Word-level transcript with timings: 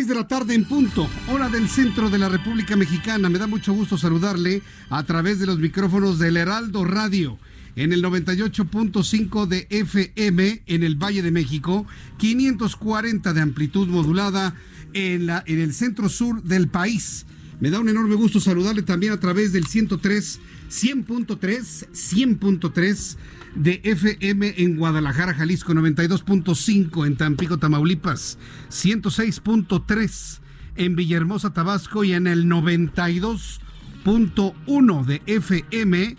Las 0.00 0.06
seis 0.06 0.16
de 0.16 0.22
la 0.22 0.28
tarde 0.28 0.54
en 0.54 0.64
punto, 0.64 1.06
hora 1.28 1.50
del 1.50 1.68
centro 1.68 2.08
de 2.08 2.16
la 2.16 2.30
República 2.30 2.74
Mexicana. 2.74 3.28
Me 3.28 3.38
da 3.38 3.46
mucho 3.46 3.74
gusto 3.74 3.98
saludarle 3.98 4.62
a 4.88 5.02
través 5.02 5.38
de 5.38 5.44
los 5.44 5.58
micrófonos 5.58 6.18
del 6.18 6.38
Heraldo 6.38 6.86
Radio 6.86 7.38
en 7.76 7.92
el 7.92 8.02
98.5 8.02 9.46
de 9.46 9.66
FM 9.68 10.62
en 10.64 10.84
el 10.84 10.96
Valle 10.96 11.20
de 11.20 11.30
México, 11.30 11.86
540 12.16 13.34
de 13.34 13.40
amplitud 13.42 13.88
modulada 13.88 14.54
en, 14.94 15.26
la, 15.26 15.44
en 15.46 15.58
el 15.58 15.74
centro 15.74 16.08
sur 16.08 16.42
del 16.44 16.68
país. 16.68 17.26
Me 17.60 17.68
da 17.68 17.78
un 17.78 17.90
enorme 17.90 18.14
gusto 18.14 18.40
saludarle 18.40 18.80
también 18.80 19.12
a 19.12 19.20
través 19.20 19.52
del 19.52 19.66
103, 19.66 20.40
100.3, 20.70 21.88
100.3 21.90 23.16
de 23.54 23.80
FM 23.84 24.54
en 24.58 24.76
Guadalajara, 24.76 25.34
Jalisco, 25.34 25.72
92.5 25.74 27.06
en 27.06 27.16
Tampico, 27.16 27.58
Tamaulipas, 27.58 28.38
106.3 28.70 30.40
en 30.76 30.96
Villahermosa, 30.96 31.52
Tabasco 31.52 32.04
y 32.04 32.12
en 32.12 32.26
el 32.26 32.46
92.1 32.46 35.04
de 35.04 35.22
FM 35.26 36.16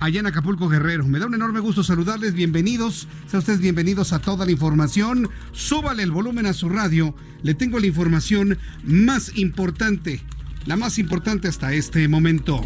allá 0.00 0.20
en 0.20 0.26
Acapulco, 0.26 0.68
Guerrero. 0.68 1.06
Me 1.06 1.18
da 1.18 1.26
un 1.26 1.34
enorme 1.34 1.60
gusto 1.60 1.84
saludarles, 1.84 2.34
bienvenidos, 2.34 3.06
sean 3.26 3.40
ustedes 3.40 3.60
bienvenidos 3.60 4.12
a 4.12 4.18
toda 4.18 4.46
la 4.46 4.50
información. 4.50 5.28
Súbale 5.52 6.02
el 6.02 6.10
volumen 6.10 6.46
a 6.46 6.54
su 6.54 6.68
radio, 6.68 7.14
le 7.42 7.54
tengo 7.54 7.78
la 7.78 7.86
información 7.86 8.58
más 8.82 9.36
importante, 9.36 10.22
la 10.66 10.76
más 10.76 10.98
importante 10.98 11.48
hasta 11.48 11.72
este 11.72 12.08
momento. 12.08 12.62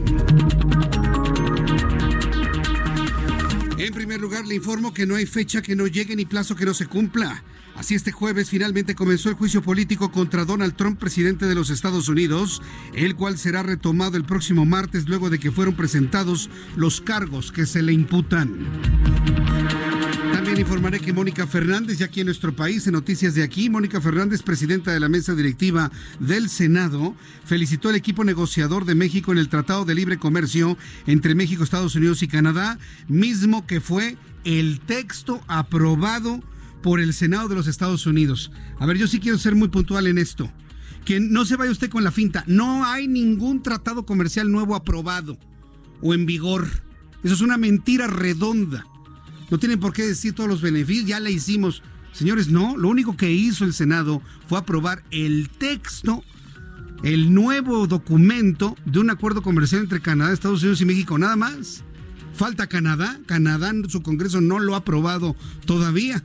Primer 4.05 4.21
lugar, 4.21 4.47
le 4.47 4.57
informo 4.57 4.93
que 4.93 5.07
no 5.07 5.15
hay 5.17 5.25
fecha 5.25 5.63
que 5.63 5.75
no 5.75 5.87
llegue 5.87 6.15
ni 6.15 6.27
plazo 6.27 6.55
que 6.55 6.67
no 6.67 6.75
se 6.75 6.85
cumpla. 6.85 7.43
Así 7.75 7.95
este 7.95 8.13
jueves 8.13 8.51
finalmente 8.51 8.95
comenzó 8.95 9.31
el 9.31 9.35
juicio 9.35 9.63
político 9.63 10.13
contra 10.13 10.45
Donald 10.45 10.77
Trump, 10.77 11.01
presidente 11.01 11.47
de 11.47 11.55
los 11.55 11.71
Estados 11.71 12.11
Unidos, 12.11 12.61
el 12.93 13.17
cual 13.17 13.39
será 13.39 13.63
retomado 13.63 14.19
el 14.19 14.25
próximo 14.25 14.67
martes 14.67 15.09
luego 15.09 15.31
de 15.31 15.39
que 15.39 15.51
fueron 15.51 15.75
presentados 15.75 16.51
los 16.77 17.01
cargos 17.01 17.51
que 17.51 17.65
se 17.65 17.81
le 17.81 17.95
imputan. 17.95 18.67
Informaré 20.61 21.01
que 21.01 21.13
Mónica 21.13 21.47
Fernández, 21.47 21.99
ya 21.99 22.07
aquí 22.07 22.21
en 22.21 22.27
nuestro 22.27 22.55
país, 22.55 22.87
en 22.87 22.93
noticias 22.93 23.35
de 23.35 23.43
aquí, 23.43 23.69
Mónica 23.69 24.01
Fernández, 24.01 24.43
presidenta 24.43 24.93
de 24.93 25.01
la 25.01 25.09
mesa 25.09 25.35
directiva 25.35 25.91
del 26.21 26.49
Senado, 26.49 27.15
felicitó 27.45 27.89
al 27.89 27.97
equipo 27.97 28.25
negociador 28.25 28.85
de 28.85 28.95
México 28.95 29.33
en 29.33 29.39
el 29.39 29.49
Tratado 29.49 29.85
de 29.85 29.95
Libre 29.95 30.19
Comercio 30.19 30.79
entre 31.07 31.35
México, 31.35 31.65
Estados 31.65 31.97
Unidos 31.97 32.23
y 32.23 32.29
Canadá, 32.29 32.79
mismo 33.09 33.67
que 33.67 33.81
fue 33.81 34.17
el 34.45 34.81
texto 34.81 35.41
aprobado 35.49 36.41
por 36.83 37.01
el 37.01 37.15
Senado 37.15 37.49
de 37.49 37.57
los 37.57 37.67
Estados 37.67 38.07
Unidos. 38.07 38.53
A 38.79 38.87
ver, 38.87 38.97
yo 38.97 39.07
sí 39.07 39.19
quiero 39.19 39.39
ser 39.39 39.55
muy 39.55 39.69
puntual 39.69 40.07
en 40.07 40.19
esto. 40.19 40.51
Que 41.05 41.21
no 41.21 41.45
se 41.45 41.57
vaya 41.57 41.73
usted 41.73 41.91
con 41.91 42.05
la 42.05 42.13
finta. 42.13 42.45
No 42.47 42.85
hay 42.87 43.09
ningún 43.09 43.63
tratado 43.63 44.07
comercial 44.07 44.51
nuevo 44.51 44.77
aprobado 44.77 45.37
o 46.01 46.15
en 46.15 46.27
vigor. 46.27 46.69
Eso 47.23 47.35
es 47.35 47.41
una 47.41 47.59
mentira 47.59 48.07
redonda. 48.07 48.87
No 49.55 49.61
tienen 49.61 49.79
por 49.79 49.93
qué 49.93 50.05
decir 50.05 50.33
todos 50.33 50.51
los 50.51 50.63
beneficios, 50.63 51.07
ya 51.07 51.21
le 51.21 51.31
hicimos. 51.31 51.81
Señores, 52.11 52.49
no, 52.49 52.77
lo 52.77 52.89
único 52.89 53.17
que 53.17 53.31
hizo 53.31 53.65
el 53.65 53.73
Senado 53.73 54.21
fue 54.49 54.59
aprobar 54.59 55.05
el 55.13 55.49
texto, 55.49 56.25
el 57.05 57.33
nuevo 57.33 57.87
documento 57.87 58.75
de 58.85 58.99
un 58.99 59.11
acuerdo 59.11 59.43
comercial 59.43 59.83
entre 59.83 60.01
Canadá, 60.01 60.33
Estados 60.33 60.63
Unidos 60.63 60.81
y 60.81 60.87
México, 60.87 61.17
nada 61.19 61.37
más. 61.37 61.85
Falta 62.35 62.67
Canadá, 62.67 63.21
Canadá 63.27 63.73
su 63.87 64.03
Congreso 64.03 64.41
no 64.41 64.59
lo 64.59 64.75
ha 64.75 64.79
aprobado 64.79 65.37
todavía. 65.67 66.25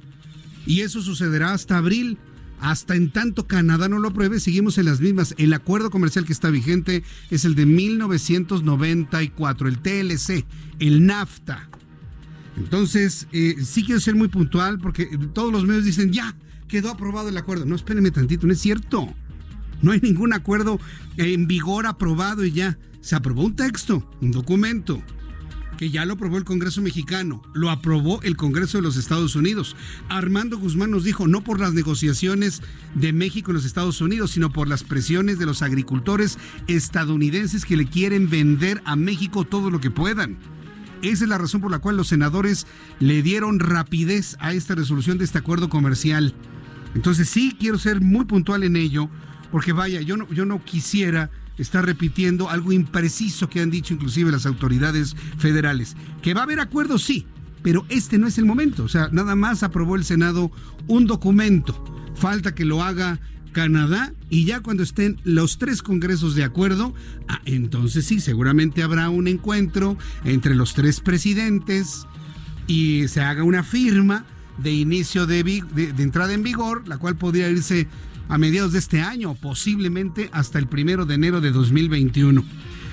Y 0.65 0.81
eso 0.81 1.03
sucederá 1.03 1.53
hasta 1.53 1.77
abril. 1.77 2.17
Hasta 2.59 2.95
en 2.95 3.11
tanto 3.11 3.45
Canadá 3.45 3.89
no 3.89 3.99
lo 3.99 4.07
apruebe, 4.07 4.39
seguimos 4.39 4.79
en 4.79 4.85
las 4.85 5.01
mismas. 5.01 5.35
El 5.37 5.53
acuerdo 5.53 5.91
comercial 5.91 6.25
que 6.25 6.33
está 6.33 6.49
vigente 6.49 7.03
es 7.29 7.45
el 7.45 7.53
de 7.53 7.67
1994, 7.67 9.67
el 9.67 9.77
TLC, 9.77 10.47
el 10.79 11.05
NAFTA. 11.05 11.69
Entonces, 12.59 13.27
eh, 13.31 13.55
sí 13.63 13.83
quiero 13.83 13.99
ser 13.99 14.15
muy 14.15 14.27
puntual 14.27 14.79
porque 14.79 15.05
todos 15.33 15.51
los 15.51 15.65
medios 15.65 15.85
dicen, 15.85 16.11
ya, 16.11 16.35
quedó 16.67 16.91
aprobado 16.91 17.29
el 17.29 17.37
acuerdo. 17.37 17.65
No, 17.65 17.75
espérenme 17.75 18.11
tantito, 18.11 18.45
no 18.45 18.53
es 18.53 18.59
cierto. 18.59 19.13
No 19.81 19.91
hay 19.91 20.01
ningún 20.01 20.33
acuerdo 20.33 20.79
en 21.17 21.47
vigor 21.47 21.87
aprobado 21.87 22.45
y 22.45 22.51
ya. 22.51 22.77
Se 23.01 23.15
aprobó 23.15 23.43
un 23.43 23.55
texto, 23.55 24.09
un 24.21 24.31
documento, 24.31 25.01
que 25.77 25.89
ya 25.89 26.03
lo 26.03 26.15
aprobó 26.15 26.37
el 26.37 26.43
Congreso 26.43 26.81
mexicano, 26.81 27.41
lo 27.53 27.69
aprobó 27.69 28.21
el 28.23 28.35
Congreso 28.35 28.77
de 28.77 28.81
los 28.81 28.97
Estados 28.97 29.37
Unidos. 29.37 29.77
Armando 30.09 30.57
Guzmán 30.57 30.91
nos 30.91 31.05
dijo, 31.05 31.25
no 31.25 31.41
por 31.41 31.61
las 31.61 31.73
negociaciones 31.73 32.61
de 32.95 33.13
México 33.13 33.51
en 33.51 33.55
los 33.55 33.63
Estados 33.63 34.01
Unidos, 34.01 34.31
sino 34.31 34.51
por 34.51 34.67
las 34.67 34.83
presiones 34.83 35.39
de 35.39 35.45
los 35.45 35.61
agricultores 35.61 36.37
estadounidenses 36.67 37.63
que 37.63 37.77
le 37.77 37.85
quieren 37.85 38.29
vender 38.29 38.81
a 38.83 38.97
México 38.97 39.45
todo 39.45 39.69
lo 39.69 39.79
que 39.79 39.89
puedan. 39.89 40.37
Esa 41.01 41.23
es 41.23 41.29
la 41.29 41.37
razón 41.37 41.61
por 41.61 41.71
la 41.71 41.79
cual 41.79 41.97
los 41.97 42.07
senadores 42.07 42.67
le 42.99 43.21
dieron 43.21 43.59
rapidez 43.59 44.35
a 44.39 44.53
esta 44.53 44.75
resolución 44.75 45.17
de 45.17 45.25
este 45.25 45.37
acuerdo 45.37 45.69
comercial. 45.69 46.33
Entonces 46.95 47.29
sí 47.29 47.55
quiero 47.59 47.77
ser 47.77 48.01
muy 48.01 48.25
puntual 48.25 48.63
en 48.63 48.75
ello, 48.75 49.09
porque 49.51 49.73
vaya, 49.73 50.01
yo 50.01 50.17
no, 50.17 50.29
yo 50.29 50.45
no 50.45 50.63
quisiera 50.63 51.29
estar 51.57 51.85
repitiendo 51.85 52.49
algo 52.49 52.71
impreciso 52.71 53.49
que 53.49 53.61
han 53.61 53.69
dicho 53.69 53.93
inclusive 53.93 54.31
las 54.31 54.45
autoridades 54.45 55.15
federales. 55.37 55.95
Que 56.21 56.33
va 56.33 56.41
a 56.41 56.43
haber 56.43 56.59
acuerdos, 56.59 57.03
sí, 57.03 57.25
pero 57.61 57.85
este 57.89 58.17
no 58.17 58.27
es 58.27 58.37
el 58.37 58.45
momento. 58.45 58.83
O 58.83 58.89
sea, 58.89 59.09
nada 59.11 59.35
más 59.35 59.63
aprobó 59.63 59.95
el 59.95 60.05
Senado 60.05 60.51
un 60.87 61.05
documento. 61.05 61.83
Falta 62.15 62.55
que 62.55 62.65
lo 62.65 62.83
haga 62.83 63.19
Canadá 63.51 64.13
y 64.29 64.45
ya 64.45 64.61
cuando 64.61 64.83
estén 64.83 65.17
los 65.23 65.57
tres 65.57 65.81
congresos 65.81 66.35
de 66.35 66.43
acuerdo, 66.43 66.93
ah, 67.27 67.41
entonces 67.45 68.05
sí, 68.05 68.19
seguramente 68.19 68.83
habrá 68.83 69.09
un 69.09 69.27
encuentro 69.27 69.97
entre 70.23 70.55
los 70.55 70.73
tres 70.73 71.01
presidentes 71.01 72.05
y 72.67 73.07
se 73.07 73.21
haga 73.21 73.43
una 73.43 73.63
firma 73.63 74.25
de 74.57 74.73
inicio 74.73 75.25
de, 75.25 75.43
de, 75.43 76.03
entrada 76.03 76.33
en 76.33 76.43
vigor, 76.43 76.87
la 76.87 76.97
cual 76.97 77.15
podría 77.15 77.49
irse 77.49 77.87
a 78.27 78.37
mediados 78.37 78.73
de 78.73 78.79
este 78.79 79.01
año, 79.01 79.33
posiblemente 79.35 80.29
hasta 80.33 80.59
el 80.59 80.67
primero 80.67 81.05
de 81.05 81.15
enero 81.15 81.41
de 81.41 81.51
2021. 81.51 82.43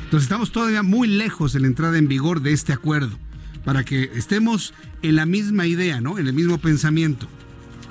Entonces 0.04 0.24
estamos 0.24 0.52
todavía 0.52 0.82
muy 0.82 1.08
lejos 1.08 1.52
de 1.52 1.60
la 1.60 1.66
entrada 1.66 1.98
en 1.98 2.08
vigor 2.08 2.40
de 2.40 2.52
este 2.52 2.72
acuerdo, 2.72 3.18
para 3.64 3.84
que 3.84 4.10
estemos 4.14 4.72
en 5.02 5.16
la 5.16 5.26
misma 5.26 5.66
idea, 5.66 6.00
¿no? 6.00 6.18
En 6.18 6.26
el 6.28 6.32
mismo 6.32 6.58
pensamiento. 6.58 7.28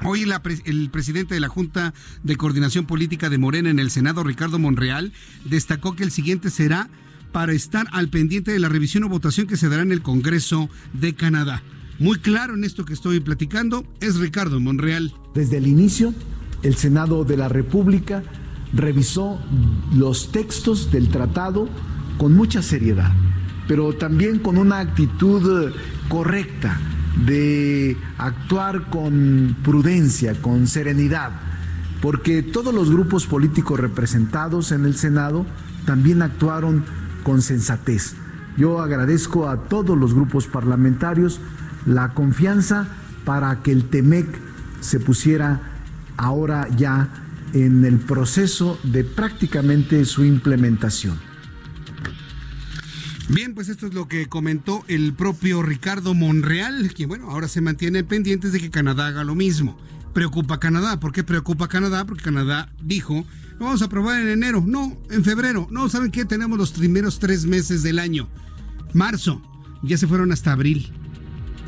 Hoy 0.04 0.26
el 0.66 0.90
presidente 0.90 1.34
de 1.34 1.40
la 1.40 1.48
Junta 1.48 1.94
de 2.24 2.36
Coordinación 2.36 2.86
Política 2.86 3.30
de 3.30 3.38
Morena 3.38 3.70
en 3.70 3.80
el 3.80 3.90
Senado, 3.90 4.24
Ricardo 4.24 4.60
Monreal, 4.60 5.14
destacó 5.46 5.96
que 5.96 6.04
el 6.04 6.12
siguiente 6.12 6.50
será 6.50 6.90
para 7.32 7.54
estar 7.54 7.88
al 7.92 8.10
pendiente 8.10 8.52
de 8.52 8.60
la 8.60 8.70
revisión 8.70 9.04
o 9.04 9.10
votación 9.10 9.48
que 9.48 9.58
se 9.58 9.68
dará 9.68 9.82
en 9.82 9.92
el 9.92 10.02
Congreso 10.02 10.70
de 10.94 11.16
Canadá. 11.16 11.64
Muy 12.00 12.20
claro 12.20 12.56
en 12.56 12.64
esto 12.64 12.86
que 12.86 12.94
estoy 12.94 13.20
platicando 13.20 13.86
es 14.00 14.18
Ricardo 14.18 14.60
Monreal. 14.60 15.14
Desde 15.34 15.58
el 15.58 15.68
inicio, 15.68 16.14
el 16.62 16.76
Senado 16.76 17.24
de 17.24 17.38
la 17.38 17.50
República 17.50 18.24
revisó 18.74 19.40
los 19.94 20.32
textos 20.32 20.92
del 20.92 21.10
tratado 21.10 21.70
con 22.18 22.36
mucha 22.36 22.62
seriedad, 22.62 23.12
pero 23.68 23.94
también 23.94 24.40
con 24.40 24.58
una 24.58 24.80
actitud 24.80 25.72
correcta 26.10 26.80
de 27.26 27.98
actuar 28.18 28.90
con 28.90 29.56
prudencia, 29.64 30.34
con 30.42 30.68
serenidad, 30.68 31.32
porque 32.02 32.44
todos 32.44 32.74
los 32.74 32.92
grupos 32.92 33.26
políticos 33.26 33.80
representados 33.80 34.72
en 34.72 34.86
el 34.86 34.96
Senado 34.96 35.46
también 35.86 36.22
actuaron 36.22 36.84
con 37.24 37.42
sensatez. 37.42 38.16
Yo 38.58 38.82
agradezco 38.82 39.50
a 39.50 39.64
todos 39.64 39.98
los 39.98 40.14
grupos 40.14 40.48
parlamentarios 40.48 41.40
la 41.86 42.10
confianza 42.10 42.88
para 43.26 43.62
que 43.62 43.72
el 43.72 43.86
TEMEC 43.86 44.28
se 44.82 45.00
pusiera 45.00 45.62
ahora 46.18 46.68
ya 46.76 47.10
en 47.54 47.86
el 47.86 47.98
proceso 47.98 48.80
de 48.84 49.04
prácticamente 49.04 50.06
su 50.06 50.24
implementación. 50.24 51.18
Bien, 53.30 53.56
pues 53.56 53.70
esto 53.70 53.88
es 53.88 53.94
lo 53.96 54.08
que 54.08 54.28
comentó 54.28 54.84
el 54.88 55.14
propio 55.14 55.64
Ricardo 55.64 56.14
Monreal, 56.14 56.94
que 56.94 57.08
bueno, 57.08 57.32
ahora 57.32 57.48
se 57.48 57.60
mantiene 57.60 58.04
pendientes 58.04 58.52
de 58.52 58.60
que 58.60 58.70
Canadá 58.70 59.08
haga 59.08 59.24
lo 59.24 59.34
mismo. 59.34 59.78
Preocupa 60.14 60.56
a 60.56 60.60
Canadá. 60.60 61.00
¿Por 61.00 61.12
qué 61.12 61.24
preocupa 61.24 61.66
a 61.66 61.70
Canadá? 61.70 62.06
Porque 62.06 62.24
Canadá 62.24 62.72
dijo, 62.84 63.26
lo 63.58 63.66
vamos 63.66 63.82
a 63.82 63.86
aprobar 63.86 64.22
en 64.22 64.30
enero, 64.30 64.64
no, 64.66 64.96
en 65.10 65.24
febrero. 65.24 65.68
No, 65.72 65.90
¿saben 65.90 66.12
qué? 66.12 66.24
Tenemos 66.24 66.58
los 66.58 66.72
primeros 66.72 67.18
tres 67.18 67.46
meses 67.46 67.82
del 67.82 67.98
año. 67.98 68.30
Marzo, 68.94 69.42
ya 69.82 69.98
se 69.98 70.08
fueron 70.08 70.32
hasta 70.32 70.52
abril. 70.52 70.92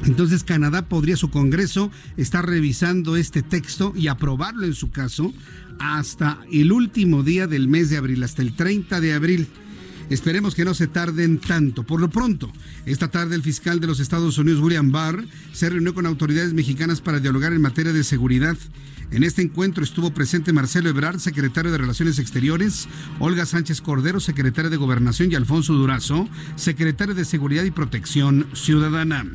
Entonces 0.06 0.44
Canadá 0.44 0.88
podría 0.88 1.18
su 1.18 1.32
Congreso 1.32 1.92
estar 2.18 2.46
revisando 2.46 3.18
este 3.18 3.42
texto 3.42 3.94
y 3.96 4.08
aprobarlo 4.10 4.66
en 4.66 4.76
su 4.76 4.92
caso 4.92 5.34
hasta 5.80 6.40
el 6.52 6.72
último 6.72 7.24
día 7.24 7.48
del 7.48 7.68
mes 7.68 7.90
de 7.90 7.98
abril, 7.98 8.24
hasta 8.24 8.44
el 8.44 8.56
30 8.56 9.02
de 9.02 9.14
abril. 9.14 9.48
Esperemos 10.10 10.56
que 10.56 10.66
no 10.66 10.74
se 10.74 10.88
tarden 10.88 11.40
tanto. 11.40 11.84
Por 11.84 12.00
lo 12.00 12.10
pronto, 12.10 12.52
esta 12.86 13.10
tarde 13.10 13.36
el 13.36 13.44
fiscal 13.44 13.80
de 13.80 13.88
los 13.88 14.00
Estados 14.00 14.38
Unidos, 14.38 14.62
William 14.62 14.92
Barr, 14.92 15.26
se 15.54 15.70
reunió 15.70 15.94
con 15.94 16.06
autoridades 16.06 16.54
mexicanas 16.54 17.02
para 17.02 17.20
dialogar 17.20 17.54
en 17.54 17.62
materia 17.62 17.94
de 17.94 18.04
seguridad. 18.04 18.58
En 19.12 19.24
este 19.24 19.42
encuentro 19.42 19.84
estuvo 19.84 20.12
presente 20.12 20.52
Marcelo 20.52 20.90
Ebrard, 20.90 21.20
secretario 21.20 21.72
de 21.72 21.78
Relaciones 21.78 22.20
Exteriores, 22.20 22.88
Olga 23.20 23.46
Sánchez 23.46 23.82
Cordero, 23.82 24.20
secretaria 24.20 24.70
de 24.70 24.78
Gobernación, 24.78 25.32
y 25.32 25.36
Alfonso 25.36 25.74
Durazo, 25.74 26.28
secretario 26.56 27.16
de 27.16 27.26
Seguridad 27.26 27.64
y 27.64 27.72
Protección 27.72 28.48
Ciudadana. 28.54 29.26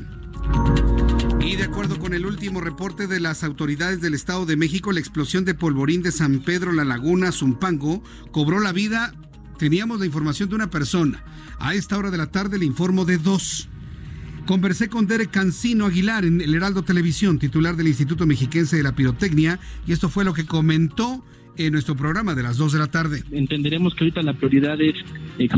Y 1.40 1.56
de 1.56 1.64
acuerdo 1.64 1.98
con 1.98 2.14
el 2.14 2.26
último 2.26 2.60
reporte 2.60 3.06
de 3.06 3.18
las 3.18 3.42
autoridades 3.44 4.00
del 4.00 4.14
Estado 4.14 4.46
de 4.46 4.56
México, 4.56 4.92
la 4.92 5.00
explosión 5.00 5.44
de 5.44 5.54
polvorín 5.54 6.02
de 6.02 6.12
San 6.12 6.40
Pedro 6.40 6.72
La 6.72 6.84
Laguna, 6.84 7.32
Zumpango, 7.32 8.02
cobró 8.30 8.60
la 8.60 8.72
vida. 8.72 9.14
Teníamos 9.62 10.00
la 10.00 10.06
información 10.06 10.48
de 10.48 10.56
una 10.56 10.70
persona. 10.70 11.22
A 11.60 11.76
esta 11.76 11.96
hora 11.96 12.10
de 12.10 12.18
la 12.18 12.32
tarde 12.32 12.58
le 12.58 12.64
informo 12.64 13.04
de 13.04 13.18
dos. 13.18 13.68
Conversé 14.44 14.88
con 14.88 15.06
Derek 15.06 15.30
Cancino 15.30 15.86
Aguilar 15.86 16.24
en 16.24 16.40
el 16.40 16.52
Heraldo 16.52 16.82
Televisión, 16.82 17.38
titular 17.38 17.76
del 17.76 17.86
Instituto 17.86 18.26
Mexiquense 18.26 18.76
de 18.76 18.82
la 18.82 18.96
Pirotecnia, 18.96 19.60
y 19.86 19.92
esto 19.92 20.08
fue 20.08 20.24
lo 20.24 20.34
que 20.34 20.46
comentó 20.46 21.24
en 21.56 21.74
nuestro 21.74 21.94
programa 21.94 22.34
de 22.34 22.42
las 22.42 22.56
2 22.56 22.72
de 22.72 22.78
la 22.80 22.88
tarde. 22.88 23.22
Entenderemos 23.30 23.94
que 23.94 24.02
ahorita 24.02 24.22
la 24.22 24.32
prioridad 24.32 24.80
es 24.80 24.96
eh, 25.38 25.48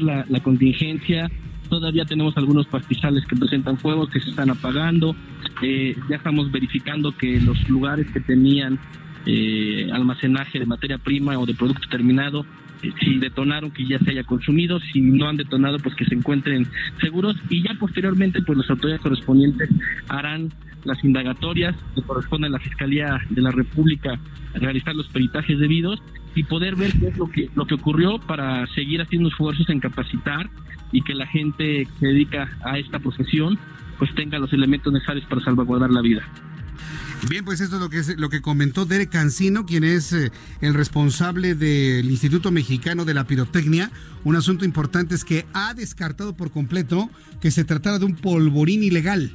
la, 0.00 0.40
contingencia, 0.40 1.30
todavía 1.68 2.04
tenemos 2.04 2.36
algunos 2.36 2.66
pastizales 2.66 3.24
que 3.26 3.36
presentan 3.36 3.78
fuego, 3.78 4.08
que 4.08 4.18
se 4.18 4.30
están 4.30 4.50
apagando. 4.50 5.14
Eh, 5.62 5.96
ya 6.10 6.16
estamos 6.16 6.50
verificando 6.50 7.16
que 7.16 7.40
los 7.40 7.68
lugares 7.68 8.08
que 8.12 8.18
tenían 8.18 8.80
eh, 9.24 9.88
almacenaje 9.92 10.58
de 10.58 10.66
materia 10.66 10.98
prima 10.98 11.38
o 11.38 11.46
de 11.46 11.54
producto 11.54 11.88
terminado, 11.88 12.44
si 13.00 13.18
detonaron 13.18 13.70
que 13.70 13.86
ya 13.86 13.98
se 13.98 14.10
haya 14.10 14.24
consumido, 14.24 14.80
si 14.80 15.00
no 15.00 15.28
han 15.28 15.36
detonado 15.36 15.78
pues 15.78 15.94
que 15.94 16.04
se 16.04 16.14
encuentren 16.14 16.66
seguros 17.00 17.36
y 17.48 17.62
ya 17.62 17.74
posteriormente 17.78 18.42
pues 18.42 18.58
las 18.58 18.70
autoridades 18.70 19.02
correspondientes 19.02 19.68
harán 20.08 20.48
las 20.84 21.02
indagatorias 21.04 21.76
que 21.94 22.02
corresponde 22.02 22.48
a 22.48 22.50
la 22.50 22.58
Fiscalía 22.58 23.20
de 23.30 23.40
la 23.40 23.50
República 23.50 24.18
realizar 24.54 24.94
los 24.94 25.08
peritajes 25.08 25.58
debidos 25.58 26.02
y 26.34 26.44
poder 26.44 26.76
ver 26.76 26.92
qué 26.98 27.08
es 27.08 27.18
lo 27.18 27.30
que 27.30 27.50
lo 27.54 27.66
que 27.66 27.74
ocurrió 27.74 28.18
para 28.18 28.66
seguir 28.68 29.00
haciendo 29.00 29.28
esfuerzos 29.28 29.68
en 29.70 29.80
capacitar 29.80 30.50
y 30.90 31.02
que 31.02 31.14
la 31.14 31.26
gente 31.26 31.86
que 31.86 31.98
se 32.00 32.06
dedica 32.06 32.48
a 32.64 32.78
esta 32.78 32.98
profesión 32.98 33.58
pues 33.98 34.12
tenga 34.14 34.38
los 34.38 34.52
elementos 34.52 34.92
necesarios 34.92 35.24
para 35.26 35.40
salvaguardar 35.42 35.90
la 35.90 36.00
vida. 36.00 36.22
Bien, 37.28 37.44
pues 37.44 37.60
esto 37.60 37.76
es 37.76 37.82
lo 37.82 37.88
que, 37.88 37.98
es, 38.00 38.16
lo 38.18 38.30
que 38.30 38.42
comentó 38.42 38.84
Derek 38.84 39.10
Cancino, 39.10 39.64
quien 39.64 39.84
es 39.84 40.12
eh, 40.12 40.32
el 40.60 40.74
responsable 40.74 41.54
del 41.54 42.10
Instituto 42.10 42.50
Mexicano 42.50 43.04
de 43.04 43.14
la 43.14 43.28
Pirotecnia. 43.28 43.92
Un 44.24 44.34
asunto 44.34 44.64
importante 44.64 45.14
es 45.14 45.24
que 45.24 45.46
ha 45.52 45.72
descartado 45.72 46.36
por 46.36 46.50
completo 46.50 47.08
que 47.40 47.52
se 47.52 47.62
tratara 47.62 48.00
de 48.00 48.06
un 48.06 48.16
polvorín 48.16 48.82
ilegal. 48.82 49.32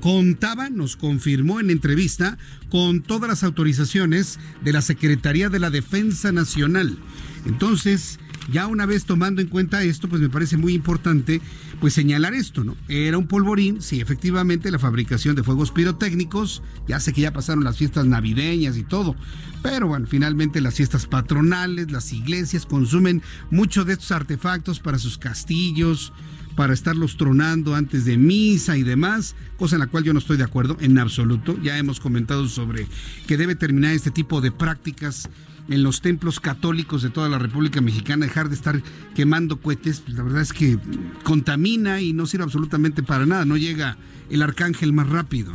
Contaba, 0.00 0.68
nos 0.68 0.96
confirmó 0.96 1.60
en 1.60 1.70
entrevista, 1.70 2.38
con 2.70 3.02
todas 3.02 3.28
las 3.28 3.44
autorizaciones 3.44 4.40
de 4.62 4.72
la 4.72 4.82
Secretaría 4.82 5.48
de 5.48 5.60
la 5.60 5.70
Defensa 5.70 6.32
Nacional. 6.32 6.98
Entonces, 7.46 8.18
ya 8.50 8.66
una 8.66 8.86
vez 8.86 9.04
tomando 9.04 9.40
en 9.40 9.48
cuenta 9.48 9.82
esto, 9.82 10.08
pues 10.08 10.20
me 10.20 10.30
parece 10.30 10.56
muy 10.56 10.74
importante 10.74 11.40
pues 11.80 11.94
señalar 11.94 12.34
esto, 12.34 12.64
¿no? 12.64 12.76
Era 12.88 13.18
un 13.18 13.26
polvorín, 13.26 13.80
sí, 13.82 14.00
efectivamente, 14.00 14.70
la 14.70 14.78
fabricación 14.78 15.36
de 15.36 15.42
fuegos 15.42 15.70
pirotécnicos, 15.70 16.62
ya 16.86 16.98
sé 17.00 17.12
que 17.12 17.20
ya 17.20 17.32
pasaron 17.32 17.64
las 17.64 17.76
fiestas 17.76 18.06
navideñas 18.06 18.76
y 18.76 18.82
todo, 18.82 19.14
pero 19.62 19.88
bueno, 19.88 20.06
finalmente 20.06 20.60
las 20.60 20.74
fiestas 20.74 21.06
patronales, 21.06 21.90
las 21.90 22.12
iglesias 22.12 22.66
consumen 22.66 23.22
muchos 23.50 23.86
de 23.86 23.94
estos 23.94 24.12
artefactos 24.12 24.80
para 24.80 24.98
sus 24.98 25.18
castillos, 25.18 26.12
para 26.58 26.74
estarlos 26.74 27.16
tronando 27.16 27.76
antes 27.76 28.04
de 28.04 28.16
misa 28.16 28.76
y 28.76 28.82
demás, 28.82 29.36
cosa 29.56 29.76
en 29.76 29.80
la 29.80 29.86
cual 29.86 30.02
yo 30.02 30.12
no 30.12 30.18
estoy 30.18 30.36
de 30.36 30.42
acuerdo 30.42 30.76
en 30.80 30.98
absoluto. 30.98 31.56
Ya 31.62 31.78
hemos 31.78 32.00
comentado 32.00 32.48
sobre 32.48 32.88
que 33.28 33.36
debe 33.36 33.54
terminar 33.54 33.92
este 33.92 34.10
tipo 34.10 34.40
de 34.40 34.50
prácticas 34.50 35.28
en 35.68 35.82
los 35.82 36.00
templos 36.00 36.40
católicos 36.40 37.02
de 37.02 37.10
toda 37.10 37.28
la 37.28 37.38
República 37.38 37.80
Mexicana, 37.80 38.26
dejar 38.26 38.48
de 38.48 38.54
estar 38.54 38.82
quemando 39.14 39.60
cohetes, 39.60 40.00
pues, 40.00 40.16
la 40.16 40.22
verdad 40.22 40.42
es 40.42 40.52
que 40.52 40.78
contamina 41.24 42.00
y 42.00 42.12
no 42.12 42.26
sirve 42.26 42.44
absolutamente 42.44 43.02
para 43.02 43.26
nada, 43.26 43.44
no 43.44 43.56
llega 43.56 43.96
el 44.30 44.42
arcángel 44.42 44.92
más 44.92 45.08
rápido. 45.08 45.52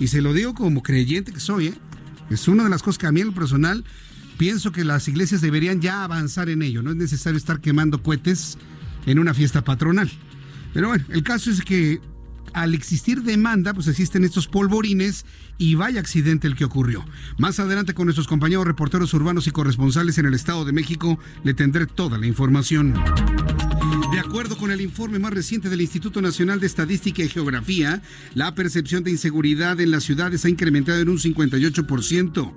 Y 0.00 0.08
se 0.08 0.20
lo 0.20 0.32
digo 0.32 0.54
como 0.54 0.82
creyente 0.82 1.32
que 1.32 1.40
soy, 1.40 1.68
¿eh? 1.68 1.74
es 2.30 2.48
una 2.48 2.64
de 2.64 2.70
las 2.70 2.82
cosas 2.82 2.98
que 2.98 3.06
a 3.06 3.12
mí 3.12 3.20
en 3.20 3.28
lo 3.28 3.34
personal 3.34 3.84
pienso 4.36 4.72
que 4.72 4.84
las 4.84 5.08
iglesias 5.08 5.40
deberían 5.40 5.80
ya 5.80 6.04
avanzar 6.04 6.48
en 6.48 6.62
ello, 6.62 6.82
no 6.82 6.90
es 6.90 6.96
necesario 6.96 7.38
estar 7.38 7.60
quemando 7.60 8.02
cohetes 8.02 8.58
en 9.06 9.18
una 9.18 9.34
fiesta 9.34 9.62
patronal. 9.62 10.10
Pero 10.72 10.88
bueno, 10.88 11.04
el 11.08 11.22
caso 11.22 11.50
es 11.50 11.62
que 11.62 12.00
al 12.54 12.74
existir 12.74 13.22
demanda, 13.22 13.74
pues 13.74 13.88
existen 13.88 14.24
estos 14.24 14.48
polvorines 14.48 15.26
y 15.58 15.74
vaya 15.74 16.00
accidente 16.00 16.46
el 16.46 16.56
que 16.56 16.64
ocurrió. 16.64 17.04
Más 17.38 17.60
adelante 17.60 17.94
con 17.94 18.06
nuestros 18.06 18.28
compañeros 18.28 18.66
reporteros 18.66 19.12
urbanos 19.14 19.46
y 19.46 19.50
corresponsales 19.50 20.18
en 20.18 20.26
el 20.26 20.34
Estado 20.34 20.64
de 20.64 20.72
México 20.72 21.18
le 21.42 21.54
tendré 21.54 21.86
toda 21.86 22.18
la 22.18 22.26
información. 22.26 22.94
De 24.14 24.20
acuerdo 24.20 24.56
con 24.56 24.70
el 24.70 24.80
informe 24.80 25.18
más 25.18 25.32
reciente 25.32 25.68
del 25.68 25.80
Instituto 25.80 26.22
Nacional 26.22 26.60
de 26.60 26.68
Estadística 26.68 27.24
y 27.24 27.28
Geografía, 27.28 28.00
la 28.34 28.54
percepción 28.54 29.02
de 29.02 29.10
inseguridad 29.10 29.80
en 29.80 29.90
las 29.90 30.04
ciudades 30.04 30.44
ha 30.44 30.48
incrementado 30.48 31.00
en 31.00 31.08
un 31.08 31.18
58%. 31.18 32.52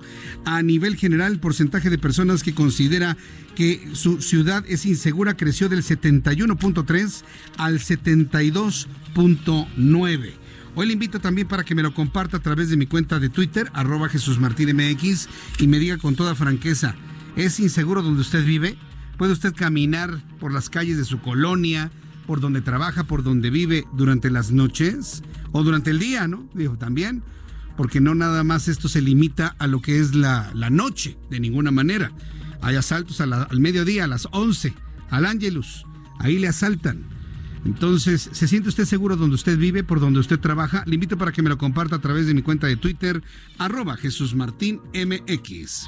A 0.45 0.61
nivel 0.61 0.97
general, 0.97 1.31
el 1.31 1.39
porcentaje 1.39 1.89
de 1.89 1.97
personas 1.97 2.43
que 2.43 2.53
considera 2.53 3.17
que 3.55 3.89
su 3.93 4.21
ciudad 4.21 4.63
es 4.67 4.85
insegura 4.85 5.35
creció 5.35 5.67
del 5.67 5.81
71.3 5.81 7.23
al 7.57 7.79
72.9. 7.79 10.33
Hoy 10.75 10.85
le 10.85 10.93
invito 10.93 11.19
también 11.19 11.47
para 11.47 11.63
que 11.63 11.73
me 11.73 11.81
lo 11.81 11.91
comparta 11.91 12.37
a 12.37 12.41
través 12.41 12.69
de 12.69 12.77
mi 12.77 12.85
cuenta 12.85 13.19
de 13.19 13.29
Twitter, 13.29 13.71
arroba 13.73 14.09
Jesús 14.09 14.37
Martín 14.37 14.75
MX, 14.75 15.27
y 15.57 15.65
me 15.65 15.79
diga 15.79 15.97
con 15.97 16.15
toda 16.15 16.35
franqueza, 16.35 16.93
¿es 17.35 17.59
inseguro 17.59 18.03
donde 18.03 18.21
usted 18.21 18.45
vive? 18.45 18.77
¿Puede 19.17 19.33
usted 19.33 19.53
caminar 19.55 20.21
por 20.39 20.53
las 20.53 20.69
calles 20.69 20.97
de 20.97 21.05
su 21.05 21.19
colonia, 21.21 21.91
por 22.27 22.39
donde 22.39 22.61
trabaja, 22.61 23.05
por 23.05 23.23
donde 23.23 23.49
vive 23.49 23.85
durante 23.93 24.29
las 24.29 24.51
noches? 24.51 25.23
O 25.51 25.63
durante 25.63 25.89
el 25.89 25.99
día, 25.99 26.27
¿no? 26.27 26.47
Digo, 26.53 26.77
también, 26.77 27.23
porque 27.75 27.99
no 27.99 28.13
nada 28.13 28.43
más 28.43 28.67
esto 28.67 28.87
se 28.87 29.01
limita 29.01 29.55
a 29.59 29.67
lo 29.67 29.81
que 29.81 29.99
es 29.99 30.13
la, 30.13 30.51
la 30.53 30.69
noche, 30.69 31.17
de 31.31 31.39
ninguna 31.39 31.71
manera. 31.71 32.11
Hay 32.61 32.75
asaltos 32.75 33.19
al 33.21 33.59
mediodía, 33.59 34.03
a 34.03 34.07
las 34.07 34.27
11, 34.31 34.73
al 35.09 35.25
Ángelus, 35.25 35.85
ahí 36.19 36.37
le 36.37 36.47
asaltan. 36.47 37.16
Entonces, 37.67 38.29
¿se 38.31 38.47
siente 38.47 38.69
usted 38.69 38.85
seguro 38.85 39.17
donde 39.17 39.35
usted 39.35 39.57
vive, 39.57 39.83
por 39.83 39.99
donde 39.99 40.21
usted 40.21 40.39
trabaja? 40.39 40.83
Le 40.87 40.95
invito 40.95 41.17
para 41.17 41.33
que 41.33 41.41
me 41.41 41.49
lo 41.49 41.57
comparta 41.57 41.97
a 41.97 41.99
través 41.99 42.25
de 42.25 42.33
mi 42.33 42.41
cuenta 42.41 42.65
de 42.65 42.77
Twitter, 42.77 43.21
arroba 43.57 43.97
Jesús 43.97 44.35
Martín 44.35 44.79
MX. 44.93 45.87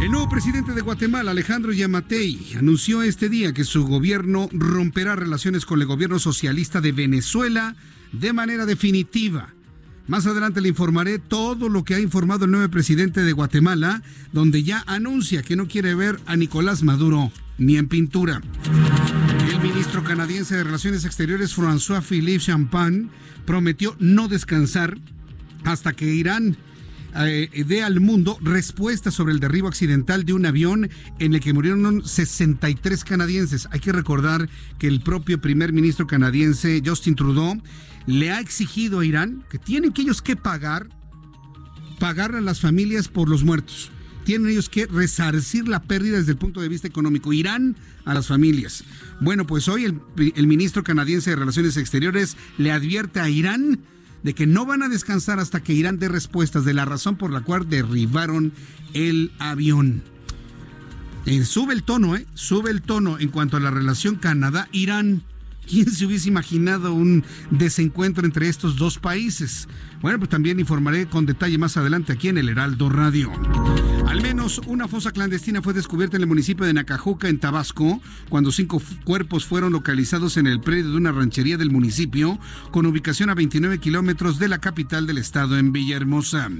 El 0.00 0.10
nuevo 0.10 0.26
presidente 0.30 0.72
de 0.72 0.80
Guatemala, 0.80 1.32
Alejandro 1.32 1.70
Yamatei, 1.70 2.54
anunció 2.58 3.02
este 3.02 3.28
día 3.28 3.52
que 3.52 3.64
su 3.64 3.86
gobierno 3.86 4.48
romperá 4.52 5.14
relaciones 5.16 5.66
con 5.66 5.82
el 5.82 5.86
gobierno 5.86 6.18
socialista 6.18 6.80
de 6.80 6.92
Venezuela 6.92 7.76
de 8.12 8.32
manera 8.32 8.64
definitiva. 8.64 9.50
Más 10.06 10.26
adelante 10.26 10.62
le 10.62 10.70
informaré 10.70 11.18
todo 11.18 11.68
lo 11.68 11.84
que 11.84 11.94
ha 11.94 12.00
informado 12.00 12.46
el 12.46 12.52
nuevo 12.52 12.70
presidente 12.70 13.22
de 13.22 13.32
Guatemala, 13.32 14.02
donde 14.32 14.62
ya 14.62 14.82
anuncia 14.86 15.42
que 15.42 15.56
no 15.56 15.68
quiere 15.68 15.94
ver 15.94 16.20
a 16.24 16.36
Nicolás 16.36 16.82
Maduro 16.82 17.30
ni 17.58 17.76
en 17.76 17.86
pintura. 17.88 18.40
Ministro 19.64 20.04
canadiense 20.04 20.56
de 20.56 20.62
Relaciones 20.62 21.06
Exteriores, 21.06 21.56
François-Philippe 21.56 22.44
Champagne, 22.44 23.08
prometió 23.46 23.96
no 23.98 24.28
descansar 24.28 24.98
hasta 25.64 25.94
que 25.94 26.04
Irán 26.04 26.58
eh, 27.16 27.48
dé 27.66 27.82
al 27.82 27.98
mundo 27.98 28.36
respuesta 28.42 29.10
sobre 29.10 29.32
el 29.32 29.40
derribo 29.40 29.66
accidental 29.66 30.26
de 30.26 30.34
un 30.34 30.44
avión 30.44 30.90
en 31.18 31.32
el 31.32 31.40
que 31.40 31.54
murieron 31.54 32.06
63 32.06 33.04
canadienses. 33.04 33.66
Hay 33.70 33.80
que 33.80 33.92
recordar 33.92 34.50
que 34.78 34.86
el 34.86 35.00
propio 35.00 35.40
primer 35.40 35.72
ministro 35.72 36.06
canadiense, 36.06 36.82
Justin 36.84 37.14
Trudeau, 37.14 37.58
le 38.04 38.32
ha 38.32 38.40
exigido 38.40 39.00
a 39.00 39.06
Irán 39.06 39.46
que 39.48 39.58
tienen 39.58 39.92
que 39.92 40.02
ellos 40.02 40.20
que 40.20 40.36
pagar, 40.36 40.90
pagar 41.98 42.34
a 42.34 42.42
las 42.42 42.60
familias 42.60 43.08
por 43.08 43.30
los 43.30 43.44
muertos. 43.44 43.90
Tienen 44.24 44.50
ellos 44.50 44.68
que 44.68 44.86
resarcir 44.86 45.68
la 45.68 45.82
pérdida 45.82 46.18
desde 46.18 46.32
el 46.32 46.38
punto 46.38 46.60
de 46.60 46.68
vista 46.68 46.88
económico. 46.88 47.32
Irán 47.32 47.76
a 48.04 48.14
las 48.14 48.26
familias. 48.26 48.84
Bueno, 49.20 49.46
pues 49.46 49.68
hoy 49.68 49.84
el, 49.84 50.46
ministro 50.46 50.82
canadiense 50.82 51.30
de 51.30 51.36
Relaciones 51.36 51.76
Exteriores 51.76 52.36
le 52.58 52.72
advierte 52.72 53.20
a 53.20 53.28
Irán 53.28 53.80
de 54.22 54.34
que 54.34 54.46
no 54.46 54.64
van 54.64 54.82
a 54.82 54.88
descansar 54.88 55.38
hasta 55.38 55.62
que 55.62 55.74
Irán 55.74 55.98
dé 55.98 56.08
respuestas 56.08 56.64
de 56.64 56.72
la 56.72 56.86
razón 56.86 57.16
por 57.16 57.30
la 57.30 57.42
cual 57.42 57.68
derribaron 57.68 58.52
el 58.94 59.30
avión. 59.38 60.02
Eh, 61.26 61.44
sube 61.44 61.74
el 61.74 61.82
tono, 61.82 62.16
¿eh? 62.16 62.26
Sube 62.34 62.70
el 62.70 62.82
tono 62.82 63.18
en 63.18 63.28
cuanto 63.28 63.56
a 63.56 63.60
la 63.60 63.70
relación 63.70 64.16
Canadá-Irán. 64.16 65.22
¿Quién 65.68 65.90
se 65.90 66.04
hubiese 66.04 66.28
imaginado 66.28 66.92
un 66.92 67.24
desencuentro 67.50 68.26
entre 68.26 68.48
estos 68.48 68.76
dos 68.76 68.98
países? 68.98 69.68
Bueno, 70.02 70.18
pues 70.18 70.30
también 70.30 70.60
informaré 70.60 71.06
con 71.06 71.24
detalle 71.24 71.56
más 71.56 71.76
adelante 71.76 72.12
aquí 72.12 72.28
en 72.28 72.38
el 72.38 72.50
Heraldo 72.50 72.90
Radio. 72.90 73.32
Al 74.08 74.22
menos 74.22 74.60
una 74.66 74.86
fosa 74.86 75.12
clandestina 75.12 75.62
fue 75.62 75.72
descubierta 75.72 76.16
en 76.16 76.22
el 76.22 76.28
municipio 76.28 76.66
de 76.66 76.74
Nacajuca, 76.74 77.28
en 77.28 77.38
Tabasco, 77.38 78.00
cuando 78.28 78.52
cinco 78.52 78.80
cuerpos 79.04 79.46
fueron 79.46 79.72
localizados 79.72 80.36
en 80.36 80.46
el 80.46 80.60
predio 80.60 80.90
de 80.90 80.96
una 80.96 81.12
ranchería 81.12 81.56
del 81.56 81.70
municipio, 81.70 82.38
con 82.70 82.86
ubicación 82.86 83.30
a 83.30 83.34
29 83.34 83.78
kilómetros 83.78 84.38
de 84.38 84.48
la 84.48 84.58
capital 84.58 85.06
del 85.06 85.18
estado, 85.18 85.58
en 85.58 85.72
Villahermosa. 85.72 86.50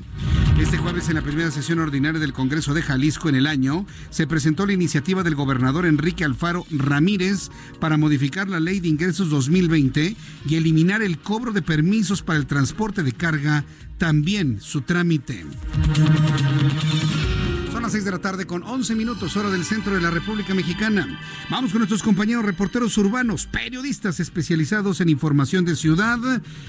Este 0.58 0.78
jueves, 0.78 1.08
en 1.08 1.16
la 1.16 1.22
primera 1.22 1.50
sesión 1.50 1.80
ordinaria 1.80 2.20
del 2.20 2.32
Congreso 2.32 2.74
de 2.74 2.82
Jalisco 2.82 3.28
en 3.28 3.34
el 3.34 3.46
año, 3.46 3.86
se 4.10 4.26
presentó 4.26 4.66
la 4.66 4.72
iniciativa 4.72 5.22
del 5.22 5.34
gobernador 5.34 5.84
Enrique 5.84 6.24
Alfaro 6.24 6.64
Ramírez 6.70 7.50
para 7.80 7.96
modificar 7.96 8.48
la 8.48 8.60
ley 8.60 8.80
de 8.80 8.88
ingresos 8.88 9.30
2020 9.30 10.16
y 10.48 10.54
eliminar 10.54 11.02
el 11.02 11.18
cobro 11.18 11.52
de 11.52 11.62
permisos 11.62 12.22
para 12.22 12.38
el 12.38 12.46
transporte 12.46 13.02
de 13.02 13.12
carga 13.12 13.64
también 13.98 14.60
su 14.60 14.82
trámite. 14.82 15.44
Son 17.72 17.82
las 17.82 17.92
6 17.92 18.04
de 18.04 18.10
la 18.10 18.18
tarde 18.18 18.46
con 18.46 18.62
11 18.62 18.94
minutos 18.94 19.36
hora 19.36 19.50
del 19.50 19.64
centro 19.64 19.94
de 19.94 20.00
la 20.00 20.10
República 20.10 20.54
Mexicana. 20.54 21.06
Vamos 21.50 21.72
con 21.72 21.80
nuestros 21.80 22.02
compañeros 22.02 22.44
reporteros 22.44 22.96
urbanos, 22.98 23.46
periodistas 23.46 24.20
especializados 24.20 25.00
en 25.00 25.08
información 25.08 25.64
de 25.64 25.76
ciudad. 25.76 26.18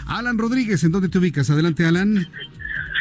Alan 0.08 0.38
Rodríguez, 0.38 0.84
¿en 0.84 0.92
dónde 0.92 1.10
te 1.10 1.20
ubicas? 1.20 1.50
Adelante, 1.50 1.86
Alan. 1.86 2.28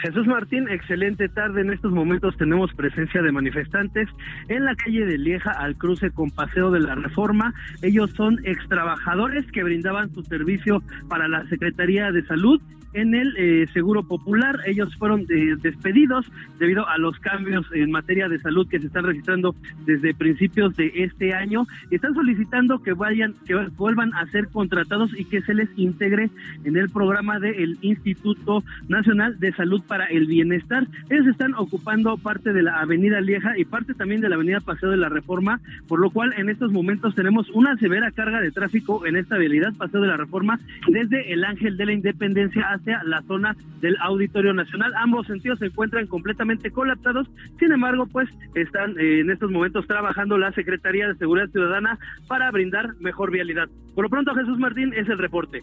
Jesús 0.04 0.26
Martín, 0.26 0.68
excelente 0.68 1.30
tarde. 1.30 1.62
En 1.62 1.72
estos 1.72 1.90
momentos 1.90 2.36
tenemos 2.36 2.70
presencia 2.74 3.22
de 3.22 3.32
manifestantes 3.32 4.06
en 4.48 4.66
la 4.66 4.74
calle 4.74 5.06
de 5.06 5.16
Lieja 5.16 5.52
al 5.52 5.78
cruce 5.78 6.10
con 6.10 6.30
Paseo 6.30 6.70
de 6.70 6.80
la 6.80 6.94
Reforma. 6.94 7.54
Ellos 7.80 8.10
son 8.14 8.38
extrabajadores 8.44 9.50
que 9.50 9.62
brindaban 9.62 10.12
su 10.12 10.22
servicio 10.24 10.82
para 11.08 11.26
la 11.26 11.48
Secretaría 11.48 12.12
de 12.12 12.22
Salud 12.26 12.60
en 12.94 13.14
el 13.14 13.36
eh, 13.36 13.66
Seguro 13.72 14.02
Popular. 14.02 14.60
Ellos 14.66 14.94
fueron 14.96 15.22
eh, 15.22 15.56
despedidos 15.60 16.26
debido 16.58 16.88
a 16.88 16.96
los 16.98 17.18
cambios 17.18 17.66
en 17.74 17.90
materia 17.90 18.28
de 18.28 18.38
salud 18.38 18.66
que 18.68 18.80
se 18.80 18.86
están 18.86 19.04
registrando 19.04 19.54
desde 19.84 20.14
principios 20.14 20.74
de 20.76 20.90
este 20.94 21.34
año. 21.34 21.66
Están 21.90 22.14
solicitando 22.14 22.82
que 22.82 22.92
vayan, 22.92 23.34
que 23.46 23.54
vuelvan 23.76 24.14
a 24.14 24.26
ser 24.26 24.48
contratados 24.48 25.10
y 25.18 25.24
que 25.24 25.42
se 25.42 25.54
les 25.54 25.68
integre 25.76 26.30
en 26.64 26.76
el 26.76 26.88
programa 26.88 27.38
del 27.38 27.76
Instituto 27.82 28.62
Nacional 28.88 29.38
de 29.38 29.52
Salud 29.52 29.82
para 29.86 30.06
el 30.06 30.26
Bienestar. 30.26 30.86
Ellos 31.10 31.26
están 31.26 31.54
ocupando 31.54 32.16
parte 32.16 32.52
de 32.52 32.62
la 32.62 32.80
Avenida 32.80 33.20
Lieja 33.20 33.58
y 33.58 33.64
parte 33.64 33.94
también 33.94 34.20
de 34.20 34.28
la 34.28 34.36
Avenida 34.36 34.60
Paseo 34.60 34.90
de 34.90 34.96
la 34.96 35.08
Reforma, 35.08 35.60
por 35.88 36.00
lo 36.00 36.10
cual 36.10 36.32
en 36.36 36.48
estos 36.48 36.72
momentos 36.72 37.14
tenemos 37.14 37.50
una 37.50 37.76
severa 37.76 38.10
carga 38.12 38.40
de 38.40 38.52
tráfico 38.52 39.06
en 39.06 39.16
esta 39.16 39.36
vialidad 39.36 39.74
Paseo 39.74 40.00
de 40.00 40.08
la 40.08 40.16
Reforma 40.16 40.58
desde 40.88 41.32
el 41.32 41.44
Ángel 41.44 41.76
de 41.76 41.86
la 41.86 41.92
Independencia 41.92 42.68
hasta 42.70 42.83
la 43.04 43.22
zona 43.22 43.56
del 43.80 43.96
Auditorio 44.00 44.52
Nacional. 44.52 44.92
Ambos 44.96 45.26
sentidos 45.26 45.58
se 45.58 45.66
encuentran 45.66 46.06
completamente 46.06 46.70
colapsados, 46.70 47.28
sin 47.58 47.72
embargo, 47.72 48.06
pues 48.06 48.28
están 48.54 48.98
eh, 48.98 49.20
en 49.20 49.30
estos 49.30 49.50
momentos 49.50 49.86
trabajando 49.86 50.38
la 50.38 50.52
Secretaría 50.52 51.08
de 51.08 51.16
Seguridad 51.16 51.48
Ciudadana 51.50 51.98
para 52.28 52.50
brindar 52.50 52.94
mejor 53.00 53.30
vialidad. 53.30 53.68
Por 53.94 54.04
lo 54.04 54.10
pronto, 54.10 54.34
Jesús 54.34 54.58
Martín 54.58 54.92
es 54.94 55.08
el 55.08 55.18
reporte. 55.18 55.60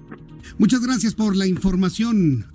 Muchas 0.58 0.82
gracias 0.86 1.16
por 1.16 1.36
la 1.36 1.48
información. 1.48 2.46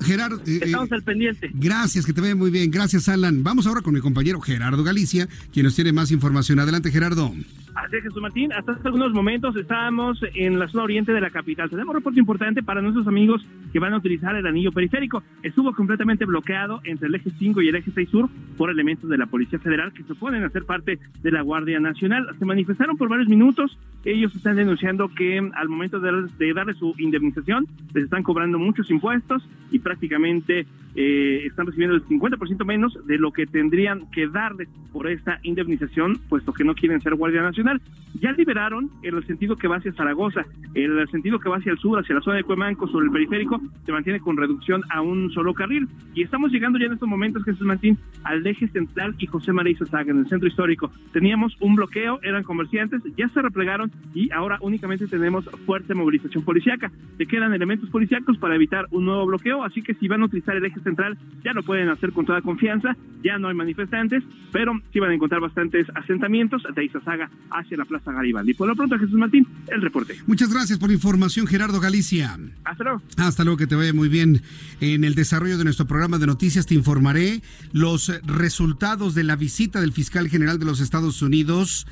Gerardo. 0.00 0.36
Eh, 0.38 0.42
eh, 0.46 0.60
Estamos 0.64 0.92
al 0.92 1.02
pendiente. 1.02 1.50
Gracias, 1.54 2.06
que 2.06 2.12
te 2.12 2.20
vea 2.20 2.34
muy 2.34 2.50
bien. 2.50 2.70
Gracias, 2.70 3.08
Alan. 3.08 3.42
Vamos 3.42 3.66
ahora 3.66 3.82
con 3.82 3.94
mi 3.94 4.00
compañero 4.00 4.40
Gerardo 4.40 4.82
Galicia, 4.82 5.28
quien 5.52 5.64
nos 5.64 5.74
tiene 5.74 5.92
más 5.92 6.10
información. 6.10 6.58
Adelante, 6.58 6.90
Gerardo. 6.90 7.32
Así 7.74 7.96
es, 7.96 8.02
Jesús 8.02 8.20
Martín. 8.20 8.52
Hasta 8.52 8.72
hace 8.72 8.88
algunos 8.88 9.12
momentos 9.12 9.56
estábamos 9.56 10.20
en 10.34 10.58
la 10.58 10.68
zona 10.68 10.84
oriente 10.84 11.12
de 11.12 11.20
la 11.20 11.30
capital. 11.30 11.70
Tenemos 11.70 11.90
un 11.90 11.96
reporte 11.96 12.18
importante 12.18 12.62
para 12.62 12.82
nuestros 12.82 13.06
amigos 13.06 13.46
que 13.72 13.78
van 13.78 13.94
a 13.94 13.98
utilizar 13.98 14.34
el 14.34 14.46
anillo 14.46 14.72
periférico. 14.72 15.22
Estuvo 15.42 15.72
completamente 15.72 16.24
bloqueado 16.24 16.80
entre 16.84 17.08
el 17.08 17.14
eje 17.14 17.30
5 17.38 17.62
y 17.62 17.68
el 17.68 17.76
eje 17.76 17.90
6 17.94 18.08
sur 18.10 18.28
por 18.56 18.70
elementos 18.70 19.08
de 19.08 19.18
la 19.18 19.26
Policía 19.26 19.58
Federal 19.58 19.92
que 19.92 20.02
se 20.02 20.14
pueden 20.14 20.42
hacer 20.44 20.64
parte 20.64 20.98
de 21.22 21.30
la 21.30 21.42
Guardia 21.42 21.78
Nacional. 21.80 22.26
Se 22.38 22.44
manifestaron 22.44 22.96
por 22.96 23.08
varios 23.08 23.28
minutos. 23.28 23.78
Ellos 24.04 24.34
están 24.34 24.56
denunciando 24.56 25.08
que 25.08 25.38
al 25.54 25.68
momento 25.68 26.00
de, 26.00 26.26
de 26.38 26.52
darle 26.52 26.74
su 26.74 26.94
indemnización 26.98 27.66
les 27.94 28.04
están 28.04 28.22
cobrando 28.22 28.58
muchos 28.58 28.90
impuestos 28.90 29.42
y 29.70 29.78
prácticamente 29.90 30.66
eh, 30.94 31.42
están 31.46 31.66
recibiendo 31.66 31.96
el 31.96 32.04
50% 32.04 32.64
menos 32.64 32.96
de 33.06 33.18
lo 33.18 33.32
que 33.32 33.46
tendrían 33.46 34.08
que 34.10 34.28
darles 34.28 34.68
por 34.92 35.08
esta 35.08 35.40
indemnización, 35.42 36.18
puesto 36.28 36.52
que 36.52 36.64
no 36.64 36.74
quieren 36.74 37.00
ser 37.00 37.14
Guardia 37.14 37.42
Nacional. 37.42 37.80
Ya 38.20 38.32
liberaron 38.32 38.90
el 39.02 39.24
sentido 39.26 39.56
que 39.56 39.68
va 39.68 39.76
hacia 39.76 39.92
Zaragoza, 39.92 40.44
el 40.74 41.08
sentido 41.10 41.38
que 41.38 41.48
va 41.48 41.56
hacia 41.56 41.72
el 41.72 41.78
sur, 41.78 41.98
hacia 41.98 42.14
la 42.14 42.20
zona 42.20 42.36
de 42.36 42.44
Cuemanco, 42.44 42.88
sobre 42.88 43.06
el 43.06 43.12
periférico, 43.12 43.60
se 43.84 43.92
mantiene 43.92 44.20
con 44.20 44.36
reducción 44.36 44.82
a 44.90 45.00
un 45.00 45.30
solo 45.32 45.54
carril. 45.54 45.88
Y 46.14 46.22
estamos 46.22 46.50
llegando 46.50 46.78
ya 46.78 46.86
en 46.86 46.92
estos 46.92 47.08
momentos, 47.08 47.44
Jesús 47.44 47.66
Martín, 47.66 47.98
al 48.24 48.46
eje 48.46 48.68
central 48.68 49.14
y 49.18 49.26
José 49.26 49.52
María 49.52 49.72
Izazaga, 49.72 50.10
en 50.10 50.18
el 50.18 50.28
centro 50.28 50.48
histórico. 50.48 50.90
Teníamos 51.12 51.56
un 51.60 51.76
bloqueo, 51.76 52.20
eran 52.22 52.42
comerciantes, 52.42 53.02
ya 53.16 53.28
se 53.28 53.42
replegaron 53.42 53.90
y 54.14 54.30
ahora 54.32 54.58
únicamente 54.60 55.06
tenemos 55.06 55.48
fuerte 55.66 55.94
movilización 55.94 56.44
policiaca. 56.44 56.90
Se 57.16 57.26
quedan 57.26 57.54
elementos 57.54 57.88
policíacos 57.90 58.38
para 58.38 58.56
evitar 58.56 58.86
un 58.90 59.04
nuevo 59.04 59.26
bloqueo, 59.26 59.62
así 59.64 59.79
que 59.82 59.94
si 59.94 60.08
van 60.08 60.22
a 60.22 60.26
utilizar 60.26 60.56
el 60.56 60.64
eje 60.64 60.80
central 60.80 61.18
ya 61.44 61.52
lo 61.52 61.62
pueden 61.62 61.88
hacer 61.88 62.12
con 62.12 62.26
toda 62.26 62.42
confianza, 62.42 62.96
ya 63.22 63.38
no 63.38 63.48
hay 63.48 63.54
manifestantes, 63.54 64.22
pero 64.52 64.72
sí 64.92 64.98
van 64.98 65.10
a 65.10 65.14
encontrar 65.14 65.40
bastantes 65.40 65.86
asentamientos 65.94 66.62
de 66.74 66.84
Izazaga 66.84 67.30
hacia 67.50 67.76
la 67.76 67.84
Plaza 67.84 68.12
Garibaldi. 68.12 68.54
Por 68.54 68.68
lo 68.68 68.76
pronto, 68.76 68.98
Jesús 68.98 69.14
Martín, 69.14 69.46
el 69.68 69.82
reporte. 69.82 70.16
Muchas 70.26 70.52
gracias 70.52 70.78
por 70.78 70.88
la 70.88 70.94
información, 70.94 71.46
Gerardo 71.46 71.80
Galicia. 71.80 72.38
Hasta 72.64 72.84
luego. 72.84 73.02
Hasta 73.16 73.44
luego, 73.44 73.56
que 73.56 73.66
te 73.66 73.74
vaya 73.74 73.92
muy 73.92 74.08
bien. 74.08 74.42
En 74.80 75.04
el 75.04 75.14
desarrollo 75.14 75.58
de 75.58 75.64
nuestro 75.64 75.86
programa 75.86 76.18
de 76.18 76.26
noticias 76.26 76.66
te 76.66 76.74
informaré 76.74 77.42
los 77.72 78.12
resultados 78.24 79.14
de 79.14 79.24
la 79.24 79.36
visita 79.36 79.80
del 79.80 79.92
fiscal 79.92 80.28
general 80.28 80.58
de 80.58 80.64
los 80.64 80.80
Estados 80.80 81.22
Unidos, 81.22 81.86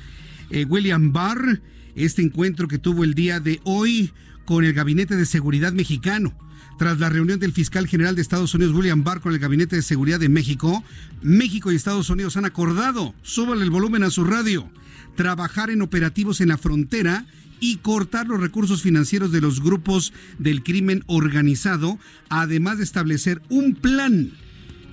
eh, 0.49 0.65
William 0.65 1.13
Barr, 1.13 1.61
este 1.95 2.21
encuentro 2.21 2.67
que 2.67 2.77
tuvo 2.77 3.03
el 3.03 3.13
día 3.13 3.39
de 3.39 3.59
hoy 3.63 4.11
con 4.45 4.65
el 4.65 4.73
Gabinete 4.73 5.15
de 5.15 5.25
Seguridad 5.25 5.73
Mexicano. 5.73 6.33
Tras 6.79 6.97
la 6.97 7.09
reunión 7.09 7.41
del 7.41 7.51
fiscal 7.51 7.87
general 7.87 8.15
de 8.15 8.21
Estados 8.21 8.53
Unidos, 8.53 8.73
William 8.73 9.03
Barr, 9.03 9.19
con 9.19 9.33
el 9.33 9.39
Gabinete 9.39 9.75
de 9.75 9.81
Seguridad 9.81 10.17
de 10.17 10.29
México, 10.29 10.81
México 11.21 11.73
y 11.73 11.75
Estados 11.75 12.09
Unidos 12.09 12.37
han 12.37 12.45
acordado, 12.45 13.13
súbale 13.21 13.65
el 13.65 13.69
volumen 13.69 14.01
a 14.03 14.09
su 14.09 14.23
radio, 14.23 14.71
trabajar 15.17 15.71
en 15.71 15.81
operativos 15.81 16.39
en 16.39 16.47
la 16.47 16.57
frontera 16.57 17.25
y 17.59 17.79
cortar 17.79 18.27
los 18.27 18.39
recursos 18.39 18.81
financieros 18.81 19.33
de 19.33 19.41
los 19.41 19.61
grupos 19.61 20.13
del 20.37 20.63
crimen 20.63 21.03
organizado, 21.07 21.99
además 22.29 22.77
de 22.77 22.85
establecer 22.85 23.41
un 23.49 23.75
plan 23.75 24.31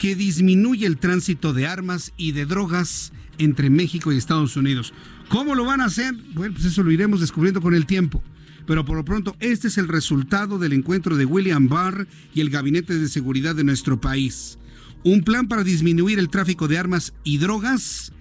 que 0.00 0.16
disminuye 0.16 0.86
el 0.86 0.96
tránsito 0.96 1.52
de 1.52 1.68
armas 1.68 2.12
y 2.16 2.32
de 2.32 2.46
drogas 2.46 3.12
entre 3.38 3.70
México 3.70 4.10
y 4.12 4.16
Estados 4.16 4.56
Unidos. 4.56 4.92
¿Cómo 5.28 5.54
lo 5.54 5.64
van 5.64 5.80
a 5.80 5.84
hacer? 5.84 6.16
Bueno, 6.34 6.54
pues 6.54 6.66
eso 6.66 6.82
lo 6.82 6.90
iremos 6.90 7.20
descubriendo 7.20 7.60
con 7.60 7.74
el 7.76 7.86
tiempo. 7.86 8.24
Pero 8.66 8.84
por 8.84 8.96
lo 8.96 9.04
pronto, 9.04 9.36
este 9.40 9.68
es 9.68 9.78
el 9.78 9.88
resultado 9.88 10.58
del 10.58 10.72
encuentro 10.72 11.16
de 11.16 11.24
William 11.24 11.68
Barr 11.68 12.08
y 12.34 12.40
el 12.40 12.50
Gabinete 12.50 12.98
de 12.98 13.08
Seguridad 13.08 13.54
de 13.54 13.64
nuestro 13.64 14.00
país. 14.00 14.58
Un 15.04 15.22
plan 15.22 15.46
para 15.46 15.62
disminuir 15.62 16.18
el 16.18 16.28
tráfico 16.28 16.66
de 16.66 16.78
armas 16.78 17.14
y 17.22 17.38
drogas 17.38 18.12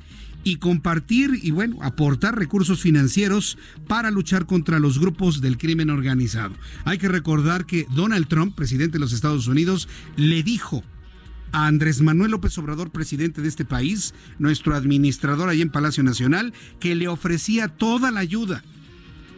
y 0.44 0.58
compartir 0.58 1.40
y 1.42 1.50
bueno, 1.50 1.80
aportar 1.82 2.38
recursos 2.38 2.80
financieros 2.80 3.58
para 3.88 4.12
luchar 4.12 4.46
contra 4.46 4.78
los 4.78 5.00
grupos 5.00 5.42
del 5.42 5.58
crimen 5.58 5.90
organizado. 5.90 6.54
Hay 6.84 7.00
que 7.00 7.08
recordar 7.08 7.66
que 7.66 7.88
Donald 7.96 8.28
Trump, 8.28 8.56
presidente 8.56 8.94
de 8.94 9.00
los 9.00 9.14
Estados 9.14 9.48
Unidos, 9.48 9.90
le 10.16 10.44
dijo 10.44 10.84
a 11.52 11.66
Andrés 11.66 12.04
Manuel 12.04 12.32
López 12.32 12.56
Obrador, 12.60 12.92
presidente 12.92 13.42
de 13.42 13.48
este 13.48 13.66
país, 13.66 14.14
nuestro 14.38 14.76
administrador 14.76 15.50
ahí 15.50 15.64
en 15.64 15.72
Palacio 15.72 16.04
Nacional, 16.04 16.54
que 16.80 16.94
le 16.94 17.08
ofrecía 17.08 17.68
toda 17.68 18.12
la 18.12 18.20
ayuda 18.20 18.64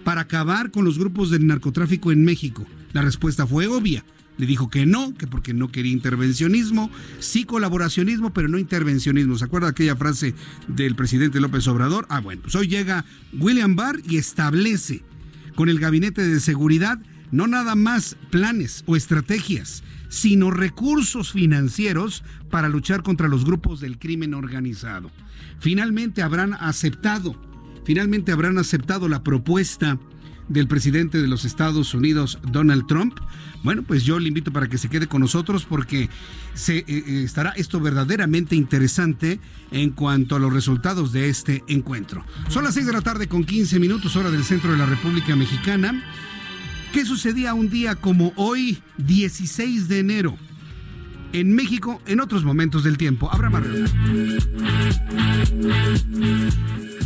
para 0.08 0.22
acabar 0.22 0.72
con 0.72 0.86
los 0.86 0.98
grupos 0.98 1.32
del 1.32 1.46
narcotráfico 1.48 2.14
en 2.14 2.24
México. 2.24 2.66
La 2.94 3.02
respuesta 3.02 3.46
fue 3.46 3.68
obvia. 3.68 4.06
Le 4.38 4.46
dijo 4.46 4.70
que 4.70 4.86
no, 4.86 5.14
que 5.14 5.28
porque 5.28 5.54
no 5.54 5.70
quería 5.70 5.92
intervencionismo, 5.92 6.90
sí 7.20 7.44
colaboracionismo, 7.44 8.32
pero 8.32 8.48
no 8.48 8.58
intervencionismo. 8.58 9.38
¿Se 9.38 9.44
acuerda 9.44 9.68
aquella 9.68 9.98
frase 9.98 10.34
del 10.70 10.96
presidente 10.96 11.42
López 11.42 11.68
Obrador? 11.68 12.06
Ah, 12.08 12.22
bueno, 12.22 12.42
pues 12.42 12.56
hoy 12.56 12.70
llega 12.70 13.04
William 13.38 13.76
Barr 13.76 14.00
y 14.08 14.16
establece 14.16 15.04
con 15.56 15.68
el 15.68 15.78
gabinete 15.78 16.26
de 16.26 16.40
seguridad 16.40 16.98
no 17.32 17.48
nada 17.48 17.76
más 17.76 18.16
planes 18.30 18.86
o 18.88 18.96
estrategias, 18.96 19.84
sino 20.08 20.52
recursos 20.52 21.34
financieros 21.34 22.24
para 22.50 22.70
luchar 22.70 23.04
contra 23.04 23.28
los 23.28 23.44
grupos 23.44 23.82
del 23.82 24.00
crimen 24.00 24.36
organizado. 24.36 25.12
Finalmente 25.60 26.22
habrán 26.22 26.54
aceptado, 26.54 27.36
finalmente 27.88 28.34
habrán 28.34 28.58
aceptado 28.58 29.08
la 29.08 29.24
propuesta 29.24 29.98
del 30.50 30.68
presidente 30.68 31.22
de 31.22 31.28
los 31.30 31.46
Estados 31.46 31.94
Unidos, 31.94 32.38
Donald 32.52 32.86
Trump. 32.86 33.18
Bueno, 33.64 33.84
pues 33.84 34.04
yo 34.04 34.20
le 34.20 34.28
invito 34.28 34.52
para 34.52 34.68
que 34.68 34.78
se 34.78 34.90
quede 34.90 35.08
con 35.08 35.22
nosotros 35.22 35.64
porque 35.64 36.10
se, 36.54 36.80
eh, 36.80 36.86
eh, 36.90 37.22
estará 37.24 37.52
esto 37.52 37.80
verdaderamente 37.80 38.58
interesante 38.58 39.40
en 39.72 39.92
cuanto 39.92 40.36
a 40.36 40.40
los 40.40 40.52
resultados 40.52 41.14
de 41.14 41.30
este 41.30 41.64
encuentro. 41.70 42.26
Son 42.50 42.66
las 42.66 42.74
6 42.74 42.88
de 42.88 42.92
la 42.92 43.00
tarde 43.00 43.30
con 43.30 43.46
15 43.46 43.80
minutos 43.80 44.18
hora 44.18 44.32
del 44.32 44.44
centro 44.44 44.74
de 44.74 44.78
la 44.78 44.86
República 44.86 45.38
Mexicana. 45.38 46.04
¿Qué 46.92 47.06
sucedía 47.06 47.54
un 47.54 47.70
día 47.70 47.96
como 47.96 48.34
hoy, 48.36 48.80
16 48.98 49.88
de 49.88 50.00
enero? 50.00 50.38
En 51.32 51.56
México, 51.56 52.02
en 52.06 52.20
otros 52.20 52.44
momentos 52.44 52.84
del 52.84 52.98
tiempo. 52.98 53.32
Habrá 53.32 53.50
más. 53.50 53.64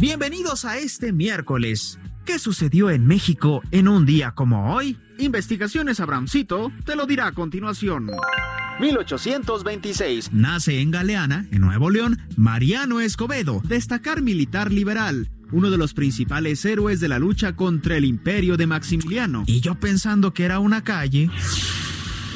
Bienvenidos 0.01 0.65
a 0.65 0.79
este 0.79 1.13
miércoles. 1.13 1.99
¿Qué 2.25 2.39
sucedió 2.39 2.89
en 2.89 3.05
México 3.05 3.61
en 3.69 3.87
un 3.87 4.07
día 4.07 4.31
como 4.31 4.73
hoy? 4.73 4.97
Investigaciones 5.19 5.99
Abramcito 5.99 6.71
te 6.85 6.95
lo 6.95 7.05
dirá 7.05 7.27
a 7.27 7.31
continuación. 7.33 8.09
1826. 8.79 10.33
Nace 10.33 10.81
en 10.81 10.89
Galeana, 10.89 11.45
en 11.51 11.61
Nuevo 11.61 11.91
León, 11.91 12.19
Mariano 12.35 12.99
Escobedo, 12.99 13.61
destacar 13.63 14.23
militar 14.23 14.71
liberal 14.71 15.29
uno 15.51 15.69
de 15.69 15.77
los 15.77 15.93
principales 15.93 16.65
héroes 16.65 16.99
de 16.99 17.07
la 17.09 17.19
lucha 17.19 17.55
contra 17.55 17.97
el 17.97 18.05
imperio 18.05 18.57
de 18.57 18.65
Maximiliano. 18.65 19.43
Y 19.45 19.61
yo 19.61 19.75
pensando 19.75 20.33
que 20.33 20.45
era 20.45 20.59
una 20.59 20.83
calle. 20.83 21.29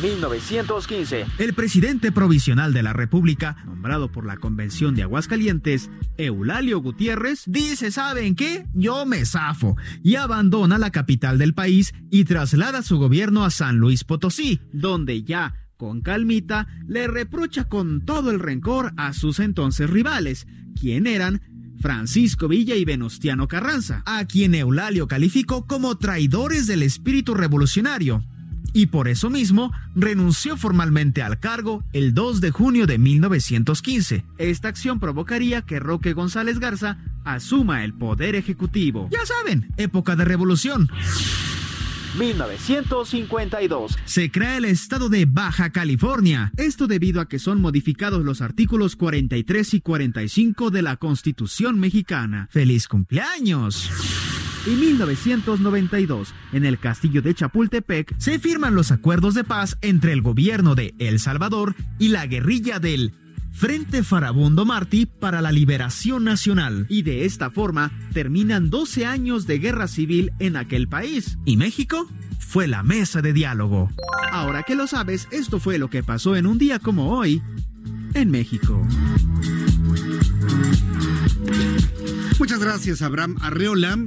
1915. 0.05 1.25
El 1.39 1.53
presidente 1.55 2.11
provisional 2.11 2.73
de 2.73 2.83
la 2.83 2.93
República, 2.93 3.57
nombrado 3.65 4.11
por 4.11 4.23
la 4.25 4.37
Convención 4.37 4.93
de 4.93 5.01
Aguascalientes, 5.01 5.89
Eulalio 6.17 6.79
Gutiérrez, 6.79 7.43
dice, 7.47 7.89
¿saben 7.89 8.35
qué? 8.35 8.67
Yo 8.73 9.07
me 9.07 9.25
zafo 9.25 9.77
y 10.03 10.15
abandona 10.15 10.77
la 10.77 10.91
capital 10.91 11.39
del 11.39 11.55
país 11.55 11.91
y 12.11 12.25
traslada 12.25 12.83
su 12.83 12.99
gobierno 12.99 13.45
a 13.45 13.49
San 13.49 13.77
Luis 13.77 14.03
Potosí, 14.03 14.61
donde 14.71 15.23
ya 15.23 15.55
con 15.75 16.01
calmita 16.01 16.67
le 16.87 17.07
reprocha 17.07 17.63
con 17.63 18.05
todo 18.05 18.29
el 18.29 18.39
rencor 18.39 18.93
a 18.97 19.11
sus 19.11 19.39
entonces 19.39 19.89
rivales, 19.89 20.45
quien 20.79 21.07
eran 21.07 21.41
Francisco 21.81 22.47
Villa 22.47 22.75
y 22.75 22.85
Venustiano 22.85 23.47
Carranza, 23.47 24.03
a 24.05 24.23
quien 24.25 24.53
Eulalio 24.53 25.07
calificó 25.07 25.65
como 25.65 25.97
traidores 25.97 26.67
del 26.67 26.83
espíritu 26.83 27.33
revolucionario, 27.33 28.23
y 28.75 28.87
por 28.87 29.07
eso 29.07 29.29
mismo 29.29 29.71
renunció 29.95 30.57
formalmente 30.57 31.23
al 31.23 31.39
cargo 31.39 31.85
el 31.93 32.13
2 32.13 32.41
de 32.41 32.51
junio 32.51 32.85
de 32.85 32.97
1915. 32.97 34.25
Esta 34.37 34.67
acción 34.67 34.99
provocaría 34.99 35.61
que 35.61 35.79
Roque 35.79 36.11
González 36.11 36.59
Garza 36.59 36.97
asuma 37.23 37.85
el 37.85 37.93
poder 37.93 38.35
ejecutivo. 38.35 39.07
Ya 39.11 39.25
saben, 39.25 39.69
época 39.77 40.17
de 40.17 40.25
revolución. 40.25 40.89
1952. 42.17 43.97
Se 44.03 44.29
crea 44.29 44.57
el 44.57 44.65
estado 44.65 45.07
de 45.07 45.25
Baja 45.25 45.71
California. 45.71 46.51
Esto 46.57 46.87
debido 46.87 47.21
a 47.21 47.29
que 47.29 47.39
son 47.39 47.61
modificados 47.61 48.25
los 48.25 48.41
artículos 48.41 48.97
43 48.97 49.73
y 49.73 49.79
45 49.79 50.69
de 50.69 50.81
la 50.81 50.97
Constitución 50.97 51.79
mexicana. 51.79 52.49
¡Feliz 52.51 52.89
cumpleaños! 52.89 54.34
Y 54.65 54.71
1992, 54.71 56.33
en 56.51 56.65
el 56.65 56.79
castillo 56.79 57.21
de 57.21 57.35
Chapultepec, 57.35 58.15
se 58.17 58.39
firman 58.39 58.73
los 58.73 58.91
acuerdos 58.91 59.35
de 59.35 59.43
paz 59.43 59.77
entre 59.81 60.11
el 60.11 60.23
gobierno 60.23 60.73
de 60.73 60.95
El 60.97 61.19
Salvador 61.19 61.75
y 61.99 62.07
la 62.07 62.25
guerrilla 62.25 62.79
del 62.79 63.13
Frente 63.51 64.01
Farabundo 64.01 64.65
Martí 64.65 65.05
para 65.05 65.41
la 65.41 65.51
Liberación 65.51 66.23
Nacional. 66.23 66.87
Y 66.89 67.03
de 67.03 67.25
esta 67.25 67.51
forma 67.51 67.91
terminan 68.11 68.71
12 68.71 69.05
años 69.05 69.45
de 69.45 69.59
guerra 69.59 69.87
civil 69.87 70.31
en 70.39 70.57
aquel 70.57 70.87
país. 70.87 71.37
¿Y 71.45 71.57
México? 71.57 72.09
Fue 72.39 72.67
la 72.67 72.81
mesa 72.81 73.21
de 73.21 73.33
diálogo. 73.33 73.91
Ahora 74.31 74.63
que 74.63 74.73
lo 74.73 74.87
sabes, 74.87 75.27
esto 75.29 75.59
fue 75.59 75.77
lo 75.77 75.91
que 75.91 76.01
pasó 76.01 76.35
en 76.35 76.47
un 76.47 76.57
día 76.57 76.79
como 76.79 77.11
hoy 77.11 77.43
en 78.15 78.31
México. 78.31 78.81
Muchas 82.39 82.59
gracias, 82.59 83.03
Abraham 83.03 83.37
Arreola 83.41 83.99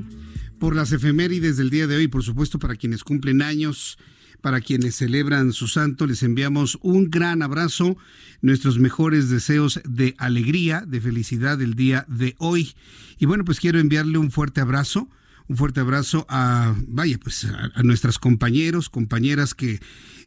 por 0.59 0.75
las 0.75 0.93
efemérides 0.93 1.57
del 1.57 1.71
día 1.71 1.87
de 1.87 1.97
hoy, 1.97 2.09
por 2.09 2.23
supuesto 2.23 2.59
para 2.59 2.77
quienes 2.77 3.05
cumplen 3.05 3.43
años, 3.43 3.99
para 4.41 4.61
quienes 4.61 4.97
celebran 4.97 5.53
su 5.53 5.69
santo, 5.69 6.07
les 6.07 6.23
enviamos 6.23 6.79
un 6.83 7.11
gran 7.11 7.43
abrazo, 7.43 7.97
nuestros 8.41 8.79
mejores 8.79 9.29
deseos 9.29 9.81
de 9.85 10.15
alegría, 10.19 10.85
de 10.87 11.01
felicidad 11.01 11.59
del 11.59 11.75
día 11.75 12.05
de 12.09 12.35
hoy. 12.39 12.75
Y 13.19 13.27
bueno, 13.27 13.45
pues 13.45 13.59
quiero 13.61 13.81
enviarle 13.81 14.19
un 14.19 14.31
fuerte 14.31 14.61
abrazo, 14.61 15.09
un 15.49 15.57
fuerte 15.57 15.81
abrazo 15.81 16.27
a, 16.29 16.75
vaya, 16.87 17.19
pues 17.19 17.47
a, 17.47 17.83
nuestras 17.83 18.19
compañeros, 18.19 18.91
compañeras 18.91 19.55
que 19.55 19.81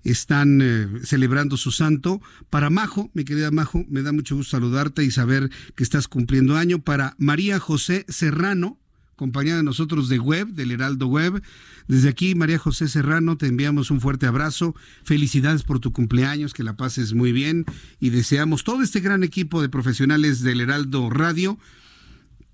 están 0.03 0.61
eh, 0.61 0.87
celebrando 1.03 1.57
su 1.57 1.71
santo. 1.71 2.21
Para 2.49 2.69
Majo, 2.69 3.11
mi 3.13 3.23
querida 3.23 3.51
Majo, 3.51 3.85
me 3.87 4.01
da 4.01 4.11
mucho 4.11 4.35
gusto 4.35 4.57
saludarte 4.57 5.03
y 5.03 5.11
saber 5.11 5.51
que 5.75 5.83
estás 5.83 6.07
cumpliendo 6.07 6.57
año. 6.57 6.79
Para 6.79 7.15
María 7.19 7.59
José 7.59 8.05
Serrano, 8.09 8.80
compañía 9.21 9.55
de 9.55 9.61
nosotros 9.61 10.09
de 10.09 10.17
Web, 10.17 10.47
del 10.47 10.71
Heraldo 10.71 11.05
Web. 11.05 11.43
Desde 11.87 12.09
aquí, 12.09 12.33
María 12.33 12.57
José 12.57 12.87
Serrano, 12.87 13.37
te 13.37 13.45
enviamos 13.45 13.91
un 13.91 14.01
fuerte 14.01 14.25
abrazo. 14.25 14.73
Felicidades 15.03 15.61
por 15.61 15.79
tu 15.79 15.91
cumpleaños, 15.91 16.55
que 16.55 16.63
la 16.63 16.75
pases 16.75 17.13
muy 17.13 17.31
bien 17.31 17.65
y 17.99 18.09
deseamos 18.09 18.63
todo 18.63 18.81
este 18.81 18.99
gran 18.99 19.23
equipo 19.23 19.61
de 19.61 19.69
profesionales 19.69 20.41
del 20.41 20.59
Heraldo 20.59 21.11
Radio 21.11 21.59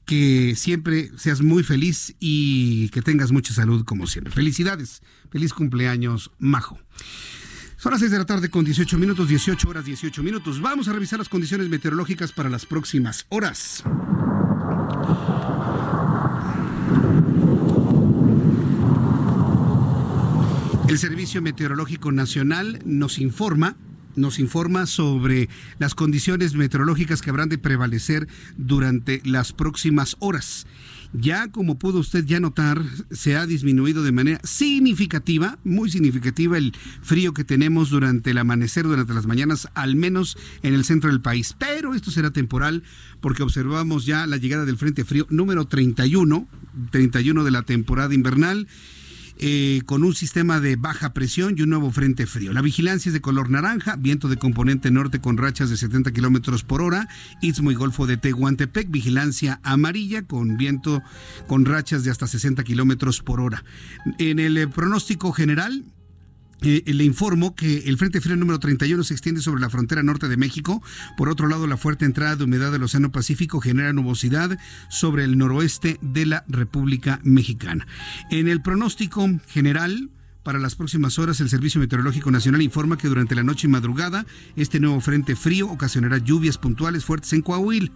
que 0.04 0.56
siempre 0.58 1.10
seas 1.18 1.42
muy 1.42 1.64
feliz 1.64 2.16
y 2.20 2.90
que 2.90 3.02
tengas 3.02 3.32
mucha 3.32 3.54
salud 3.54 3.86
como 3.86 4.06
siempre. 4.06 4.34
Felicidades, 4.34 5.02
feliz 5.32 5.54
cumpleaños, 5.54 6.32
Majo. 6.38 6.80
Son 7.78 7.92
las 7.92 8.02
6 8.02 8.12
de 8.12 8.18
la 8.18 8.26
tarde 8.26 8.50
con 8.50 8.66
18 8.66 8.98
minutos, 8.98 9.30
18 9.30 9.70
horas 9.70 9.86
18 9.86 10.22
minutos. 10.22 10.62
Vamos 10.62 10.90
a 10.90 10.94
revisar 10.94 11.20
las 11.20 11.30
condiciones 11.30 11.70
meteorológicas 11.70 12.34
para 12.34 12.50
las 12.50 12.66
próximas 12.66 13.26
horas. 13.30 13.84
El 20.88 20.98
Servicio 20.98 21.42
Meteorológico 21.42 22.14
Nacional 22.14 22.80
nos 22.86 23.20
informa 23.20 23.76
nos 24.16 24.40
informa 24.40 24.88
sobre 24.88 25.48
las 25.78 25.94
condiciones 25.94 26.56
meteorológicas 26.56 27.22
que 27.22 27.30
habrán 27.30 27.50
de 27.50 27.60
prevalecer 27.60 28.28
durante 28.58 29.22
las 29.26 29.54
próximas 29.54 30.16
horas. 30.20 30.66
Ya 31.14 31.52
como 31.52 31.78
pudo 31.78 32.00
usted 32.00 32.26
ya 32.26 32.40
notar, 32.40 32.82
se 33.12 33.38
ha 33.38 33.46
disminuido 33.46 34.04
de 34.04 34.12
manera 34.12 34.42
significativa, 34.44 35.60
muy 35.64 35.92
significativa 35.92 36.58
el 36.58 36.74
frío 37.02 37.34
que 37.34 37.44
tenemos 37.44 37.90
durante 37.92 38.32
el 38.32 38.40
amanecer, 38.40 38.86
durante 38.86 39.14
las 39.14 39.28
mañanas, 39.28 39.70
al 39.76 39.96
menos 39.96 40.38
en 40.64 40.74
el 40.74 40.84
centro 40.84 41.12
del 41.12 41.22
país. 41.22 41.56
Pero 41.60 41.94
esto 41.94 42.10
será 42.10 42.32
temporal 42.32 42.84
porque 43.22 43.44
observamos 43.44 44.06
ya 44.06 44.26
la 44.26 44.38
llegada 44.38 44.66
del 44.66 44.78
Frente 44.78 45.06
Frío 45.06 45.28
número 45.30 45.66
31, 45.66 46.48
31 46.92 47.44
de 47.44 47.52
la 47.52 47.64
temporada 47.64 48.16
invernal 48.16 48.68
eh, 49.40 49.82
con 49.86 50.04
un 50.04 50.16
sistema 50.16 50.60
de 50.60 50.76
baja 50.76 51.14
presión 51.14 51.56
y 51.58 51.62
un 51.62 51.70
nuevo 51.70 51.92
frente 51.92 52.26
frío. 52.26 52.54
La 52.54 52.62
vigilancia 52.62 53.10
es 53.10 53.14
de 53.14 53.22
color 53.22 53.50
naranja, 53.50 53.96
viento 53.96 54.30
de 54.30 54.38
componente 54.38 54.92
norte 54.92 55.20
con 55.20 55.38
rachas 55.38 55.70
de 55.70 55.78
70 55.78 56.12
kilómetros 56.12 56.64
por 56.64 56.82
hora, 56.82 57.08
Istmo 57.42 57.72
y 57.72 57.76
Golfo 57.76 58.08
de 58.08 58.18
Tehuantepec, 58.18 58.90
vigilancia 58.90 59.60
amarilla 59.64 60.24
con 60.24 60.58
viento 60.58 61.02
con 61.48 61.66
rachas 61.66 62.04
de 62.04 62.12
hasta 62.12 62.28
60 62.28 62.64
kilómetros 62.64 63.22
por 63.22 63.40
hora. 63.40 63.64
En 64.18 64.40
el 64.40 64.58
eh, 64.58 64.68
pronóstico 64.68 65.32
general, 65.32 65.84
eh, 66.62 66.84
le 66.86 67.04
informo 67.04 67.56
que 67.56 67.80
el 67.86 67.98
Frente 67.98 68.22
Frío 68.22 68.36
número 68.36 68.60
31 68.60 69.04
se 69.04 69.14
extiende 69.14 69.42
sobre 69.42 69.62
la 69.62 69.70
frontera 69.70 70.02
norte 70.04 70.28
de 70.28 70.38
México. 70.38 70.82
Por 71.16 71.30
otro 71.30 71.48
lado, 71.48 71.68
la 71.68 71.78
fuerte 71.78 72.06
entrada 72.06 72.36
de 72.36 72.44
humedad 72.44 72.72
del 72.72 72.84
Océano 72.84 73.12
Pacífico 73.12 73.60
genera 73.62 73.94
nubosidad 73.94 74.58
sobre 74.90 75.24
el 75.24 75.38
noroeste 75.38 76.00
de 76.02 76.26
la 76.26 76.46
República 76.48 77.20
Mexicana. 77.24 77.86
En 78.32 78.48
el 78.48 78.62
pronóstico 78.62 79.30
general, 79.48 80.10
para 80.44 80.60
las 80.60 80.76
próximas 80.76 81.20
horas, 81.20 81.42
el 81.42 81.50
Servicio 81.50 81.82
Meteorológico 81.82 82.32
Nacional 82.32 82.62
informa 82.62 82.98
que 82.98 83.10
durante 83.10 83.36
la 83.36 83.44
noche 83.44 83.68
y 83.68 83.70
madrugada, 83.70 84.26
este 84.56 84.80
nuevo 84.80 85.00
frente 85.02 85.36
frío 85.36 85.70
ocasionará 85.70 86.18
lluvias 86.18 86.58
puntuales 86.58 87.06
fuertes 87.06 87.34
en 87.34 87.42
Coahuila. 87.42 87.92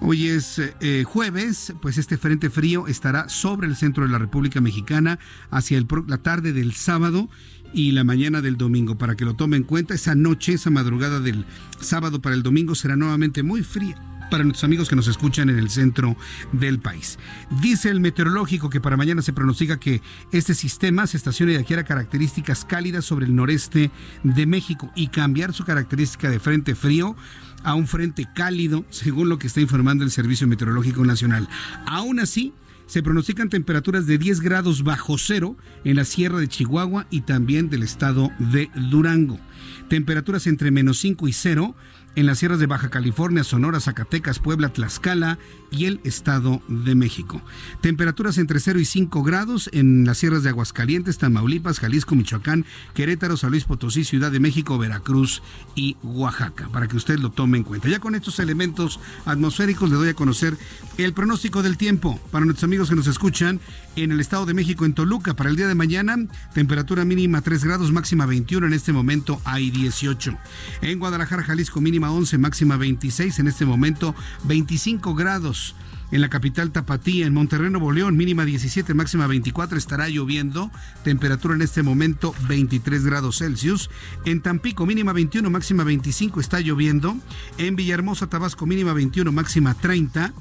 Hoy 0.00 0.28
es 0.28 0.60
eh, 0.80 1.04
jueves, 1.06 1.72
pues 1.80 1.98
este 1.98 2.18
frente 2.18 2.50
frío 2.50 2.86
estará 2.88 3.28
sobre 3.28 3.66
el 3.66 3.76
centro 3.76 4.04
de 4.04 4.10
la 4.10 4.18
República 4.18 4.60
Mexicana 4.60 5.18
hacia 5.50 5.82
la 6.06 6.18
tarde 6.18 6.52
del 6.52 6.74
sábado 6.74 7.30
y 7.72 7.92
la 7.92 8.04
mañana 8.04 8.42
del 8.42 8.56
domingo. 8.56 8.98
Para 8.98 9.14
que 9.14 9.24
lo 9.24 9.34
tome 9.34 9.56
en 9.56 9.62
cuenta, 9.62 9.94
esa 9.94 10.14
noche, 10.14 10.54
esa 10.54 10.70
madrugada 10.70 11.20
del 11.20 11.46
sábado 11.80 12.20
para 12.20 12.34
el 12.34 12.42
domingo 12.42 12.74
será 12.74 12.96
nuevamente 12.96 13.42
muy 13.42 13.62
fría 13.62 13.96
para 14.30 14.44
nuestros 14.44 14.64
amigos 14.64 14.88
que 14.88 14.96
nos 14.96 15.06
escuchan 15.06 15.48
en 15.48 15.58
el 15.58 15.70
centro 15.70 16.16
del 16.52 16.80
país. 16.80 17.18
Dice 17.62 17.88
el 17.88 18.00
meteorológico 18.00 18.70
que 18.70 18.80
para 18.80 18.96
mañana 18.96 19.22
se 19.22 19.32
pronostica 19.32 19.78
que 19.78 20.02
este 20.32 20.54
sistema 20.54 21.06
se 21.06 21.16
estacione 21.16 21.52
y 21.52 21.56
adquiera 21.56 21.84
características 21.84 22.64
cálidas 22.64 23.04
sobre 23.04 23.26
el 23.26 23.36
noreste 23.36 23.90
de 24.22 24.46
México 24.46 24.90
y 24.96 25.08
cambiar 25.08 25.52
su 25.52 25.64
característica 25.64 26.30
de 26.30 26.40
frente 26.40 26.74
frío 26.74 27.16
a 27.64 27.74
un 27.74 27.88
frente 27.88 28.28
cálido, 28.34 28.84
según 28.90 29.28
lo 29.28 29.38
que 29.38 29.48
está 29.48 29.60
informando 29.60 30.04
el 30.04 30.10
Servicio 30.10 30.46
Meteorológico 30.46 31.04
Nacional. 31.04 31.48
Aún 31.86 32.20
así, 32.20 32.52
se 32.86 33.02
pronostican 33.02 33.48
temperaturas 33.48 34.06
de 34.06 34.18
10 34.18 34.40
grados 34.40 34.84
bajo 34.84 35.16
cero 35.18 35.56
en 35.84 35.96
la 35.96 36.04
sierra 36.04 36.38
de 36.38 36.48
Chihuahua 36.48 37.06
y 37.10 37.22
también 37.22 37.70
del 37.70 37.82
estado 37.82 38.30
de 38.38 38.70
Durango. 38.90 39.40
Temperaturas 39.88 40.46
entre 40.46 40.70
menos 40.70 40.98
5 40.98 41.26
y 41.28 41.32
0 41.32 41.74
en 42.16 42.26
las 42.26 42.38
sierras 42.38 42.58
de 42.58 42.66
Baja 42.66 42.90
California, 42.90 43.44
Sonora, 43.44 43.80
Zacatecas, 43.80 44.38
Puebla, 44.38 44.68
Tlaxcala 44.70 45.38
y 45.70 45.86
el 45.86 46.00
Estado 46.04 46.62
de 46.68 46.94
México. 46.94 47.42
Temperaturas 47.80 48.38
entre 48.38 48.60
0 48.60 48.78
y 48.78 48.84
5 48.84 49.22
grados 49.22 49.68
en 49.72 50.04
las 50.04 50.18
sierras 50.18 50.42
de 50.42 50.50
Aguascalientes, 50.50 51.18
Tamaulipas, 51.18 51.80
Jalisco, 51.80 52.14
Michoacán, 52.14 52.64
Querétaro, 52.94 53.36
San 53.36 53.50
Luis 53.50 53.64
Potosí, 53.64 54.04
Ciudad 54.04 54.30
de 54.30 54.40
México, 54.40 54.78
Veracruz 54.78 55.42
y 55.74 55.96
Oaxaca, 56.02 56.68
para 56.72 56.86
que 56.86 56.96
usted 56.96 57.18
lo 57.18 57.30
tome 57.30 57.58
en 57.58 57.64
cuenta. 57.64 57.88
Ya 57.88 57.98
con 57.98 58.14
estos 58.14 58.38
elementos 58.38 59.00
atmosféricos 59.24 59.90
le 59.90 59.96
doy 59.96 60.08
a 60.10 60.14
conocer 60.14 60.56
el 60.98 61.12
pronóstico 61.12 61.62
del 61.62 61.76
tiempo 61.76 62.20
para 62.30 62.44
nuestros 62.44 62.64
amigos 62.64 62.88
que 62.88 62.96
nos 62.96 63.06
escuchan 63.06 63.60
en 63.96 64.12
el 64.12 64.20
Estado 64.20 64.46
de 64.46 64.54
México, 64.54 64.84
en 64.84 64.94
Toluca. 64.94 65.34
Para 65.34 65.50
el 65.50 65.56
día 65.56 65.68
de 65.68 65.74
mañana, 65.74 66.16
temperatura 66.52 67.04
mínima 67.04 67.40
3 67.40 67.64
grados, 67.64 67.92
máxima 67.92 68.26
21, 68.26 68.66
en 68.66 68.72
este 68.72 68.92
momento 68.92 69.40
hay 69.44 69.70
18. 69.70 70.36
En 70.82 70.98
Guadalajara, 70.98 71.42
Jalisco, 71.42 71.80
mínima 71.80 72.10
11, 72.10 72.38
máxima 72.38 72.76
26, 72.76 73.38
en 73.38 73.48
este 73.48 73.64
momento 73.64 74.14
25 74.44 75.14
grados. 75.14 75.74
En 76.10 76.20
la 76.20 76.28
capital 76.28 76.70
Tapatía, 76.70 77.26
en 77.26 77.34
Monterrey, 77.34 77.70
Nuevo 77.70 77.90
León, 77.90 78.16
mínima 78.16 78.44
17, 78.44 78.94
máxima 78.94 79.26
24, 79.26 79.76
estará 79.76 80.08
lloviendo. 80.08 80.70
Temperatura 81.02 81.54
en 81.54 81.62
este 81.62 81.82
momento 81.82 82.34
23 82.46 83.04
grados 83.04 83.38
Celsius. 83.38 83.90
En 84.24 84.40
Tampico, 84.40 84.86
mínima 84.86 85.12
21, 85.12 85.50
máxima 85.50 85.82
25, 85.82 86.40
está 86.40 86.60
lloviendo. 86.60 87.16
En 87.58 87.74
Villahermosa, 87.74 88.28
Tabasco, 88.28 88.66
mínima 88.66 88.92
21, 88.92 89.32
máxima 89.32 89.74
30. 89.74 90.32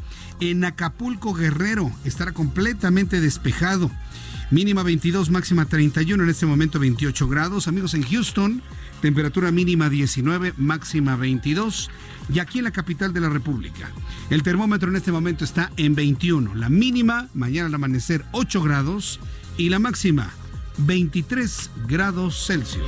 En 0.49 0.65
Acapulco, 0.65 1.33
Guerrero, 1.33 1.89
estará 2.03 2.33
completamente 2.33 3.21
despejado. 3.21 3.89
Mínima 4.51 4.83
22, 4.83 5.29
máxima 5.29 5.63
31, 5.63 6.21
en 6.21 6.29
este 6.29 6.45
momento 6.45 6.79
28 6.79 7.29
grados. 7.29 7.69
Amigos 7.69 7.93
en 7.93 8.03
Houston, 8.03 8.61
temperatura 9.01 9.51
mínima 9.51 9.87
19, 9.87 10.53
máxima 10.57 11.15
22. 11.15 11.89
Y 12.33 12.39
aquí 12.39 12.57
en 12.57 12.65
la 12.65 12.71
capital 12.71 13.13
de 13.13 13.21
la 13.21 13.29
República, 13.29 13.89
el 14.29 14.43
termómetro 14.43 14.89
en 14.89 14.97
este 14.97 15.13
momento 15.13 15.45
está 15.45 15.71
en 15.77 15.95
21. 15.95 16.55
La 16.55 16.67
mínima, 16.67 17.29
mañana 17.33 17.67
al 17.67 17.75
amanecer 17.75 18.25
8 18.33 18.61
grados 18.63 19.21
y 19.55 19.69
la 19.69 19.79
máxima 19.79 20.29
23 20.77 21.69
grados 21.87 22.45
Celsius. 22.45 22.83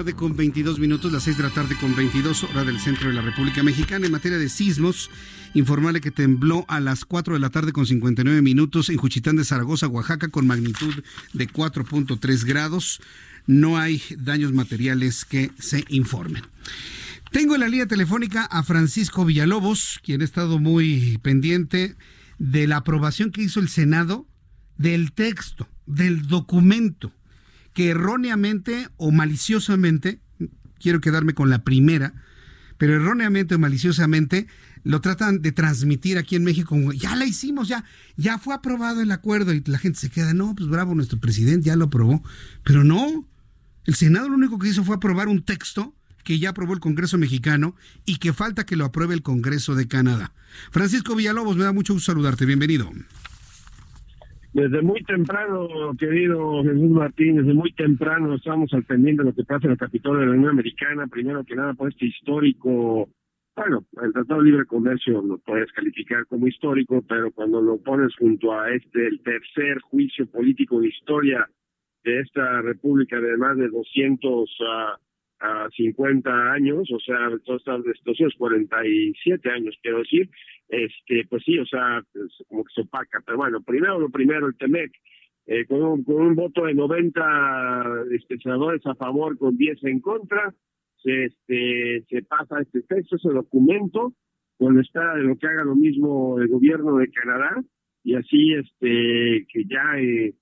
Con 0.00 0.34
22 0.34 0.78
minutos, 0.78 1.12
las 1.12 1.24
6 1.24 1.36
de 1.36 1.42
la 1.42 1.50
tarde 1.50 1.76
con 1.78 1.94
22 1.94 2.44
hora 2.44 2.64
del 2.64 2.80
centro 2.80 3.10
de 3.10 3.14
la 3.14 3.20
República 3.20 3.62
Mexicana. 3.62 4.06
En 4.06 4.12
materia 4.12 4.38
de 4.38 4.48
sismos, 4.48 5.10
informarle 5.52 6.00
que 6.00 6.10
tembló 6.10 6.64
a 6.68 6.80
las 6.80 7.04
4 7.04 7.34
de 7.34 7.40
la 7.40 7.50
tarde 7.50 7.72
con 7.72 7.84
59 7.84 8.40
minutos 8.40 8.88
en 8.88 8.96
Juchitán 8.96 9.36
de 9.36 9.44
Zaragoza, 9.44 9.88
Oaxaca, 9.88 10.28
con 10.28 10.46
magnitud 10.46 10.94
de 11.34 11.48
4.3 11.48 12.44
grados. 12.46 13.02
No 13.46 13.76
hay 13.76 14.02
daños 14.16 14.52
materiales 14.52 15.26
que 15.26 15.50
se 15.58 15.84
informen. 15.88 16.44
Tengo 17.30 17.54
en 17.54 17.60
la 17.60 17.68
línea 17.68 17.86
telefónica 17.86 18.46
a 18.46 18.62
Francisco 18.62 19.26
Villalobos, 19.26 20.00
quien 20.02 20.22
ha 20.22 20.24
estado 20.24 20.58
muy 20.58 21.18
pendiente 21.18 21.94
de 22.38 22.66
la 22.66 22.78
aprobación 22.78 23.32
que 23.32 23.42
hizo 23.42 23.60
el 23.60 23.68
Senado 23.68 24.26
del 24.78 25.12
texto, 25.12 25.68
del 25.84 26.26
documento 26.26 27.12
que 27.72 27.90
erróneamente 27.90 28.88
o 28.96 29.10
maliciosamente, 29.10 30.20
quiero 30.78 31.00
quedarme 31.00 31.34
con 31.34 31.50
la 31.50 31.62
primera, 31.64 32.14
pero 32.78 32.94
erróneamente 32.94 33.54
o 33.54 33.58
maliciosamente 33.58 34.46
lo 34.82 35.00
tratan 35.00 35.42
de 35.42 35.52
transmitir 35.52 36.16
aquí 36.16 36.36
en 36.36 36.44
México 36.44 36.70
como 36.70 36.92
ya 36.92 37.14
la 37.16 37.26
hicimos, 37.26 37.68
ya, 37.68 37.84
ya 38.16 38.38
fue 38.38 38.54
aprobado 38.54 39.02
el 39.02 39.12
acuerdo 39.12 39.52
y 39.52 39.62
la 39.66 39.78
gente 39.78 39.98
se 39.98 40.10
queda, 40.10 40.32
no, 40.32 40.54
pues 40.54 40.68
bravo, 40.68 40.94
nuestro 40.94 41.18
presidente 41.18 41.66
ya 41.66 41.76
lo 41.76 41.86
aprobó, 41.86 42.22
pero 42.64 42.82
no, 42.82 43.28
el 43.84 43.94
Senado 43.94 44.28
lo 44.28 44.36
único 44.36 44.58
que 44.58 44.68
hizo 44.68 44.84
fue 44.84 44.96
aprobar 44.96 45.28
un 45.28 45.42
texto 45.42 45.94
que 46.24 46.38
ya 46.38 46.50
aprobó 46.50 46.74
el 46.74 46.80
Congreso 46.80 47.18
mexicano 47.18 47.74
y 48.04 48.16
que 48.16 48.32
falta 48.32 48.64
que 48.64 48.76
lo 48.76 48.84
apruebe 48.84 49.14
el 49.14 49.22
Congreso 49.22 49.74
de 49.74 49.88
Canadá. 49.88 50.32
Francisco 50.70 51.14
Villalobos, 51.14 51.56
me 51.56 51.64
da 51.64 51.72
mucho 51.72 51.94
gusto 51.94 52.12
saludarte, 52.12 52.46
bienvenido. 52.46 52.90
Desde 54.52 54.82
muy 54.82 55.00
temprano, 55.04 55.68
querido 55.96 56.64
Jesús 56.64 56.90
Martín, 56.90 57.36
desde 57.36 57.54
muy 57.54 57.72
temprano 57.72 58.34
estamos 58.34 58.72
al 58.72 58.84
lo 58.88 59.32
que 59.32 59.44
pasa 59.44 59.66
en 59.66 59.72
el 59.72 59.78
Capitolio 59.78 60.20
de 60.20 60.26
la 60.26 60.32
Unión 60.32 60.50
Americana, 60.50 61.06
primero 61.06 61.44
que 61.44 61.54
nada 61.54 61.74
por 61.74 61.88
este 61.88 62.06
histórico, 62.06 63.08
bueno, 63.54 63.84
el 64.02 64.12
Tratado 64.12 64.40
de 64.42 64.50
Libre 64.50 64.66
Comercio 64.66 65.22
lo 65.22 65.38
puedes 65.38 65.70
calificar 65.70 66.26
como 66.26 66.48
histórico, 66.48 67.00
pero 67.08 67.30
cuando 67.30 67.60
lo 67.60 67.78
pones 67.78 68.12
junto 68.16 68.52
a 68.52 68.72
este, 68.72 69.06
el 69.06 69.20
tercer 69.22 69.78
juicio 69.82 70.26
político 70.26 70.80
de 70.80 70.88
historia 70.88 71.48
de 72.02 72.18
esta 72.18 72.60
república 72.60 73.20
de 73.20 73.36
más 73.36 73.56
de 73.56 73.68
200 73.68 74.58
a 75.42 75.68
50 75.76 76.52
años, 76.52 76.90
o 76.92 76.98
sea, 76.98 77.30
todos 77.44 77.62
estos 77.62 78.04
247 78.04 79.50
años, 79.50 79.78
quiero 79.80 79.98
decir, 79.98 80.28
este, 80.70 81.26
pues 81.28 81.42
sí, 81.44 81.58
o 81.58 81.66
sea, 81.66 82.02
como 82.48 82.64
que 82.64 82.72
se 82.74 82.80
opaca. 82.82 83.22
Pero 83.26 83.38
bueno, 83.38 83.60
primero 83.60 83.98
lo 83.98 84.08
primero, 84.08 84.46
el 84.46 84.56
TEMEC, 84.56 84.92
eh, 85.46 85.66
con, 85.66 85.82
un, 85.82 86.04
con 86.04 86.16
un 86.16 86.34
voto 86.36 86.64
de 86.64 86.74
90 86.74 88.04
este, 88.12 88.38
senadores 88.38 88.84
a 88.86 88.94
favor 88.94 89.36
con 89.36 89.56
10 89.56 89.84
en 89.84 90.00
contra, 90.00 90.54
se, 91.02 91.24
este, 91.24 92.04
se 92.08 92.22
pasa 92.22 92.60
este 92.60 92.82
texto, 92.82 93.16
ese 93.16 93.30
documento, 93.30 94.12
con 94.58 94.76
la 94.76 94.82
espera 94.82 95.14
de 95.16 95.22
lo 95.22 95.36
que 95.36 95.46
haga 95.46 95.64
lo 95.64 95.74
mismo 95.74 96.38
el 96.38 96.48
gobierno 96.48 96.96
de 96.98 97.10
Canadá, 97.10 97.62
y 98.04 98.14
así 98.14 98.54
este 98.54 99.46
que 99.52 99.64
ya 99.66 99.98
eh, 99.98 100.34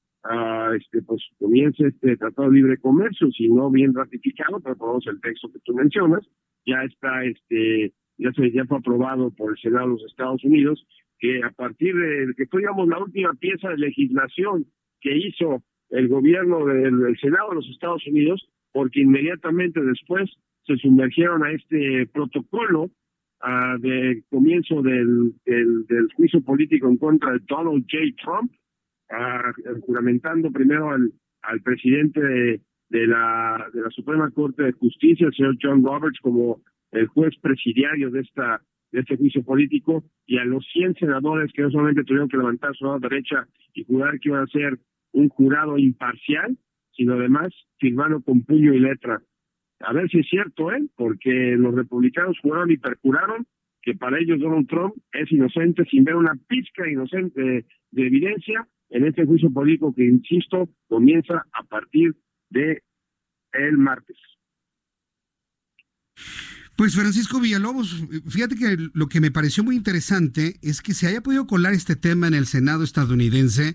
este 0.76 1.02
pues 1.02 1.22
comience 1.38 1.86
este 1.86 2.16
tratado 2.16 2.50
de 2.50 2.56
libre 2.56 2.78
comercio, 2.78 3.30
si 3.30 3.48
no 3.48 3.70
bien 3.70 3.94
ratificado, 3.94 4.60
pero 4.60 4.98
el 5.06 5.20
texto 5.20 5.50
que 5.52 5.60
tú 5.60 5.74
mencionas, 5.74 6.26
ya 6.66 6.82
está 6.82 7.24
este 7.24 7.92
ya 8.18 8.33
se 8.33 8.50
ya 8.50 8.64
fue 8.64 8.78
aprobado 8.78 9.31
por 9.31 9.52
el 9.52 9.59
Senado 9.59 9.87
de 9.87 9.92
los 9.94 10.04
Estados 10.04 10.44
Unidos, 10.44 10.85
que 11.18 11.42
a 11.42 11.50
partir 11.50 11.94
de 11.94 12.35
que 12.37 12.46
fue 12.46 12.61
digamos 12.61 12.88
la 12.88 12.98
última 12.98 13.33
pieza 13.35 13.70
de 13.70 13.78
legislación 13.78 14.66
que 15.00 15.16
hizo 15.16 15.62
el 15.90 16.09
gobierno 16.09 16.66
del, 16.66 17.16
Senado 17.20 17.50
de 17.50 17.57
los 17.57 17.68
Estados 17.70 18.07
Unidos, 18.07 18.48
porque 18.72 19.00
inmediatamente 19.00 19.81
después 19.81 20.31
se 20.66 20.76
sumergieron 20.76 21.44
a 21.44 21.52
este 21.52 22.07
protocolo 22.12 22.83
uh, 22.83 23.78
del 23.81 24.22
comienzo 24.28 24.83
del, 24.83 25.33
del, 25.46 26.09
juicio 26.14 26.42
político 26.42 26.88
en 26.88 26.98
contra 26.98 27.33
de 27.33 27.40
Donald 27.48 27.87
J. 27.90 28.04
Trump, 28.22 28.52
uh, 29.11 29.81
juramentando 29.87 30.50
primero 30.50 30.90
al, 30.90 31.11
al 31.42 31.62
presidente 31.62 32.20
de, 32.20 32.61
de, 32.90 33.07
la, 33.07 33.66
de 33.72 33.81
la 33.81 33.90
Suprema 33.90 34.31
Corte 34.31 34.64
de 34.64 34.72
Justicia, 34.72 35.26
el 35.26 35.35
señor 35.35 35.57
John 35.61 35.83
Roberts, 35.83 36.18
como 36.20 36.61
el 36.92 37.07
juez 37.07 37.35
presidiario 37.40 38.11
de 38.11 38.20
esta 38.20 38.62
de 38.90 39.01
este 39.01 39.18
juicio 39.18 39.42
político 39.42 40.03
y 40.27 40.38
a 40.38 40.44
los 40.44 40.66
100 40.72 40.94
senadores 40.94 41.53
que 41.53 41.61
no 41.61 41.70
solamente 41.70 42.05
tuvieron 42.05 42.29
que 42.29 42.38
levantar 42.38 42.74
su 42.74 42.87
mano 42.87 42.98
derecha 42.98 43.46
y 43.74 43.85
jurar 43.85 44.18
que 44.18 44.31
iban 44.31 44.44
a 44.44 44.46
ser 44.46 44.79
un 45.12 45.29
jurado 45.29 45.77
imparcial, 45.77 46.57
sino 46.92 47.12
además 47.14 47.53
firmaron 47.79 48.22
con 48.22 48.44
puño 48.44 48.72
y 48.72 48.79
letra 48.79 49.20
a 49.81 49.92
ver 49.92 50.09
si 50.11 50.18
es 50.18 50.29
cierto, 50.29 50.72
¿eh? 50.72 50.83
Porque 50.96 51.55
los 51.57 51.74
republicanos 51.74 52.38
juraron 52.40 52.70
y 52.70 52.79
perjuraron 52.79 53.46
que 53.83 53.94
para 53.94 54.18
ellos 54.18 54.40
Donald 54.40 54.68
Trump 54.68 54.94
es 55.12 55.31
inocente 55.31 55.85
sin 55.85 56.05
ver 56.05 56.16
una 56.16 56.35
pizca 56.48 56.88
inocente 56.88 57.40
de, 57.40 58.07
evidencia 58.07 58.66
en 58.90 59.07
este 59.07 59.24
juicio 59.24 59.53
político 59.53 59.94
que, 59.94 60.05
insisto, 60.05 60.68
comienza 60.88 61.44
a 61.53 61.62
partir 61.64 62.14
de 62.51 62.83
el 63.53 63.79
martes. 63.79 64.16
Pues 66.78 66.94
Francisco 66.94 67.40
Villalobos, 67.40 68.04
fíjate 68.28 68.54
que 68.54 68.90
lo 68.94 69.08
que 69.08 69.20
me 69.20 69.32
pareció 69.32 69.64
muy 69.64 69.74
interesante 69.74 70.60
es 70.62 70.80
que 70.80 70.94
se 70.94 71.08
haya 71.08 71.20
podido 71.20 71.48
colar 71.48 71.72
este 71.72 71.96
tema 71.96 72.28
en 72.28 72.34
el 72.34 72.46
Senado 72.46 72.84
estadounidense 72.84 73.74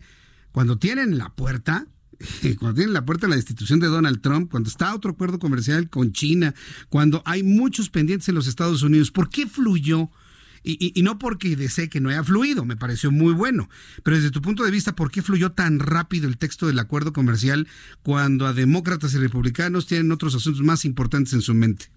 cuando 0.54 0.78
tienen 0.78 1.18
la 1.18 1.28
puerta 1.36 1.86
cuando 2.60 2.76
tienen 2.76 2.94
la 2.94 3.04
puerta 3.04 3.28
la 3.28 3.36
destitución 3.36 3.82
de 3.82 3.88
Donald 3.88 4.22
Trump, 4.22 4.50
cuando 4.50 4.70
está 4.70 4.96
otro 4.96 5.12
acuerdo 5.12 5.38
comercial 5.38 5.90
con 5.90 6.14
China, 6.14 6.56
cuando 6.88 7.22
hay 7.26 7.44
muchos 7.44 7.90
pendientes 7.90 8.30
en 8.30 8.36
los 8.36 8.48
Estados 8.48 8.84
Unidos, 8.84 9.12
¿por 9.12 9.30
qué 9.30 9.48
fluyó? 9.48 10.10
Y, 10.64 11.02
no 11.04 11.20
porque 11.20 11.58
desee 11.58 11.90
que 11.90 12.00
no 12.00 12.08
haya 12.08 12.24
fluido, 12.24 12.64
me 12.64 12.78
pareció 12.78 13.12
muy 13.12 13.34
bueno, 13.34 13.70
pero 14.04 14.16
desde 14.16 14.32
tu 14.32 14.42
punto 14.42 14.64
de 14.64 14.72
vista, 14.72 14.96
¿por 14.96 15.12
qué 15.12 15.22
fluyó 15.22 15.52
tan 15.52 15.80
rápido 15.80 16.30
el 16.30 16.38
texto 16.38 16.68
del 16.68 16.80
acuerdo 16.80 17.12
comercial 17.12 17.68
cuando 18.02 18.48
a 18.48 18.54
demócratas 18.54 19.14
y 19.14 19.18
republicanos 19.18 19.88
tienen 19.88 20.14
otros 20.14 20.36
asuntos 20.36 20.64
más 20.64 20.86
importantes 20.86 21.34
en 21.34 21.42
su 21.42 21.54
mente? 21.54 21.92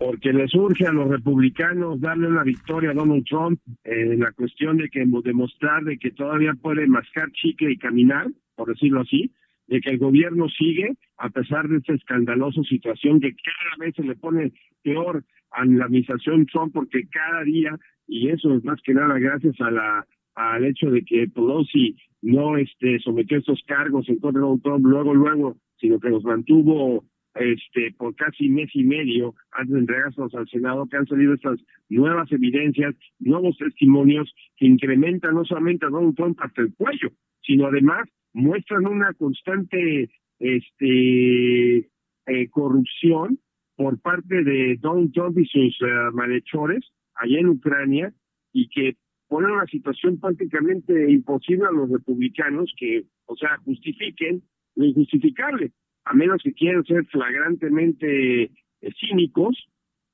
Porque 0.00 0.32
les 0.32 0.54
urge 0.54 0.86
a 0.86 0.92
los 0.92 1.10
republicanos 1.10 2.00
darle 2.00 2.26
una 2.26 2.42
victoria 2.42 2.92
a 2.92 2.94
Donald 2.94 3.22
Trump 3.26 3.60
en 3.84 4.18
la 4.18 4.32
cuestión 4.32 4.78
de 4.78 4.88
que 4.88 5.04
demostrar 5.22 5.84
de 5.84 5.98
que 5.98 6.10
todavía 6.10 6.54
puede 6.54 6.86
mascar 6.86 7.30
chicle 7.32 7.72
y 7.72 7.76
caminar, 7.76 8.28
por 8.56 8.68
decirlo 8.68 9.02
así, 9.02 9.30
de 9.66 9.78
que 9.82 9.90
el 9.90 9.98
gobierno 9.98 10.48
sigue 10.48 10.96
a 11.18 11.28
pesar 11.28 11.68
de 11.68 11.76
esta 11.76 11.92
escandalosa 11.92 12.62
situación 12.62 13.20
que 13.20 13.34
cada 13.34 13.76
vez 13.78 13.94
se 13.94 14.02
le 14.02 14.16
pone 14.16 14.52
peor 14.82 15.22
a 15.50 15.66
la 15.66 15.84
administración 15.84 16.46
Trump 16.46 16.72
porque 16.72 17.06
cada 17.10 17.44
día 17.44 17.78
y 18.08 18.30
eso 18.30 18.54
es 18.54 18.64
más 18.64 18.80
que 18.82 18.94
nada 18.94 19.18
gracias 19.18 19.60
a 19.60 19.70
la 19.70 20.06
al 20.34 20.64
hecho 20.64 20.90
de 20.90 21.04
que 21.04 21.28
Pelosi 21.28 21.94
no 22.22 22.56
este 22.56 23.00
sometió 23.00 23.36
estos 23.36 23.60
cargos 23.66 24.08
en 24.08 24.18
contra 24.18 24.40
de 24.40 24.46
Donald 24.46 24.62
Trump 24.62 24.86
luego 24.86 25.14
luego 25.14 25.56
sino 25.76 26.00
que 26.00 26.08
los 26.08 26.24
mantuvo 26.24 27.04
este, 27.34 27.94
por 27.96 28.14
casi 28.16 28.48
mes 28.48 28.70
y 28.74 28.82
medio 28.82 29.34
antes 29.52 29.72
de 29.74 29.80
entregárselos 29.80 30.34
al 30.34 30.48
Senado, 30.48 30.86
que 30.86 30.96
han 30.96 31.06
salido 31.06 31.34
estas 31.34 31.60
nuevas 31.88 32.30
evidencias, 32.32 32.94
nuevos 33.18 33.56
testimonios 33.56 34.32
que 34.56 34.66
incrementan 34.66 35.34
no 35.34 35.44
solamente 35.44 35.86
a 35.86 35.90
Donald 35.90 36.16
Trump 36.16 36.38
hasta 36.40 36.62
el 36.62 36.74
cuello, 36.74 37.10
sino 37.42 37.66
además 37.66 38.08
muestran 38.32 38.86
una 38.86 39.12
constante 39.14 40.10
este, 40.38 41.78
eh, 42.26 42.48
corrupción 42.50 43.38
por 43.76 44.00
parte 44.00 44.42
de 44.44 44.76
Donald 44.80 45.12
Trump 45.12 45.38
y 45.38 45.46
sus 45.46 45.80
uh, 45.82 46.12
malhechores 46.12 46.84
allá 47.14 47.38
en 47.38 47.48
Ucrania 47.48 48.12
y 48.52 48.68
que 48.68 48.96
ponen 49.28 49.52
una 49.52 49.66
situación 49.66 50.18
prácticamente 50.18 51.10
imposible 51.10 51.66
a 51.66 51.72
los 51.72 51.88
republicanos 51.88 52.72
que, 52.76 53.04
o 53.26 53.36
sea, 53.36 53.56
justifiquen 53.64 54.42
lo 54.74 54.84
injustificable 54.84 55.72
a 56.04 56.14
menos 56.14 56.42
que 56.42 56.52
quieran 56.52 56.84
ser 56.84 57.04
flagrantemente 57.06 58.44
eh, 58.44 58.50
cínicos 58.98 59.56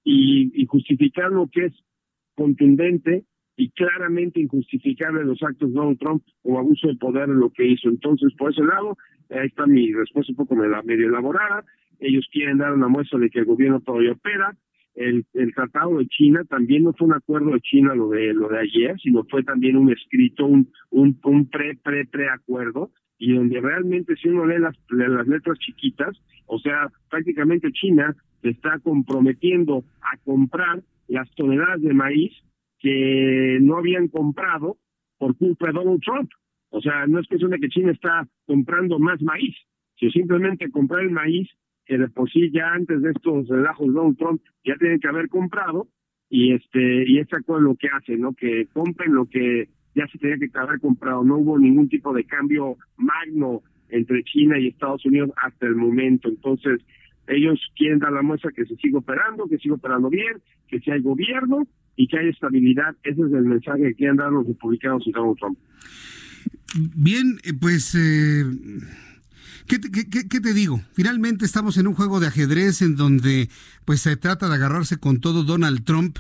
y, 0.05 0.67
justificar 0.67 1.31
lo 1.31 1.49
que 1.49 1.67
es 1.67 1.73
contundente 2.35 3.25
y 3.57 3.71
claramente 3.71 4.41
injustificable 4.41 5.25
los 5.25 5.43
actos 5.43 5.71
de 5.71 5.75
Donald 5.75 5.99
Trump 5.99 6.23
o 6.43 6.59
abuso 6.59 6.89
de 6.89 6.97
poder 6.97 7.25
en 7.29 7.41
lo 7.41 7.51
que 7.51 7.67
hizo. 7.67 7.89
Entonces, 7.89 8.33
por 8.37 8.53
ese 8.53 8.63
lado, 8.63 8.97
ahí 9.31 9.47
está 9.47 9.67
mi 9.67 9.93
respuesta 9.93 10.33
un 10.33 10.37
poco 10.37 10.55
medio 10.55 11.09
elaborada. 11.09 11.65
Ellos 11.99 12.29
quieren 12.31 12.59
dar 12.59 12.73
una 12.75 12.89
muestra 12.89 13.19
de 13.19 13.31
que 13.31 13.41
el 13.41 13.47
gobierno 13.47 13.81
todavía 13.81 14.13
opera. 14.13 14.55
El, 14.95 15.25
el 15.35 15.55
tratado 15.55 15.99
de 15.99 16.07
China 16.07 16.45
también 16.45 16.85
no 16.85 16.93
fue 16.93 17.07
un 17.09 17.15
acuerdo 17.15 17.53
de 17.53 17.61
China 17.61 17.95
lo 17.95 18.11
de 18.11 18.33
lo 18.33 18.49
de 18.49 18.59
ayer, 18.59 18.99
sino 19.01 19.25
fue 19.25 19.43
también 19.43 19.77
un 19.77 19.91
escrito, 19.91 20.47
un, 20.47 20.71
un, 20.91 21.19
un 21.25 21.49
pre, 21.49 21.77
pre, 21.77 22.07
pre 22.07 22.29
acuerdo 22.29 22.91
y 23.19 23.35
donde 23.35 23.61
realmente 23.61 24.15
si 24.17 24.29
uno 24.29 24.47
lee 24.47 24.59
las, 24.59 24.75
las 24.91 25.27
letras 25.27 25.59
chiquitas, 25.59 26.17
o 26.47 26.59
sea, 26.59 26.89
prácticamente 27.11 27.73
China 27.73 28.15
está 28.43 28.79
comprometiendo 28.81 29.85
a 30.01 30.17
comprar 30.25 30.83
las 31.09 31.31
toneladas 31.35 31.81
de 31.83 31.95
maíz 31.95 32.33
que 32.79 33.59
no 33.61 33.79
habían 33.79 34.09
comprado 34.09 34.77
por 35.19 35.37
culpa 35.37 35.69
de 35.69 35.73
Donald 35.73 36.01
Trump. 36.03 36.31
O 36.71 36.81
sea, 36.81 37.07
no 37.07 37.21
es 37.21 37.27
cuestión 37.27 37.51
de 37.51 37.59
que 37.59 37.69
China 37.69 37.93
está 37.93 38.29
comprando 38.47 38.99
más 38.99 39.21
maíz, 39.23 39.57
sino 39.99 40.11
simplemente 40.11 40.71
comprar 40.71 41.03
el 41.03 41.11
maíz 41.11 41.49
que 41.87 41.97
de 41.97 42.09
por 42.09 42.31
sí 42.31 42.51
ya 42.51 42.73
antes 42.73 43.01
de 43.01 43.11
estos 43.11 43.49
relajos 43.49 43.95
Donald 43.95 44.19
Trump 44.19 44.43
ya 44.65 44.75
tienen 44.77 44.99
que 44.99 45.09
haber 45.09 45.29
comprado 45.29 45.87
y 46.29 46.53
este 46.53 47.05
y 47.09 47.21
acuerdo 47.21 47.61
lo 47.61 47.77
que 47.77 47.89
hace, 47.89 48.17
¿no? 48.17 48.35
Que 48.35 48.67
compren 48.73 49.15
lo 49.15 49.27
que 49.27 49.69
ya 49.97 50.07
se 50.09 50.19
tenía 50.19 50.37
que 50.37 50.51
haber 50.59 50.79
comprado. 50.79 51.25
No 51.25 51.39
hubo 51.39 51.59
ningún 51.59 51.89
tipo 51.89 52.13
de 52.13 52.25
cambio 52.25 52.77
magno 52.97 53.63
entre 53.89 54.23
China 54.25 54.59
y 54.59 54.69
Estados 54.69 55.05
Unidos 55.07 55.31
hasta 55.43 55.67
el 55.67 55.75
momento. 55.75 56.29
Entonces, 56.29 56.83
ellos 57.27 57.59
quieren 57.75 57.99
dar 57.99 58.13
la 58.13 58.23
muestra 58.23 58.53
que 58.53 58.67
se 58.67 58.77
siga 58.77 58.99
operando, 58.99 59.49
que 59.49 59.59
siga 59.59 59.75
operando 59.75 60.11
bien, 60.11 60.37
que 60.69 60.79
si 60.81 60.91
hay 60.91 61.01
gobierno 61.01 61.67
y 61.97 62.07
que 62.09 62.19
hay 62.19 62.29
estabilidad. 62.29 62.95
Ese 63.03 63.23
es 63.23 63.33
el 63.33 63.47
mensaje 63.47 63.83
que 63.83 63.95
quieren 63.95 64.17
dar 64.17 64.31
los 64.31 64.47
republicanos 64.47 65.03
y 65.07 65.13
Donald 65.13 65.39
Trump. 65.39 65.59
Bien, 66.95 67.39
eh, 67.45 67.53
pues... 67.59 67.95
Eh... 67.95 68.45
¿Qué 69.69 69.79
te, 69.79 69.91
qué, 69.91 70.41
te, 70.41 70.55
digo? 70.55 70.81
Finalmente 70.93 71.45
estamos 71.45 71.77
en 71.79 71.87
un 71.87 71.95
juego 71.95 72.21
de 72.21 72.29
ajedrez 72.29 72.83
en 72.83 72.97
donde 72.97 73.49
pues 73.85 74.01
se 74.01 74.17
trata 74.17 74.49
de 74.49 74.55
agarrarse 74.55 74.99
con 74.99 75.21
todo 75.21 75.43
Donald 75.43 75.85
Trump 75.85 76.19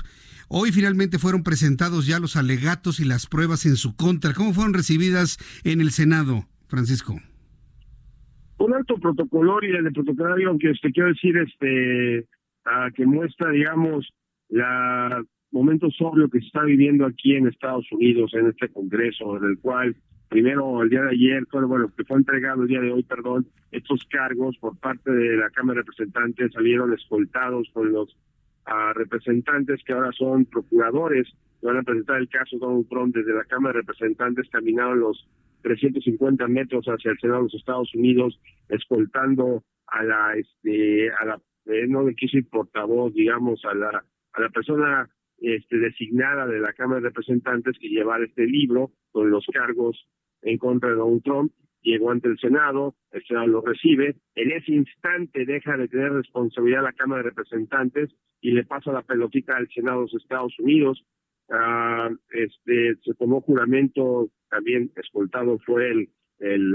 Hoy 0.48 0.70
finalmente 0.70 1.18
fueron 1.18 1.42
presentados 1.42 2.06
ya 2.06 2.20
los 2.20 2.36
alegatos 2.36 3.00
y 3.00 3.04
las 3.04 3.26
pruebas 3.26 3.66
en 3.66 3.74
su 3.74 3.96
contra. 3.96 4.32
¿Cómo 4.32 4.52
fueron 4.52 4.74
recibidas 4.74 5.38
en 5.64 5.80
el 5.80 5.90
Senado, 5.90 6.44
Francisco? 6.68 7.14
Un 8.58 8.74
alto 8.74 8.94
protocolario 8.94 9.82
de 9.82 9.90
protocolario 9.90 10.56
que 10.58 10.72
te 10.80 10.92
quiero 10.92 11.08
decir, 11.08 11.36
este, 11.36 12.26
que 12.94 13.06
muestra, 13.06 13.50
digamos, 13.50 14.08
la 14.48 15.22
momento 15.50 15.90
sobrio 15.90 16.28
que 16.28 16.38
se 16.40 16.46
está 16.46 16.62
viviendo 16.62 17.04
aquí 17.06 17.34
en 17.34 17.48
Estados 17.48 17.86
Unidos, 17.90 18.32
en 18.34 18.46
este 18.46 18.68
Congreso, 18.68 19.36
en 19.38 19.44
el 19.44 19.58
cual 19.58 19.96
primero 20.28 20.82
el 20.82 20.90
día 20.90 21.02
de 21.02 21.10
ayer, 21.10 21.44
bueno, 21.52 21.90
que 21.96 22.04
fue 22.04 22.16
entregado 22.18 22.62
el 22.62 22.68
día 22.68 22.80
de 22.80 22.92
hoy, 22.92 23.02
perdón, 23.02 23.46
estos 23.70 24.00
cargos 24.10 24.56
por 24.58 24.76
parte 24.78 25.10
de 25.10 25.36
la 25.36 25.50
Cámara 25.50 25.78
de 25.78 25.82
Representantes 25.82 26.52
salieron 26.52 26.92
escoltados 26.92 27.68
con 27.72 27.92
los 27.92 28.16
a 28.66 28.92
representantes 28.94 29.80
que 29.84 29.92
ahora 29.92 30.10
son 30.12 30.44
procuradores, 30.44 31.28
van 31.62 31.78
a 31.78 31.82
presentar 31.82 32.18
el 32.18 32.28
caso 32.28 32.58
Donald 32.58 32.88
Trump 32.88 33.14
desde 33.14 33.32
la 33.32 33.44
Cámara 33.44 33.74
de 33.74 33.80
Representantes, 33.80 34.48
caminaron 34.50 35.00
los 35.00 35.28
350 35.62 36.46
metros 36.48 36.84
hacia 36.86 37.12
el 37.12 37.18
Senado 37.18 37.40
de 37.40 37.44
los 37.44 37.54
Estados 37.54 37.94
Unidos, 37.94 38.40
escoltando 38.68 39.62
a 39.86 40.02
la, 40.02 40.34
este, 40.34 41.10
a 41.12 41.24
la, 41.24 41.40
eh, 41.66 41.86
no 41.88 42.02
le 42.02 42.14
quise 42.14 42.42
portavoz, 42.42 43.14
digamos, 43.14 43.64
a 43.64 43.74
la, 43.74 44.04
a 44.32 44.40
la 44.40 44.48
persona 44.50 45.08
este, 45.38 45.78
designada 45.78 46.46
de 46.46 46.60
la 46.60 46.72
Cámara 46.72 47.00
de 47.00 47.08
Representantes 47.08 47.78
que 47.78 47.88
llevar 47.88 48.22
este 48.22 48.46
libro 48.46 48.92
con 49.10 49.30
los 49.30 49.46
cargos 49.52 50.08
en 50.42 50.58
contra 50.58 50.90
de 50.90 50.96
Donald 50.96 51.22
Trump 51.22 51.52
llegó 51.82 52.10
ante 52.10 52.28
el 52.28 52.38
Senado, 52.38 52.96
el 53.12 53.24
Senado 53.24 53.46
lo 53.46 53.60
recibe, 53.60 54.16
en 54.34 54.50
ese 54.50 54.72
instante 54.72 55.44
deja 55.44 55.76
de 55.76 55.88
tener 55.88 56.12
responsabilidad 56.12 56.82
la 56.82 56.92
Cámara 56.92 57.22
de 57.22 57.30
Representantes 57.30 58.10
y 58.40 58.50
le 58.50 58.64
pasa 58.64 58.92
la 58.92 59.02
pelotita 59.02 59.56
al 59.56 59.68
Senado 59.68 60.06
de 60.06 60.18
Estados 60.18 60.58
Unidos. 60.58 61.04
Ah, 61.48 62.10
este 62.30 62.96
se 63.04 63.14
tomó 63.14 63.40
juramento, 63.40 64.28
también 64.50 64.90
escoltado 64.96 65.58
fue 65.60 65.90
el 65.90 66.08
el, 66.38 66.74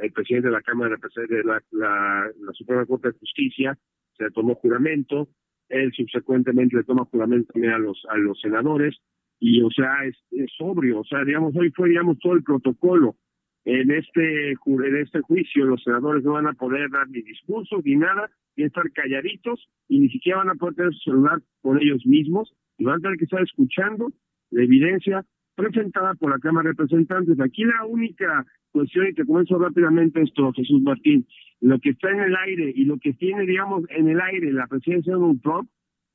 el 0.00 0.12
presidente 0.12 0.48
de 0.48 0.54
la 0.54 0.62
Cámara 0.62 0.90
de 0.90 0.96
Representantes 0.96 1.38
de 1.38 1.44
la, 1.44 1.62
la, 1.72 2.52
Suprema 2.52 2.86
Corte 2.86 3.08
de 3.08 3.18
Justicia, 3.18 3.78
se 4.16 4.30
tomó 4.30 4.54
juramento, 4.54 5.28
él 5.70 5.92
subsecuentemente 5.92 6.76
le 6.76 6.84
toma 6.84 7.06
juramento 7.06 7.52
también 7.52 7.72
a 7.72 7.78
los 7.78 8.00
a 8.10 8.16
los 8.16 8.40
senadores 8.40 8.96
y 9.38 9.62
o 9.62 9.70
sea 9.70 10.04
es, 10.04 10.16
es 10.30 10.50
sobrio, 10.58 11.00
o 11.00 11.04
sea 11.04 11.24
digamos 11.24 11.54
hoy 11.56 11.70
fue 11.70 11.88
digamos 11.88 12.18
todo 12.18 12.34
el 12.34 12.42
protocolo 12.42 13.16
en 13.64 13.90
este, 13.90 14.52
en 14.52 14.96
este 14.96 15.20
juicio 15.20 15.66
los 15.66 15.82
senadores 15.82 16.24
no 16.24 16.32
van 16.32 16.46
a 16.46 16.54
poder 16.54 16.90
dar 16.90 17.08
ni 17.08 17.22
discursos 17.22 17.84
ni 17.84 17.96
nada, 17.96 18.30
ni 18.56 18.64
estar 18.64 18.90
calladitos 18.92 19.68
y 19.88 20.00
ni 20.00 20.08
siquiera 20.08 20.38
van 20.38 20.50
a 20.50 20.54
poder 20.54 20.74
tener 20.76 20.94
su 20.94 21.10
celular 21.10 21.42
con 21.60 21.80
ellos 21.80 22.04
mismos 22.06 22.52
y 22.78 22.84
van 22.84 22.98
a 22.98 23.00
tener 23.00 23.18
que 23.18 23.24
estar 23.24 23.42
escuchando 23.42 24.12
la 24.50 24.64
evidencia 24.64 25.24
presentada 25.54 26.14
por 26.14 26.30
la 26.30 26.38
Cámara 26.38 26.68
de 26.68 26.72
Representantes. 26.72 27.38
Aquí 27.40 27.64
la 27.64 27.84
única 27.84 28.46
cuestión, 28.70 29.08
y 29.08 29.14
te 29.14 29.24
comenzó 29.24 29.58
rápidamente 29.58 30.22
esto, 30.22 30.52
Jesús 30.52 30.82
Martín, 30.82 31.26
lo 31.60 31.78
que 31.78 31.90
está 31.90 32.10
en 32.10 32.20
el 32.20 32.36
aire 32.36 32.72
y 32.74 32.84
lo 32.84 32.98
que 32.98 33.12
tiene, 33.12 33.46
digamos, 33.46 33.84
en 33.90 34.08
el 34.08 34.20
aire 34.20 34.52
la 34.52 34.66
presidencia 34.66 35.12
de 35.12 35.20
Donald 35.20 35.42
Trump, 35.42 35.68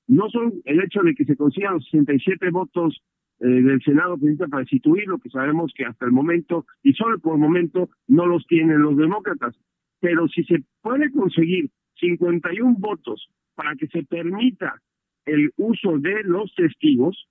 no 0.08 0.30
son 0.30 0.54
el 0.66 0.82
hecho 0.82 1.02
de 1.02 1.16
que 1.16 1.26
se 1.26 1.36
consigan 1.36 1.76
los 1.76 1.86
67 1.86 2.50
votos 2.52 3.02
eh, 3.40 3.48
del 3.48 3.82
Senado 3.82 4.18
para 4.50 4.62
destituirlo, 4.62 5.18
que 5.18 5.30
sabemos 5.30 5.74
que 5.76 5.86
hasta 5.86 6.06
el 6.06 6.12
momento, 6.12 6.66
y 6.84 6.94
solo 6.94 7.20
por 7.20 7.36
el 7.36 7.42
momento, 7.42 7.90
no 8.08 8.26
los 8.26 8.46
tienen 8.48 8.82
los 8.82 8.96
demócratas. 8.98 9.56
Pero 10.00 10.28
si 10.28 10.44
se 10.44 10.64
puede 10.82 11.12
conseguir 11.12 11.70
51 12.00 12.76
votos 12.78 13.28
para 13.56 13.76
que 13.76 13.88
se 13.88 14.04
permita 14.04 14.82
el 15.26 15.52
uso 15.58 15.98
de 15.98 16.24
los 16.24 16.54
testigos 16.56 17.28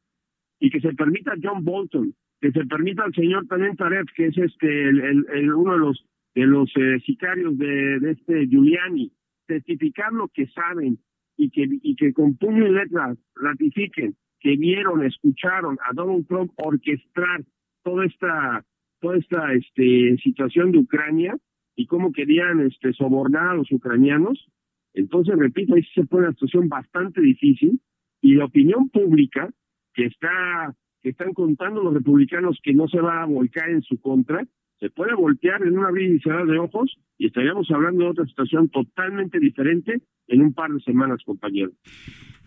y 0.59 0.71
que 0.71 0.81
se 0.81 0.93
permita 0.95 1.35
John 1.43 1.65
Bolton, 1.65 2.15
que 2.45 2.53
se 2.53 2.67
permita 2.67 3.05
al 3.05 3.15
señor 3.15 3.47
también 3.47 3.75
Taref, 3.75 4.07
que 4.15 4.27
es 4.27 4.37
este 4.37 4.89
el, 4.91 5.55
uno 5.55 5.73
de 5.73 5.79
los 5.79 6.05
de 6.35 6.45
los 6.45 6.71
eh, 6.77 7.01
sicarios 7.07 7.57
de, 7.57 8.01
de, 8.01 8.11
este 8.11 8.47
Giuliani, 8.49 9.11
testificar 9.47 10.13
lo 10.13 10.29
que 10.29 10.47
saben 10.49 10.99
y 11.39 11.49
que 11.49 11.67
y 11.67 11.97
que 11.97 12.13
con 12.13 12.37
puño 12.37 12.67
y 12.67 12.71
letra 12.71 13.15
ratifiquen 13.35 14.15
que 14.41 14.57
vieron, 14.57 15.03
escucharon 15.07 15.79
a 15.89 15.95
Donald 15.95 16.27
Trump 16.27 16.53
orquestar 16.57 17.43
toda 17.83 18.05
esta 18.05 18.63
toda 19.01 19.17
esta 19.17 19.55
este 19.55 20.19
situación 20.23 20.71
de 20.73 20.81
Ucrania 20.81 21.35
y 21.75 21.87
cómo 21.87 22.13
querían 22.13 22.61
este 22.61 22.93
sobornar 22.93 23.53
a 23.53 23.55
los 23.55 23.73
ucranianos, 23.73 24.47
entonces, 24.93 25.35
repito, 25.39 25.77
ahí 25.77 25.83
se 25.95 26.05
pone 26.05 26.25
una 26.27 26.35
situación 26.35 26.69
bastante 26.69 27.23
difícil 27.23 27.81
y 28.21 28.35
la 28.35 28.45
opinión 28.45 28.91
pública 28.91 29.49
que 29.95 30.05
está 30.05 30.75
que 31.05 31.11
están 31.11 31.35
contando 31.35 31.83
los 31.83 31.93
republicanos 31.93 32.59
que 32.63 32.73
no 32.73 32.89
se 32.89 32.99
va 32.99 33.23
a 33.23 33.27
volcar 33.27 33.69
en 33.69 33.83
su 33.83 34.01
contra, 34.01 34.43
se 34.81 34.89
puede 34.89 35.15
voltear 35.15 35.63
en 35.63 35.79
una 35.79 35.91
cerrar 36.23 36.47
de 36.47 36.59
ojos 36.59 36.99
y 37.19 37.27
estaríamos 37.27 37.71
hablando 37.71 38.05
de 38.05 38.11
otra 38.11 38.27
situación 38.27 38.69
totalmente 38.69 39.39
diferente 39.39 40.03
en 40.29 40.43
un 40.43 40.53
par 40.53 40.71
de 40.73 40.81
semanas, 40.81 41.21
compañeros. 41.25 41.75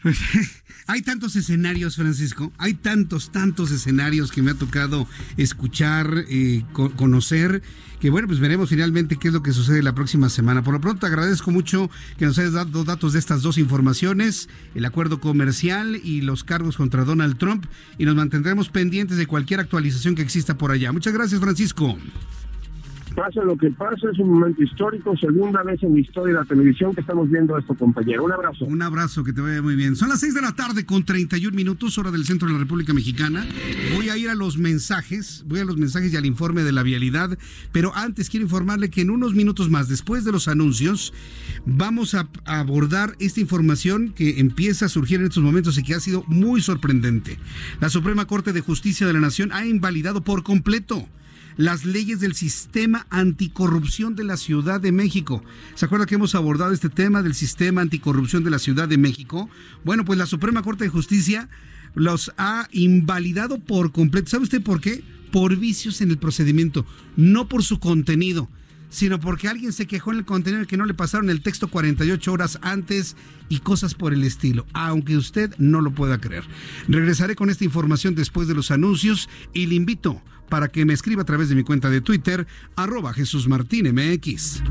Pues, 0.02 0.20
hay 0.88 1.02
tantos 1.02 1.36
escenarios, 1.36 1.96
Francisco, 1.96 2.52
hay 2.58 2.74
tantos, 2.74 3.32
tantos 3.32 3.72
escenarios 3.72 4.32
que 4.32 4.42
me 4.42 4.52
ha 4.52 4.56
tocado 4.56 5.08
escuchar, 5.38 6.08
eh, 6.30 6.64
conocer, 6.74 7.62
que 8.00 8.10
bueno, 8.10 8.28
pues 8.28 8.40
veremos 8.40 8.70
finalmente 8.70 9.18
qué 9.18 9.30
es 9.30 9.34
lo 9.34 9.42
que 9.42 9.54
sucede 9.54 9.82
la 9.82 9.96
próxima 9.96 10.30
semana. 10.30 10.64
Por 10.64 10.74
lo 10.74 10.82
pronto 10.82 11.06
agradezco 11.06 11.50
mucho 11.50 11.90
que 12.18 12.26
nos 12.26 12.38
hayas 12.38 12.54
dado 12.54 12.84
datos 12.84 13.14
de 13.14 13.20
estas 13.20 13.42
dos 13.42 13.58
informaciones, 13.58 14.50
el 14.76 14.86
acuerdo 14.86 15.20
comercial 15.20 16.00
y 16.04 16.22
los 16.22 16.44
cargos 16.44 16.78
contra 16.78 17.06
Donald 17.06 17.38
Trump, 17.38 17.66
y 17.98 18.06
nos 18.06 18.16
mantendremos 18.16 18.70
pendientes 18.70 19.18
de 19.18 19.28
cualquier 19.28 19.62
actualización 19.62 20.14
que 20.14 20.22
exista 20.22 20.58
por 20.58 20.72
allá. 20.72 20.92
Muchas 20.92 21.14
gracias, 21.14 21.42
Francisco 21.42 21.98
pase 23.18 23.42
lo 23.44 23.58
que 23.58 23.72
pase, 23.72 24.06
es 24.14 24.20
un 24.20 24.30
momento 24.30 24.62
histórico, 24.62 25.18
segunda 25.18 25.64
vez 25.64 25.82
en 25.82 25.96
la 25.96 26.02
historia 26.02 26.36
de 26.36 26.40
la 26.40 26.46
televisión 26.46 26.94
que 26.94 27.02
estamos 27.02 27.28
viendo 27.32 27.58
esto, 27.58 27.74
compañero. 27.74 28.24
Un 28.24 28.32
abrazo. 28.32 28.66
Un 28.66 28.80
abrazo, 28.84 29.24
que 29.24 29.34
te 29.34 29.42
vaya 29.42 29.60
muy 29.60 29.76
bien. 29.76 29.96
Son 29.96 30.08
las 30.08 30.20
6 30.20 30.36
de 30.36 30.42
la 30.42 30.52
tarde 30.52 30.86
con 30.86 31.04
31 31.04 31.56
minutos, 31.56 31.98
hora 31.98 32.12
del 32.12 32.26
centro 32.26 32.48
de 32.48 32.54
la 32.54 32.60
República 32.60 32.94
Mexicana. 32.94 33.44
Voy 33.96 34.10
a 34.10 34.18
ir 34.18 34.30
a 34.30 34.36
los 34.36 34.60
mensajes, 34.60 35.44
voy 35.48 35.62
a 35.62 35.66
los 35.66 35.78
mensajes 35.78 36.14
y 36.14 36.16
al 36.16 36.28
informe 36.28 36.62
de 36.62 36.72
la 36.72 36.84
vialidad, 36.84 37.40
pero 37.72 37.92
antes 37.96 38.30
quiero 38.30 38.44
informarle 38.44 38.92
que 38.92 39.02
en 39.02 39.10
unos 39.10 39.34
minutos 39.34 39.72
más, 39.72 39.90
después 39.90 40.24
de 40.24 40.32
los 40.32 40.48
anuncios, 40.48 41.12
vamos 41.66 42.14
a 42.14 42.30
abordar 42.46 43.16
esta 43.18 43.40
información 43.40 44.14
que 44.14 44.40
empieza 44.40 44.86
a 44.86 44.90
surgir 44.90 45.22
en 45.22 45.26
estos 45.26 45.42
momentos 45.42 45.76
y 45.80 45.82
que 45.82 45.96
ha 45.96 46.00
sido 46.00 46.24
muy 46.28 46.62
sorprendente. 46.62 47.40
La 47.82 47.90
Suprema 47.90 48.28
Corte 48.28 48.54
de 48.54 48.62
Justicia 48.62 49.08
de 49.08 49.14
la 49.14 49.22
Nación 49.22 49.52
ha 49.54 49.66
invalidado 49.66 50.22
por 50.22 50.44
completo 50.44 51.10
las 51.58 51.86
leyes 51.86 52.20
del 52.20 52.36
sistema 52.36 53.08
anticorrupción 53.10 54.16
de 54.16 54.24
la 54.24 54.38
Ciudad 54.38 54.80
de 54.80 54.92
México. 54.92 55.44
¿Se 55.76 55.86
acuerda 55.86 56.06
que 56.06 56.16
hemos 56.16 56.36
abordado 56.36 56.72
este 56.72 56.90
tema 56.90 57.24
del 57.24 57.34
sistema 57.34 57.82
anticorrupción 57.82 58.44
de 58.44 58.52
la 58.52 58.60
Ciudad 58.60 58.88
de 58.88 58.98
México? 58.98 59.50
Bueno, 59.84 60.06
pues 60.06 60.18
la 60.20 60.28
Suprema 60.28 60.62
Corte 60.62 60.86
de 60.86 60.90
Justicia 60.90 61.50
los 61.96 62.32
ha 62.38 62.68
invalidado 62.72 63.60
por 63.60 63.92
completo. 63.92 64.30
¿Sabe 64.30 64.44
usted 64.44 64.62
por 64.62 64.80
qué? 64.80 65.04
Por 65.32 65.58
vicios 65.58 66.00
en 66.02 66.12
el 66.12 66.18
procedimiento, 66.18 66.86
no 67.16 67.50
por 67.50 67.64
su 67.64 67.80
contenido 67.80 68.50
sino 68.90 69.20
porque 69.20 69.48
alguien 69.48 69.74
se 69.74 69.86
quejó 69.86 70.12
en 70.12 70.20
el 70.20 70.26
contenido 70.26 70.66
que 70.66 70.78
no 70.78 70.86
le 70.86 70.94
pasaron 70.94 71.30
el 71.30 71.42
texto 71.42 71.68
48 71.68 72.32
horas 72.32 72.58
antes 72.62 73.16
y 73.50 73.60
cosas 73.60 73.94
por 73.94 74.14
el 74.14 74.24
estilo, 74.24 74.66
aunque 74.74 75.18
usted 75.18 75.54
no 75.58 75.82
lo 75.82 75.92
pueda 75.92 76.20
creer. 76.20 76.44
Regresaré 76.88 77.36
con 77.36 77.50
esta 77.50 77.66
información 77.66 78.16
después 78.16 78.48
de 78.48 78.54
los 78.54 78.72
anuncios 78.72 79.30
y 79.54 79.68
le 79.68 79.76
invito 79.76 80.22
para 80.50 80.68
que 80.68 80.86
me 80.86 80.94
escriba 80.94 81.22
a 81.22 81.26
través 81.26 81.50
de 81.50 81.56
mi 81.56 81.64
cuenta 81.64 81.90
de 81.90 82.02
Twitter, 82.02 82.48
arroba 82.76 83.14
Jesús 83.14 83.48
Martín 83.48 83.94
MX. 83.94 84.64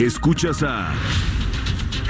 Escuchas 0.00 0.62
a 0.62 0.94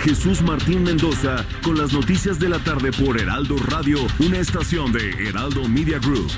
Jesús 0.03 0.43
Martín 0.43 0.85
Mendoza 0.85 1.45
con 1.63 1.77
las 1.77 1.93
noticias 1.93 2.39
de 2.39 2.49
la 2.49 2.59
tarde 2.61 2.93
por 2.93 3.21
Heraldo 3.21 3.57
Radio, 3.69 3.99
una 4.21 4.39
estación 4.39 4.93
de 4.93 5.11
Heraldo 5.29 5.69
Media 5.69 5.99
Group. 5.99 6.31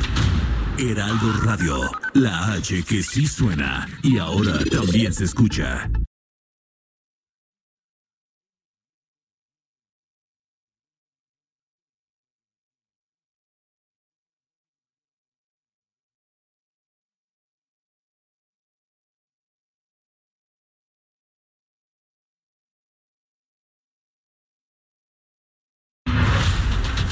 Heraldo 0.79 1.33
Radio, 1.45 1.81
la 2.15 2.55
H 2.55 2.83
que 2.85 3.03
sí 3.03 3.27
suena 3.27 3.87
y 4.03 4.19
ahora 4.19 4.59
también 4.71 5.13
se 5.13 5.25
escucha. 5.25 5.91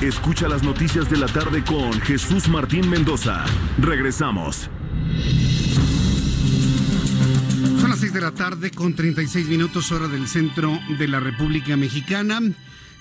Escucha 0.01 0.49
las 0.49 0.63
noticias 0.63 1.11
de 1.11 1.19
la 1.19 1.27
tarde 1.27 1.63
con 1.63 1.93
Jesús 2.01 2.49
Martín 2.49 2.89
Mendoza. 2.89 3.45
Regresamos. 3.79 4.71
Son 7.79 7.91
las 7.91 8.01
6 8.01 8.15
de 8.15 8.21
la 8.23 8.31
tarde 8.31 8.71
con 8.71 8.95
36 8.95 9.49
minutos 9.49 9.93
hora 9.93 10.09
del 10.09 10.27
centro 10.27 10.79
de 10.99 11.07
la 11.07 11.21
República 11.21 11.77
Mexicana. 11.77 12.41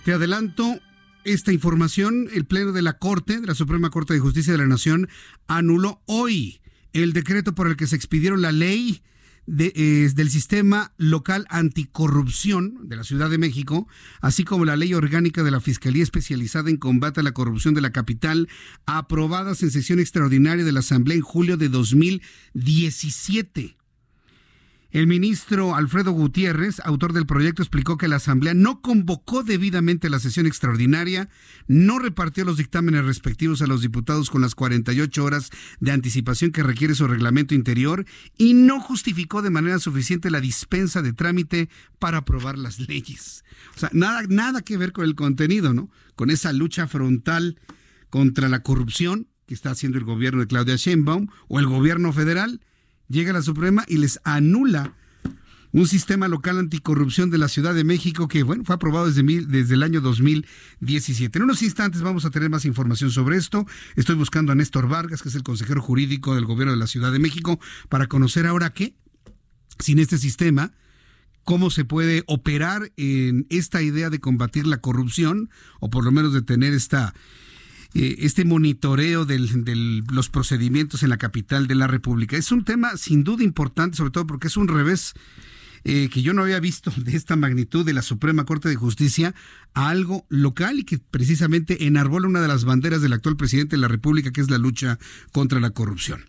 Te 0.04 0.12
adelanto 0.12 0.78
esta 1.24 1.54
información. 1.54 2.28
El 2.34 2.44
Pleno 2.44 2.74
de 2.74 2.82
la 2.82 2.98
Corte, 2.98 3.40
de 3.40 3.48
la 3.48 3.56
Suprema 3.56 3.90
Corte 3.92 4.14
de 4.14 4.20
Justicia 4.20 4.52
de 4.52 4.60
la 4.60 4.68
Nación, 4.68 5.08
anuló 5.48 6.02
hoy 6.06 6.60
el 6.92 7.14
decreto 7.14 7.56
por 7.56 7.68
el 7.68 7.78
que 7.78 7.88
se 7.88 7.96
expidieron 7.96 8.42
la 8.42 8.52
ley 8.52 9.04
del 9.50 10.30
sistema 10.30 10.94
local 10.98 11.48
anticorrupción 11.50 12.88
de 12.88 12.96
la 12.96 13.04
Ciudad 13.04 13.32
de 13.32 13.40
México, 13.40 13.88
así 14.22 14.44
como 14.44 14.64
la 14.64 14.76
ley 14.76 14.94
orgánica 14.94 15.42
de 15.42 15.50
la 15.50 15.60
Fiscalía 15.60 16.04
Especializada 16.04 16.70
en 16.70 16.78
Combate 16.78 17.22
a 17.22 17.24
la 17.24 17.32
Corrupción 17.32 17.74
de 17.74 17.82
la 17.82 17.92
capital, 17.92 18.48
aprobadas 18.86 19.64
en 19.64 19.72
sesión 19.72 20.00
extraordinaria 20.00 20.64
de 20.64 20.72
la 20.72 20.82
Asamblea 20.82 21.18
en 21.18 21.24
julio 21.24 21.58
de 21.58 21.70
2017. 21.70 23.79
El 24.92 25.06
ministro 25.06 25.76
Alfredo 25.76 26.12
Gutiérrez, 26.12 26.80
autor 26.84 27.14
del 27.14 27.28
proyecto, 27.28 27.62
explicó 27.62 27.96
que 27.98 28.08
la 28.08 28.16
Asamblea 28.16 28.56
no 28.56 28.82
convocó 28.82 29.44
debidamente 29.44 30.10
la 30.10 30.18
sesión 30.20 30.48
extraordinaria, 30.48 31.30
no 31.68 32.00
repartió 32.00 32.44
los 32.44 32.58
dictámenes 32.58 33.06
respectivos 33.06 33.62
a 33.62 33.68
los 33.68 33.84
diputados 33.84 34.32
con 34.32 34.42
las 34.42 34.56
48 34.56 35.24
horas 35.24 35.52
de 35.80 35.92
anticipación 35.92 36.52
que 36.52 36.64
requiere 36.64 36.96
su 36.96 37.06
reglamento 37.06 37.54
interior 37.54 38.04
y 38.36 38.56
no 38.56 38.80
justificó 38.80 39.44
de 39.44 39.52
manera 39.52 39.78
suficiente 39.78 40.32
la 40.32 40.42
dispensa 40.42 41.04
de 41.04 41.14
trámite 41.14 41.70
para 42.00 42.20
aprobar 42.20 42.58
las 42.58 42.80
leyes. 42.80 43.44
O 43.76 43.80
sea, 43.80 43.92
nada, 43.94 44.24
nada 44.28 44.64
que 44.64 44.78
ver 44.78 44.92
con 44.92 45.06
el 45.06 45.14
contenido, 45.14 45.72
¿no? 45.72 45.92
Con 46.16 46.32
esa 46.32 46.52
lucha 46.52 46.88
frontal 46.88 47.60
contra 48.10 48.50
la 48.50 48.64
corrupción 48.64 49.28
que 49.46 49.54
está 49.54 49.70
haciendo 49.70 50.00
el 50.00 50.04
gobierno 50.04 50.42
de 50.42 50.48
Claudia 50.48 50.78
Sheinbaum 50.78 51.28
o 51.48 51.60
el 51.60 51.68
gobierno 51.68 52.12
federal 52.12 52.60
llega 53.10 53.34
la 53.34 53.42
Suprema 53.42 53.84
y 53.88 53.98
les 53.98 54.20
anula 54.24 54.94
un 55.72 55.88
sistema 55.88 56.28
local 56.28 56.58
anticorrupción 56.58 57.30
de 57.30 57.38
la 57.38 57.48
Ciudad 57.48 57.76
de 57.76 57.84
México 57.84 58.28
que, 58.28 58.42
bueno, 58.44 58.64
fue 58.64 58.76
aprobado 58.76 59.08
desde, 59.08 59.24
desde 59.46 59.76
el 59.76 59.84
año 59.84 60.02
2017. 60.02 61.38
En 61.38 61.44
unos 61.44 61.62
instantes 61.62 62.02
vamos 62.02 62.26
a 62.26 62.32
tener 62.32 62.50
más 62.50 62.66
información 62.66 63.12
sobre 63.12 63.38
esto. 63.38 63.68
Estoy 63.96 64.16
buscando 64.16 64.52
a 64.52 64.56
Néstor 64.56 64.88
Vargas, 64.88 65.22
que 65.22 65.30
es 65.30 65.36
el 65.36 65.44
consejero 65.44 65.82
jurídico 65.82 66.34
del 66.34 66.46
gobierno 66.46 66.74
de 66.74 66.80
la 66.80 66.88
Ciudad 66.88 67.12
de 67.12 67.20
México, 67.20 67.60
para 67.88 68.08
conocer 68.08 68.48
ahora 68.48 68.72
qué, 68.72 68.96
sin 69.78 70.00
este 70.00 70.18
sistema, 70.18 70.72
cómo 71.44 71.70
se 71.70 71.86
puede 71.86 72.24
operar 72.26 72.92
en 72.98 73.46
esta 73.50 73.82
idea 73.82 74.10
de 74.10 74.20
combatir 74.20 74.66
la 74.66 74.78
corrupción, 74.78 75.50
o 75.80 75.90
por 75.90 76.04
lo 76.04 76.12
menos 76.12 76.34
de 76.34 76.42
tener 76.42 76.74
esta 76.74 77.14
eh, 77.94 78.18
este 78.20 78.46
monitoreo 78.46 79.26
de 79.26 79.40
los 80.12 80.30
procedimientos 80.30 81.04
en 81.04 81.10
la 81.10 81.18
capital 81.18 81.68
de 81.68 81.76
la 81.76 81.88
República. 81.88 82.38
Es 82.38 82.52
un 82.52 82.64
tema 82.64 82.98
sin 82.98 83.24
duda 83.24 83.44
importante, 83.44 83.98
sobre 83.98 84.12
todo 84.12 84.28
porque 84.28 84.48
es 84.48 84.58
un 84.58 84.68
revés 84.68 85.14
eh, 85.84 86.10
que 86.10 86.22
yo 86.22 86.34
no 86.34 86.44
había 86.44 86.60
visto 86.60 86.92
de 86.96 87.16
esta 87.16 87.36
magnitud 87.36 87.86
de 87.86 87.94
la 87.94 88.02
Suprema 88.02 88.46
Corte 88.46 88.70
de 88.70 88.76
Justicia 88.76 89.34
a 89.74 89.90
algo 89.90 90.26
local 90.30 90.80
y 90.80 90.84
que 90.84 91.00
precisamente 91.00 91.86
enarbola 91.86 92.28
una 92.28 92.42
de 92.42 92.48
las 92.48 92.66
banderas 92.66 93.02
del 93.02 93.14
actual 93.14 93.38
presidente 93.38 93.76
de 93.76 93.82
la 93.82 93.88
República, 93.88 94.32
que 94.32 94.42
es 94.42 94.50
la 94.50 94.58
lucha 94.58 95.00
contra 95.32 95.60
la 95.60 95.70
corrupción. 95.70 96.26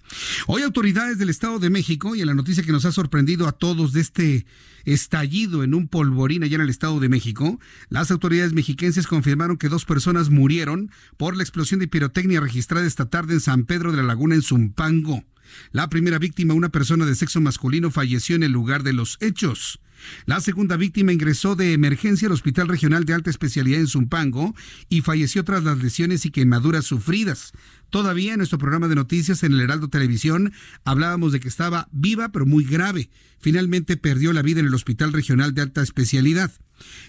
Hoy 0.46 0.62
autoridades 0.62 1.18
del 1.18 1.30
Estado 1.30 1.58
de 1.58 1.70
México, 1.70 2.14
y 2.14 2.20
en 2.20 2.26
la 2.26 2.34
noticia 2.34 2.62
que 2.62 2.72
nos 2.72 2.84
ha 2.84 2.92
sorprendido 2.92 3.48
a 3.48 3.52
todos 3.52 3.92
de 3.92 4.00
este 4.00 4.46
estallido 4.84 5.62
en 5.62 5.74
un 5.74 5.88
polvorín 5.88 6.42
allá 6.42 6.56
en 6.56 6.62
el 6.62 6.70
Estado 6.70 7.00
de 7.00 7.08
México, 7.08 7.58
las 7.88 8.10
autoridades 8.10 8.52
mexiquenses 8.52 9.06
confirmaron 9.06 9.56
que 9.56 9.68
dos 9.68 9.84
personas 9.84 10.30
murieron 10.30 10.90
por 11.16 11.36
la 11.36 11.42
explosión 11.42 11.80
de 11.80 11.88
pirotecnia 11.88 12.40
registrada 12.40 12.86
esta 12.86 13.08
tarde 13.08 13.34
en 13.34 13.40
San 13.40 13.64
Pedro 13.64 13.90
de 13.90 13.98
la 13.98 14.04
Laguna, 14.04 14.34
en 14.34 14.42
Zumpango. 14.42 15.24
La 15.72 15.88
primera 15.88 16.18
víctima, 16.18 16.54
una 16.54 16.70
persona 16.70 17.06
de 17.06 17.14
sexo 17.14 17.40
masculino, 17.40 17.90
falleció 17.90 18.36
en 18.36 18.42
el 18.42 18.52
lugar 18.52 18.82
de 18.82 18.92
los 18.92 19.18
hechos. 19.20 19.80
La 20.26 20.40
segunda 20.40 20.76
víctima 20.76 21.12
ingresó 21.12 21.56
de 21.56 21.72
emergencia 21.72 22.26
al 22.26 22.32
Hospital 22.32 22.68
Regional 22.68 23.04
de 23.04 23.14
Alta 23.14 23.30
Especialidad 23.30 23.80
en 23.80 23.86
Zumpango 23.86 24.54
y 24.88 25.02
falleció 25.02 25.44
tras 25.44 25.64
las 25.64 25.78
lesiones 25.78 26.24
y 26.24 26.30
quemaduras 26.30 26.86
sufridas. 26.86 27.52
Todavía 27.90 28.32
en 28.32 28.38
nuestro 28.38 28.58
programa 28.58 28.88
de 28.88 28.94
noticias 28.94 29.42
en 29.42 29.52
el 29.52 29.60
Heraldo 29.60 29.88
Televisión 29.88 30.52
hablábamos 30.84 31.32
de 31.32 31.40
que 31.40 31.48
estaba 31.48 31.88
viva 31.92 32.30
pero 32.30 32.46
muy 32.46 32.64
grave. 32.64 33.10
Finalmente 33.40 33.96
perdió 33.96 34.32
la 34.32 34.42
vida 34.42 34.60
en 34.60 34.66
el 34.66 34.74
Hospital 34.74 35.12
Regional 35.12 35.54
de 35.54 35.62
Alta 35.62 35.82
Especialidad. 35.82 36.52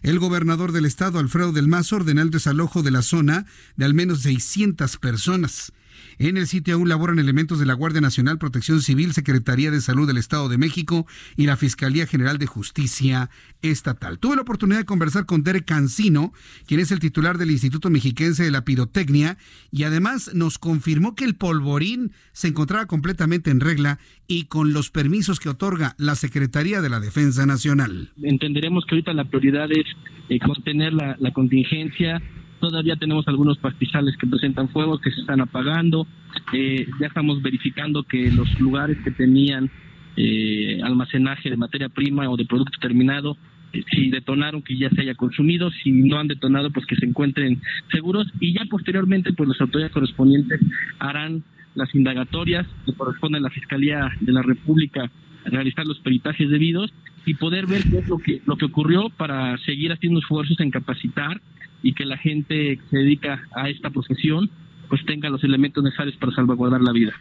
El 0.02 0.20
gobernador 0.20 0.72
del 0.72 0.86
estado, 0.86 1.20
Alfredo 1.20 1.54
del 1.54 1.68
Mazo, 1.68 1.98
ordenó 1.98 2.22
el 2.22 2.30
desalojo 2.30 2.84
de 2.84 2.92
la 2.92 3.02
zona 3.02 3.46
de 3.78 3.86
al 3.86 3.94
menos 3.94 4.22
600 4.22 4.98
personas. 4.98 5.72
En 6.20 6.38
el 6.38 6.48
sitio 6.48 6.76
aún 6.76 6.90
laboran 6.90 7.20
elementos 7.20 7.60
de 7.60 7.66
la 7.66 7.74
Guardia 7.74 8.02
Nacional, 8.02 8.38
Protección 8.38 8.82
Civil, 8.82 9.14
Secretaría 9.14 9.72
de 9.72 9.82
Salud 9.82 10.08
del 10.08 10.18
Estado 10.18 10.50
de 10.50 10.58
México 10.58 11.08
y 11.36 11.46
la 11.46 11.58
Fiscalía 11.58 12.08
General 12.08 12.38
de 12.38 12.48
Justicia 12.48 13.30
Estatal. 13.62 14.20
Tuve 14.20 14.36
la 14.36 14.42
oportunidad 14.42 14.80
de 14.80 14.86
conversar 14.86 15.26
con 15.26 15.44
Derek 15.44 15.66
Cancino, 15.66 16.34
quien 16.68 16.80
es 16.80 16.92
el 16.92 17.00
titular 17.00 17.38
del 17.38 17.52
Instituto 17.52 17.90
Mexiquense 17.90 18.44
de 18.44 18.52
la 18.52 18.66
Pirotecnia, 18.66 19.38
y 19.72 19.84
además 19.84 20.32
nos 20.34 20.58
confirmó 20.58 21.16
que 21.16 21.26
el 21.26 21.36
polvorín 21.36 22.12
se 22.34 22.48
encontraba 22.50 22.86
completamente 22.86 23.52
en 23.52 23.60
regla 23.60 24.00
y 24.28 24.46
con 24.46 24.74
los 24.74 24.92
permisos 24.92 25.40
que 25.40 25.50
otorga 25.50 25.96
la 25.98 26.16
Secretaría 26.16 26.82
de 26.82 26.90
la 26.90 27.00
Defensa 27.00 27.46
Nacional. 27.46 28.12
Entenderemos 28.22 28.86
que 28.86 28.96
ahorita 28.96 29.14
la 29.14 29.26
prioridad 29.26 29.72
es 29.72 29.86
eh, 30.30 30.40
contener 30.40 30.94
la, 30.94 31.16
la 31.20 31.32
contingencia 31.34 32.22
Todavía 32.62 32.96
tenemos 32.96 33.28
algunos 33.28 33.58
pastizales 33.58 34.16
que 34.18 34.28
presentan 34.28 34.70
fuego, 34.70 35.00
que 35.00 35.10
se 35.10 35.22
están 35.22 35.42
apagando. 35.42 36.06
Eh, 36.54 36.88
ya 37.00 37.08
estamos 37.08 37.42
verificando 37.42 38.04
que 38.04 38.32
los 38.32 38.60
lugares 38.60 39.00
que 39.04 39.10
tenían 39.10 39.72
eh, 40.16 40.80
almacenaje 40.84 41.50
de 41.50 41.58
materia 41.58 41.90
prima 41.90 42.30
o 42.30 42.38
de 42.38 42.46
producto 42.46 42.78
terminado, 42.80 43.36
eh, 43.74 43.84
si 43.92 44.12
detonaron, 44.12 44.62
que 44.62 44.78
ya 44.78 44.92
se 44.92 45.02
haya 45.02 45.16
consumido. 45.16 45.72
Si 45.72 45.92
no 45.92 46.20
han 46.20 46.28
detonado, 46.28 46.70
pues 46.70 46.86
que 46.86 46.96
se 46.96 47.08
encuentren 47.08 47.60
seguros. 47.92 48.32
Y 48.40 48.54
ya 48.54 48.62
posteriormente, 48.70 49.34
pues 49.34 49.50
las 49.50 49.60
autoridades 49.60 49.94
correspondientes 49.94 50.62
harán 51.00 51.44
las 51.74 51.94
indagatorias 51.96 52.68
que 52.86 52.94
corresponde 52.94 53.40
a 53.40 53.42
la 53.42 53.50
Fiscalía 53.50 54.12
de 54.20 54.32
la 54.34 54.44
República 54.44 55.10
realizar 55.46 55.86
los 55.86 56.00
peritajes 56.00 56.50
debidos 56.50 56.94
y 57.26 57.36
poder 57.36 57.68
ver 57.68 57.84
qué 57.84 58.00
es 58.00 58.08
lo 58.08 58.18
que 58.18 58.42
lo 58.46 58.58
que 58.58 58.66
ocurrió 58.66 59.10
para 59.10 59.58
seguir 59.60 59.92
haciendo 59.92 60.20
esfuerzos 60.20 60.60
en 60.60 60.72
capacitar 60.72 61.42
y 61.84 61.94
que 61.94 62.06
la 62.06 62.18
gente 62.18 62.78
que 62.78 62.84
se 62.90 62.98
dedica 62.98 63.48
a 63.56 63.70
esta 63.70 63.90
profesión 63.90 64.50
pues 64.90 65.06
tenga 65.06 65.30
los 65.30 65.42
elementos 65.46 65.82
necesarios 65.82 66.18
para 66.18 66.34
salvaguardar 66.34 66.82
la 66.82 66.92
vida. 66.92 67.14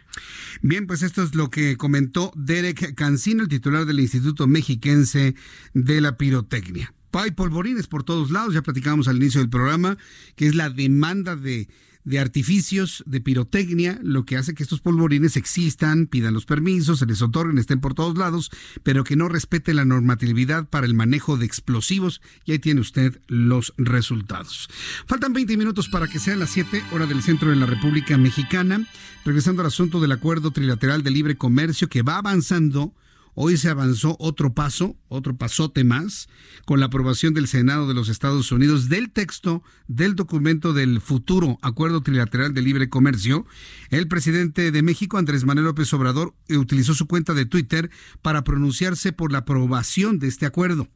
Bien, 0.61 0.87
pues 0.87 1.03
esto 1.03 1.23
es 1.23 1.35
lo 1.35 1.49
que 1.49 1.77
comentó 1.77 2.33
Derek 2.35 2.95
Cancino, 2.95 3.43
el 3.43 3.47
titular 3.47 3.85
del 3.85 4.01
Instituto 4.01 4.45
Mexiquense 4.45 5.35
de 5.73 6.01
la 6.01 6.17
Pirotecnia. 6.17 6.93
Hay 7.13 7.31
polvorines 7.31 7.87
por 7.87 8.03
todos 8.03 8.29
lados, 8.29 8.53
ya 8.53 8.61
platicábamos 8.61 9.07
al 9.07 9.15
inicio 9.17 9.39
del 9.39 9.49
programa, 9.49 9.97
que 10.35 10.47
es 10.47 10.55
la 10.55 10.69
demanda 10.69 11.37
de 11.37 11.69
de 12.03 12.19
artificios, 12.19 13.03
de 13.05 13.21
pirotecnia, 13.21 13.99
lo 14.03 14.25
que 14.25 14.37
hace 14.37 14.53
que 14.53 14.63
estos 14.63 14.81
polvorines 14.81 15.37
existan, 15.37 16.07
pidan 16.07 16.33
los 16.33 16.45
permisos, 16.45 16.99
se 16.99 17.05
les 17.05 17.21
otorguen, 17.21 17.57
estén 17.57 17.79
por 17.79 17.93
todos 17.93 18.17
lados, 18.17 18.49
pero 18.83 19.03
que 19.03 19.15
no 19.15 19.27
respete 19.29 19.73
la 19.73 19.85
normatividad 19.85 20.67
para 20.67 20.85
el 20.85 20.93
manejo 20.93 21.37
de 21.37 21.45
explosivos. 21.45 22.21
Y 22.45 22.53
ahí 22.53 22.59
tiene 22.59 22.81
usted 22.81 23.21
los 23.27 23.73
resultados. 23.77 24.69
Faltan 25.05 25.33
20 25.33 25.57
minutos 25.57 25.89
para 25.89 26.07
que 26.07 26.19
sean 26.19 26.39
las 26.39 26.49
7 26.51 26.83
hora 26.91 27.05
del 27.05 27.21
centro 27.21 27.49
de 27.49 27.55
la 27.55 27.65
República 27.65 28.17
Mexicana. 28.17 28.87
Regresando 29.23 29.61
al 29.61 29.67
asunto 29.67 29.99
del 29.99 30.11
acuerdo 30.11 30.51
trilateral 30.51 31.03
de 31.03 31.11
libre 31.11 31.37
comercio 31.37 31.89
que 31.89 32.01
va 32.01 32.17
avanzando 32.17 32.93
Hoy 33.33 33.55
se 33.55 33.69
avanzó 33.69 34.17
otro 34.19 34.53
paso, 34.53 34.97
otro 35.07 35.37
pasote 35.37 35.85
más, 35.85 36.27
con 36.65 36.81
la 36.81 36.87
aprobación 36.87 37.33
del 37.33 37.47
Senado 37.47 37.87
de 37.87 37.93
los 37.93 38.09
Estados 38.09 38.51
Unidos 38.51 38.89
del 38.89 39.09
texto 39.09 39.63
del 39.87 40.15
documento 40.15 40.73
del 40.73 40.99
futuro 40.99 41.57
Acuerdo 41.61 42.01
Trilateral 42.01 42.53
de 42.53 42.61
Libre 42.61 42.89
Comercio. 42.89 43.45
El 43.89 44.09
presidente 44.09 44.71
de 44.71 44.81
México, 44.81 45.17
Andrés 45.17 45.45
Manuel 45.45 45.67
López 45.67 45.93
Obrador, 45.93 46.35
utilizó 46.49 46.93
su 46.93 47.07
cuenta 47.07 47.33
de 47.33 47.45
Twitter 47.45 47.89
para 48.21 48.43
pronunciarse 48.43 49.13
por 49.13 49.31
la 49.31 49.39
aprobación 49.39 50.19
de 50.19 50.27
este 50.27 50.45
acuerdo. 50.45 50.89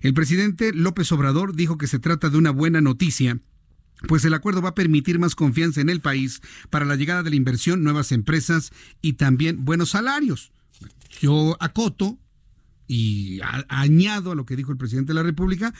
El 0.00 0.12
presidente 0.12 0.72
López 0.72 1.12
Obrador 1.12 1.54
dijo 1.54 1.78
que 1.78 1.86
se 1.86 2.00
trata 2.00 2.30
de 2.30 2.38
una 2.38 2.50
buena 2.50 2.80
noticia 2.80 3.40
pues 4.08 4.26
el 4.26 4.34
acuerdo 4.34 4.60
va 4.60 4.70
a 4.70 4.74
permitir 4.74 5.18
más 5.18 5.34
confianza 5.34 5.80
en 5.80 5.88
el 5.88 6.02
país 6.02 6.42
para 6.68 6.84
la 6.84 6.96
llegada 6.96 7.22
de 7.22 7.30
la 7.30 7.36
inversión, 7.36 7.82
nuevas 7.82 8.12
empresas 8.12 8.70
y 9.00 9.14
también 9.14 9.64
buenos 9.64 9.90
salarios. 9.90 10.52
Yo 11.20 11.56
acoto 11.60 12.18
y 12.86 13.40
añado 13.68 14.32
a 14.32 14.34
lo 14.34 14.46
que 14.46 14.56
dijo 14.56 14.72
el 14.72 14.78
presidente 14.78 15.12
de 15.12 15.14
la 15.14 15.22
República, 15.22 15.74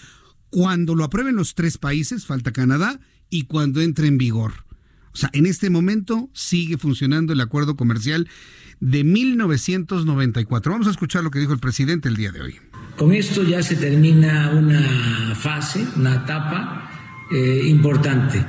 cuando 0.50 0.94
lo 0.94 1.04
aprueben 1.04 1.36
los 1.36 1.54
tres 1.54 1.78
países, 1.78 2.26
falta 2.26 2.52
Canadá, 2.52 3.00
y 3.30 3.42
cuando 3.42 3.80
entre 3.80 4.08
en 4.08 4.18
vigor. 4.18 4.66
O 5.12 5.16
sea, 5.16 5.30
en 5.32 5.46
este 5.46 5.70
momento 5.70 6.30
sigue 6.32 6.78
funcionando 6.78 7.32
el 7.32 7.40
acuerdo 7.40 7.76
comercial 7.76 8.28
de 8.80 9.04
1994. 9.04 10.72
Vamos 10.72 10.86
a 10.86 10.90
escuchar 10.90 11.24
lo 11.24 11.30
que 11.30 11.38
dijo 11.38 11.52
el 11.52 11.58
presidente 11.58 12.08
el 12.08 12.16
día 12.16 12.32
de 12.32 12.42
hoy. 12.42 12.56
Con 12.96 13.12
esto 13.12 13.42
ya 13.42 13.62
se 13.62 13.76
termina 13.76 14.50
una 14.50 15.34
fase, 15.34 15.86
una 15.96 16.16
etapa 16.16 16.90
eh, 17.32 17.62
importante. 17.66 18.44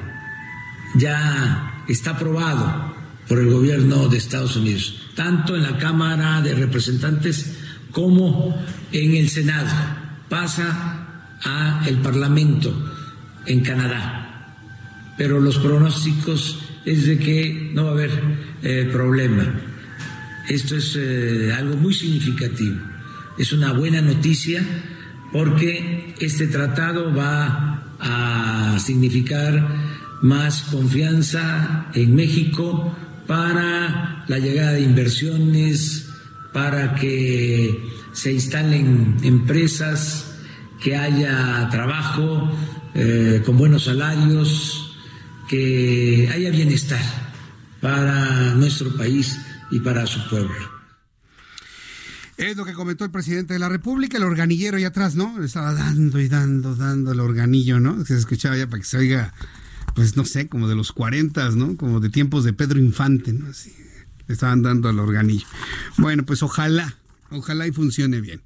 Ya 0.95 1.83
está 1.87 2.11
aprobado 2.11 2.96
por 3.27 3.39
el 3.39 3.49
gobierno 3.49 4.07
de 4.07 4.17
Estados 4.17 4.55
Unidos 4.55 5.07
tanto 5.17 5.55
en 5.55 5.63
la 5.63 5.77
Cámara 5.79 6.41
de 6.41 6.53
Representantes 6.53 7.57
como 7.91 8.55
en 8.91 9.15
el 9.15 9.29
Senado. 9.29 9.67
Pasa 10.29 11.33
a 11.43 11.83
el 11.87 11.97
Parlamento 11.97 12.71
en 13.47 13.61
Canadá. 13.61 14.53
Pero 15.17 15.41
los 15.41 15.57
pronósticos 15.57 16.59
es 16.85 17.07
de 17.07 17.17
que 17.17 17.71
no 17.73 17.85
va 17.85 17.89
a 17.89 17.93
haber 17.93 18.11
eh, 18.61 18.87
problema. 18.91 19.43
Esto 20.47 20.75
es 20.75 20.95
eh, 20.95 21.51
algo 21.57 21.75
muy 21.77 21.95
significativo. 21.95 22.77
Es 23.39 23.51
una 23.51 23.73
buena 23.73 24.01
noticia 24.01 24.63
porque 25.33 26.13
este 26.19 26.45
tratado 26.45 27.11
va 27.13 27.83
a 27.99 28.77
significar 28.79 29.67
más 30.21 30.61
confianza 30.71 31.87
en 31.95 32.15
México, 32.15 32.95
para 33.27 34.23
la 34.27 34.39
llegada 34.39 34.71
de 34.71 34.81
inversiones, 34.81 36.09
para 36.53 36.95
que 36.95 37.87
se 38.13 38.33
instalen 38.33 39.17
empresas, 39.21 40.33
que 40.81 40.95
haya 40.95 41.67
trabajo 41.69 42.51
eh, 42.95 43.41
con 43.45 43.57
buenos 43.57 43.85
salarios, 43.85 44.95
que 45.47 46.29
haya 46.33 46.49
bienestar 46.49 47.01
para 47.81 48.53
nuestro 48.55 48.95
país 48.95 49.37
y 49.71 49.79
para 49.79 50.07
su 50.07 50.27
pueblo. 50.29 50.77
Es 52.37 52.55
lo 52.55 52.65
que 52.65 52.73
comentó 52.73 53.03
el 53.03 53.11
presidente 53.11 53.53
de 53.53 53.59
la 53.59 53.67
República, 53.67 54.17
el 54.17 54.23
organillero 54.23 54.77
ahí 54.77 54.83
atrás, 54.83 55.15
¿no? 55.15 55.43
Estaba 55.43 55.73
dando 55.73 56.19
y 56.19 56.27
dando, 56.27 56.75
dando 56.75 57.11
el 57.11 57.19
organillo, 57.19 57.79
¿no? 57.79 58.05
Se 58.05 58.15
escuchaba 58.15 58.55
ya 58.55 58.67
para 58.67 58.79
que 58.79 58.85
se 58.85 58.97
oiga 58.97 59.33
pues 59.97 60.15
no 60.15 60.25
sé, 60.25 60.47
como 60.47 60.67
de 60.67 60.75
los 60.75 60.91
40, 60.91 61.49
¿no? 61.55 61.75
Como 61.75 61.99
de 61.99 62.11
tiempos 62.11 62.43
de 62.43 62.53
Pedro 62.53 62.77
Infante, 62.77 63.33
¿no? 63.33 63.47
Así, 63.47 63.73
le 64.27 64.33
estaban 64.35 64.61
dando 64.61 64.89
al 64.89 64.99
organillo. 64.99 65.47
Bueno, 65.97 66.23
pues 66.23 66.43
ojalá, 66.43 66.99
ojalá 67.31 67.65
y 67.65 67.71
funcione 67.71 68.21
bien. 68.21 68.43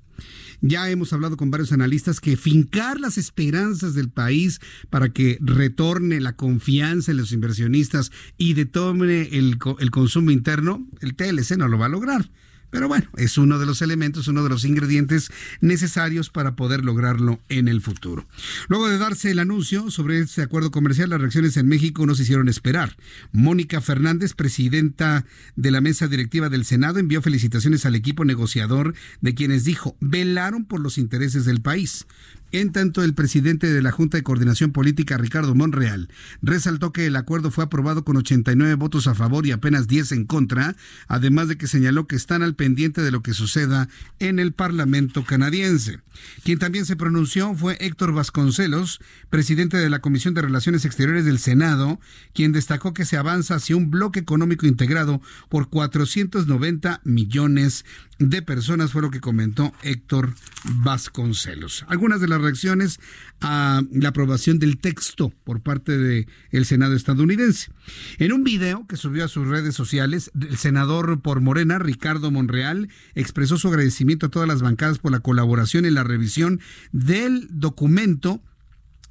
Ya 0.61 0.89
hemos 0.89 1.11
hablado 1.11 1.35
con 1.35 1.51
varios 1.51 1.73
analistas 1.73 2.21
que 2.21 2.37
fincar 2.37 3.01
las 3.01 3.17
esperanzas 3.17 3.95
del 3.95 4.07
país 4.07 4.61
para 4.89 5.09
que 5.09 5.39
retorne 5.41 6.21
la 6.21 6.37
confianza 6.37 7.11
en 7.11 7.17
los 7.17 7.33
inversionistas 7.33 8.13
y 8.37 8.53
detone 8.53 9.23
el, 9.33 9.57
el 9.79 9.91
consumo 9.91 10.31
interno, 10.31 10.87
el 11.01 11.15
TLC 11.15 11.57
no 11.57 11.67
lo 11.67 11.77
va 11.77 11.87
a 11.87 11.89
lograr 11.89 12.29
Pero 12.71 12.87
bueno, 12.87 13.07
es 13.17 13.37
uno 13.37 13.59
de 13.59 13.65
los 13.65 13.81
elementos, 13.81 14.27
uno 14.27 14.43
de 14.43 14.49
los 14.49 14.65
ingredientes 14.65 15.29
necesarios 15.59 16.29
para 16.29 16.55
poder 16.55 16.83
lograrlo 16.83 17.39
en 17.49 17.67
el 17.67 17.81
futuro. 17.81 18.25
Luego 18.69 18.87
de 18.87 18.97
darse 18.97 19.29
el 19.29 19.39
anuncio 19.39 19.91
sobre 19.91 20.19
este 20.19 20.41
acuerdo 20.41 20.71
comercial, 20.71 21.09
las 21.09 21.19
reacciones 21.21 21.57
en 21.57 21.67
México 21.67 22.05
no 22.05 22.15
se 22.15 22.23
hicieron 22.23 22.47
esperar. 22.47 22.95
Mónica 23.31 23.81
Fernández, 23.81 24.33
presidenta 24.33 25.25
de 25.55 25.71
la 25.71 25.81
mesa 25.81 26.07
directiva 26.07 26.49
del 26.49 26.65
Senado, 26.65 26.99
envió 26.99 27.21
felicitaciones 27.21 27.85
al 27.85 27.95
equipo 27.95 28.25
negociador 28.25 28.95
de 29.19 29.35
quienes 29.35 29.65
dijo 29.65 29.97
velaron 29.99 30.65
por 30.65 30.79
los 30.79 30.97
intereses 30.97 31.45
del 31.45 31.61
país. 31.61 32.07
En 32.53 32.73
tanto, 32.73 33.01
el 33.01 33.13
presidente 33.13 33.71
de 33.71 33.81
la 33.81 33.91
Junta 33.91 34.17
de 34.17 34.23
Coordinación 34.23 34.73
Política, 34.73 35.17
Ricardo 35.17 35.55
Monreal, 35.55 36.09
resaltó 36.41 36.91
que 36.91 37.05
el 37.05 37.15
acuerdo 37.15 37.49
fue 37.49 37.63
aprobado 37.63 38.03
con 38.03 38.17
89 38.17 38.75
votos 38.75 39.07
a 39.07 39.15
favor 39.15 39.45
y 39.45 39.51
apenas 39.51 39.87
10 39.87 40.11
en 40.11 40.25
contra, 40.25 40.75
además 41.07 41.47
de 41.47 41.57
que 41.57 41.67
señaló 41.67 42.07
que 42.07 42.17
están 42.17 42.43
al 42.43 42.55
pendiente 42.55 43.01
de 43.01 43.11
lo 43.11 43.21
que 43.21 43.33
suceda 43.33 43.87
en 44.19 44.37
el 44.37 44.51
Parlamento 44.51 45.23
canadiense. 45.23 45.99
Quien 46.43 46.59
también 46.59 46.85
se 46.85 46.97
pronunció 46.97 47.55
fue 47.55 47.77
Héctor 47.79 48.11
Vasconcelos, 48.11 48.99
presidente 49.29 49.77
de 49.77 49.89
la 49.89 49.99
Comisión 49.99 50.33
de 50.33 50.41
Relaciones 50.41 50.83
Exteriores 50.83 51.23
del 51.23 51.39
Senado, 51.39 52.01
quien 52.33 52.51
destacó 52.51 52.93
que 52.93 53.05
se 53.05 53.15
avanza 53.15 53.55
hacia 53.55 53.77
un 53.77 53.91
bloque 53.91 54.19
económico 54.19 54.65
integrado 54.65 55.21
por 55.47 55.69
490 55.69 56.99
millones 57.05 57.85
de 58.29 58.41
personas, 58.43 58.91
fue 58.91 59.01
lo 59.01 59.09
que 59.09 59.19
comentó 59.19 59.73
Héctor 59.81 60.35
Vasconcelos. 60.63 61.85
Algunas 61.87 62.21
de 62.21 62.27
las 62.27 62.39
reacciones 62.39 62.99
a 63.41 63.81
la 63.91 64.09
aprobación 64.09 64.59
del 64.59 64.77
texto 64.77 65.33
por 65.43 65.61
parte 65.61 65.97
del 65.97 66.27
el 66.51 66.65
Senado 66.65 66.93
estadounidense. 66.95 67.71
En 68.19 68.31
un 68.31 68.43
video 68.43 68.85
que 68.87 68.95
subió 68.95 69.25
a 69.25 69.27
sus 69.27 69.47
redes 69.47 69.73
sociales, 69.73 70.31
el 70.39 70.57
senador 70.57 71.21
por 71.21 71.41
Morena, 71.41 71.79
Ricardo 71.79 72.29
Monreal, 72.29 72.89
expresó 73.15 73.57
su 73.57 73.69
agradecimiento 73.69 74.27
a 74.27 74.29
todas 74.29 74.47
las 74.47 74.61
bancadas 74.61 74.99
por 74.99 75.11
la 75.11 75.21
colaboración 75.21 75.85
en 75.85 75.95
la 75.95 76.03
revisión 76.03 76.59
del 76.91 77.47
documento 77.49 78.43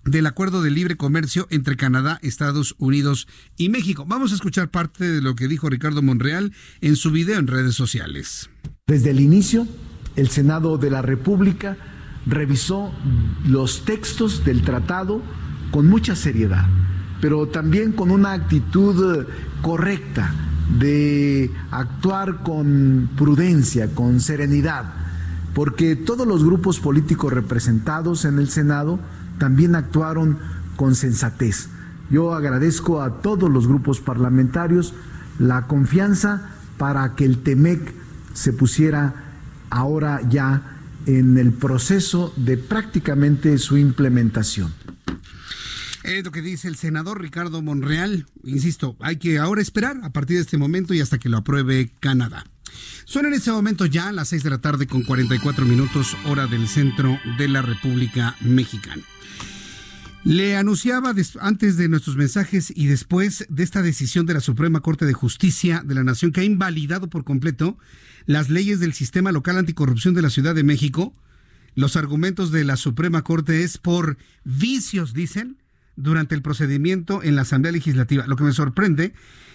del 0.05 0.27
acuerdo 0.27 0.63
de 0.63 0.71
libre 0.71 0.97
comercio 0.97 1.47
entre 1.51 1.77
Canadá, 1.77 2.19
Estados 2.23 2.75
Unidos 2.79 3.29
y 3.57 3.69
México. 3.69 4.05
Vamos 4.07 4.33
a 4.33 4.35
escuchar 4.35 4.71
parte 4.71 5.05
de 5.05 5.21
lo 5.21 5.35
que 5.35 5.49
dijo 5.49 5.69
Ricardo 5.69 6.03
Monreal 6.03 6.53
en 6.81 6.97
su 6.97 7.11
video 7.11 7.39
en 7.39 7.47
redes 7.47 7.75
sociales. 7.75 8.51
Desde 8.87 9.11
el 9.11 9.21
inicio, 9.21 9.67
el 10.17 10.29
Senado 10.29 10.79
de 10.79 10.91
la 10.91 11.03
República 11.03 11.77
revisó 12.27 12.93
los 13.47 13.85
textos 13.85 14.45
del 14.45 14.63
tratado 14.63 15.23
con 15.71 15.87
mucha 15.87 16.17
seriedad, 16.17 16.67
pero 17.21 17.47
también 17.47 17.93
con 17.93 18.11
una 18.11 18.33
actitud 18.33 19.27
correcta 19.63 20.35
de 20.79 21.51
actuar 21.71 22.43
con 22.43 23.11
prudencia, 23.17 23.95
con 23.95 24.21
serenidad, 24.21 24.93
porque 25.55 25.97
todos 25.97 26.27
los 26.27 26.45
grupos 26.45 26.81
políticos 26.81 27.33
representados 27.33 28.25
en 28.25 28.39
el 28.39 28.49
Senado 28.49 29.01
también 29.41 29.75
actuaron 29.75 30.39
con 30.77 30.95
sensatez. 30.95 31.69
Yo 32.11 32.35
agradezco 32.35 33.03
a 33.03 33.23
todos 33.23 33.51
los 33.51 33.67
grupos 33.67 34.01
parlamentarios 34.01 34.95
la 35.41 35.67
confianza 35.67 36.51
para 36.79 37.17
que 37.17 37.25
el 37.25 37.39
TEMEC 37.39 37.93
se 38.35 38.53
pusiera 38.53 39.15
ahora 39.71 40.21
ya 40.29 40.77
en 41.07 41.39
el 41.39 41.53
proceso 41.53 42.33
de 42.37 42.57
prácticamente 42.59 43.59
su 43.59 43.79
implementación. 43.79 44.73
Es 46.03 46.25
lo 46.25 46.31
que 46.31 46.43
dice 46.43 46.69
el 46.69 46.77
senador 46.77 47.21
Ricardo 47.21 47.63
Monreal. 47.63 48.27
Insisto, 48.45 48.97
hay 49.01 49.17
que 49.17 49.39
ahora 49.39 49.63
esperar 49.63 50.01
a 50.03 50.11
partir 50.11 50.37
de 50.37 50.43
este 50.43 50.59
momento 50.59 50.95
y 50.95 51.01
hasta 51.01 51.19
que 51.19 51.29
lo 51.29 51.39
apruebe 51.39 51.93
Canadá. 52.01 52.45
Son 53.05 53.27
en 53.27 53.35
este 53.35 53.51
momento 53.51 53.87
ya 53.87 54.13
las 54.13 54.29
6 54.29 54.43
de 54.43 54.51
la 54.51 54.61
tarde 54.61 54.87
con 54.87 55.03
44 55.03 55.65
minutos 55.65 56.17
hora 56.27 56.47
del 56.47 56.69
centro 56.69 57.19
de 57.39 57.49
la 57.49 57.63
República 57.63 58.37
Mexicana. 58.41 59.03
Le 60.25 60.55
anunciaba 60.57 61.15
antes 61.41 61.77
de 61.79 61.89
nuestros 61.89 62.17
mensajes 62.17 62.71
y 62.77 62.87
después 62.87 63.47
de 63.49 63.63
esta 63.63 63.81
decisión 63.81 64.27
de 64.27 64.35
la 64.35 64.41
Suprema 64.41 64.81
Corte 64.81 65.07
de 65.07 65.15
Justicia 65.15 65.83
de 65.83 65.95
la 65.95 66.05
Nación 66.05 66.31
que 66.31 66.43
ha 66.43 66.45
invalidado 66.45 67.09
por 67.09 67.25
completo 67.25 67.79
las 68.27 68.51
leyes 68.51 68.81
del 68.81 68.93
sistema 68.93 69.33
local 69.33 69.57
anticorrupción 69.57 70.13
de 70.13 70.21
la 70.21 70.29
Ciudad 70.29 70.55
de 70.55 70.63
México. 70.63 71.15
Los 71.75 71.97
argumentos 71.97 72.53
de 72.53 72.65
la 72.65 72.77
Suprema 72.77 73.23
Corte 73.23 73.63
es 73.63 73.79
por 73.79 74.19
vicios, 74.45 75.15
dicen, 75.15 75.57
durante 75.97 76.35
el 76.35 76.43
procedimiento 76.43 77.23
en 77.23 77.35
la 77.35 77.43
Asamblea 77.43 77.73
Legislativa. 77.73 78.27
Lo 78.27 78.37
que 78.37 78.45
me 78.45 78.53
sorprende 78.53 79.15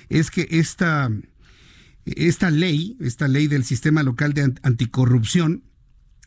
es 0.10 0.32
que 0.32 0.48
esta, 0.50 1.12
esta 2.06 2.50
ley, 2.50 2.98
esta 3.00 3.28
ley 3.28 3.48
del 3.48 3.66
sistema 3.66 4.02
local 4.02 4.34
de 4.34 4.54
anticorrupción, 4.64 5.64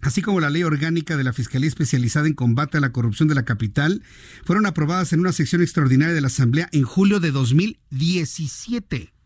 así 0.01 0.22
como 0.22 0.40
la 0.40 0.51
ley 0.51 0.62
orgánica 0.62 1.16
de 1.16 1.24
la 1.24 1.32
Fiscalía 1.32 1.68
Especializada 1.68 2.26
en 2.26 2.34
Combate 2.34 2.78
a 2.78 2.80
la 2.80 2.92
Corrupción 2.92 3.28
de 3.28 3.34
la 3.34 3.44
Capital, 3.44 4.03
fueron 4.44 4.66
aprobadas 4.66 5.12
en 5.12 5.20
una 5.20 5.32
sección 5.32 5.62
extraordinaria 5.62 6.14
de 6.14 6.20
la 6.20 6.28
Asamblea 6.28 6.68
en 6.72 6.84
julio 6.84 7.20
de 7.20 7.30
2017. 7.30 9.17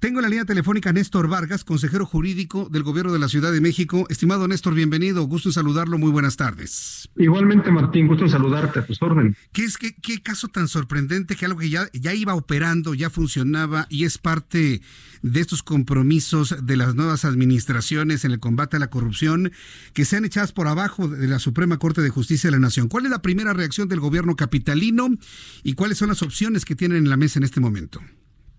Tengo 0.00 0.20
la 0.20 0.28
línea 0.28 0.44
telefónica 0.44 0.92
Néstor 0.92 1.26
Vargas, 1.26 1.64
consejero 1.64 2.06
jurídico 2.06 2.68
del 2.70 2.84
Gobierno 2.84 3.12
de 3.12 3.18
la 3.18 3.28
Ciudad 3.28 3.50
de 3.50 3.60
México. 3.60 4.06
Estimado 4.08 4.46
Néstor, 4.46 4.72
bienvenido. 4.74 5.24
Gusto 5.24 5.48
en 5.48 5.54
saludarlo. 5.54 5.98
Muy 5.98 6.12
buenas 6.12 6.36
tardes. 6.36 7.08
Igualmente, 7.16 7.72
Martín, 7.72 8.06
gusto 8.06 8.22
en 8.22 8.30
saludarte 8.30 8.78
a 8.78 8.86
tus 8.86 9.02
órdenes. 9.02 9.36
¿Qué, 9.50 9.64
es, 9.64 9.76
qué, 9.76 9.96
qué 10.00 10.22
caso 10.22 10.46
tan 10.46 10.68
sorprendente 10.68 11.34
que 11.34 11.46
algo 11.46 11.58
que 11.58 11.68
ya, 11.68 11.88
ya 11.92 12.14
iba 12.14 12.36
operando, 12.36 12.94
ya 12.94 13.10
funcionaba 13.10 13.88
y 13.90 14.04
es 14.04 14.18
parte 14.18 14.82
de 15.22 15.40
estos 15.40 15.64
compromisos 15.64 16.64
de 16.64 16.76
las 16.76 16.94
nuevas 16.94 17.24
administraciones 17.24 18.24
en 18.24 18.30
el 18.30 18.38
combate 18.38 18.76
a 18.76 18.80
la 18.80 18.90
corrupción 18.90 19.50
que 19.94 20.04
sean 20.04 20.24
echadas 20.24 20.52
por 20.52 20.68
abajo 20.68 21.08
de 21.08 21.26
la 21.26 21.40
Suprema 21.40 21.78
Corte 21.78 22.02
de 22.02 22.10
Justicia 22.10 22.46
de 22.46 22.56
la 22.56 22.60
Nación? 22.60 22.86
¿Cuál 22.86 23.06
es 23.06 23.10
la 23.10 23.20
primera 23.20 23.52
reacción 23.52 23.88
del 23.88 23.98
gobierno 23.98 24.36
capitalino 24.36 25.08
y 25.64 25.72
cuáles 25.72 25.98
son 25.98 26.06
las 26.06 26.22
opciones 26.22 26.64
que 26.64 26.76
tienen 26.76 26.98
en 26.98 27.10
la 27.10 27.16
mesa 27.16 27.40
en 27.40 27.42
este 27.42 27.58
momento? 27.58 28.00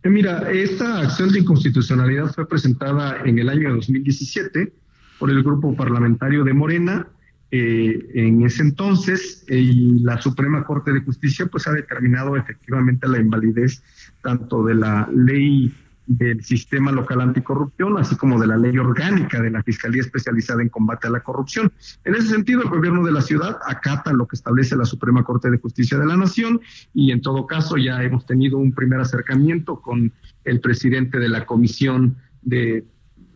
Eh, 0.03 0.09
mira, 0.09 0.49
esta 0.51 0.99
acción 0.99 1.29
de 1.29 1.39
inconstitucionalidad 1.39 2.33
fue 2.33 2.47
presentada 2.47 3.21
en 3.25 3.37
el 3.39 3.49
año 3.49 3.75
2017 3.75 4.71
por 5.17 5.29
el 5.29 5.43
grupo 5.43 5.75
parlamentario 5.75 6.43
de 6.43 6.53
Morena. 6.53 7.07
Eh, 7.51 8.11
en 8.13 8.43
ese 8.45 8.61
entonces, 8.61 9.43
y 9.49 9.99
la 9.99 10.21
Suprema 10.21 10.63
Corte 10.63 10.93
de 10.93 11.01
Justicia 11.01 11.47
pues 11.47 11.67
ha 11.67 11.71
determinado 11.71 12.37
efectivamente 12.37 13.07
la 13.07 13.19
invalidez 13.19 13.81
tanto 14.21 14.63
de 14.63 14.75
la 14.75 15.09
ley 15.13 15.73
del 16.09 16.43
sistema 16.43 16.91
local 16.91 17.21
anticorrupción, 17.21 17.95
así 17.99 18.15
como 18.15 18.39
de 18.39 18.47
la 18.47 18.57
ley 18.57 18.75
orgánica 18.79 19.39
de 19.39 19.51
la 19.51 19.61
Fiscalía 19.61 20.01
Especializada 20.01 20.63
en 20.63 20.69
Combate 20.69 21.05
a 21.05 21.11
la 21.11 21.19
Corrupción. 21.19 21.71
En 22.03 22.15
ese 22.15 22.29
sentido, 22.29 22.63
el 22.63 22.69
gobierno 22.69 23.05
de 23.05 23.11
la 23.11 23.21
ciudad 23.21 23.59
acata 23.67 24.11
lo 24.11 24.27
que 24.27 24.35
establece 24.35 24.75
la 24.75 24.85
Suprema 24.85 25.23
Corte 25.23 25.51
de 25.51 25.59
Justicia 25.59 25.99
de 25.99 26.07
la 26.07 26.17
Nación 26.17 26.61
y 26.95 27.11
en 27.11 27.21
todo 27.21 27.45
caso 27.45 27.77
ya 27.77 28.01
hemos 28.01 28.25
tenido 28.25 28.57
un 28.57 28.71
primer 28.73 28.99
acercamiento 28.99 29.81
con 29.81 30.11
el 30.45 30.59
presidente 30.61 31.19
de 31.19 31.29
la 31.29 31.45
Comisión 31.45 32.17
de 32.41 32.87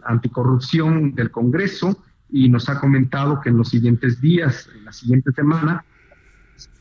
Anticorrupción 0.03 1.13
del 1.13 1.29
Congreso 1.29 2.03
y 2.31 2.49
nos 2.49 2.69
ha 2.69 2.79
comentado 2.79 3.39
que 3.39 3.49
en 3.49 3.57
los 3.57 3.69
siguientes 3.69 4.19
días, 4.19 4.67
en 4.75 4.85
la 4.85 4.93
siguiente 4.93 5.31
semana, 5.31 5.85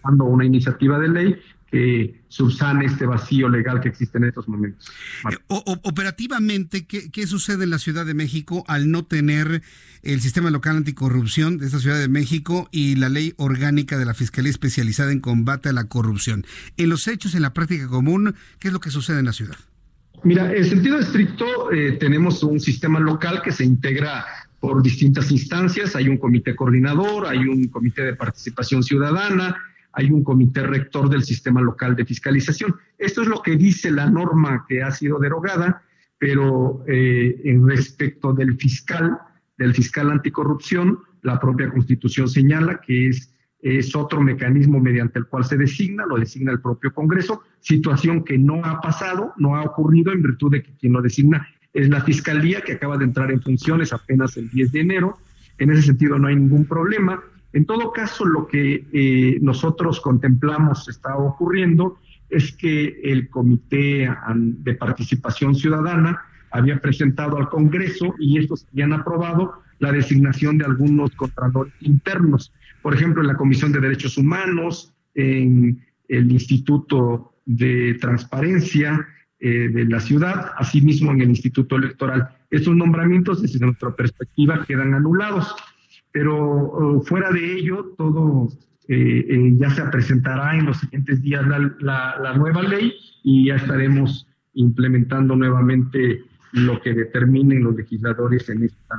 dando 0.02 0.24
una 0.24 0.46
iniciativa 0.46 0.98
de 0.98 1.08
ley 1.08 1.40
que 1.72 2.20
subsane 2.28 2.84
este 2.84 3.06
vacío 3.06 3.48
legal 3.48 3.80
que 3.80 3.88
existe 3.88 4.18
en 4.18 4.24
estos 4.24 4.46
momentos. 4.46 4.92
Eh, 5.30 5.36
operativamente, 5.48 6.86
¿qué, 6.86 7.26
sucede 7.26 7.64
en 7.64 7.70
la 7.70 7.78
Ciudad 7.78 8.04
de 8.04 8.12
México 8.12 8.62
al 8.68 8.90
no 8.90 9.06
tener 9.06 9.62
el 10.02 10.20
sistema 10.20 10.50
local 10.50 10.76
anticorrupción 10.76 11.56
de 11.56 11.66
esta 11.66 11.78
Ciudad 11.78 11.98
de 11.98 12.08
México 12.08 12.68
y 12.72 12.96
la 12.96 13.08
ley 13.08 13.32
orgánica 13.38 13.98
de 13.98 14.04
la 14.04 14.12
Fiscalía 14.12 14.50
Especializada 14.50 15.12
en 15.12 15.20
Combate 15.20 15.70
a 15.70 15.72
la 15.72 15.84
Corrupción? 15.84 16.44
En 16.76 16.90
los 16.90 17.08
hechos, 17.08 17.34
en 17.34 17.40
la 17.40 17.54
práctica 17.54 17.88
común, 17.88 18.34
¿qué 18.58 18.68
es 18.68 18.74
lo 18.74 18.80
que 18.80 18.90
sucede 18.90 19.20
en 19.20 19.24
la 19.24 19.32
ciudad? 19.32 19.56
Mira, 20.24 20.54
en 20.54 20.66
sentido 20.66 20.98
estricto, 20.98 21.72
eh, 21.72 21.92
tenemos 21.92 22.42
un 22.42 22.60
sistema 22.60 23.00
local 23.00 23.40
que 23.42 23.50
se 23.50 23.64
integra 23.64 24.26
por 24.60 24.82
distintas 24.82 25.30
instancias. 25.30 25.96
Hay 25.96 26.08
un 26.08 26.18
comité 26.18 26.54
coordinador, 26.54 27.26
hay 27.26 27.38
un 27.38 27.68
comité 27.68 28.02
de 28.02 28.14
participación 28.14 28.82
ciudadana, 28.82 29.56
hay 29.92 30.10
un 30.10 30.24
comité 30.24 30.62
rector 30.62 31.08
del 31.08 31.22
sistema 31.22 31.60
local 31.60 31.94
de 31.96 32.04
fiscalización. 32.04 32.74
Esto 32.98 33.22
es 33.22 33.28
lo 33.28 33.42
que 33.42 33.56
dice 33.56 33.90
la 33.90 34.08
norma 34.08 34.64
que 34.68 34.82
ha 34.82 34.90
sido 34.90 35.18
derogada, 35.18 35.82
pero 36.18 36.84
eh, 36.86 37.40
en 37.44 37.68
respecto 37.68 38.32
del 38.32 38.56
fiscal, 38.56 39.18
del 39.58 39.74
fiscal 39.74 40.10
anticorrupción, 40.10 41.00
la 41.22 41.38
propia 41.38 41.70
constitución 41.70 42.28
señala 42.28 42.80
que 42.80 43.08
es, 43.08 43.34
es 43.60 43.94
otro 43.94 44.20
mecanismo 44.20 44.80
mediante 44.80 45.18
el 45.18 45.26
cual 45.26 45.44
se 45.44 45.56
designa, 45.56 46.06
lo 46.06 46.16
designa 46.16 46.52
el 46.52 46.60
propio 46.60 46.92
Congreso, 46.92 47.42
situación 47.60 48.24
que 48.24 48.38
no 48.38 48.64
ha 48.64 48.80
pasado, 48.80 49.32
no 49.36 49.56
ha 49.56 49.62
ocurrido 49.62 50.12
en 50.12 50.22
virtud 50.22 50.52
de 50.52 50.62
que 50.62 50.74
quien 50.76 50.92
lo 50.92 51.02
designa 51.02 51.46
es 51.72 51.88
la 51.88 52.02
Fiscalía 52.02 52.60
que 52.60 52.72
acaba 52.72 52.98
de 52.98 53.04
entrar 53.04 53.30
en 53.30 53.40
funciones 53.40 53.92
apenas 53.92 54.36
el 54.36 54.50
10 54.50 54.72
de 54.72 54.80
enero. 54.80 55.18
En 55.58 55.70
ese 55.70 55.82
sentido 55.82 56.18
no 56.18 56.28
hay 56.28 56.36
ningún 56.36 56.66
problema. 56.66 57.22
En 57.52 57.66
todo 57.66 57.92
caso, 57.92 58.24
lo 58.24 58.46
que 58.46 58.86
eh, 58.92 59.38
nosotros 59.42 60.00
contemplamos 60.00 60.88
está 60.88 61.16
ocurriendo 61.16 61.98
es 62.30 62.56
que 62.56 63.00
el 63.04 63.28
Comité 63.28 64.08
de 64.36 64.74
Participación 64.74 65.54
Ciudadana 65.54 66.22
había 66.50 66.80
presentado 66.80 67.36
al 67.36 67.48
Congreso 67.48 68.14
y 68.18 68.38
estos 68.38 68.66
habían 68.72 68.92
aprobado 68.92 69.62
la 69.80 69.92
designación 69.92 70.58
de 70.58 70.64
algunos 70.64 71.10
contralores 71.12 71.74
internos. 71.80 72.52
Por 72.80 72.94
ejemplo, 72.94 73.20
en 73.20 73.28
la 73.28 73.36
Comisión 73.36 73.72
de 73.72 73.80
Derechos 73.80 74.16
Humanos, 74.16 74.94
en 75.14 75.84
el 76.08 76.30
Instituto 76.30 77.34
de 77.44 77.94
Transparencia 78.00 79.06
eh, 79.40 79.68
de 79.68 79.84
la 79.86 80.00
ciudad, 80.00 80.52
asimismo 80.56 81.10
en 81.10 81.20
el 81.22 81.30
Instituto 81.30 81.76
Electoral. 81.76 82.28
Estos 82.50 82.76
nombramientos, 82.76 83.42
desde 83.42 83.58
nuestra 83.58 83.94
perspectiva, 83.94 84.64
quedan 84.66 84.94
anulados. 84.94 85.54
Pero 86.12 86.36
oh, 86.36 87.02
fuera 87.02 87.30
de 87.30 87.58
ello, 87.58 87.94
todo 87.96 88.48
eh, 88.88 89.26
eh, 89.28 89.52
ya 89.56 89.70
se 89.70 89.82
presentará 89.84 90.56
en 90.56 90.66
los 90.66 90.78
siguientes 90.78 91.22
días 91.22 91.46
la, 91.46 92.16
la 92.20 92.36
nueva 92.36 92.62
ley 92.62 92.92
y 93.22 93.46
ya 93.46 93.56
estaremos 93.56 94.26
implementando 94.54 95.34
nuevamente 95.36 96.22
lo 96.52 96.80
que 96.82 96.92
determinen 96.92 97.64
los 97.64 97.74
legisladores 97.74 98.48
en 98.50 98.64
esta. 98.64 98.98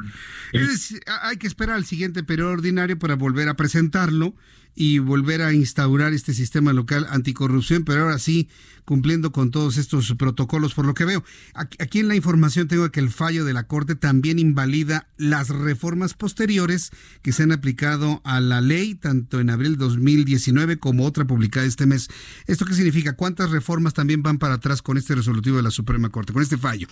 hay 1.21 1.37
que 1.37 1.47
esperar 1.47 1.75
al 1.75 1.85
siguiente 1.85 2.23
periodo 2.23 2.51
ordinario 2.51 2.97
para 2.97 3.15
volver 3.15 3.47
a 3.47 3.55
presentarlo 3.55 4.33
y 4.75 4.97
volver 4.97 5.43
a 5.43 5.53
instaurar 5.53 6.13
este 6.13 6.33
sistema 6.33 6.73
local 6.73 7.05
anticorrupción, 7.09 7.85
pero 7.85 8.01
ahora 8.01 8.17
sí 8.17 8.49
cumpliendo 8.85 9.31
con 9.31 9.51
todos 9.51 9.77
estos 9.77 10.13
protocolos, 10.17 10.73
por 10.73 10.85
lo 10.85 10.93
que 10.93 11.05
veo. 11.05 11.23
Aquí 11.53 11.99
en 11.99 12.07
la 12.07 12.15
información 12.15 12.67
tengo 12.67 12.89
que 12.91 12.99
el 12.99 13.09
fallo 13.09 13.45
de 13.45 13.53
la 13.53 13.67
Corte 13.67 13.95
también 13.95 14.39
invalida 14.39 15.07
las 15.17 15.49
reformas 15.49 16.13
posteriores 16.13 16.91
que 17.21 17.31
se 17.31 17.43
han 17.43 17.51
aplicado 17.51 18.21
a 18.23 18.39
la 18.39 18.61
ley, 18.61 18.95
tanto 18.95 19.39
en 19.39 19.49
abril 19.49 19.77
2019 19.77 20.77
como 20.77 21.05
otra 21.05 21.25
publicada 21.25 21.65
este 21.65 21.85
mes. 21.85 22.09
¿Esto 22.47 22.65
qué 22.65 22.73
significa? 22.73 23.15
¿Cuántas 23.15 23.51
reformas 23.51 23.93
también 23.93 24.23
van 24.23 24.37
para 24.37 24.55
atrás 24.55 24.81
con 24.81 24.97
este 24.97 25.15
resolutivo 25.15 25.57
de 25.57 25.63
la 25.63 25.71
Suprema 25.71 26.09
Corte, 26.09 26.33
con 26.33 26.41
este 26.41 26.57
fallo? 26.57 26.87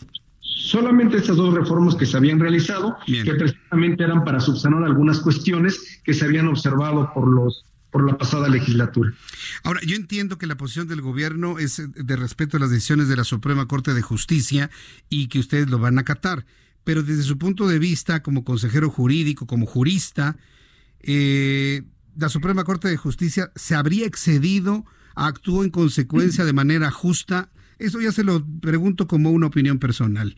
solamente 0.72 1.18
estas 1.18 1.38
dos 1.38 1.54
reformas 1.54 1.96
que 1.96 2.06
se 2.06 2.18
habían 2.18 2.40
realizado, 2.40 2.96
que 3.06 3.34
precisamente 3.34 4.04
eran 4.04 4.24
para 4.24 4.40
subsanar 4.40 4.84
algunas 4.84 5.20
cuestiones 5.20 6.02
que 6.04 6.14
se 6.14 6.26
habían 6.26 6.48
observado 6.48 7.12
por 7.14 7.28
los 7.28 7.66
por 7.92 8.10
la 8.10 8.18
pasada 8.18 8.48
legislatura. 8.50 9.14
Ahora, 9.64 9.82
yo 9.86 9.96
entiendo 9.96 10.38
que 10.38 10.48
la 10.48 10.56
posición 10.56 10.88
del 10.88 11.02
gobierno 11.02 11.60
es 11.60 11.82
de 11.94 12.16
respeto 12.16 12.58
a 12.58 12.60
las 12.60 12.72
decisiones 12.72 13.10
de 13.10 13.18
la 13.18 13.26
Suprema 13.26 13.68
Corte 13.68 13.94
de 13.94 14.02
Justicia 14.02 14.70
y 15.10 15.28
que 15.28 15.40
ustedes 15.40 15.70
lo 15.70 15.78
van 15.78 15.98
a 15.98 16.02
acatar, 16.02 16.46
pero 16.84 17.04
desde 17.04 17.24
su 17.24 17.38
punto 17.38 17.68
de 17.68 17.80
vista 17.80 18.24
como 18.24 18.44
consejero 18.44 18.90
jurídico, 18.90 19.46
como 19.46 19.66
jurista, 19.66 20.38
eh, 21.02 21.84
la 22.18 22.30
Suprema 22.30 22.64
Corte 22.64 22.88
de 22.88 22.98
Justicia 22.98 23.52
se 23.56 23.76
habría 23.76 24.06
excedido, 24.06 24.86
actuó 25.16 25.64
en 25.64 25.70
consecuencia 25.70 26.46
de 26.46 26.54
manera 26.54 26.92
justa. 26.92 27.50
Eso 27.78 28.00
ya 28.00 28.12
se 28.12 28.24
lo 28.24 28.46
pregunto 28.62 29.08
como 29.08 29.32
una 29.32 29.48
opinión 29.48 29.80
personal. 29.80 30.36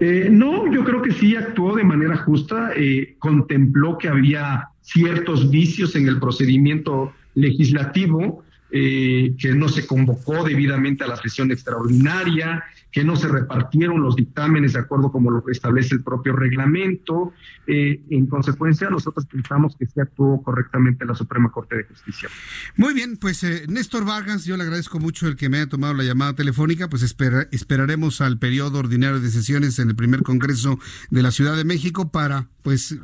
Eh, 0.00 0.28
no, 0.30 0.72
yo 0.72 0.84
creo 0.84 1.02
que 1.02 1.12
sí 1.12 1.34
actuó 1.36 1.74
de 1.74 1.84
manera 1.84 2.16
justa, 2.18 2.70
eh, 2.76 3.16
contempló 3.18 3.98
que 3.98 4.08
había 4.08 4.68
ciertos 4.86 5.50
vicios 5.50 5.96
en 5.96 6.08
el 6.08 6.20
procedimiento 6.20 7.12
legislativo, 7.34 8.44
eh, 8.70 9.34
que 9.38 9.54
no 9.54 9.68
se 9.68 9.86
convocó 9.86 10.44
debidamente 10.44 11.04
a 11.04 11.06
la 11.06 11.16
sesión 11.16 11.50
extraordinaria, 11.52 12.64
que 12.90 13.04
no 13.04 13.14
se 13.14 13.28
repartieron 13.28 14.02
los 14.02 14.16
dictámenes 14.16 14.72
de 14.72 14.80
acuerdo 14.80 15.12
como 15.12 15.30
lo 15.30 15.44
establece 15.50 15.94
el 15.94 16.02
propio 16.02 16.34
reglamento. 16.34 17.32
Eh, 17.66 18.00
en 18.10 18.26
consecuencia, 18.26 18.88
nosotros 18.88 19.26
pensamos 19.26 19.76
que 19.78 19.86
se 19.86 20.00
actuó 20.00 20.42
correctamente 20.42 21.04
la 21.04 21.14
Suprema 21.14 21.50
Corte 21.52 21.76
de 21.76 21.84
Justicia. 21.84 22.28
Muy 22.76 22.94
bien, 22.94 23.18
pues 23.18 23.44
eh, 23.44 23.66
Néstor 23.68 24.04
Vargas, 24.04 24.44
yo 24.46 24.56
le 24.56 24.62
agradezco 24.62 24.98
mucho 24.98 25.28
el 25.28 25.36
que 25.36 25.48
me 25.48 25.58
haya 25.58 25.68
tomado 25.68 25.94
la 25.94 26.04
llamada 26.04 26.34
telefónica, 26.34 26.88
pues 26.88 27.02
esperaremos 27.02 28.20
al 28.20 28.38
periodo 28.38 28.78
ordinario 28.78 29.20
de 29.20 29.30
sesiones 29.30 29.78
en 29.78 29.90
el 29.90 29.96
primer 29.96 30.22
Congreso 30.22 30.78
de 31.10 31.22
la 31.22 31.30
Ciudad 31.30 31.56
de 31.56 31.64
México 31.64 32.10
para 32.10 32.48
pues 32.66 32.96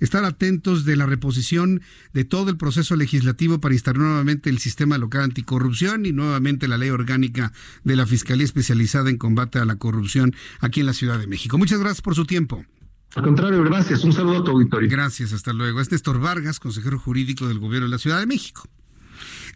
estar 0.00 0.26
atentos 0.26 0.84
de 0.84 0.94
la 0.94 1.06
reposición 1.06 1.80
de 2.12 2.26
todo 2.26 2.50
el 2.50 2.58
proceso 2.58 2.94
legislativo 2.94 3.58
para 3.58 3.72
instalar 3.72 4.02
nuevamente 4.02 4.50
el 4.50 4.58
sistema 4.58 4.98
local 4.98 5.22
anticorrupción 5.22 6.04
y 6.04 6.12
nuevamente 6.12 6.68
la 6.68 6.76
ley 6.76 6.90
orgánica 6.90 7.54
de 7.84 7.96
la 7.96 8.04
Fiscalía 8.04 8.44
Especializada 8.44 9.08
en 9.08 9.16
Combate 9.16 9.60
a 9.60 9.64
la 9.64 9.76
Corrupción 9.76 10.34
aquí 10.60 10.80
en 10.80 10.86
la 10.86 10.92
Ciudad 10.92 11.18
de 11.18 11.26
México. 11.26 11.56
Muchas 11.56 11.80
gracias 11.80 12.02
por 12.02 12.14
su 12.14 12.26
tiempo. 12.26 12.66
Al 13.14 13.22
contrario, 13.22 13.64
gracias. 13.64 14.04
Un 14.04 14.12
saludo 14.12 14.40
a 14.40 14.44
tu 14.44 14.50
auditorio. 14.50 14.90
Gracias, 14.90 15.32
hasta 15.32 15.54
luego. 15.54 15.80
Es 15.80 15.90
Néstor 15.90 16.20
Vargas, 16.20 16.60
consejero 16.60 16.98
jurídico 16.98 17.48
del 17.48 17.60
gobierno 17.60 17.86
de 17.86 17.92
la 17.92 17.98
Ciudad 17.98 18.20
de 18.20 18.26
México. 18.26 18.68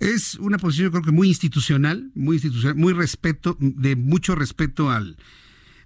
Es 0.00 0.36
una 0.36 0.56
posición, 0.56 0.92
creo 0.92 1.02
que 1.02 1.12
muy 1.12 1.28
institucional, 1.28 2.10
muy 2.14 2.36
institucional, 2.36 2.74
muy 2.74 2.94
respeto, 2.94 3.58
de 3.60 3.96
mucho 3.96 4.34
respeto 4.34 4.90
al, 4.90 5.18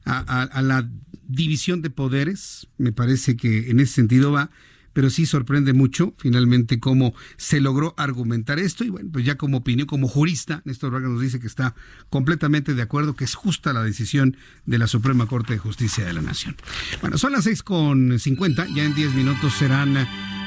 a, 0.07 0.63
la 0.63 0.89
división 1.27 1.83
de 1.83 1.91
poderes, 1.91 2.69
me 2.79 2.93
parece 2.93 3.37
que 3.37 3.71
en 3.71 3.81
ese 3.81 3.95
sentido 3.95 4.33
va, 4.33 4.51
pero 4.97 5.11
sí 5.11 5.27
sorprende 5.27 5.75
mucho 5.75 6.15
finalmente 6.17 6.81
cómo 6.81 7.13
se 7.37 7.61
logró 7.61 7.93
argumentar 7.99 8.59
esto 8.59 8.83
y 8.83 8.89
bueno, 8.89 9.11
pues 9.13 9.27
ya 9.27 9.35
como 9.35 9.59
opinión, 9.59 9.87
como 9.87 10.09
jurista, 10.09 10.63
Néstor 10.65 10.91
Vargas 10.91 11.11
nos 11.11 11.21
dice 11.21 11.39
que 11.39 11.47
está 11.47 11.75
completamente 12.09 12.73
de 12.73 12.81
acuerdo, 12.81 13.15
que 13.15 13.25
es 13.25 13.35
justa 13.35 13.75
la 13.75 13.83
decisión 13.83 14.39
de 14.65 14.79
la 14.79 14.87
Suprema 14.87 15.27
Corte 15.27 15.53
de 15.53 15.59
Justicia 15.59 16.07
de 16.07 16.15
la 16.15 16.23
Nación. 16.23 16.57
Bueno, 17.03 17.19
son 17.19 17.33
las 17.33 17.45
seis 17.45 17.63
con 17.63 18.19
cincuenta, 18.19 18.67
ya 18.75 18.85
en 18.85 18.95
diez 18.95 19.15
minutos 19.15 19.53
serán 19.53 19.99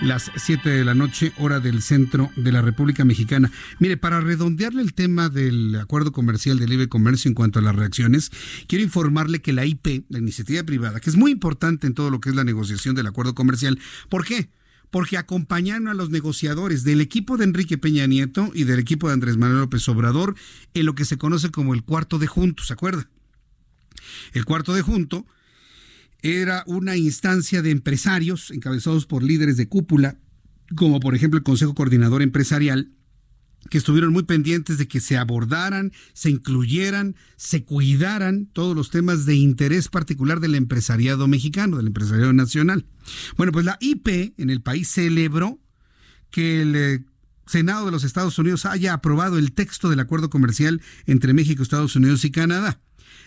las 0.01 0.31
7 0.35 0.69
de 0.69 0.85
la 0.85 0.93
noche, 0.93 1.33
hora 1.37 1.59
del 1.59 1.81
centro 1.81 2.29
de 2.35 2.51
la 2.51 2.61
República 2.61 3.03
Mexicana. 3.03 3.51
Mire, 3.79 3.97
para 3.97 4.21
redondearle 4.21 4.81
el 4.81 4.93
tema 4.93 5.29
del 5.29 5.75
acuerdo 5.75 6.11
comercial 6.11 6.57
de 6.57 6.67
libre 6.67 6.87
comercio 6.87 7.27
en 7.27 7.35
cuanto 7.35 7.59
a 7.59 7.61
las 7.61 7.75
reacciones, 7.75 8.31
quiero 8.67 8.83
informarle 8.83 9.41
que 9.41 9.53
la 9.53 9.65
IP, 9.65 10.05
la 10.09 10.19
iniciativa 10.19 10.63
privada, 10.63 10.99
que 10.99 11.09
es 11.09 11.17
muy 11.17 11.31
importante 11.31 11.87
en 11.87 11.93
todo 11.93 12.09
lo 12.09 12.21
que 12.21 12.29
es 12.29 12.35
la 12.35 12.43
negociación 12.43 12.95
del 12.95 13.07
acuerdo 13.07 13.35
comercial, 13.35 13.77
¿por 14.09 14.25
qué? 14.25 14.38
Porque 14.91 15.17
acompañaron 15.17 15.87
a 15.87 15.93
los 15.93 16.09
negociadores 16.09 16.83
del 16.83 17.01
equipo 17.01 17.37
de 17.37 17.43
Enrique 17.45 17.77
Peña 17.77 18.07
Nieto 18.07 18.51
y 18.53 18.63
del 18.63 18.79
equipo 18.79 19.07
de 19.07 19.13
Andrés 19.13 19.37
Manuel 19.37 19.61
López 19.61 19.87
Obrador 19.87 20.35
en 20.73 20.85
lo 20.85 20.95
que 20.95 21.05
se 21.05 21.17
conoce 21.17 21.51
como 21.51 21.73
el 21.73 21.83
cuarto 21.83 22.17
de 22.17 22.27
junto, 22.27 22.63
¿se 22.63 22.73
acuerda? 22.73 23.09
El 24.33 24.45
cuarto 24.45 24.73
de 24.73 24.81
junto 24.81 25.25
era 26.21 26.63
una 26.67 26.97
instancia 26.97 27.61
de 27.61 27.71
empresarios 27.71 28.51
encabezados 28.51 29.05
por 29.05 29.23
líderes 29.23 29.57
de 29.57 29.67
cúpula, 29.67 30.17
como 30.75 30.99
por 30.99 31.15
ejemplo 31.15 31.37
el 31.37 31.43
Consejo 31.43 31.73
Coordinador 31.73 32.21
Empresarial, 32.21 32.91
que 33.69 33.77
estuvieron 33.77 34.13
muy 34.13 34.23
pendientes 34.23 34.77
de 34.77 34.87
que 34.87 34.99
se 34.99 35.17
abordaran, 35.17 35.91
se 36.13 36.29
incluyeran, 36.29 37.15
se 37.35 37.63
cuidaran 37.63 38.47
todos 38.47 38.75
los 38.75 38.89
temas 38.89 39.25
de 39.25 39.35
interés 39.35 39.89
particular 39.89 40.39
del 40.39 40.55
empresariado 40.55 41.27
mexicano, 41.27 41.77
del 41.77 41.87
empresariado 41.87 42.33
nacional. 42.33 42.85
Bueno, 43.37 43.51
pues 43.51 43.65
la 43.65 43.77
IP 43.79 44.33
en 44.37 44.49
el 44.49 44.61
país 44.61 44.87
celebró 44.89 45.59
que 46.31 46.61
el 46.61 46.75
eh, 46.75 47.03
Senado 47.45 47.85
de 47.85 47.91
los 47.91 48.03
Estados 48.03 48.37
Unidos 48.37 48.65
haya 48.65 48.93
aprobado 48.93 49.37
el 49.37 49.53
texto 49.53 49.89
del 49.89 49.99
acuerdo 49.99 50.29
comercial 50.29 50.81
entre 51.05 51.33
México, 51.33 51.63
Estados 51.63 51.95
Unidos 51.95 52.23
y 52.25 52.31
Canadá. 52.31 52.79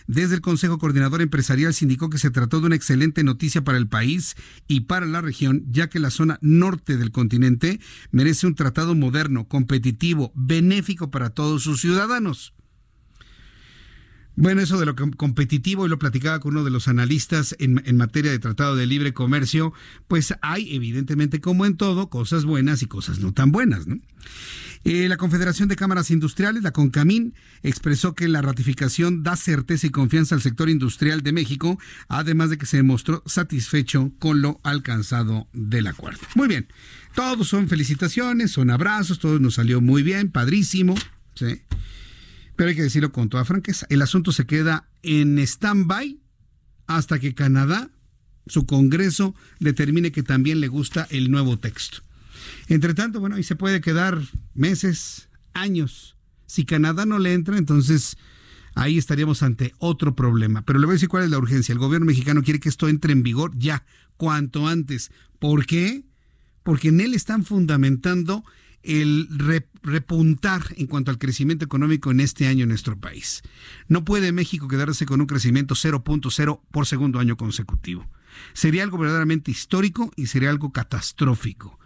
Desde 0.07 0.35
el 0.35 0.41
Consejo 0.41 0.77
Coordinador 0.77 1.21
Empresarial 1.21 1.73
se 1.73 1.85
indicó 1.85 2.09
que 2.09 2.17
se 2.17 2.31
trató 2.31 2.59
de 2.59 2.67
una 2.67 2.75
excelente 2.75 3.23
noticia 3.23 3.63
para 3.63 3.77
el 3.77 3.87
país 3.87 4.35
y 4.67 4.81
para 4.81 5.05
la 5.05 5.21
región, 5.21 5.65
ya 5.69 5.89
que 5.89 5.99
la 5.99 6.09
zona 6.09 6.39
norte 6.41 6.97
del 6.97 7.11
continente 7.11 7.79
merece 8.11 8.47
un 8.47 8.55
tratado 8.55 8.95
moderno, 8.95 9.47
competitivo, 9.47 10.31
benéfico 10.35 11.09
para 11.09 11.29
todos 11.29 11.63
sus 11.63 11.81
ciudadanos. 11.81 12.53
Bueno, 14.35 14.61
eso 14.61 14.79
de 14.79 14.85
lo 14.85 14.95
competitivo, 14.95 15.85
y 15.85 15.89
lo 15.89 15.99
platicaba 15.99 16.39
con 16.39 16.53
uno 16.53 16.63
de 16.63 16.71
los 16.71 16.87
analistas 16.87 17.55
en, 17.59 17.81
en, 17.85 17.97
materia 17.97 18.31
de 18.31 18.39
tratado 18.39 18.75
de 18.75 18.87
libre 18.87 19.13
comercio, 19.13 19.73
pues 20.07 20.33
hay 20.41 20.75
evidentemente, 20.75 21.39
como 21.39 21.65
en 21.65 21.77
todo, 21.77 22.09
cosas 22.09 22.45
buenas 22.45 22.81
y 22.81 22.87
cosas 22.87 23.19
no 23.19 23.33
tan 23.33 23.51
buenas, 23.51 23.85
¿no? 23.85 23.97
Eh, 24.85 25.07
la 25.07 25.15
Confederación 25.15 25.69
de 25.69 25.77
Cámaras 25.77 26.11
Industriales, 26.11 26.61
la 26.61 26.71
CONCAMIN, 26.71 27.35
expresó 27.61 28.15
que 28.15 28.27
la 28.27 28.41
ratificación 28.41 29.23
da 29.23 29.37
certeza 29.37 29.87
y 29.87 29.91
confianza 29.91 30.35
al 30.35 30.41
sector 30.41 30.69
industrial 30.69 31.21
de 31.21 31.31
México, 31.31 31.79
además 32.09 32.49
de 32.49 32.57
que 32.57 32.65
se 32.65 32.77
demostró 32.77 33.23
satisfecho 33.25 34.11
con 34.19 34.41
lo 34.41 34.59
alcanzado 34.63 35.47
del 35.53 35.87
acuerdo. 35.87 36.19
Muy 36.35 36.49
bien, 36.49 36.67
todos 37.15 37.47
son 37.47 37.69
felicitaciones, 37.69 38.51
son 38.51 38.69
abrazos, 38.69 39.19
todo 39.19 39.39
nos 39.39 39.53
salió 39.53 39.79
muy 39.79 40.03
bien, 40.03 40.29
padrísimo, 40.29 40.95
¿sí? 41.33 41.61
Pero 42.55 42.69
hay 42.69 42.75
que 42.75 42.83
decirlo 42.83 43.11
con 43.11 43.29
toda 43.29 43.45
franqueza, 43.45 43.85
el 43.89 44.01
asunto 44.01 44.31
se 44.31 44.45
queda 44.45 44.87
en 45.01 45.39
stand-by 45.39 46.19
hasta 46.87 47.19
que 47.19 47.33
Canadá, 47.33 47.89
su 48.47 48.65
Congreso, 48.65 49.35
determine 49.59 50.11
que 50.11 50.23
también 50.23 50.59
le 50.59 50.67
gusta 50.67 51.07
el 51.09 51.31
nuevo 51.31 51.57
texto. 51.57 51.99
Entre 52.67 52.93
tanto, 52.93 53.19
bueno, 53.19 53.35
ahí 53.35 53.43
se 53.43 53.55
puede 53.55 53.81
quedar 53.81 54.21
meses, 54.53 55.29
años. 55.53 56.15
Si 56.45 56.65
Canadá 56.65 57.05
no 57.05 57.19
le 57.19 57.33
entra, 57.33 57.57
entonces 57.57 58.17
ahí 58.75 58.97
estaríamos 58.97 59.43
ante 59.43 59.73
otro 59.79 60.15
problema. 60.15 60.63
Pero 60.63 60.79
le 60.79 60.85
voy 60.85 60.93
a 60.93 60.95
decir 60.95 61.09
cuál 61.09 61.23
es 61.23 61.29
la 61.29 61.37
urgencia. 61.37 61.73
El 61.73 61.79
gobierno 61.79 62.05
mexicano 62.05 62.43
quiere 62.43 62.59
que 62.59 62.69
esto 62.69 62.89
entre 62.89 63.13
en 63.13 63.23
vigor 63.23 63.51
ya, 63.57 63.85
cuanto 64.17 64.67
antes. 64.67 65.11
¿Por 65.39 65.65
qué? 65.65 66.03
Porque 66.63 66.89
en 66.89 67.01
él 67.01 67.13
están 67.13 67.43
fundamentando 67.43 68.43
el 68.83 69.27
repuntar 69.81 70.61
en 70.77 70.87
cuanto 70.87 71.11
al 71.11 71.17
crecimiento 71.17 71.65
económico 71.65 72.11
en 72.11 72.19
este 72.19 72.47
año 72.47 72.63
en 72.63 72.69
nuestro 72.69 72.99
país. 72.99 73.41
No 73.87 74.03
puede 74.03 74.31
México 74.31 74.67
quedarse 74.67 75.05
con 75.05 75.21
un 75.21 75.27
crecimiento 75.27 75.75
0.0 75.75 76.61
por 76.71 76.85
segundo 76.85 77.19
año 77.19 77.37
consecutivo. 77.37 78.07
Sería 78.53 78.83
algo 78.83 78.97
verdaderamente 78.97 79.51
histórico 79.51 80.11
y 80.15 80.27
sería 80.27 80.49
algo 80.49 80.71
catastrófico. 80.71 81.79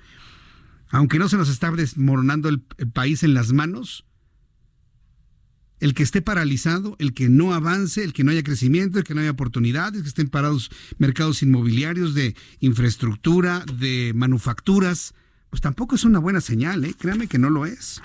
Aunque 0.90 1.20
no 1.20 1.30
se 1.30 1.38
nos 1.38 1.50
está 1.50 1.70
desmoronando 1.72 2.50
el, 2.50 2.64
el 2.78 2.90
país 2.90 3.24
en 3.24 3.34
las 3.34 3.52
manos, 3.52 4.06
el 5.80 5.94
que 5.94 6.04
esté 6.04 6.22
paralizado, 6.22 6.96
el 7.00 7.14
que 7.14 7.30
no 7.30 7.54
avance, 7.54 8.04
el 8.04 8.14
que 8.14 8.24
no 8.24 8.32
haya 8.32 8.44
crecimiento, 8.44 8.98
el 8.98 9.04
que 9.04 9.14
no 9.14 9.22
haya 9.22 9.32
oportunidades, 9.32 10.02
que 10.02 10.08
estén 10.08 10.30
parados 10.30 10.72
mercados 10.98 11.44
inmobiliarios 11.44 12.16
de 12.16 12.36
infraestructura, 12.60 13.64
de 13.78 14.14
manufacturas, 14.16 15.14
pues 15.58 15.64
tampoco 15.64 15.96
es 15.96 16.04
una 16.04 16.20
buena 16.20 16.40
señal, 16.40 16.86
¿eh? 16.86 16.94
créame 16.96 17.26
que 17.26 17.40
no 17.40 17.50
lo 17.50 17.66
es. 17.66 18.00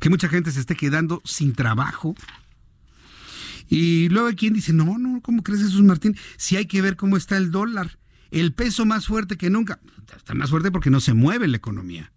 Que 0.00 0.10
mucha 0.10 0.28
gente 0.28 0.50
se 0.50 0.58
esté 0.58 0.74
quedando 0.74 1.22
sin 1.24 1.52
trabajo. 1.54 2.16
Y 3.68 4.08
luego 4.08 4.26
hay 4.26 4.34
quien 4.34 4.54
dice, 4.54 4.72
no, 4.72 4.98
no, 4.98 5.20
¿cómo 5.20 5.44
crees 5.44 5.62
Jesús 5.62 5.82
Martín? 5.82 6.16
Si 6.38 6.56
hay 6.56 6.66
que 6.66 6.82
ver 6.82 6.96
cómo 6.96 7.16
está 7.16 7.36
el 7.36 7.52
dólar. 7.52 8.00
El 8.32 8.52
peso 8.52 8.84
más 8.84 9.06
fuerte 9.06 9.36
que 9.36 9.48
nunca. 9.48 9.78
Está 10.16 10.34
más 10.34 10.50
fuerte 10.50 10.72
porque 10.72 10.90
no 10.90 10.98
se 10.98 11.14
mueve 11.14 11.46
la 11.46 11.56
economía 11.56 12.10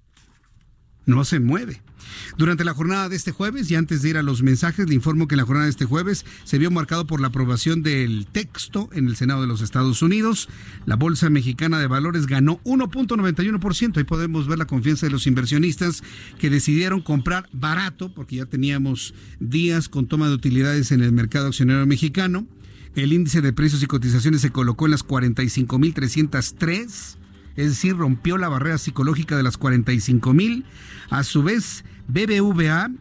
no 1.05 1.25
se 1.25 1.39
mueve. 1.39 1.81
Durante 2.37 2.63
la 2.63 2.73
jornada 2.73 3.09
de 3.09 3.15
este 3.15 3.31
jueves, 3.31 3.69
y 3.69 3.75
antes 3.75 4.01
de 4.01 4.09
ir 4.09 4.17
a 4.17 4.23
los 4.23 4.41
mensajes, 4.43 4.87
le 4.87 4.95
informo 4.95 5.27
que 5.27 5.35
la 5.35 5.45
jornada 5.45 5.65
de 5.65 5.71
este 5.71 5.85
jueves 5.85 6.25
se 6.43 6.57
vio 6.57 6.71
marcado 6.71 7.07
por 7.07 7.21
la 7.21 7.27
aprobación 7.27 7.83
del 7.83 8.27
texto 8.31 8.89
en 8.93 9.07
el 9.07 9.15
Senado 9.15 9.41
de 9.41 9.47
los 9.47 9.61
Estados 9.61 10.01
Unidos. 10.01 10.49
La 10.85 10.95
Bolsa 10.95 11.29
Mexicana 11.29 11.79
de 11.79 11.87
Valores 11.87 12.27
ganó 12.27 12.59
1.91%. 12.63 13.97
Ahí 13.97 14.03
podemos 14.03 14.47
ver 14.47 14.59
la 14.59 14.65
confianza 14.65 15.05
de 15.05 15.11
los 15.11 15.27
inversionistas 15.27 16.03
que 16.39 16.49
decidieron 16.49 17.01
comprar 17.01 17.49
barato, 17.51 18.13
porque 18.13 18.37
ya 18.37 18.45
teníamos 18.45 19.13
días 19.39 19.89
con 19.89 20.07
toma 20.07 20.27
de 20.27 20.35
utilidades 20.35 20.91
en 20.91 21.01
el 21.01 21.11
mercado 21.11 21.47
accionario 21.47 21.85
mexicano. 21.85 22.47
El 22.95 23.13
índice 23.13 23.41
de 23.41 23.53
precios 23.53 23.81
y 23.81 23.87
cotizaciones 23.87 24.41
se 24.41 24.51
colocó 24.51 24.85
en 24.85 24.91
las 24.91 25.03
45.303 25.05 27.17
es 27.55 27.69
decir, 27.69 27.95
rompió 27.95 28.37
la 28.37 28.49
barrera 28.49 28.77
psicológica 28.77 29.37
de 29.37 29.43
las 29.43 29.57
45 29.57 30.33
mil. 30.33 30.65
A 31.09 31.23
su 31.23 31.43
vez, 31.43 31.83
BBVA, 32.07 32.91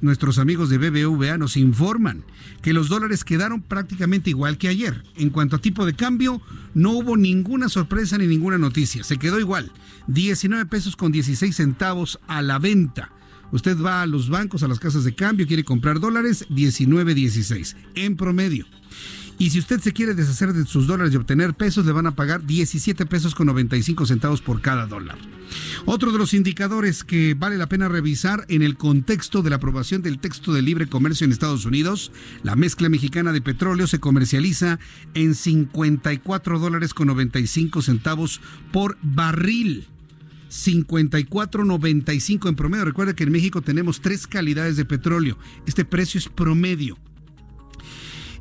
nuestros 0.00 0.38
amigos 0.38 0.68
de 0.68 0.78
BBVA 0.78 1.38
nos 1.38 1.56
informan 1.56 2.24
que 2.62 2.72
los 2.72 2.88
dólares 2.88 3.24
quedaron 3.24 3.62
prácticamente 3.62 4.30
igual 4.30 4.58
que 4.58 4.68
ayer. 4.68 5.02
En 5.16 5.30
cuanto 5.30 5.56
a 5.56 5.60
tipo 5.60 5.86
de 5.86 5.94
cambio, 5.94 6.42
no 6.74 6.90
hubo 6.92 7.16
ninguna 7.16 7.68
sorpresa 7.68 8.18
ni 8.18 8.26
ninguna 8.26 8.58
noticia. 8.58 9.04
Se 9.04 9.18
quedó 9.18 9.40
igual. 9.40 9.72
19 10.08 10.66
pesos 10.66 10.96
con 10.96 11.12
16 11.12 11.54
centavos 11.54 12.18
a 12.26 12.42
la 12.42 12.58
venta. 12.58 13.12
Usted 13.52 13.80
va 13.80 14.02
a 14.02 14.06
los 14.06 14.28
bancos, 14.28 14.62
a 14.62 14.68
las 14.68 14.78
casas 14.78 15.04
de 15.04 15.14
cambio, 15.14 15.46
quiere 15.46 15.64
comprar 15.64 15.98
dólares, 15.98 16.46
19.16 16.50 17.74
en 17.96 18.16
promedio. 18.16 18.66
Y 19.40 19.48
si 19.48 19.58
usted 19.58 19.80
se 19.80 19.94
quiere 19.94 20.12
deshacer 20.12 20.52
de 20.52 20.66
sus 20.66 20.86
dólares 20.86 21.14
y 21.14 21.16
obtener 21.16 21.54
pesos, 21.54 21.86
le 21.86 21.92
van 21.92 22.06
a 22.06 22.14
pagar 22.14 22.44
17 22.44 23.06
pesos 23.06 23.34
con 23.34 23.46
95 23.46 24.04
centavos 24.04 24.42
por 24.42 24.60
cada 24.60 24.84
dólar. 24.84 25.16
Otro 25.86 26.12
de 26.12 26.18
los 26.18 26.34
indicadores 26.34 27.04
que 27.04 27.32
vale 27.32 27.56
la 27.56 27.66
pena 27.66 27.88
revisar 27.88 28.44
en 28.48 28.60
el 28.60 28.76
contexto 28.76 29.40
de 29.40 29.48
la 29.48 29.56
aprobación 29.56 30.02
del 30.02 30.18
texto 30.18 30.52
de 30.52 30.60
libre 30.60 30.88
comercio 30.88 31.24
en 31.24 31.32
Estados 31.32 31.64
Unidos, 31.64 32.12
la 32.42 32.54
mezcla 32.54 32.90
mexicana 32.90 33.32
de 33.32 33.40
petróleo 33.40 33.86
se 33.86 33.98
comercializa 33.98 34.78
en 35.14 35.34
54 35.34 36.58
dólares 36.58 36.92
con 36.92 37.06
95 37.06 37.80
centavos 37.80 38.42
por 38.72 38.98
barril. 39.00 39.88
54.95 40.50 42.46
en 42.46 42.56
promedio. 42.56 42.84
Recuerda 42.84 43.14
que 43.14 43.24
en 43.24 43.32
México 43.32 43.62
tenemos 43.62 44.02
tres 44.02 44.26
calidades 44.26 44.76
de 44.76 44.84
petróleo. 44.84 45.38
Este 45.66 45.86
precio 45.86 46.18
es 46.18 46.28
promedio. 46.28 46.98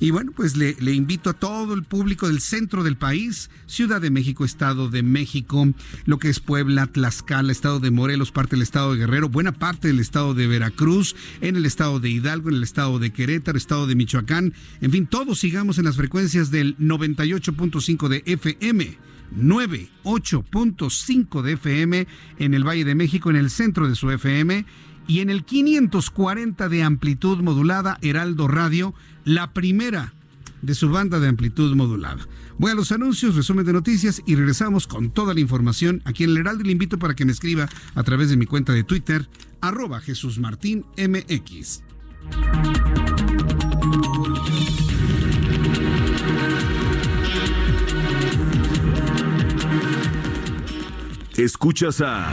y 0.01 0.11
bueno, 0.11 0.33
pues 0.35 0.57
le, 0.57 0.75
invito 0.93 1.31
a 1.31 1.35
todo 1.35 1.75
el 1.75 1.83
público 1.83 2.29
del 2.29 2.41
centro 2.41 2.85
del 2.85 2.97
país, 2.97 3.51
Ciudad 3.67 4.01
de 4.01 4.11
México, 4.11 4.45
Estado 4.45 4.89
de 4.89 5.03
México, 5.03 5.69
lo 6.05 6.19
que 6.19 6.29
es 6.29 6.41
Puebla, 6.41 6.87
Tlaxcala, 6.87 7.51
Estado 7.51 7.81
de 7.81 7.91
Morelos, 7.91 8.31
parte 8.31 8.57
del 8.57 8.63
Estado 8.63 8.93
de 8.93 8.99
Guerrero, 8.99 9.29
buena 9.29 9.53
parte 9.53 9.89
del 9.89 9.99
Estado 9.99 10.35
de 10.35 10.47
Veracruz, 10.47 11.17
en 11.41 11.57
el 11.57 11.67
Estado 11.67 12.01
de 12.01 12.11
Hidalgo, 12.11 12.49
en 12.49 12.57
el 12.57 12.63
Estado 12.63 12.99
de 12.99 13.13
Querétaro, 13.13 13.59
Estado 13.59 13.87
de 13.87 13.97
Michoacán, 13.97 14.55
en 14.81 14.93
fin, 14.93 15.07
todos 15.07 15.41
sigamos 15.41 15.79
en 15.79 15.85
las 15.85 15.97
frecuencias 15.97 16.51
del 16.51 16.77
98.5 16.79 18.09
de 18.09 18.23
FM. 18.27 18.99
98.5 19.37 21.43
de 21.43 21.53
FM 21.53 22.07
en 22.39 22.55
el 22.55 22.67
Valle 22.67 22.85
de 22.85 22.95
México, 22.95 23.31
en 23.31 23.37
el 23.37 23.51
centro 23.51 23.89
de 23.89 23.95
su 23.95 24.11
FM, 24.11 24.65
y 25.07 25.21
en 25.21 25.31
el 25.31 25.45
540 25.45 26.69
de 26.69 26.83
amplitud 26.83 27.39
modulada 27.39 27.99
Heraldo 28.03 28.47
Radio 28.47 28.95
la 29.29 29.53
primera 29.53 30.15
de 30.63 30.75
su 30.75 30.89
banda 30.89 31.21
de 31.21 31.29
amplitud 31.29 31.75
modulada. 31.77 32.27
Voy 32.57 32.73
a 32.73 32.75
los 32.75 32.93
anuncios, 32.93 33.37
resumen 33.37 33.67
de 33.67 33.75
noticias 33.75 34.23
y 34.25 34.35
regresamos 34.35 34.87
con 34.87 35.11
toda 35.11 35.35
la 35.35 35.41
información 35.41 36.01
aquí 36.07 36.25
en 36.25 36.31
el 36.31 36.39
Heraldo 36.39 36.65
le 36.65 36.73
invito 36.73 36.99
para 36.99 37.15
que 37.15 37.27
me 37.27 37.33
escriba 37.33 37.69
a 37.95 38.03
través 38.03 38.31
de 38.31 38.39
mi 38.39 38.47
cuenta 38.47 38.73
de 38.73 38.85
Twitter, 38.85 39.29
arroba 39.61 40.01
Jesús 40.01 40.39
Martín 40.39 40.87
MX. 40.97 41.83
Escuchas 51.37 52.01
a 52.01 52.33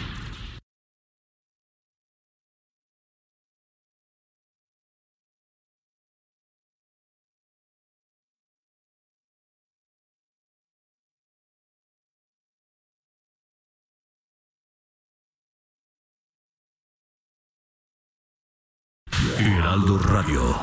Heraldo 19.39 19.97
Radio. 19.99 20.55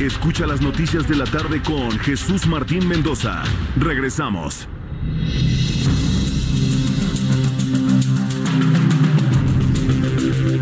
Escucha 0.00 0.46
las 0.46 0.60
noticias 0.60 1.06
de 1.06 1.16
la 1.16 1.24
tarde 1.24 1.62
con 1.62 1.90
Jesús 1.98 2.46
Martín 2.46 2.88
Mendoza. 2.88 3.42
Regresamos. 3.76 4.66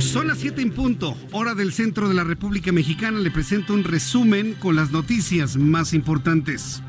Son 0.00 0.26
las 0.26 0.38
7 0.38 0.62
en 0.62 0.70
punto, 0.72 1.16
hora 1.32 1.54
del 1.54 1.72
centro 1.72 2.08
de 2.08 2.14
la 2.14 2.24
República 2.24 2.72
Mexicana. 2.72 3.18
Le 3.20 3.30
presento 3.30 3.74
un 3.74 3.84
resumen 3.84 4.54
con 4.54 4.74
las 4.74 4.90
noticias 4.90 5.56
más 5.56 5.92
importantes. 5.92 6.82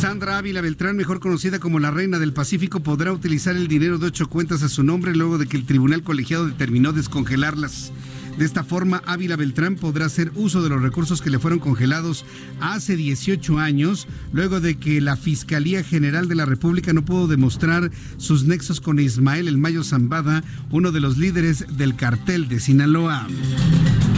Sandra 0.00 0.38
Ávila 0.38 0.62
Beltrán, 0.62 0.96
mejor 0.96 1.20
conocida 1.20 1.58
como 1.58 1.78
la 1.78 1.90
Reina 1.90 2.18
del 2.18 2.32
Pacífico, 2.32 2.80
podrá 2.80 3.12
utilizar 3.12 3.54
el 3.54 3.68
dinero 3.68 3.98
de 3.98 4.06
ocho 4.06 4.30
cuentas 4.30 4.62
a 4.62 4.70
su 4.70 4.82
nombre 4.82 5.14
luego 5.14 5.36
de 5.36 5.46
que 5.46 5.58
el 5.58 5.66
Tribunal 5.66 6.02
Colegiado 6.02 6.46
determinó 6.46 6.94
descongelarlas. 6.94 7.92
De 8.40 8.46
esta 8.46 8.64
forma, 8.64 9.02
Ávila 9.04 9.36
Beltrán 9.36 9.76
podrá 9.76 10.06
hacer 10.06 10.32
uso 10.34 10.62
de 10.62 10.70
los 10.70 10.80
recursos 10.80 11.20
que 11.20 11.28
le 11.28 11.38
fueron 11.38 11.58
congelados 11.58 12.24
hace 12.62 12.96
18 12.96 13.58
años, 13.58 14.08
luego 14.32 14.62
de 14.62 14.78
que 14.78 15.02
la 15.02 15.18
Fiscalía 15.18 15.84
General 15.84 16.26
de 16.26 16.36
la 16.36 16.46
República 16.46 16.94
no 16.94 17.04
pudo 17.04 17.26
demostrar 17.26 17.90
sus 18.16 18.44
nexos 18.44 18.80
con 18.80 18.98
Ismael 18.98 19.46
El 19.46 19.58
Mayo 19.58 19.84
Zambada, 19.84 20.42
uno 20.70 20.90
de 20.90 21.00
los 21.00 21.18
líderes 21.18 21.76
del 21.76 21.96
cartel 21.96 22.48
de 22.48 22.60
Sinaloa. 22.60 23.26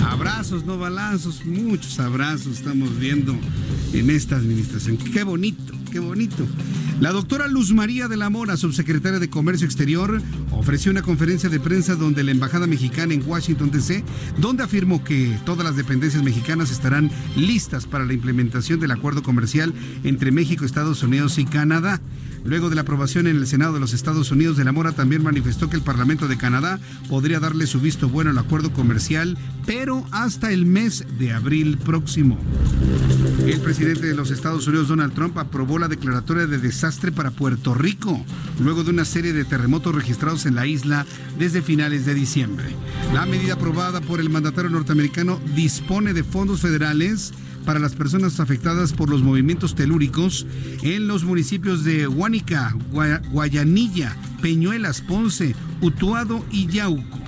Abrazos, 0.09 0.64
no 0.66 0.79
balazos, 0.79 1.45
muchos 1.45 1.99
abrazos 1.99 2.59
estamos 2.59 2.97
viendo 3.01 3.37
en 3.93 4.09
esta 4.09 4.37
administración. 4.37 4.99
Qué 4.99 5.25
bonito, 5.25 5.75
qué 5.91 5.99
bonito. 5.99 6.47
La 7.01 7.11
doctora 7.11 7.49
Luz 7.49 7.73
María 7.73 8.07
de 8.07 8.16
la 8.16 8.31
Mora, 8.31 8.57
subsecretaria 8.57 9.18
de 9.18 9.29
Comercio 9.29 9.66
Exterior, 9.66 10.23
ofreció 10.53 10.93
una 10.93 11.03
conferencia 11.03 11.49
de 11.49 11.59
prensa 11.59 11.97
donde 11.97 12.23
la 12.23 12.31
Embajada 12.31 12.68
Mexicana 12.68 13.12
en 13.12 13.27
Washington, 13.27 13.73
D.C., 13.73 14.05
donde 14.38 14.64
afirmó 14.64 15.04
que 15.04 15.38
todas 15.44 15.64
las 15.64 15.76
dependencias 15.76 16.22
mexicanas 16.22 16.70
estarán 16.70 17.10
listas 17.36 17.86
para 17.86 18.04
la 18.04 18.12
implementación 18.12 18.80
del 18.80 18.90
acuerdo 18.90 19.22
comercial 19.22 19.72
entre 20.04 20.32
México, 20.32 20.64
Estados 20.64 21.02
Unidos 21.02 21.38
y 21.38 21.44
Canadá. 21.44 22.00
Luego 22.45 22.68
de 22.68 22.74
la 22.74 22.82
aprobación 22.82 23.26
en 23.26 23.36
el 23.36 23.47
Senado 23.47 23.74
de 23.74 23.80
los 23.80 23.93
Estados 23.93 24.30
Unidos, 24.30 24.57
de 24.57 24.64
la 24.64 24.72
Mora 24.72 24.93
también 24.93 25.22
manifestó 25.22 25.70
que 25.70 25.76
el 25.76 25.82
Parlamento 25.82 26.28
de 26.28 26.36
Canadá 26.36 26.80
podría 27.09 27.40
darle 27.40 27.66
su 27.66 27.80
visto 27.80 28.09
bueno 28.09 28.30
al 28.30 28.38
acuerdo 28.38 28.72
comercial, 28.72 29.38
pero 29.64 30.05
hasta 30.11 30.51
el 30.53 30.66
mes 30.66 31.05
de 31.18 31.32
abril 31.32 31.78
próximo. 31.78 32.38
El 33.47 33.61
presidente 33.61 34.07
de 34.07 34.14
los 34.14 34.30
Estados 34.30 34.66
Unidos, 34.66 34.88
Donald 34.88 35.14
Trump, 35.14 35.38
aprobó 35.38 35.78
la 35.78 35.88
declaratoria 35.88 36.47
de 36.47 36.59
desastre 36.59 37.12
para 37.12 37.30
Puerto 37.30 37.74
Rico, 37.74 38.24
luego 38.61 38.84
de 38.84 38.90
una 38.90 39.05
serie 39.05 39.32
de 39.32 39.45
terremotos 39.45 39.95
registrados 39.95 40.47
en 40.47 40.55
la 40.55 40.66
isla 40.66 41.07
desde 41.38 41.62
finales 41.62 42.07
de 42.07 42.14
diciembre. 42.14 42.74
La 43.14 43.26
medida 43.26 43.55
aprobada 43.55 44.01
por 44.01 44.20
el 44.20 44.30
mandatario 44.30 44.70
norteamericano 44.70 45.40
dispone 45.55 46.12
de 46.12 46.24
fondos 46.24 46.61
federales 46.61 47.32
para 47.64 47.78
las 47.78 47.94
personas 47.94 48.40
afectadas 48.40 48.92
por 48.92 49.08
los 49.08 49.22
movimientos 49.22 49.74
telúricos 49.74 50.46
en 50.82 51.06
los 51.06 51.24
municipios 51.24 51.84
de 51.84 52.08
Huánica, 52.08 52.74
Guayanilla, 53.30 54.16
Peñuelas, 54.40 55.00
Ponce, 55.00 55.54
Utuado 55.80 56.44
y 56.50 56.66
Yauco. 56.66 57.18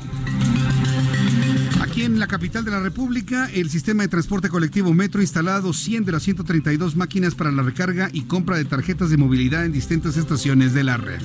Aquí 1.80 2.02
en 2.02 2.18
la 2.18 2.26
capital 2.26 2.64
de 2.64 2.72
la 2.72 2.80
República, 2.80 3.48
el 3.52 3.70
sistema 3.70 4.02
de 4.02 4.08
transporte 4.08 4.48
colectivo 4.48 4.92
Metro 4.92 5.20
ha 5.20 5.22
instalado 5.22 5.72
100 5.72 6.04
de 6.04 6.12
las 6.12 6.24
132 6.24 6.96
máquinas 6.96 7.36
para 7.36 7.52
la 7.52 7.62
recarga 7.62 8.10
y 8.12 8.22
compra 8.22 8.56
de 8.56 8.64
tarjetas 8.64 9.10
de 9.10 9.16
movilidad 9.16 9.64
en 9.64 9.70
distintas 9.70 10.16
estaciones 10.16 10.74
de 10.74 10.82
la 10.82 10.96
red. 10.96 11.20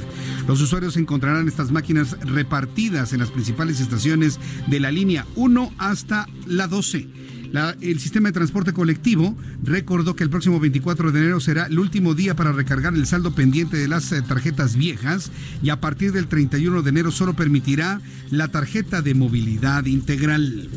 Los 0.47 0.61
usuarios 0.61 0.97
encontrarán 0.97 1.47
estas 1.47 1.71
máquinas 1.71 2.19
repartidas 2.21 3.13
en 3.13 3.19
las 3.19 3.31
principales 3.31 3.79
estaciones 3.79 4.39
de 4.67 4.79
la 4.79 4.91
línea 4.91 5.25
1 5.35 5.73
hasta 5.79 6.27
la 6.45 6.67
12 6.67 7.38
el 7.81 7.99
sistema 7.99 8.29
de 8.29 8.33
transporte 8.33 8.73
colectivo 8.73 9.35
recordó 9.63 10.15
que 10.15 10.23
el 10.23 10.29
próximo 10.29 10.59
24 10.59 11.11
de 11.11 11.19
enero 11.19 11.39
será 11.39 11.65
el 11.65 11.79
último 11.79 12.13
día 12.13 12.35
para 12.35 12.51
recargar 12.51 12.93
el 12.93 13.07
saldo 13.07 13.33
pendiente 13.33 13.77
de 13.77 13.87
las 13.87 14.11
eh, 14.11 14.21
tarjetas 14.21 14.75
viejas 14.75 15.31
y 15.61 15.69
a 15.69 15.79
partir 15.79 16.11
del 16.11 16.27
31 16.27 16.81
de 16.81 16.89
enero 16.89 17.11
solo 17.11 17.33
permitirá 17.33 18.01
la 18.29 18.49
tarjeta 18.49 19.01
de 19.01 19.15
movilidad 19.15 19.85
integral. 19.85 20.69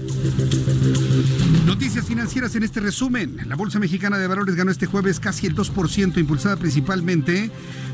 Noticias 1.67 2.07
financieras 2.07 2.55
en 2.57 2.63
este 2.63 2.81
resumen. 2.81 3.37
La 3.47 3.57
Bolsa 3.57 3.79
Mexicana 3.79 4.19
de 4.19 4.27
Valores 4.27 4.55
ganó 4.55 4.71
este 4.71 4.87
jueves 4.87 5.21
casi 5.21 5.47
el 5.47 5.55
2%, 5.55 6.19
impulsada 6.19 6.57
principalmente 6.57 7.51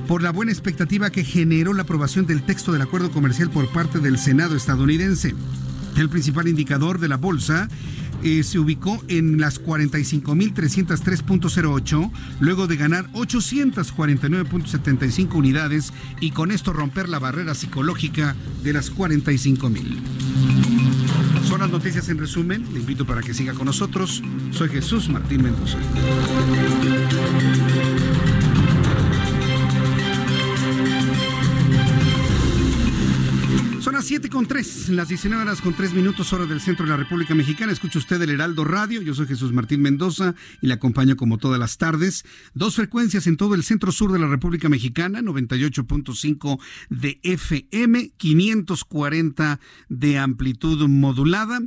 por 0.07 0.22
la 0.22 0.31
buena 0.31 0.53
expectativa 0.53 1.11
que 1.11 1.24
generó 1.24 1.74
la 1.74 1.83
aprobación 1.83 2.26
del 2.26 2.43
texto 2.43 2.72
del 2.72 2.83
acuerdo 2.83 3.11
comercial 3.11 3.51
por 3.51 3.68
parte 3.70 3.99
del 3.99 4.18
Senado 4.18 4.57
estadounidense. 4.57 5.35
El 5.97 6.09
principal 6.09 6.47
indicador 6.47 7.01
de 7.01 7.09
la 7.09 7.16
bolsa 7.16 7.68
eh, 8.23 8.43
se 8.43 8.59
ubicó 8.59 9.03
en 9.09 9.41
las 9.41 9.62
45.303.08, 9.62 12.11
luego 12.41 12.66
de 12.66 12.77
ganar 12.77 13.11
849.75 13.12 15.35
unidades 15.35 15.93
y 16.21 16.33
con 16.33 16.51
esto 16.51 16.73
romper 16.73 17.09
la 17.09 17.19
barrera 17.19 17.55
psicológica 17.55 18.35
de 18.62 18.73
las 18.73 18.91
45.000. 18.95 19.99
Son 21.49 21.61
las 21.61 21.71
noticias 21.71 22.09
en 22.11 22.19
resumen. 22.19 22.66
Le 22.75 22.81
invito 22.81 23.07
para 23.07 23.23
que 23.23 23.33
siga 23.33 23.55
con 23.55 23.64
nosotros. 23.66 24.23
Soy 24.51 24.69
Jesús 24.69 25.09
Martín 25.09 25.43
Mendoza. 25.43 25.79
Son 33.81 33.95
las 33.95 34.07
7 34.07 34.29
con 34.29 34.47
3, 34.47 34.89
las 34.91 35.09
19 35.09 35.41
horas 35.43 35.61
con 35.61 35.72
3 35.72 35.93
minutos, 35.93 36.33
hora 36.33 36.47
del 36.47 36.61
centro 36.61 36.85
de 36.85 36.91
la 36.91 36.97
República 36.97 37.35
Mexicana. 37.37 37.72
Escucha 37.72 38.01
usted 38.01 38.20
el 38.20 38.31
Heraldo 38.31 38.64
Radio. 38.64 39.03
Yo 39.03 39.14
soy 39.14 39.29
Jesús 39.29 39.53
Martín 39.53 39.83
Mendoza 39.83 40.35
y 40.61 40.66
le 40.66 40.74
acompaño 40.74 41.16
como 41.16 41.39
todas 41.39 41.61
las 41.61 41.79
tardes. 41.79 42.24
Dos 42.55 42.74
frecuencias 42.74 43.29
en 43.29 43.37
todo 43.37 43.55
el 43.55 43.62
centro 43.62 43.93
sur 43.93 44.11
de 44.11 44.18
la 44.18 44.26
República 44.26 44.68
Mexicana: 44.68 45.20
98.5 45.20 46.59
de 46.91 47.20
FM, 47.22 48.11
540 48.16 49.61
de 49.89 50.18
amplitud 50.18 50.89
modulada 50.89 51.61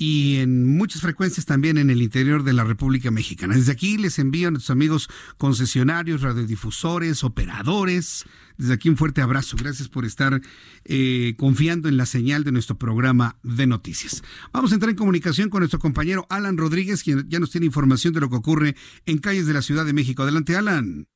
y 0.00 0.36
en 0.36 0.66
muchas 0.66 1.02
frecuencias 1.02 1.44
también 1.44 1.76
en 1.76 1.90
el 1.90 2.00
interior 2.00 2.42
de 2.42 2.54
la 2.54 2.64
República 2.64 3.10
Mexicana. 3.10 3.54
Desde 3.54 3.72
aquí 3.72 3.98
les 3.98 4.18
envío 4.18 4.48
a 4.48 4.50
nuestros 4.50 4.70
amigos 4.70 5.10
concesionarios, 5.36 6.22
radiodifusores, 6.22 7.22
operadores. 7.22 8.24
Desde 8.56 8.72
aquí 8.72 8.88
un 8.88 8.96
fuerte 8.96 9.20
abrazo. 9.20 9.58
Gracias 9.58 9.90
por 9.90 10.06
estar 10.06 10.40
eh, 10.86 11.34
confiando 11.36 11.86
en 11.90 11.98
la 11.98 12.06
señal 12.06 12.44
de 12.44 12.52
nuestro 12.52 12.78
programa 12.78 13.36
de 13.42 13.66
noticias. 13.66 14.22
Vamos 14.54 14.72
a 14.72 14.76
entrar 14.76 14.88
en 14.88 14.96
comunicación 14.96 15.50
con 15.50 15.60
nuestro 15.60 15.78
compañero 15.78 16.26
Alan 16.30 16.56
Rodríguez, 16.56 17.02
quien 17.02 17.28
ya 17.28 17.38
nos 17.38 17.50
tiene 17.50 17.66
información 17.66 18.14
de 18.14 18.20
lo 18.20 18.30
que 18.30 18.36
ocurre 18.36 18.76
en 19.04 19.18
calles 19.18 19.46
de 19.46 19.52
la 19.52 19.60
Ciudad 19.60 19.84
de 19.84 19.92
México. 19.92 20.22
Adelante, 20.22 20.56
Alan. 20.56 21.08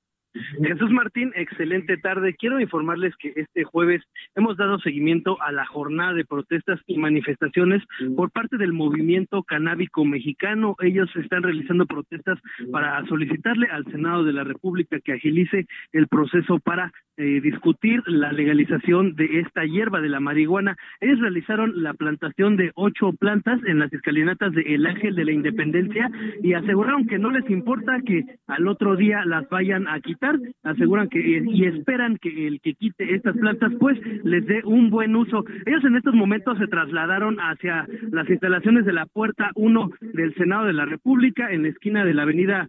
Jesús 0.62 0.90
Martín, 0.90 1.32
excelente 1.36 1.96
tarde. 1.96 2.34
Quiero 2.34 2.60
informarles 2.60 3.14
que 3.16 3.32
este 3.36 3.64
jueves 3.64 4.02
hemos 4.34 4.56
dado 4.56 4.78
seguimiento 4.80 5.40
a 5.40 5.52
la 5.52 5.64
jornada 5.66 6.12
de 6.12 6.24
protestas 6.24 6.80
y 6.86 6.98
manifestaciones 6.98 7.82
por 8.16 8.30
parte 8.30 8.56
del 8.56 8.72
movimiento 8.72 9.42
canábico 9.42 10.04
mexicano. 10.04 10.76
Ellos 10.80 11.08
están 11.16 11.42
realizando 11.42 11.86
protestas 11.86 12.38
para 12.72 13.04
solicitarle 13.06 13.68
al 13.68 13.84
Senado 13.86 14.24
de 14.24 14.32
la 14.32 14.44
República 14.44 14.98
que 15.00 15.12
agilice 15.12 15.66
el 15.92 16.08
proceso 16.08 16.58
para 16.58 16.92
eh, 17.16 17.40
discutir 17.40 18.02
la 18.06 18.32
legalización 18.32 19.14
de 19.14 19.40
esta 19.40 19.64
hierba 19.64 20.00
de 20.00 20.08
la 20.08 20.18
marihuana. 20.18 20.76
Ellos 21.00 21.20
realizaron 21.20 21.82
la 21.82 21.94
plantación 21.94 22.56
de 22.56 22.72
ocho 22.74 23.12
plantas 23.12 23.60
en 23.66 23.78
las 23.78 23.92
escalinatas 23.92 24.52
de 24.52 24.62
El 24.62 24.84
Ángel 24.84 25.14
de 25.14 25.24
la 25.24 25.32
Independencia 25.32 26.10
y 26.42 26.54
aseguraron 26.54 27.06
que 27.06 27.18
no 27.18 27.30
les 27.30 27.48
importa 27.50 28.00
que 28.04 28.24
al 28.48 28.66
otro 28.66 28.96
día 28.96 29.24
las 29.24 29.48
vayan 29.48 29.86
a 29.86 30.00
quitar 30.00 30.23
aseguran 30.62 31.08
que 31.08 31.42
y 31.44 31.64
esperan 31.64 32.18
que 32.18 32.46
el 32.46 32.60
que 32.60 32.74
quite 32.74 33.14
estas 33.14 33.36
plantas 33.36 33.72
pues 33.78 33.98
les 34.24 34.46
dé 34.46 34.62
un 34.64 34.90
buen 34.90 35.14
uso. 35.16 35.44
Ellos 35.66 35.84
en 35.84 35.96
estos 35.96 36.14
momentos 36.14 36.58
se 36.58 36.66
trasladaron 36.66 37.38
hacia 37.38 37.86
las 38.10 38.28
instalaciones 38.28 38.84
de 38.84 38.92
la 38.92 39.06
puerta 39.06 39.50
1 39.54 39.90
del 40.00 40.34
Senado 40.34 40.66
de 40.66 40.72
la 40.72 40.84
República 40.84 41.50
en 41.50 41.62
la 41.62 41.68
esquina 41.68 42.04
de 42.04 42.14
la 42.14 42.22
avenida 42.22 42.68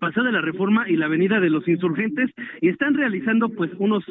pasada 0.00 0.30
la 0.30 0.40
reforma 0.40 0.88
y 0.88 0.96
la 0.96 1.06
avenida 1.06 1.40
de 1.40 1.50
los 1.50 1.66
insurgentes 1.68 2.30
y 2.60 2.68
están 2.68 2.94
realizando 2.94 3.48
pues 3.48 3.70
unos 3.78 4.04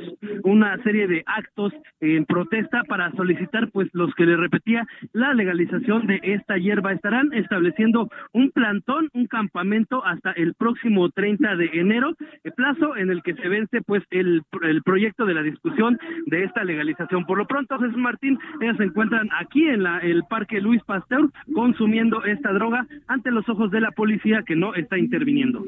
una 0.43 0.77
serie 0.83 1.07
de 1.07 1.23
actos 1.25 1.73
en 1.99 2.25
protesta 2.25 2.83
para 2.83 3.11
solicitar 3.11 3.69
pues 3.71 3.89
los 3.93 4.13
que 4.15 4.25
le 4.25 4.37
repetía 4.37 4.87
la 5.13 5.33
legalización 5.33 6.07
de 6.07 6.19
esta 6.23 6.57
hierba. 6.57 6.93
Estarán 6.93 7.33
estableciendo 7.33 8.09
un 8.33 8.51
plantón 8.51 9.09
un 9.13 9.27
campamento 9.27 10.05
hasta 10.05 10.31
el 10.31 10.53
próximo 10.53 11.09
30 11.09 11.55
de 11.55 11.69
enero 11.73 12.13
el 12.43 12.53
plazo 12.53 12.95
en 12.95 13.09
el 13.09 13.21
que 13.21 13.33
se 13.35 13.47
vence 13.47 13.81
pues 13.81 14.03
el, 14.11 14.43
el 14.63 14.81
proyecto 14.83 15.25
de 15.25 15.33
la 15.33 15.43
discusión 15.43 15.97
de 16.25 16.43
esta 16.43 16.63
legalización. 16.63 17.25
Por 17.25 17.37
lo 17.37 17.45
pronto 17.45 17.77
Jesús 17.79 17.97
Martín 17.97 18.39
ellos 18.61 18.77
se 18.77 18.83
encuentran 18.83 19.29
aquí 19.39 19.67
en 19.67 19.83
la 19.83 19.99
el 19.99 20.23
parque 20.29 20.61
Luis 20.61 20.81
Pasteur 20.83 21.29
consumiendo 21.53 22.23
esta 22.23 22.53
droga 22.53 22.87
ante 23.07 23.31
los 23.31 23.47
ojos 23.49 23.71
de 23.71 23.81
la 23.81 23.91
policía 23.91 24.43
que 24.45 24.55
no 24.55 24.73
está 24.73 24.97
interviniendo 24.97 25.64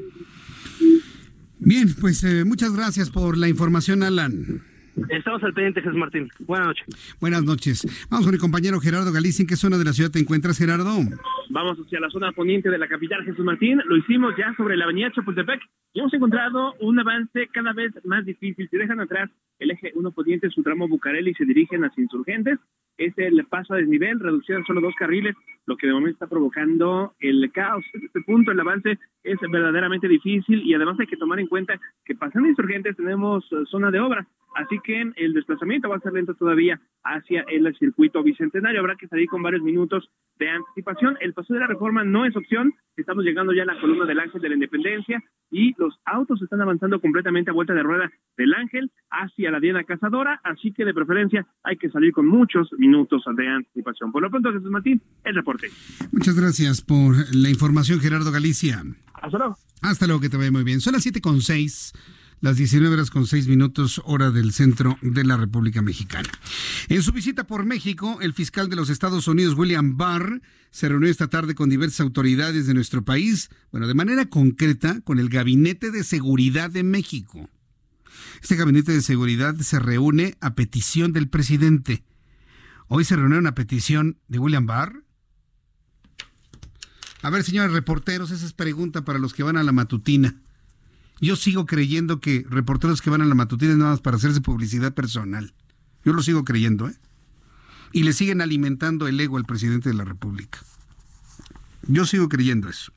Bien, 1.58 1.88
pues 2.00 2.22
eh, 2.24 2.44
muchas 2.44 2.74
gracias 2.74 3.10
por 3.10 3.36
la 3.36 3.48
información, 3.48 4.02
Alan. 4.02 4.62
Estamos 5.10 5.42
al 5.42 5.54
pendiente, 5.54 5.80
Jesús 5.80 5.96
Martín. 5.96 6.28
Buenas 6.40 6.66
noches. 6.68 7.16
Buenas 7.20 7.44
noches. 7.44 8.06
Vamos 8.10 8.26
con 8.26 8.34
mi 8.34 8.38
compañero 8.38 8.80
Gerardo 8.80 9.12
Galicia. 9.12 9.42
¿En 9.42 9.46
qué 9.46 9.56
zona 9.56 9.78
de 9.78 9.84
la 9.84 9.92
ciudad 9.92 10.10
te 10.10 10.18
encuentras, 10.18 10.58
Gerardo? 10.58 10.90
Vamos 11.50 11.78
hacia 11.78 12.00
la 12.00 12.10
zona 12.10 12.32
poniente 12.32 12.68
de 12.68 12.78
la 12.78 12.88
capital, 12.88 13.24
Jesús 13.24 13.44
Martín. 13.44 13.80
Lo 13.86 13.96
hicimos 13.96 14.34
ya 14.36 14.54
sobre 14.56 14.76
la 14.76 14.84
avenida 14.84 15.12
Chapultepec 15.12 15.60
y 15.92 16.00
hemos 16.00 16.12
encontrado 16.12 16.74
un 16.80 16.98
avance 16.98 17.48
cada 17.52 17.72
vez 17.72 17.92
más 18.04 18.24
difícil. 18.24 18.68
Si 18.68 18.76
dejan 18.76 19.00
atrás 19.00 19.30
el 19.58 19.70
eje 19.70 19.92
1 19.94 20.10
poniente, 20.12 20.50
su 20.50 20.62
tramo 20.62 20.88
Bucareli 20.88 21.30
y 21.30 21.34
se 21.34 21.44
dirigen 21.44 21.84
hacia 21.84 22.02
insurgentes, 22.02 22.58
es 22.98 23.16
el 23.16 23.44
paso 23.46 23.74
a 23.74 23.78
desnivel, 23.78 24.20
reducción 24.20 24.62
a 24.62 24.66
solo 24.66 24.80
dos 24.80 24.94
carriles, 24.96 25.34
lo 25.66 25.76
que 25.76 25.86
de 25.86 25.92
momento 25.92 26.16
está 26.16 26.26
provocando 26.26 27.14
el 27.20 27.50
caos. 27.52 27.84
En 27.94 28.04
este 28.04 28.20
punto 28.22 28.50
el 28.50 28.60
avance 28.60 28.98
es 29.22 29.38
verdaderamente 29.50 30.08
difícil 30.08 30.62
y 30.62 30.74
además 30.74 30.98
hay 30.98 31.06
que 31.06 31.16
tomar 31.16 31.38
en 31.40 31.46
cuenta 31.46 31.80
que 32.04 32.14
pasando 32.14 32.48
insurgentes 32.48 32.96
tenemos 32.96 33.48
zona 33.70 33.90
de 33.90 34.00
obra 34.00 34.26
así 34.54 34.78
que 34.82 35.12
el 35.16 35.32
desplazamiento 35.32 35.88
va 35.88 35.96
a 35.96 36.00
ser 36.00 36.12
lento 36.12 36.34
todavía 36.34 36.80
hacia 37.04 37.42
el 37.48 37.74
circuito 37.78 38.22
bicentenario. 38.22 38.80
Habrá 38.80 38.96
que 38.96 39.08
salir 39.08 39.28
con 39.28 39.42
varios 39.42 39.62
minutos 39.62 40.10
de 40.38 40.50
anticipación. 40.50 41.16
El 41.20 41.34
paso 41.34 41.54
de 41.54 41.60
la 41.60 41.66
reforma 41.66 42.04
no 42.04 42.24
es 42.24 42.36
opción. 42.36 42.74
Estamos 42.96 43.24
llegando 43.24 43.52
ya 43.52 43.62
a 43.62 43.66
la 43.66 43.80
columna 43.80 44.04
del 44.04 44.20
Ángel 44.20 44.40
de 44.40 44.48
la 44.48 44.54
Independencia 44.54 45.22
y 45.50 45.74
los 45.78 45.94
autos 46.04 46.42
están 46.42 46.60
avanzando 46.60 47.00
completamente 47.00 47.50
a 47.50 47.54
vuelta 47.54 47.74
de 47.74 47.82
rueda 47.82 48.10
del 48.36 48.54
Ángel 48.54 48.90
hacia 49.10 49.50
la 49.50 49.60
Diana 49.60 49.84
Cazadora, 49.84 50.40
así 50.44 50.72
que 50.72 50.84
de 50.84 50.92
preferencia 50.92 51.46
hay 51.62 51.76
que 51.76 51.90
salir 51.90 52.12
con 52.12 52.26
muchos 52.26 52.70
minutos 52.76 53.22
de 53.36 53.48
anticipación. 53.48 54.12
Por 54.12 54.22
lo 54.22 54.30
pronto, 54.30 54.52
Jesús 54.52 54.70
Martín, 54.70 55.00
el 55.24 55.34
reporte. 55.34 55.68
Muchas 56.12 56.38
gracias 56.38 56.82
por 56.82 57.14
la 57.34 57.48
información, 57.48 58.00
Gerardo 58.00 58.32
Galicia. 58.32 58.82
Hasta 59.14 59.38
luego. 59.38 59.56
Hasta 59.82 60.06
luego, 60.06 60.20
que 60.20 60.28
te 60.28 60.36
vaya 60.36 60.50
muy 60.50 60.64
bien. 60.64 60.80
Son 60.80 60.92
las 60.92 61.02
siete 61.02 61.20
con 61.20 61.40
seis 61.40 61.92
las 62.40 62.56
19 62.56 62.94
horas 62.94 63.10
con 63.10 63.26
6 63.26 63.48
minutos 63.48 64.00
hora 64.04 64.30
del 64.30 64.52
centro 64.52 64.98
de 65.02 65.24
la 65.24 65.36
República 65.36 65.82
Mexicana. 65.82 66.28
En 66.88 67.02
su 67.02 67.12
visita 67.12 67.44
por 67.44 67.64
México, 67.64 68.18
el 68.20 68.32
fiscal 68.32 68.68
de 68.68 68.76
los 68.76 68.90
Estados 68.90 69.26
Unidos, 69.26 69.54
William 69.54 69.96
Barr, 69.96 70.40
se 70.70 70.88
reunió 70.88 71.08
esta 71.08 71.28
tarde 71.28 71.54
con 71.54 71.70
diversas 71.70 72.00
autoridades 72.00 72.66
de 72.66 72.74
nuestro 72.74 73.04
país, 73.04 73.48
bueno, 73.72 73.86
de 73.86 73.94
manera 73.94 74.26
concreta 74.26 75.00
con 75.00 75.18
el 75.18 75.28
Gabinete 75.28 75.90
de 75.90 76.04
Seguridad 76.04 76.70
de 76.70 76.82
México. 76.82 77.48
Este 78.42 78.56
Gabinete 78.56 78.92
de 78.92 79.02
Seguridad 79.02 79.56
se 79.56 79.78
reúne 79.78 80.36
a 80.40 80.54
petición 80.54 81.12
del 81.12 81.28
presidente. 81.28 82.04
Hoy 82.86 83.04
se 83.04 83.16
reunió 83.16 83.46
a 83.46 83.54
petición 83.54 84.18
de 84.28 84.38
William 84.38 84.66
Barr. 84.66 85.04
A 87.22 87.30
ver, 87.30 87.42
señores 87.42 87.72
reporteros, 87.72 88.30
esa 88.30 88.46
es 88.46 88.52
pregunta 88.52 89.04
para 89.04 89.18
los 89.18 89.34
que 89.34 89.42
van 89.42 89.56
a 89.56 89.64
la 89.64 89.72
matutina. 89.72 90.36
Yo 91.20 91.36
sigo 91.36 91.66
creyendo 91.66 92.20
que 92.20 92.46
reporteros 92.48 93.02
que 93.02 93.10
van 93.10 93.22
a 93.22 93.26
la 93.26 93.34
matutina 93.34 93.72
es 93.72 93.78
nada 93.78 93.90
más 93.92 94.00
para 94.00 94.16
hacerse 94.16 94.40
publicidad 94.40 94.94
personal. 94.94 95.52
Yo 96.04 96.12
lo 96.12 96.22
sigo 96.22 96.44
creyendo, 96.44 96.88
¿eh? 96.88 96.94
Y 97.92 98.02
le 98.02 98.12
siguen 98.12 98.40
alimentando 98.40 99.08
el 99.08 99.18
ego 99.18 99.36
al 99.36 99.44
presidente 99.44 99.88
de 99.88 99.94
la 99.94 100.04
República. 100.04 100.60
Yo 101.86 102.04
sigo 102.06 102.28
creyendo 102.28 102.68
eso. 102.68 102.92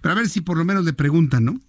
Pero 0.00 0.12
a 0.12 0.16
ver 0.16 0.28
si 0.28 0.40
por 0.40 0.56
lo 0.56 0.64
menos 0.64 0.84
le 0.84 0.92
preguntan, 0.92 1.44
¿no? 1.44 1.60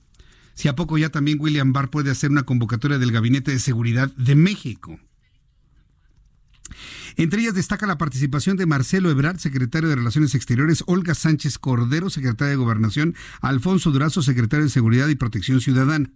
Si 0.54 0.68
a 0.68 0.76
poco 0.76 0.98
ya 0.98 1.10
también 1.10 1.40
William 1.40 1.74
Barr 1.74 1.90
puede 1.90 2.12
hacer 2.12 2.32
una 2.32 2.44
convocatoria 2.44 2.98
del 2.98 3.12
Gabinete 3.12 3.52
de 3.52 3.60
Seguridad 3.60 4.12
de 4.16 4.36
México. 4.36 5.00
Entre 7.16 7.42
ellas 7.42 7.54
destaca 7.54 7.88
la 7.88 7.98
participación 7.98 8.58
de 8.58 8.66
Marcelo 8.66 9.10
Ebrard, 9.10 9.40
secretario 9.40 9.90
de 9.90 9.96
Relaciones 9.96 10.36
Exteriores, 10.36 10.84
Olga 10.88 11.16
Sánchez 11.16 11.58
Cordero, 11.58 12.10
secretaria 12.10 12.52
de 12.52 12.58
Gobernación, 12.58 13.16
Alfonso 13.42 13.92
Durazo, 13.92 14.22
secretario 14.22 14.66
de 14.66 14.72
Seguridad 14.72 15.08
y 15.08 15.16
Protección 15.16 15.62
Ciudadana. 15.62 16.10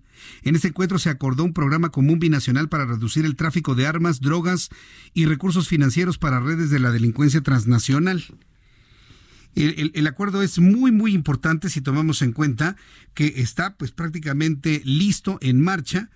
En 0.43 0.55
este 0.55 0.69
encuentro 0.69 0.99
se 0.99 1.09
acordó 1.09 1.43
un 1.43 1.53
programa 1.53 1.89
común 1.89 2.19
binacional 2.19 2.69
para 2.69 2.85
reducir 2.85 3.25
el 3.25 3.35
tráfico 3.35 3.75
de 3.75 3.87
armas, 3.87 4.21
drogas 4.21 4.69
y 5.13 5.25
recursos 5.25 5.67
financieros 5.67 6.17
para 6.17 6.39
redes 6.39 6.69
de 6.69 6.79
la 6.79 6.91
delincuencia 6.91 7.41
transnacional. 7.41 8.23
El, 9.53 10.07
acuerdo 10.07 10.41
es 10.43 10.59
muy 10.59 10.93
muy 10.93 11.13
importante 11.13 11.69
si 11.69 11.81
tomamos 11.81 12.21
en 12.21 12.31
cuenta 12.31 12.77
que 13.13 13.33
está 13.37 13.75
pues 13.75 13.91
prácticamente 13.91 14.81
listo 14.85 15.37
en 15.41 15.61
marcha 15.61 16.09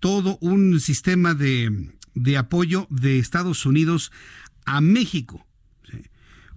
todo 0.00 0.38
un 0.40 0.80
sistema 0.80 1.34
de 1.34 1.90
de 2.22 2.36
apoyo 2.36 2.86
de 2.90 3.18
Estados 3.18 3.66
Unidos 3.66 4.12
a 4.64 4.80
México 4.80 5.46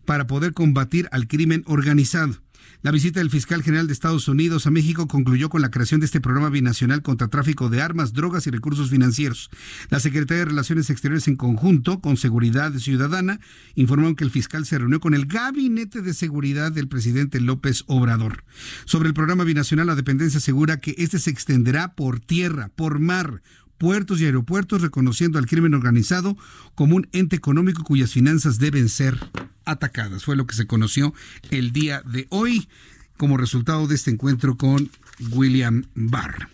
para 0.05 0.27
poder 0.27 0.53
combatir 0.53 1.07
al 1.11 1.27
crimen 1.27 1.63
organizado. 1.67 2.41
La 2.83 2.89
visita 2.89 3.19
del 3.19 3.29
fiscal 3.29 3.61
general 3.61 3.85
de 3.85 3.93
Estados 3.93 4.27
Unidos 4.27 4.65
a 4.65 4.71
México 4.71 5.07
concluyó 5.07 5.49
con 5.49 5.61
la 5.61 5.69
creación 5.69 5.99
de 5.99 6.07
este 6.07 6.19
programa 6.19 6.49
binacional 6.49 7.03
contra 7.03 7.27
tráfico 7.27 7.69
de 7.69 7.79
armas, 7.79 8.11
drogas 8.11 8.47
y 8.47 8.49
recursos 8.49 8.89
financieros. 8.89 9.51
La 9.89 9.99
Secretaría 9.99 10.39
de 10.39 10.49
Relaciones 10.49 10.89
Exteriores 10.89 11.27
en 11.27 11.35
conjunto 11.35 12.01
con 12.01 12.17
Seguridad 12.17 12.73
Ciudadana 12.73 13.39
informaron 13.75 14.15
que 14.15 14.23
el 14.23 14.31
fiscal 14.31 14.65
se 14.65 14.79
reunió 14.79 14.99
con 14.99 15.13
el 15.13 15.27
Gabinete 15.27 16.01
de 16.01 16.15
Seguridad 16.15 16.71
del 16.71 16.87
presidente 16.87 17.39
López 17.39 17.83
Obrador. 17.85 18.45
Sobre 18.85 19.09
el 19.09 19.13
programa 19.13 19.43
binacional, 19.43 19.85
la 19.85 19.95
dependencia 19.95 20.39
asegura 20.39 20.79
que 20.79 20.95
este 20.97 21.19
se 21.19 21.29
extenderá 21.29 21.93
por 21.93 22.19
tierra, 22.19 22.71
por 22.75 22.97
mar, 22.97 23.43
puertos 23.81 24.21
y 24.21 24.25
aeropuertos, 24.25 24.83
reconociendo 24.83 25.39
al 25.39 25.47
crimen 25.47 25.73
organizado 25.73 26.37
como 26.75 26.95
un 26.95 27.07
ente 27.13 27.35
económico 27.35 27.83
cuyas 27.83 28.11
finanzas 28.11 28.59
deben 28.59 28.89
ser 28.89 29.17
atacadas. 29.65 30.23
Fue 30.23 30.35
lo 30.35 30.45
que 30.45 30.53
se 30.53 30.67
conoció 30.67 31.15
el 31.49 31.71
día 31.71 32.03
de 32.05 32.27
hoy 32.29 32.69
como 33.17 33.37
resultado 33.37 33.87
de 33.87 33.95
este 33.95 34.11
encuentro 34.11 34.55
con 34.55 34.91
William 35.31 35.85
Barr. 35.95 36.47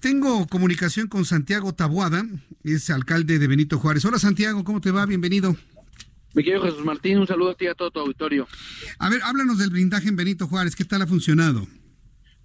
Tengo 0.00 0.46
comunicación 0.48 1.08
con 1.08 1.24
Santiago 1.24 1.72
Tabuada, 1.72 2.26
es 2.62 2.90
alcalde 2.90 3.38
de 3.38 3.46
Benito 3.46 3.78
Juárez. 3.78 4.04
Hola 4.04 4.18
Santiago, 4.18 4.64
¿cómo 4.64 4.82
te 4.82 4.90
va? 4.90 5.06
Bienvenido. 5.06 5.56
Mi 6.34 6.44
querido 6.44 6.62
Jesús 6.62 6.84
Martín, 6.84 7.20
un 7.20 7.26
saludo 7.26 7.52
a 7.52 7.54
ti 7.54 7.64
y 7.64 7.68
a 7.68 7.74
todo 7.74 7.90
tu 7.90 8.00
auditorio. 8.00 8.46
A 8.98 9.08
ver, 9.08 9.22
háblanos 9.22 9.56
del 9.56 9.70
blindaje 9.70 10.10
en 10.10 10.16
Benito 10.16 10.46
Juárez, 10.46 10.76
¿qué 10.76 10.84
tal 10.84 11.00
ha 11.00 11.06
funcionado? 11.06 11.66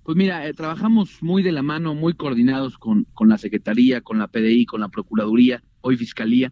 Pues 0.09 0.17
mira, 0.17 0.47
eh, 0.47 0.55
trabajamos 0.55 1.21
muy 1.21 1.43
de 1.43 1.51
la 1.51 1.61
mano, 1.61 1.93
muy 1.93 2.15
coordinados 2.15 2.79
con, 2.79 3.03
con 3.13 3.29
la 3.29 3.37
Secretaría, 3.37 4.01
con 4.01 4.17
la 4.17 4.27
PDI, 4.27 4.65
con 4.65 4.81
la 4.81 4.89
Procuraduría, 4.89 5.61
hoy 5.81 5.97
Fiscalía. 5.97 6.51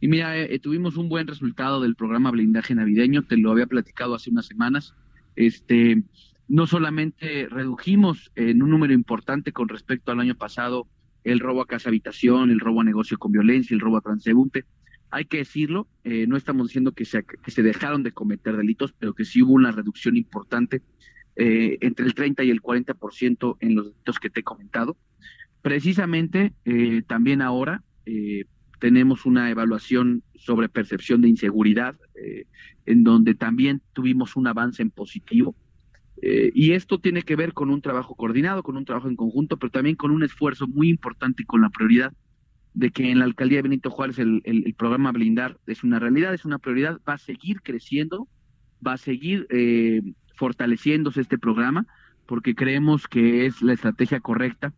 Y 0.00 0.08
mira, 0.08 0.36
eh, 0.36 0.52
eh, 0.52 0.58
tuvimos 0.58 0.96
un 0.96 1.08
buen 1.08 1.28
resultado 1.28 1.80
del 1.80 1.94
programa 1.94 2.32
Blindaje 2.32 2.74
Navideño, 2.74 3.22
te 3.22 3.36
lo 3.36 3.52
había 3.52 3.68
platicado 3.68 4.16
hace 4.16 4.30
unas 4.30 4.46
semanas. 4.46 4.96
Este, 5.36 6.02
no 6.48 6.66
solamente 6.66 7.46
redujimos 7.48 8.32
en 8.34 8.60
un 8.60 8.70
número 8.70 8.92
importante 8.92 9.52
con 9.52 9.68
respecto 9.68 10.10
al 10.10 10.18
año 10.18 10.34
pasado 10.34 10.88
el 11.22 11.38
robo 11.38 11.62
a 11.62 11.68
casa 11.68 11.90
habitación, 11.90 12.50
el 12.50 12.58
robo 12.58 12.80
a 12.80 12.84
negocio 12.84 13.18
con 13.18 13.30
violencia, 13.30 13.72
el 13.72 13.80
robo 13.80 13.98
a 13.98 14.00
transeúnte. 14.00 14.64
Hay 15.12 15.26
que 15.26 15.36
decirlo, 15.36 15.86
no 16.04 16.36
estamos 16.36 16.66
diciendo 16.66 16.90
que 16.90 17.04
se, 17.04 17.24
que 17.24 17.50
se 17.52 17.62
dejaron 17.62 18.02
de 18.02 18.10
cometer 18.10 18.56
delitos, 18.56 18.92
pero 18.98 19.14
que 19.14 19.24
sí 19.24 19.42
hubo 19.42 19.52
una 19.52 19.70
reducción 19.70 20.16
importante 20.16 20.82
eh, 21.42 21.78
entre 21.80 22.04
el 22.04 22.12
30 22.12 22.44
y 22.44 22.50
el 22.50 22.60
40% 22.60 23.56
en 23.60 23.74
los 23.74 23.86
delitos 23.86 24.18
que 24.18 24.28
te 24.28 24.40
he 24.40 24.42
comentado. 24.42 24.98
Precisamente 25.62 26.52
eh, 26.66 27.00
también 27.06 27.40
ahora 27.40 27.82
eh, 28.04 28.44
tenemos 28.78 29.24
una 29.24 29.48
evaluación 29.48 30.22
sobre 30.34 30.68
percepción 30.68 31.22
de 31.22 31.30
inseguridad, 31.30 31.96
en 32.84 33.04
donde 33.04 33.34
también 33.34 33.80
tuvimos 33.94 34.36
un 34.36 34.48
avance 34.48 34.82
en 34.82 34.90
positivo. 34.90 35.56
y 36.22 36.72
esto 36.72 36.98
tiene 36.98 37.22
que 37.22 37.36
ver 37.36 37.54
con 37.54 37.70
un 37.70 37.80
trabajo 37.80 38.14
coordinado, 38.14 38.62
con 38.62 38.76
un 38.76 38.84
trabajo 38.84 39.08
en 39.08 39.16
conjunto, 39.16 39.56
pero 39.56 39.70
también 39.70 39.96
con 39.96 40.10
un 40.10 40.22
esfuerzo 40.22 40.66
muy 40.66 40.90
importante 40.90 41.42
y 41.42 41.46
con 41.46 41.62
la 41.62 41.70
prioridad 41.70 42.12
de 42.74 42.90
que 42.90 43.10
en 43.10 43.18
la 43.18 43.24
alcaldía 43.24 43.58
de 43.58 43.68
Benito 43.68 43.90
Juárez 43.90 44.18
el, 44.18 44.42
el 44.44 44.74
programa 44.74 45.12
Blindar 45.12 45.58
es 45.66 45.84
una 45.84 45.98
realidad, 45.98 46.34
es 46.34 46.44
una 46.44 46.58
prioridad, 46.58 47.00
va 47.08 47.14
a 47.14 47.18
seguir 47.18 47.62
creciendo, 47.62 48.28
va 48.86 48.94
a 48.94 48.98
seguir 48.98 49.46
fortaleciéndose 50.40 51.20
este 51.20 51.38
programa 51.38 51.86
porque 52.26 52.54
creemos 52.54 53.06
que 53.06 53.44
es 53.44 53.60
la 53.60 53.74
estrategia 53.74 54.20
correcta 54.20 54.72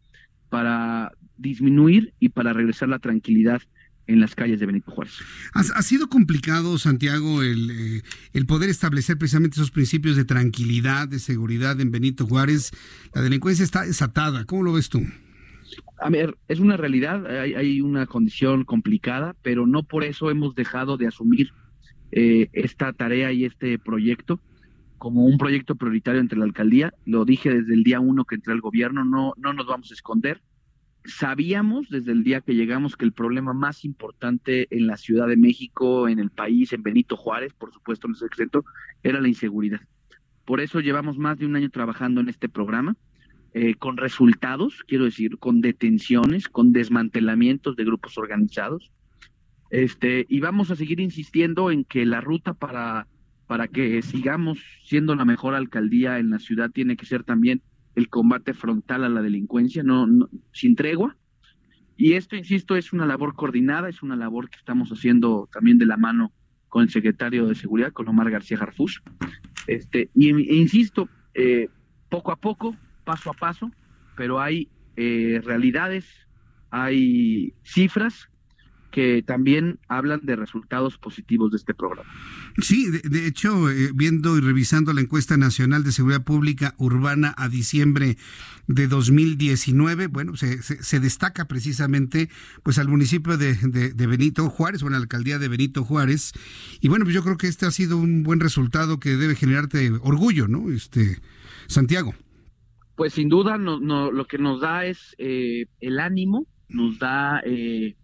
para 0.48 1.12
disminuir 1.36 2.14
y 2.18 2.30
para 2.30 2.52
regresar 2.52 2.88
la 2.88 2.98
tranquilidad 2.98 3.62
en 4.08 4.18
las 4.18 4.34
calles 4.34 4.58
de 4.58 4.66
Benito 4.66 4.90
Juárez. 4.90 5.20
¿Ha, 5.54 5.82
sido 5.82 6.08
complicado, 6.08 6.76
Santiago, 6.78 7.42
el, 7.42 7.70
eh, 7.70 8.02
el, 8.32 8.46
poder 8.46 8.70
establecer 8.70 9.16
precisamente 9.18 9.54
esos 9.54 9.70
principios 9.70 10.16
de 10.16 10.24
tranquilidad, 10.24 11.06
de 11.06 11.20
seguridad 11.20 11.80
en 11.80 11.92
Benito 11.92 12.26
Juárez? 12.26 12.72
La 13.14 13.22
delincuencia 13.22 13.62
está 13.64 13.82
desatada. 13.82 14.44
¿Cómo 14.44 14.64
lo 14.64 14.72
ves 14.72 14.88
tú? 14.88 15.00
A 16.00 16.10
ver, 16.10 16.36
es 16.48 16.58
una 16.58 16.76
realidad, 16.76 17.24
hay, 17.40 17.54
hay 17.54 17.80
una 17.80 18.06
condición 18.06 18.64
complicada, 18.64 19.36
pero 19.42 19.68
no 19.68 19.84
por 19.84 20.02
eso 20.02 20.28
hemos 20.28 20.56
dejado 20.56 20.96
de 20.96 21.06
asumir 21.06 21.52
eh, 22.10 22.48
esta 22.52 22.92
tarea 22.92 23.32
y 23.32 23.44
este 23.44 23.78
proyecto 23.78 24.40
como 25.02 25.24
un 25.24 25.36
proyecto 25.36 25.74
prioritario 25.74 26.20
entre 26.20 26.38
la 26.38 26.44
alcaldía. 26.44 26.94
Lo 27.06 27.24
dije 27.24 27.52
desde 27.52 27.74
el 27.74 27.82
día 27.82 27.98
uno 27.98 28.24
que 28.24 28.36
entré 28.36 28.52
al 28.52 28.60
gobierno, 28.60 29.04
no, 29.04 29.32
no 29.36 29.52
nos 29.52 29.66
vamos 29.66 29.90
a 29.90 29.94
esconder. 29.94 30.40
Sabíamos 31.04 31.88
desde 31.90 32.12
el 32.12 32.22
día 32.22 32.40
que 32.40 32.54
llegamos 32.54 32.96
que 32.96 33.04
el 33.04 33.10
problema 33.10 33.52
más 33.52 33.84
importante 33.84 34.68
en 34.70 34.86
la 34.86 34.96
Ciudad 34.96 35.26
de 35.26 35.36
México, 35.36 36.06
en 36.06 36.20
el 36.20 36.30
país, 36.30 36.72
en 36.72 36.84
Benito 36.84 37.16
Juárez, 37.16 37.52
por 37.52 37.72
supuesto, 37.72 38.06
no 38.06 38.14
es 38.14 38.22
exento, 38.22 38.64
era 39.02 39.20
la 39.20 39.26
inseguridad. 39.26 39.80
Por 40.44 40.60
eso 40.60 40.78
llevamos 40.78 41.18
más 41.18 41.36
de 41.36 41.46
un 41.46 41.56
año 41.56 41.70
trabajando 41.70 42.20
en 42.20 42.28
este 42.28 42.48
programa, 42.48 42.94
eh, 43.54 43.74
con 43.74 43.96
resultados, 43.96 44.84
quiero 44.86 45.06
decir, 45.06 45.36
con 45.38 45.62
detenciones, 45.62 46.48
con 46.48 46.70
desmantelamientos 46.72 47.74
de 47.74 47.84
grupos 47.84 48.18
organizados. 48.18 48.92
Este, 49.68 50.26
y 50.28 50.38
vamos 50.38 50.70
a 50.70 50.76
seguir 50.76 51.00
insistiendo 51.00 51.72
en 51.72 51.82
que 51.82 52.06
la 52.06 52.20
ruta 52.20 52.54
para 52.54 53.08
para 53.52 53.68
que 53.68 54.00
sigamos 54.00 54.58
siendo 54.82 55.14
la 55.14 55.26
mejor 55.26 55.54
alcaldía 55.54 56.18
en 56.18 56.30
la 56.30 56.38
ciudad 56.38 56.70
tiene 56.70 56.96
que 56.96 57.04
ser 57.04 57.22
también 57.22 57.60
el 57.94 58.08
combate 58.08 58.54
frontal 58.54 59.04
a 59.04 59.10
la 59.10 59.20
delincuencia, 59.20 59.82
no, 59.82 60.08
sin 60.52 60.74
tregua. 60.74 61.18
Y 61.98 62.14
esto, 62.14 62.34
insisto, 62.34 62.76
es 62.76 62.94
una 62.94 63.04
labor 63.04 63.34
coordinada, 63.34 63.90
es 63.90 64.02
una 64.02 64.16
labor 64.16 64.48
que 64.48 64.56
estamos 64.56 64.88
haciendo 64.88 65.50
también 65.52 65.76
de 65.76 65.84
la 65.84 65.98
mano 65.98 66.32
con 66.70 66.84
el 66.84 66.88
secretario 66.88 67.46
de 67.46 67.54
Seguridad, 67.54 67.92
con 67.92 68.08
Omar 68.08 68.30
García 68.30 68.56
Jarfus. 68.56 69.02
Este, 69.66 70.08
y 70.14 70.30
e 70.30 70.56
insisto, 70.56 71.10
eh, 71.34 71.68
poco 72.08 72.32
a 72.32 72.36
poco, 72.36 72.74
paso 73.04 73.28
a 73.28 73.34
paso, 73.34 73.70
pero 74.16 74.40
hay 74.40 74.70
eh, 74.96 75.42
realidades, 75.44 76.06
hay 76.70 77.52
cifras 77.64 78.30
que 78.92 79.24
también 79.26 79.80
hablan 79.88 80.20
de 80.22 80.36
resultados 80.36 80.98
positivos 80.98 81.50
de 81.50 81.56
este 81.56 81.74
programa. 81.74 82.08
Sí, 82.58 82.90
de, 82.90 83.26
hecho, 83.26 83.70
eh, 83.70 83.90
viendo 83.94 84.36
y 84.38 84.40
revisando 84.40 84.92
la 84.92 85.00
encuesta 85.00 85.36
nacional 85.36 85.82
de 85.82 85.90
seguridad 85.90 86.22
pública 86.22 86.74
urbana 86.76 87.34
a 87.36 87.48
diciembre 87.48 88.18
de 88.68 88.86
2019, 88.86 90.06
bueno, 90.06 90.36
se, 90.36 90.62
se, 90.62 91.00
destaca 91.00 91.48
precisamente 91.48 92.28
pues 92.62 92.78
al 92.78 92.88
municipio 92.88 93.36
de, 93.36 93.54
de, 93.54 94.06
Benito 94.06 94.48
Juárez, 94.48 94.82
o 94.82 94.90
la 94.90 94.98
alcaldía 94.98 95.38
de 95.38 95.48
Benito 95.48 95.82
Juárez, 95.82 96.32
y 96.80 96.88
bueno, 96.88 97.04
pues 97.04 97.14
yo 97.14 97.24
creo 97.24 97.36
que 97.36 97.48
este 97.48 97.66
ha 97.66 97.70
sido 97.70 97.96
un 97.96 98.22
buen 98.22 98.38
resultado 98.38 99.00
que 99.00 99.16
debe 99.16 99.34
generarte 99.34 99.90
orgullo, 100.02 100.46
¿no? 100.46 100.70
Este, 100.70 101.18
Santiago. 101.66 102.14
Pues 102.94 103.14
sin 103.14 103.28
duda 103.28 103.56
no, 103.56 103.80
no, 103.80 104.12
lo 104.12 104.26
que 104.26 104.38
nos 104.38 104.60
da 104.60 104.84
es 104.84 105.16
eh, 105.18 105.64
el 105.80 105.98
ánimo, 105.98 106.46
nos 106.68 106.98
da 106.98 107.40
eh, 107.44 107.96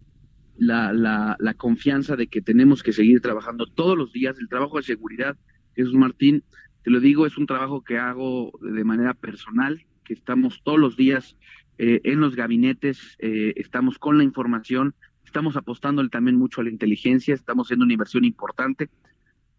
la, 0.59 0.93
la, 0.93 1.37
la, 1.39 1.55
confianza 1.55 2.17
de 2.17 2.27
que 2.27 2.43
tenemos 2.43 2.83
que 2.83 2.93
seguir 2.93 3.21
trabajando 3.21 3.67
todos 3.67 3.97
los 3.97 4.13
días. 4.13 4.39
El 4.39 4.49
trabajo 4.49 4.77
de 4.77 4.83
seguridad, 4.83 5.37
Jesús 5.75 5.95
Martín, 5.95 6.43
te 6.83 6.91
lo 6.91 7.01
digo, 7.01 7.27
es 7.27 7.37
un 7.39 7.47
trabajo 7.47 7.83
que 7.83 7.99
hago 7.99 8.53
de 8.61 8.85
manera 8.85 9.15
personal, 9.15 9.85
que 10.05 10.15
estamos 10.15 10.63
todos 10.63 10.79
los 10.79 10.97
días 10.97 11.37
eh, 11.79 12.01
en 12.05 12.21
los 12.21 12.35
gabinetes, 12.35 13.17
eh, 13.19 13.53
estamos 13.57 13.99
con 13.99 14.19
la 14.19 14.25
información, 14.25 14.95
estamos 15.25 15.57
apostándole 15.57 16.09
también 16.09 16.37
mucho 16.37 16.61
a 16.61 16.65
la 16.65 16.71
inteligencia, 16.71 17.35
estamos 17.35 17.67
haciendo 17.67 17.85
una 17.85 17.93
inversión 17.95 18.25
importante. 18.25 18.89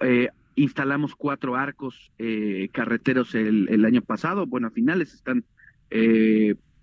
Eh, 0.02 0.30
instalamos 0.56 1.16
cuatro 1.16 1.56
arcos 1.56 2.12
carreteros 2.74 3.34
el, 3.36 3.70
el, 3.70 3.86
año 3.86 4.02
pasado, 4.02 4.46
bueno, 4.46 4.68
a 4.68 4.72
finales 4.72 5.14
están 5.14 5.46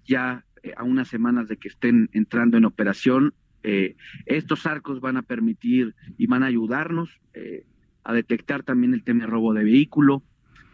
ya 0.06 0.44
a 0.76 0.84
unas 0.84 1.08
semanas 1.08 1.48
de 1.48 1.58
que 1.58 1.68
estén 1.68 2.08
entrando 2.12 2.56
en 2.56 2.64
operación 2.64 3.34
eh, 3.68 3.96
estos 4.26 4.64
arcos 4.64 5.00
van 5.00 5.16
a 5.16 5.22
permitir 5.22 5.96
y 6.16 6.28
van 6.28 6.44
a 6.44 6.46
ayudarnos 6.46 7.10
eh, 7.34 7.66
a 8.04 8.12
detectar 8.12 8.62
también 8.62 8.94
el 8.94 9.02
tema 9.02 9.24
de 9.24 9.26
robo 9.26 9.52
de 9.54 9.64
vehículo. 9.64 10.22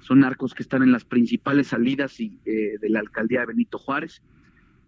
Son 0.02 0.22
arcos 0.24 0.52
que 0.52 0.62
están 0.62 0.82
en 0.82 0.92
las 0.92 1.06
principales 1.06 1.68
salidas 1.68 2.20
eh, 2.20 2.30
de 2.44 2.88
la 2.90 3.00
alcaldía 3.00 3.40
de 3.40 3.46
Benito 3.46 3.78
Juárez. 3.78 4.20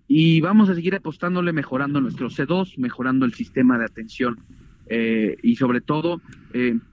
Y 0.06 0.42
vamos 0.42 0.68
a 0.68 0.74
seguir 0.74 0.94
apostándole, 0.94 1.54
mejorando 1.54 1.98
nuestro 2.02 2.28
C2, 2.28 2.76
mejorando 2.76 3.24
el 3.24 3.32
sistema 3.32 3.78
de 3.78 3.86
atención 3.86 4.38
y 5.42 5.56
sobre 5.56 5.80
todo 5.80 6.20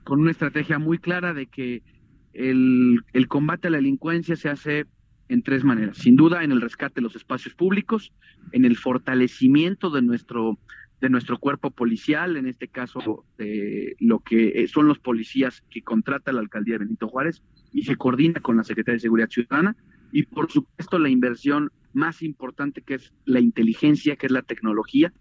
con 0.05 0.21
una 0.21 0.31
estrategia 0.31 0.79
muy 0.79 0.97
clara 0.97 1.33
de 1.33 1.47
que 1.47 1.83
el 2.31 3.27
combate 3.27 3.67
a 3.67 3.71
la 3.71 3.79
delincuencia 3.79 4.37
se 4.37 4.47
hace 4.47 4.85
en 5.31 5.43
tres 5.43 5.63
maneras. 5.63 5.97
Sin 5.97 6.17
duda, 6.17 6.43
en 6.43 6.51
el 6.51 6.61
rescate 6.61 6.95
de 6.95 7.01
los 7.01 7.15
espacios 7.15 7.55
públicos, 7.55 8.11
en 8.51 8.65
el 8.65 8.75
fortalecimiento 8.75 9.89
de 9.89 10.01
nuestro 10.01 10.59
de 11.01 11.09
nuestro 11.09 11.39
cuerpo 11.39 11.71
policial, 11.71 12.37
en 12.37 12.45
este 12.45 12.67
caso 12.67 13.25
de 13.37 13.95
lo 13.99 14.19
que 14.19 14.63
eh, 14.63 14.67
son 14.67 14.87
los 14.87 14.99
policías 14.99 15.63
que 15.71 15.81
contrata 15.81 16.31
la 16.31 16.41
alcaldía 16.41 16.75
de 16.75 16.85
Benito 16.85 17.07
Juárez 17.07 17.41
y 17.73 17.83
se 17.83 17.95
coordina 17.95 18.39
con 18.39 18.55
la 18.55 18.63
Secretaría 18.63 18.97
de 18.97 19.01
Seguridad 19.01 19.29
Ciudadana. 19.29 19.75
Y 20.11 20.23
por 20.23 20.51
supuesto 20.51 20.99
la 20.99 21.09
inversión 21.09 21.71
más 21.93 22.21
importante 22.21 22.83
que 22.83 22.95
es 22.95 23.13
la 23.25 23.39
inteligencia, 23.39 24.15
que 24.15 24.27
es 24.27 24.31
la 24.31 24.43
tecnología, 24.43 25.11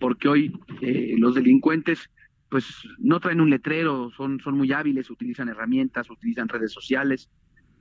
porque 0.00 0.28
hoy 0.28 0.52
eh, 0.82 1.14
los 1.16 1.36
delincuentes 1.36 2.10
pues 2.48 2.66
no 2.98 3.20
traen 3.20 3.40
un 3.40 3.50
letrero, 3.50 4.10
son, 4.10 4.40
son 4.40 4.56
muy 4.56 4.72
hábiles, 4.72 5.10
utilizan 5.10 5.48
herramientas, 5.48 6.10
utilizan 6.10 6.48
redes 6.48 6.72
sociales, 6.72 7.30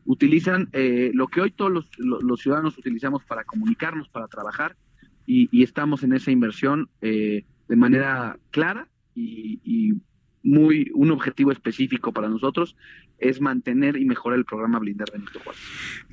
utilizan 0.06 0.70
eh, 0.74 1.10
lo 1.16 1.28
que 1.28 1.42
hoy 1.42 1.50
todos 1.50 1.72
los, 1.72 1.90
los 1.98 2.40
ciudadanos 2.40 2.78
utilizamos 2.78 3.24
para 3.24 3.44
comunicarnos, 3.44 4.08
para 4.10 4.28
trabajar, 4.28 4.76
y, 5.30 5.64
estamos 5.64 6.02
en 6.02 6.14
esa 6.14 6.32
inversión 6.32 6.90
eh, 7.02 7.44
de 7.68 7.76
manera 7.76 8.40
clara 8.50 8.88
y, 9.16 9.94
muy 10.42 10.90
un 10.94 11.12
objetivo 11.12 11.52
específico 11.52 12.14
para 12.14 12.30
nosotros 12.30 12.78
es 13.20 13.42
mantener 13.42 13.98
y 13.98 14.06
mejorar 14.06 14.40
el 14.40 14.46
programa 14.46 14.80
Blindar 14.80 15.12
Benito 15.12 15.38
Juárez. 15.42 15.62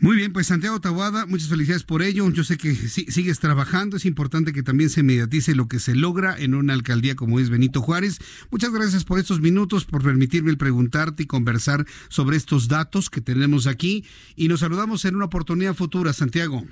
Muy 0.01 0.17
bien, 0.17 0.33
pues 0.33 0.49
Santiago 0.49 0.81
Tabuada, 0.81 1.27
muchas 1.27 1.49
felicidades 1.49 1.85
por 1.85 2.03
ello. 2.03 2.29
Yo 2.33 2.43
sé 2.43 2.59
que 2.59 2.75
sigues 2.75 3.39
trabajando, 3.39 3.97
es 3.97 4.05
importante 4.05 4.53
que 4.53 4.65
también 4.65 4.91
se 4.91 5.05
mediatice 5.05 5.55
lo 5.55 5.69
que 5.69 5.79
se 5.79 5.95
logra 5.95 6.37
en 6.37 6.55
una 6.55 6.73
alcaldía 6.73 7.15
como 7.15 7.39
es 7.39 7.51
Benito 7.51 7.81
Juárez. 7.81 8.19
Muchas 8.51 8.73
gracias 8.73 9.05
por 9.05 9.21
estos 9.21 9.41
minutos, 9.41 9.85
por 9.85 10.03
permitirme 10.03 10.57
preguntarte 10.57 11.23
y 11.23 11.27
conversar 11.27 11.87
sobre 12.09 12.37
estos 12.37 12.67
datos 12.67 13.09
que 13.09 13.21
tenemos 13.21 13.69
aquí 13.69 14.05
y 14.35 14.49
nos 14.49 14.61
saludamos 14.61 15.05
en 15.05 15.15
una 15.15 15.27
oportunidad 15.27 15.75
futura, 15.75 16.13
Santiago. 16.13 16.67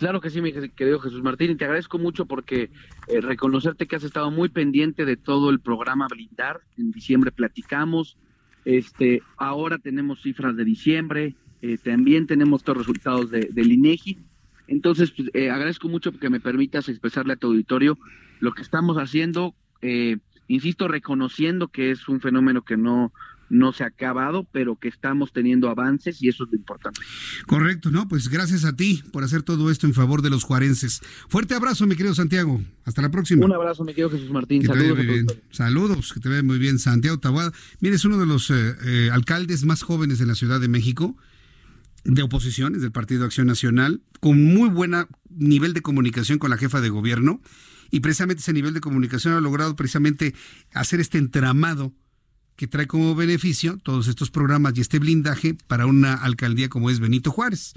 Claro 0.00 0.22
que 0.22 0.30
sí, 0.30 0.40
mi 0.40 0.50
querido 0.50 0.98
Jesús 0.98 1.22
Martín, 1.22 1.50
y 1.50 1.56
te 1.56 1.66
agradezco 1.66 1.98
mucho 1.98 2.24
porque 2.24 2.70
eh, 3.06 3.20
reconocerte 3.20 3.86
que 3.86 3.96
has 3.96 4.02
estado 4.02 4.30
muy 4.30 4.48
pendiente 4.48 5.04
de 5.04 5.18
todo 5.18 5.50
el 5.50 5.60
programa 5.60 6.06
Blindar. 6.08 6.62
En 6.78 6.90
diciembre 6.90 7.30
platicamos, 7.30 8.16
este, 8.64 9.22
ahora 9.36 9.76
tenemos 9.76 10.22
cifras 10.22 10.56
de 10.56 10.64
diciembre, 10.64 11.34
eh, 11.60 11.76
también 11.76 12.26
tenemos 12.26 12.66
los 12.66 12.78
resultados 12.78 13.30
de, 13.30 13.50
del. 13.52 14.00
Entonces, 14.68 15.10
pues, 15.10 15.28
eh, 15.34 15.50
agradezco 15.50 15.86
mucho 15.90 16.18
que 16.18 16.30
me 16.30 16.40
permitas 16.40 16.88
expresarle 16.88 17.34
a 17.34 17.36
tu 17.36 17.48
auditorio 17.48 17.98
lo 18.38 18.52
que 18.52 18.62
estamos 18.62 18.96
haciendo, 18.96 19.54
insisto, 20.48 20.88
reconociendo 20.88 21.68
que 21.68 21.90
es 21.90 22.08
un 22.08 22.22
fenómeno 22.22 22.62
que 22.62 22.78
no, 22.78 23.12
no 23.50 23.72
se 23.72 23.84
ha 23.84 23.88
acabado, 23.88 24.46
pero 24.50 24.76
que 24.76 24.88
estamos 24.88 25.32
teniendo 25.32 25.68
avances 25.68 26.22
y 26.22 26.28
eso 26.28 26.44
es 26.44 26.50
lo 26.50 26.56
importante. 26.56 27.00
Correcto, 27.46 27.90
¿no? 27.90 28.08
Pues 28.08 28.28
gracias 28.28 28.64
a 28.64 28.74
ti 28.74 29.02
por 29.12 29.24
hacer 29.24 29.42
todo 29.42 29.70
esto 29.70 29.86
en 29.86 29.94
favor 29.94 30.22
de 30.22 30.30
los 30.30 30.44
juarenses. 30.44 31.00
Fuerte 31.28 31.54
abrazo, 31.54 31.86
mi 31.86 31.96
querido 31.96 32.14
Santiago. 32.14 32.60
Hasta 32.84 33.02
la 33.02 33.10
próxima. 33.10 33.44
Un 33.44 33.52
abrazo, 33.52 33.84
mi 33.84 33.92
querido 33.92 34.10
Jesús 34.10 34.30
Martín. 34.30 34.64
Saludos. 34.64 35.36
Saludos, 35.50 36.12
que 36.12 36.20
te 36.20 36.28
ve 36.28 36.42
muy 36.42 36.58
bien, 36.58 36.78
Santiago 36.78 37.18
Tabuada. 37.18 37.52
Mire, 37.80 37.96
es 37.96 38.04
uno 38.04 38.18
de 38.18 38.26
los 38.26 38.50
eh, 38.50 38.76
eh, 38.84 39.10
alcaldes 39.12 39.64
más 39.64 39.82
jóvenes 39.82 40.18
de 40.18 40.26
la 40.26 40.34
Ciudad 40.34 40.60
de 40.60 40.68
México 40.68 41.16
de 42.04 42.22
oposiciones 42.22 42.80
del 42.80 42.92
Partido 42.92 43.24
Acción 43.24 43.46
Nacional, 43.46 44.00
con 44.20 44.42
muy 44.42 44.68
buen 44.68 44.94
nivel 45.28 45.74
de 45.74 45.82
comunicación 45.82 46.38
con 46.38 46.50
la 46.50 46.56
jefa 46.56 46.80
de 46.80 46.88
gobierno, 46.88 47.42
y 47.90 48.00
precisamente 48.00 48.40
ese 48.40 48.52
nivel 48.52 48.72
de 48.72 48.80
comunicación 48.80 49.34
ha 49.34 49.40
logrado 49.40 49.76
precisamente 49.76 50.34
hacer 50.72 51.00
este 51.00 51.18
entramado 51.18 51.92
que 52.60 52.68
trae 52.68 52.86
como 52.86 53.14
beneficio 53.14 53.78
todos 53.82 54.06
estos 54.06 54.30
programas 54.30 54.74
y 54.76 54.82
este 54.82 54.98
blindaje 54.98 55.56
para 55.66 55.86
una 55.86 56.12
alcaldía 56.12 56.68
como 56.68 56.90
es 56.90 57.00
Benito 57.00 57.30
Juárez. 57.30 57.72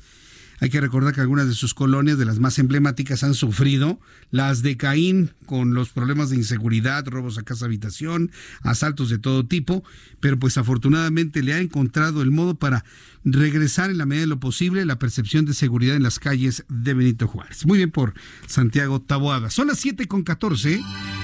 Hay 0.64 0.70
que 0.70 0.80
recordar 0.80 1.14
que 1.14 1.20
algunas 1.20 1.46
de 1.50 1.56
sus 1.56 1.74
colonias, 1.74 2.18
de 2.18 2.24
las 2.24 2.40
más 2.40 2.58
emblemáticas, 2.58 3.26
han 3.26 3.34
sufrido 3.34 4.00
las 4.32 4.62
de 4.62 4.78
Caín 4.78 5.32
con 5.46 5.74
los 5.74 5.90
problemas 5.90 6.30
de 6.30 6.38
inseguridad, 6.38 7.06
robos 7.06 7.38
a 7.38 7.44
casa 7.44 7.66
habitación, 7.66 8.32
asaltos 8.62 9.10
de 9.10 9.18
todo 9.18 9.46
tipo, 9.46 9.84
pero 10.22 10.40
pues 10.40 10.58
afortunadamente 10.58 11.44
le 11.44 11.54
ha 11.54 11.60
encontrado 11.60 12.22
el 12.22 12.32
modo 12.32 12.56
para 12.56 12.86
regresar 13.26 13.92
en 13.92 13.98
la 13.98 14.06
medida 14.06 14.22
de 14.22 14.28
lo 14.28 14.40
posible 14.40 14.86
la 14.86 15.00
percepción 15.00 15.44
de 15.44 15.54
seguridad 15.54 15.98
en 15.98 16.04
las 16.04 16.18
calles 16.18 16.64
de 16.70 16.94
Benito 16.94 17.28
Juárez. 17.28 17.66
Muy 17.66 17.80
bien 17.80 17.92
por 17.92 18.14
Santiago 18.48 19.02
Taboada. 19.02 19.50
Son 19.50 19.68
las 19.68 19.80
7 19.80 20.08
con 20.08 20.24
14, 20.24 20.80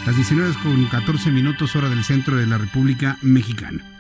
las 0.06 0.16
19 0.18 0.54
con 0.62 0.86
14 0.88 1.32
minutos 1.32 1.78
hora 1.78 1.90
del 1.90 2.04
centro 2.04 2.36
de 2.36 2.46
la 2.46 2.58
República 2.58 3.18
Mexicana. 3.22 3.99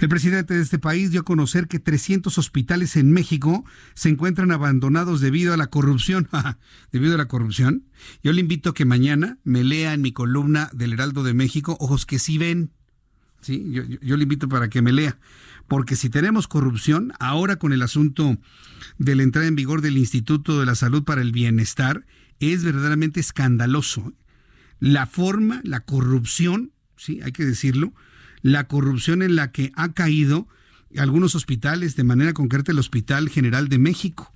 El 0.00 0.08
presidente 0.08 0.54
de 0.54 0.62
este 0.62 0.78
país 0.78 1.10
dio 1.10 1.20
a 1.20 1.24
conocer 1.24 1.68
que 1.68 1.78
300 1.78 2.36
hospitales 2.38 2.96
en 2.96 3.12
México 3.12 3.64
se 3.94 4.08
encuentran 4.08 4.50
abandonados 4.50 5.20
debido 5.20 5.54
a 5.54 5.56
la 5.56 5.68
corrupción. 5.68 6.28
debido 6.92 7.14
a 7.14 7.18
la 7.18 7.28
corrupción. 7.28 7.84
Yo 8.22 8.32
le 8.32 8.40
invito 8.40 8.70
a 8.70 8.74
que 8.74 8.84
mañana 8.84 9.38
me 9.44 9.64
lea 9.64 9.94
en 9.94 10.02
mi 10.02 10.12
columna 10.12 10.70
del 10.72 10.92
Heraldo 10.92 11.22
de 11.22 11.34
México, 11.34 11.76
Ojos 11.80 12.06
que 12.06 12.18
sí 12.18 12.38
ven. 12.38 12.70
¿Sí? 13.40 13.66
Yo, 13.70 13.82
yo 13.84 14.16
le 14.16 14.22
invito 14.22 14.48
para 14.48 14.68
que 14.68 14.82
me 14.82 14.92
lea. 14.92 15.18
Porque 15.68 15.96
si 15.96 16.10
tenemos 16.10 16.48
corrupción, 16.48 17.12
ahora 17.18 17.56
con 17.56 17.72
el 17.72 17.82
asunto 17.82 18.38
de 18.98 19.14
la 19.14 19.22
entrada 19.22 19.48
en 19.48 19.56
vigor 19.56 19.80
del 19.80 19.96
Instituto 19.96 20.60
de 20.60 20.66
la 20.66 20.74
Salud 20.74 21.04
para 21.04 21.22
el 21.22 21.32
Bienestar, 21.32 22.06
es 22.40 22.64
verdaderamente 22.64 23.20
escandaloso. 23.20 24.12
La 24.80 25.06
forma, 25.06 25.60
la 25.64 25.80
corrupción, 25.80 26.72
sí, 26.96 27.20
hay 27.22 27.32
que 27.32 27.44
decirlo, 27.44 27.94
la 28.44 28.68
corrupción 28.68 29.22
en 29.22 29.36
la 29.36 29.52
que 29.52 29.72
ha 29.74 29.94
caído 29.94 30.46
algunos 30.98 31.34
hospitales, 31.34 31.96
de 31.96 32.04
manera 32.04 32.34
concreta 32.34 32.72
el 32.72 32.78
Hospital 32.78 33.30
General 33.30 33.68
de 33.68 33.78
México. 33.78 34.32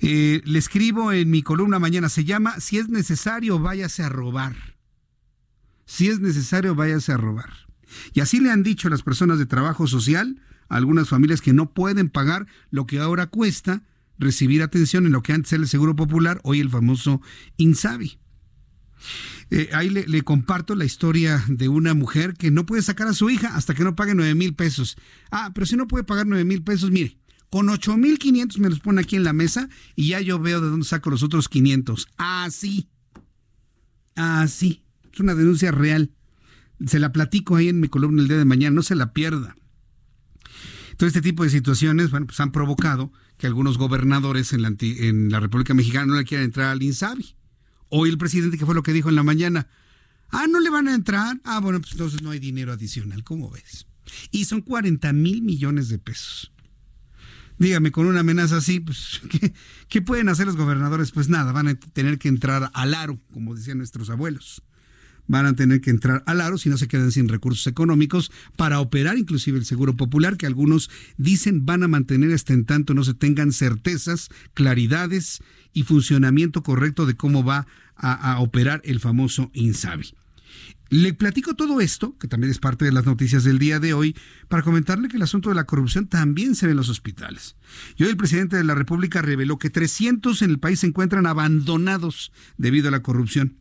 Eh, 0.00 0.42
le 0.44 0.58
escribo 0.58 1.12
en 1.12 1.30
mi 1.30 1.42
columna 1.42 1.78
mañana, 1.78 2.08
se 2.08 2.24
llama 2.24 2.58
Si 2.58 2.78
es 2.78 2.88
necesario, 2.88 3.60
váyase 3.60 4.02
a 4.02 4.08
robar. 4.08 4.56
Si 5.86 6.08
es 6.08 6.18
necesario, 6.18 6.74
váyase 6.74 7.12
a 7.12 7.16
robar. 7.16 7.50
Y 8.12 8.20
así 8.20 8.40
le 8.40 8.50
han 8.50 8.64
dicho 8.64 8.88
las 8.88 9.04
personas 9.04 9.38
de 9.38 9.46
trabajo 9.46 9.86
social 9.86 10.42
a 10.68 10.76
algunas 10.76 11.08
familias 11.08 11.40
que 11.40 11.52
no 11.52 11.72
pueden 11.72 12.08
pagar 12.08 12.48
lo 12.70 12.84
que 12.86 12.98
ahora 12.98 13.28
cuesta 13.28 13.84
recibir 14.18 14.64
atención 14.64 15.06
en 15.06 15.12
lo 15.12 15.22
que 15.22 15.32
antes 15.32 15.52
era 15.52 15.62
el 15.62 15.68
Seguro 15.68 15.94
Popular, 15.94 16.40
hoy 16.42 16.58
el 16.58 16.68
famoso 16.68 17.22
INSABI. 17.58 18.18
Eh, 19.50 19.70
ahí 19.72 19.90
le, 19.90 20.22
comparto 20.22 20.74
la 20.74 20.84
historia 20.84 21.44
de 21.48 21.68
una 21.68 21.94
mujer 21.94 22.34
que 22.34 22.50
no 22.50 22.66
puede 22.66 22.82
sacar 22.82 23.06
a 23.06 23.12
su 23.12 23.30
hija 23.30 23.54
hasta 23.54 23.74
que 23.74 23.84
no 23.84 23.94
pague 23.94 24.14
nueve 24.14 24.34
mil 24.34 24.54
pesos. 24.54 24.96
Ah, 25.30 25.52
pero 25.54 25.66
si 25.66 25.76
no 25.76 25.86
puede 25.86 26.04
pagar 26.04 26.26
nueve 26.26 26.44
mil 26.44 26.62
pesos, 26.62 26.90
mire, 26.90 27.18
Con 27.48 27.68
8.500 27.68 28.58
me 28.58 28.68
los 28.68 28.80
pone 28.80 29.00
aquí 29.00 29.14
en 29.14 29.22
la 29.22 29.32
mesa 29.32 29.68
y 29.94 30.08
ya 30.08 30.20
yo 30.20 30.40
veo 30.40 30.60
de 30.60 30.68
dónde 30.68 30.84
saco 30.84 31.10
los 31.10 31.22
otros 31.22 31.48
500. 31.48 32.08
Así. 32.16 32.88
Así. 34.16 34.82
Es 35.12 35.20
una 35.20 35.34
denuncia 35.34 35.70
real. 35.70 36.10
Se 36.84 36.98
la 36.98 37.12
platico 37.12 37.56
ahí 37.56 37.68
en 37.68 37.80
mi 37.80 37.88
columna 37.88 38.20
el 38.20 38.28
día 38.28 38.36
de 38.36 38.44
mañana, 38.44 38.74
no 38.74 38.82
se 38.82 38.96
la 38.96 39.12
pierda. 39.12 39.56
Todo 40.96 41.06
este 41.06 41.22
tipo 41.22 41.44
de 41.44 41.50
situaciones, 41.50 42.10
bueno, 42.10 42.26
pues 42.26 42.40
han 42.40 42.52
provocado 42.52 43.12
que 43.38 43.46
algunos 43.46 43.78
gobernadores 43.78 44.52
en 44.52 44.62
la, 44.62 44.74
en 44.80 45.30
la 45.30 45.40
República 45.40 45.74
Mexicana 45.74 46.06
no 46.06 46.16
le 46.16 46.24
quieran 46.24 46.46
entrar 46.46 46.70
al 46.70 46.82
INSABI. 46.82 47.36
Hoy 47.88 48.08
el 48.08 48.18
presidente, 48.18 48.58
que 48.58 48.66
fue 48.66 48.74
lo 48.74 48.82
que 48.82 48.92
dijo 48.92 49.08
en 49.08 49.14
la 49.14 49.22
mañana, 49.22 49.68
ah, 50.30 50.46
no 50.48 50.60
le 50.60 50.70
van 50.70 50.88
a 50.88 50.94
entrar. 50.94 51.40
Ah, 51.44 51.60
bueno, 51.60 51.80
pues 51.80 51.92
entonces 51.92 52.22
no 52.22 52.30
hay 52.30 52.38
dinero 52.38 52.72
adicional, 52.72 53.24
¿cómo 53.24 53.50
ves? 53.50 53.86
Y 54.30 54.44
son 54.44 54.60
40 54.60 55.12
mil 55.12 55.42
millones 55.42 55.88
de 55.88 55.98
pesos. 55.98 56.52
Dígame, 57.58 57.90
con 57.90 58.06
una 58.06 58.20
amenaza 58.20 58.58
así, 58.58 58.80
pues, 58.80 59.22
¿qué, 59.30 59.52
¿qué, 59.88 60.02
pueden 60.02 60.28
hacer 60.28 60.46
los 60.46 60.56
gobernadores? 60.56 61.12
Pues 61.12 61.28
nada, 61.28 61.52
van 61.52 61.68
a 61.68 61.74
tener 61.74 62.18
que 62.18 62.28
entrar 62.28 62.70
al 62.74 62.94
aro, 62.94 63.18
como 63.32 63.54
decían 63.54 63.78
nuestros 63.78 64.10
abuelos. 64.10 64.62
Van 65.28 65.46
a 65.46 65.54
tener 65.54 65.80
que 65.80 65.90
entrar 65.90 66.22
al 66.26 66.40
aro 66.40 66.56
si 66.56 66.68
no 66.68 66.78
se 66.78 66.86
quedan 66.86 67.10
sin 67.10 67.28
recursos 67.28 67.66
económicos 67.66 68.30
para 68.56 68.78
operar 68.78 69.18
inclusive 69.18 69.58
el 69.58 69.64
Seguro 69.64 69.96
Popular, 69.96 70.36
que 70.36 70.46
algunos 70.46 70.88
dicen 71.16 71.66
van 71.66 71.82
a 71.82 71.88
mantener 71.88 72.32
hasta 72.32 72.52
en 72.52 72.64
tanto 72.64 72.94
no 72.94 73.02
se 73.02 73.14
tengan 73.14 73.52
certezas, 73.52 74.28
claridades 74.54 75.40
y 75.76 75.82
funcionamiento 75.82 76.62
correcto 76.62 77.04
de 77.04 77.16
cómo 77.16 77.44
va 77.44 77.66
a, 77.96 78.40
operar 78.40 78.80
el 78.86 78.98
famoso 78.98 79.50
INSABI. 79.52 80.14
Le 80.88 81.12
platico 81.12 81.54
todo 81.54 81.82
esto, 81.82 82.16
que 82.18 82.28
también 82.28 82.50
es 82.50 82.58
parte 82.58 82.86
de 82.86 82.92
las 82.92 83.04
noticias 83.04 83.44
del 83.44 83.58
día 83.58 83.78
de 83.78 83.92
hoy, 83.92 84.16
para 84.48 84.62
comentarle 84.62 85.08
que 85.08 85.18
el 85.18 85.22
asunto 85.22 85.50
de 85.50 85.54
la 85.54 85.64
corrupción 85.64 86.06
también 86.06 86.54
se 86.54 86.64
ve 86.64 86.70
en 86.70 86.78
los 86.78 86.88
hospitales. 86.88 87.56
Y 87.98 88.04
hoy 88.04 88.08
el 88.08 88.16
presidente 88.16 88.56
de 88.56 88.64
la 88.64 88.74
República 88.74 89.20
reveló 89.20 89.58
que 89.58 89.68
300 89.68 90.40
en 90.40 90.50
el 90.50 90.58
país 90.58 90.80
se 90.80 90.86
encuentran 90.86 91.26
abandonados 91.26 92.32
debido 92.56 92.88
a 92.88 92.92
la 92.92 93.02
corrupción. 93.02 93.58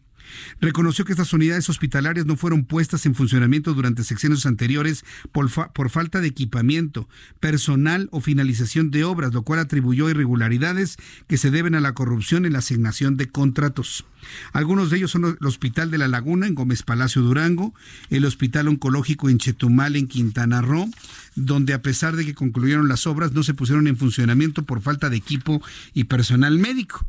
Reconoció 0.61 1.05
que 1.05 1.13
estas 1.13 1.33
unidades 1.33 1.69
hospitalarias 1.69 2.25
no 2.25 2.35
fueron 2.35 2.65
puestas 2.65 3.05
en 3.05 3.15
funcionamiento 3.15 3.73
durante 3.73 4.03
sexenios 4.03 4.45
anteriores 4.45 5.05
por, 5.31 5.49
por, 5.73 5.89
falta 5.89 6.21
de 6.21 6.27
equipamiento, 6.27 7.07
personal 7.39 8.09
o 8.11 8.21
finalización 8.21 8.91
de 8.91 9.03
obras, 9.03 9.33
lo 9.33 9.43
cual 9.43 9.59
atribuyó 9.59 10.09
irregularidades 10.09 10.97
que 11.27 11.37
se 11.37 11.51
deben 11.51 11.75
a 11.75 11.81
la 11.81 11.93
corrupción 11.93 12.45
en 12.45 12.53
la 12.53 12.59
asignación 12.59 13.17
de 13.17 13.29
contratos. 13.29 14.05
Algunos 14.53 14.89
de 14.89 14.97
ellos 14.97 15.11
son 15.11 15.25
el 15.25 15.47
Hospital 15.47 15.91
de 15.91 15.97
la 15.97 16.07
Laguna 16.07 16.47
en 16.47 16.55
Gómez 16.55 16.83
Palacio 16.83 17.21
Durango, 17.21 17.73
el 18.09 18.25
Hospital 18.25 18.67
Oncológico 18.67 19.29
en 19.29 19.37
Chetumal 19.37 19.95
en 19.95 20.07
Quintana 20.07 20.61
Roo, 20.61 20.89
donde 21.35 21.73
a 21.73 21.81
pesar 21.81 22.15
de 22.15 22.25
que 22.25 22.33
concluyeron 22.33 22.87
las 22.87 23.07
obras 23.07 23.33
no 23.33 23.43
se 23.43 23.53
pusieron 23.53 23.87
en 23.87 23.97
funcionamiento 23.97 24.63
por 24.63 24.81
falta 24.81 25.09
de 25.09 25.17
equipo 25.17 25.61
y 25.93 26.05
personal 26.05 26.57
médico. 26.57 27.05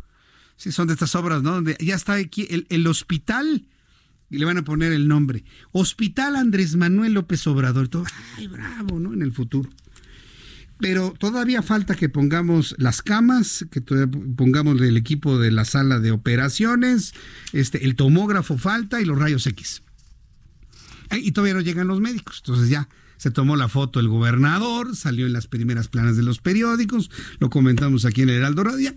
Sí, 0.56 0.72
son 0.72 0.86
de 0.86 0.94
estas 0.94 1.14
obras, 1.14 1.42
¿no? 1.42 1.52
Donde 1.52 1.76
ya 1.80 1.94
está 1.94 2.14
aquí 2.14 2.48
el, 2.68 2.86
hospital 2.86 3.66
y 4.30 4.38
le 4.38 4.44
van 4.44 4.58
a 4.58 4.64
poner 4.64 4.92
el 4.92 5.06
nombre. 5.06 5.44
Hospital 5.72 6.36
Andrés 6.36 6.76
Manuel 6.76 7.12
López 7.12 7.46
Obrador. 7.46 7.88
Todo, 7.88 8.04
ay, 8.36 8.46
bravo, 8.46 8.98
¿no? 8.98 9.12
En 9.12 9.22
el 9.22 9.32
futuro. 9.32 9.68
Pero 10.78 11.14
todavía 11.18 11.62
falta 11.62 11.94
que 11.94 12.08
pongamos 12.08 12.74
las 12.78 13.00
camas, 13.00 13.66
que 13.70 13.80
pongamos 13.80 14.80
el 14.80 14.96
equipo 14.96 15.38
de 15.38 15.50
la 15.50 15.64
sala 15.64 16.00
de 16.00 16.10
operaciones, 16.10 17.14
este, 17.52 17.84
el 17.84 17.96
tomógrafo 17.96 18.58
falta 18.58 19.00
y 19.00 19.04
los 19.04 19.18
rayos 19.18 19.46
X. 19.46 19.82
Y 21.12 21.32
todavía 21.32 21.54
no 21.54 21.60
llegan 21.60 21.86
los 21.86 22.00
médicos. 22.00 22.42
Entonces 22.44 22.68
ya 22.68 22.88
se 23.16 23.30
tomó 23.30 23.56
la 23.56 23.68
foto 23.68 24.00
el 24.00 24.08
gobernador, 24.08 24.94
salió 24.96 25.26
en 25.26 25.32
las 25.32 25.46
primeras 25.46 25.88
planas 25.88 26.16
de 26.16 26.22
los 26.22 26.40
periódicos, 26.40 27.10
lo 27.38 27.48
comentamos 27.48 28.04
aquí 28.04 28.22
en 28.22 28.30
el 28.30 28.36
Heraldo 28.36 28.64
Radio. 28.64 28.94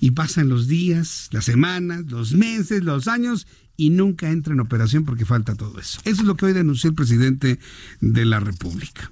Y 0.00 0.12
pasan 0.12 0.48
los 0.48 0.68
días, 0.68 1.28
las 1.32 1.44
semanas, 1.44 2.04
los 2.08 2.32
meses, 2.32 2.84
los 2.84 3.08
años 3.08 3.46
y 3.76 3.90
nunca 3.90 4.30
entra 4.30 4.52
en 4.52 4.60
operación 4.60 5.04
porque 5.04 5.24
falta 5.24 5.54
todo 5.54 5.78
eso. 5.78 6.00
Eso 6.04 6.22
es 6.22 6.26
lo 6.26 6.36
que 6.36 6.46
hoy 6.46 6.52
denunció 6.52 6.90
el 6.90 6.96
presidente 6.96 7.58
de 8.00 8.24
la 8.24 8.40
República. 8.40 9.10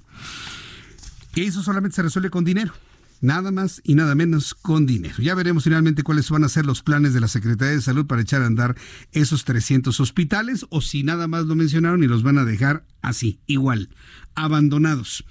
Eso 1.35 1.63
solamente 1.63 1.97
se 1.97 2.03
resuelve 2.03 2.31
con 2.31 2.45
dinero. 2.45 2.73
Nada 3.21 3.51
más 3.51 3.81
y 3.83 3.95
nada 3.95 4.15
menos 4.15 4.55
con 4.55 4.85
dinero. 4.85 5.17
Ya 5.19 5.35
veremos 5.35 5.65
finalmente 5.65 6.03
cuáles 6.03 6.29
van 6.31 6.45
a 6.45 6.49
ser 6.49 6.67
los 6.67 6.83
planes 6.83 7.15
de 7.15 7.21
la 7.21 7.29
Secretaría 7.29 7.75
de 7.75 7.81
Salud 7.81 8.07
para 8.07 8.23
echar 8.23 8.43
a 8.43 8.47
andar 8.47 8.77
esos 9.13 9.45
300 9.45 9.99
hospitales 10.01 10.67
o 10.69 10.81
si 10.81 11.03
nada 11.03 11.27
más 11.27 11.47
lo 11.47 11.55
mencionaron 11.55 12.05
y 12.05 12.07
los 12.07 12.23
van 12.23 12.39
a 12.39 12.45
dejar 12.45 12.85
así, 13.01 13.41
igual, 13.47 13.89
abandonados. 14.35 15.25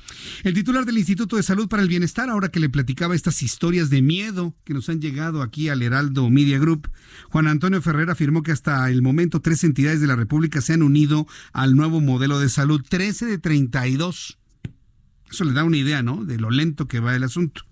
El 0.43 0.53
titular 0.53 0.85
del 0.85 0.97
Instituto 0.97 1.35
de 1.35 1.43
Salud 1.43 1.67
para 1.67 1.83
el 1.83 1.89
Bienestar, 1.89 2.29
ahora 2.29 2.49
que 2.49 2.59
le 2.59 2.69
platicaba 2.69 3.15
estas 3.15 3.43
historias 3.43 3.89
de 3.89 4.01
miedo 4.01 4.55
que 4.63 4.73
nos 4.73 4.89
han 4.89 4.99
llegado 5.01 5.41
aquí 5.41 5.69
al 5.69 5.81
Heraldo 5.81 6.29
Media 6.29 6.57
Group, 6.57 6.89
Juan 7.29 7.47
Antonio 7.47 7.81
Ferrer 7.81 8.09
afirmó 8.09 8.43
que 8.43 8.51
hasta 8.51 8.89
el 8.89 9.01
momento 9.01 9.41
tres 9.41 9.63
entidades 9.63 10.01
de 10.01 10.07
la 10.07 10.15
República 10.15 10.61
se 10.61 10.73
han 10.73 10.81
unido 10.81 11.27
al 11.53 11.75
nuevo 11.75 12.01
modelo 12.01 12.39
de 12.39 12.49
salud, 12.49 12.81
13 12.87 13.25
de 13.25 13.37
32. 13.37 14.39
Eso 15.29 15.43
le 15.43 15.53
da 15.53 15.63
una 15.63 15.77
idea, 15.77 16.01
¿no? 16.01 16.23
De 16.23 16.37
lo 16.37 16.49
lento 16.49 16.87
que 16.87 16.99
va 16.99 17.15
el 17.15 17.23
asunto. 17.23 17.63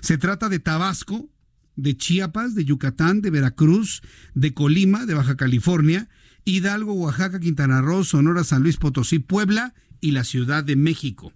Se 0.00 0.18
trata 0.18 0.48
de 0.48 0.58
Tabasco, 0.58 1.30
de 1.76 1.96
Chiapas, 1.96 2.54
de 2.54 2.64
Yucatán, 2.64 3.20
de 3.22 3.30
Veracruz, 3.30 4.02
de 4.34 4.54
Colima, 4.54 5.06
de 5.06 5.14
Baja 5.14 5.36
California, 5.36 6.08
Hidalgo, 6.44 6.94
Oaxaca, 6.94 7.40
Quintana 7.40 7.80
Roo, 7.80 8.04
Sonora, 8.04 8.44
San 8.44 8.62
Luis 8.62 8.76
Potosí, 8.76 9.18
Puebla 9.18 9.74
y 10.00 10.12
la 10.12 10.24
Ciudad 10.24 10.64
de 10.64 10.76
México. 10.76 11.32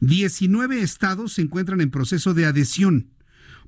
19 0.00 0.80
estados 0.80 1.34
se 1.34 1.42
encuentran 1.42 1.80
en 1.80 1.90
proceso 1.90 2.34
de 2.34 2.46
adhesión, 2.46 3.10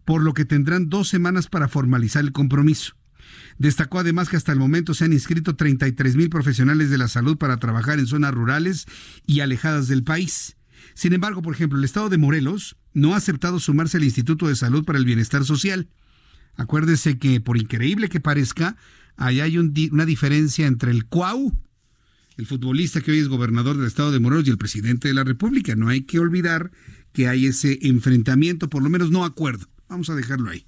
por 0.05 0.23
lo 0.23 0.35
que 0.35 0.45
tendrán 0.45 0.89
dos 0.89 1.09
semanas 1.09 1.49
para 1.49 1.69
formalizar 1.69 2.25
el 2.25 2.33
compromiso. 2.33 2.95
Destacó 3.59 3.99
además 3.99 4.29
que 4.29 4.37
hasta 4.37 4.53
el 4.53 4.59
momento 4.59 4.95
se 4.95 5.05
han 5.05 5.13
inscrito 5.13 5.55
33 5.55 6.17
mil 6.17 6.31
profesionales 6.31 6.91
de 6.91 6.99
la 6.99 7.09
salud 7.09 7.37
para 7.37 7.59
trabajar 7.59 7.99
en 7.99 8.07
zonas 8.07 8.33
rurales 8.33 8.87
y 9.27 9.41
alejadas 9.41 9.87
del 9.89 10.03
país. 10.03 10.57
Sin 11.01 11.15
embargo, 11.15 11.41
por 11.41 11.55
ejemplo, 11.55 11.79
el 11.79 11.85
estado 11.87 12.11
de 12.11 12.19
Morelos 12.19 12.77
no 12.93 13.15
ha 13.15 13.17
aceptado 13.17 13.59
sumarse 13.59 13.97
al 13.97 14.05
Instituto 14.05 14.49
de 14.49 14.55
Salud 14.55 14.85
para 14.85 14.99
el 14.99 15.07
Bienestar 15.07 15.47
Social. 15.47 15.89
Acuérdese 16.57 17.19
que, 17.19 17.41
por 17.41 17.57
increíble 17.57 18.11
que 18.11 18.21
parezca, 18.21 18.77
ahí 19.17 19.41
hay 19.41 19.57
una 19.57 20.05
diferencia 20.05 20.67
entre 20.67 20.91
el 20.91 21.07
CUAU, 21.07 21.57
el 22.37 22.45
futbolista 22.45 23.01
que 23.01 23.13
hoy 23.13 23.19
es 23.19 23.29
gobernador 23.29 23.79
del 23.79 23.87
estado 23.87 24.13
de 24.13 24.21
Morelos, 24.21 24.47
y 24.47 24.51
el 24.51 24.59
presidente 24.59 25.09
de 25.09 25.15
la 25.15 25.25
República. 25.25 25.75
No 25.75 25.89
hay 25.89 26.03
que 26.03 26.19
olvidar 26.19 26.71
que 27.15 27.29
hay 27.29 27.47
ese 27.47 27.79
enfrentamiento, 27.81 28.69
por 28.69 28.83
lo 28.83 28.91
menos 28.91 29.11
no 29.11 29.25
acuerdo. 29.25 29.69
Vamos 29.91 30.09
a 30.09 30.15
dejarlo 30.15 30.49
ahí. 30.49 30.65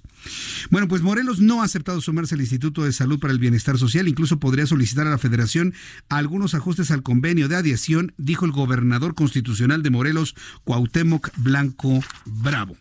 Bueno, 0.69 0.89
pues 0.89 1.01
Morelos 1.01 1.39
no 1.39 1.61
ha 1.61 1.65
aceptado 1.65 2.01
sumarse 2.01 2.35
al 2.35 2.41
Instituto 2.41 2.83
de 2.83 2.91
Salud 2.91 3.19
para 3.19 3.31
el 3.31 3.39
Bienestar 3.39 3.77
Social, 3.77 4.09
incluso 4.09 4.37
podría 4.37 4.67
solicitar 4.67 5.07
a 5.07 5.11
la 5.11 5.17
Federación 5.17 5.73
algunos 6.09 6.55
ajustes 6.55 6.91
al 6.91 7.03
convenio 7.03 7.47
de 7.47 7.55
adhesión, 7.55 8.13
dijo 8.17 8.45
el 8.45 8.51
gobernador 8.51 9.15
constitucional 9.15 9.81
de 9.81 9.91
Morelos, 9.91 10.35
Cuauhtémoc 10.65 11.29
Blanco 11.37 12.03
Bravo. 12.25 12.75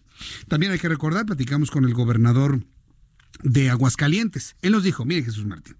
También 0.49 0.73
hay 0.73 0.81
que 0.81 0.89
recordar, 0.89 1.27
platicamos 1.27 1.71
con 1.71 1.85
el 1.85 1.95
gobernador 1.95 2.65
de 3.45 3.71
Aguascalientes. 3.71 4.57
Él 4.63 4.73
nos 4.73 4.83
dijo, 4.83 5.05
mire 5.05 5.23
Jesús 5.23 5.47
Martín, 5.47 5.77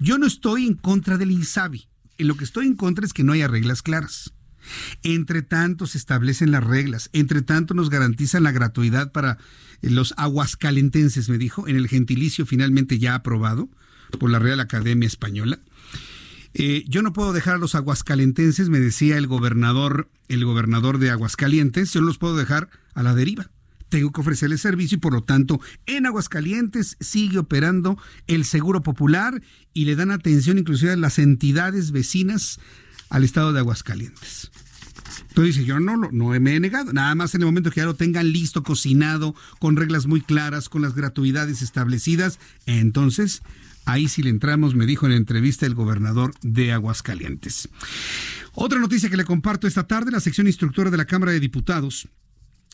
yo 0.00 0.18
no 0.18 0.26
estoy 0.26 0.66
en 0.66 0.74
contra 0.74 1.16
del 1.16 1.30
INSABI, 1.30 1.86
en 2.18 2.26
lo 2.26 2.36
que 2.36 2.44
estoy 2.44 2.66
en 2.66 2.74
contra 2.74 3.06
es 3.06 3.12
que 3.12 3.22
no 3.22 3.34
haya 3.34 3.46
reglas 3.46 3.82
claras. 3.82 4.32
Entre 5.02 5.42
tanto 5.42 5.86
se 5.86 5.98
establecen 5.98 6.50
las 6.50 6.64
reglas, 6.64 7.10
entre 7.12 7.42
tanto 7.42 7.74
nos 7.74 7.90
garantizan 7.90 8.42
la 8.42 8.52
gratuidad 8.52 9.12
para 9.12 9.38
los 9.82 10.14
aguascalentenses, 10.16 11.28
me 11.28 11.38
dijo, 11.38 11.68
en 11.68 11.76
el 11.76 11.88
gentilicio 11.88 12.46
finalmente 12.46 12.98
ya 12.98 13.14
aprobado 13.14 13.68
por 14.18 14.30
la 14.30 14.38
Real 14.38 14.60
Academia 14.60 15.06
Española. 15.06 15.58
Eh, 16.54 16.84
yo 16.86 17.02
no 17.02 17.12
puedo 17.12 17.32
dejar 17.32 17.54
a 17.54 17.58
los 17.58 17.74
aguascalentenses, 17.74 18.68
me 18.68 18.78
decía 18.78 19.16
el 19.16 19.26
gobernador, 19.26 20.10
el 20.28 20.44
gobernador 20.44 20.98
de 20.98 21.10
Aguascalientes, 21.10 21.92
yo 21.92 22.00
no 22.00 22.06
los 22.08 22.18
puedo 22.18 22.36
dejar 22.36 22.68
a 22.94 23.02
la 23.02 23.14
deriva. 23.14 23.50
Tengo 23.88 24.12
que 24.12 24.20
ofrecerles 24.20 24.60
servicio 24.60 24.96
y 24.96 25.00
por 25.00 25.12
lo 25.12 25.22
tanto 25.22 25.60
en 25.86 26.06
Aguascalientes 26.06 26.96
sigue 27.00 27.38
operando 27.38 27.98
el 28.26 28.44
Seguro 28.44 28.82
Popular 28.82 29.42
y 29.74 29.84
le 29.84 29.96
dan 29.96 30.10
atención 30.10 30.58
inclusive 30.58 30.92
a 30.92 30.96
las 30.96 31.18
entidades 31.18 31.90
vecinas 31.90 32.58
al 33.10 33.24
estado 33.24 33.52
de 33.52 33.60
Aguascalientes. 33.60 34.50
Entonces 35.32 35.54
dice, 35.56 35.66
yo 35.66 35.80
no, 35.80 35.96
no 35.96 36.26
me 36.40 36.54
he 36.54 36.60
negado, 36.60 36.92
nada 36.92 37.14
más 37.14 37.34
en 37.34 37.40
el 37.40 37.46
momento 37.46 37.70
que 37.70 37.80
ya 37.80 37.86
lo 37.86 37.94
tengan 37.94 38.30
listo, 38.30 38.62
cocinado, 38.62 39.34
con 39.60 39.76
reglas 39.76 40.06
muy 40.06 40.20
claras, 40.20 40.68
con 40.68 40.82
las 40.82 40.94
gratuidades 40.94 41.62
establecidas, 41.62 42.38
entonces 42.66 43.40
ahí 43.86 44.08
sí 44.08 44.22
le 44.22 44.28
entramos, 44.28 44.74
me 44.74 44.84
dijo 44.84 45.06
en 45.06 45.12
la 45.12 45.16
entrevista 45.16 45.64
el 45.64 45.74
gobernador 45.74 46.34
de 46.42 46.72
Aguascalientes. 46.72 47.70
Otra 48.52 48.78
noticia 48.78 49.08
que 49.08 49.16
le 49.16 49.24
comparto 49.24 49.66
esta 49.66 49.86
tarde, 49.86 50.10
la 50.10 50.20
sección 50.20 50.48
instructora 50.48 50.90
de 50.90 50.98
la 50.98 51.06
Cámara 51.06 51.32
de 51.32 51.40
Diputados, 51.40 52.08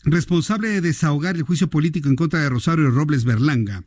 responsable 0.03 0.67
de 0.67 0.81
desahogar 0.81 1.37
el 1.37 1.43
juicio 1.43 1.69
político 1.69 2.09
en 2.09 2.17
contra 2.17 2.41
de 2.41 2.49
Rosario 2.49 2.91
Robles 2.91 3.23
Berlanga, 3.23 3.85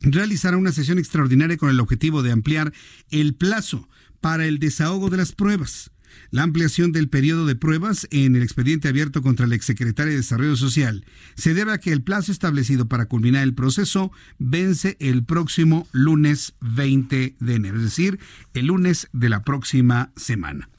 realizará 0.00 0.56
una 0.56 0.72
sesión 0.72 0.98
extraordinaria 0.98 1.58
con 1.58 1.70
el 1.70 1.78
objetivo 1.78 2.24
de 2.24 2.32
ampliar 2.32 2.72
el 3.12 3.36
plazo 3.36 3.88
para 4.20 4.46
el 4.46 4.58
desahogo 4.58 5.10
de 5.10 5.18
las 5.18 5.30
pruebas. 5.30 5.92
La 6.30 6.42
ampliación 6.42 6.92
del 6.92 7.08
periodo 7.08 7.46
de 7.46 7.56
pruebas 7.56 8.08
en 8.10 8.36
el 8.36 8.42
expediente 8.42 8.88
abierto 8.88 9.22
contra 9.22 9.46
el 9.46 9.52
exsecretario 9.52 10.12
de 10.12 10.18
Desarrollo 10.18 10.56
Social 10.56 11.04
se 11.34 11.54
debe 11.54 11.72
a 11.72 11.78
que 11.78 11.92
el 11.92 12.02
plazo 12.02 12.32
establecido 12.32 12.88
para 12.88 13.06
culminar 13.06 13.42
el 13.42 13.54
proceso 13.54 14.12
vence 14.38 14.96
el 15.00 15.24
próximo 15.24 15.86
lunes 15.92 16.54
20 16.60 17.36
de 17.38 17.54
enero, 17.54 17.76
es 17.76 17.84
decir, 17.84 18.18
el 18.54 18.66
lunes 18.66 19.08
de 19.12 19.28
la 19.28 19.44
próxima 19.44 20.12
semana. 20.16 20.69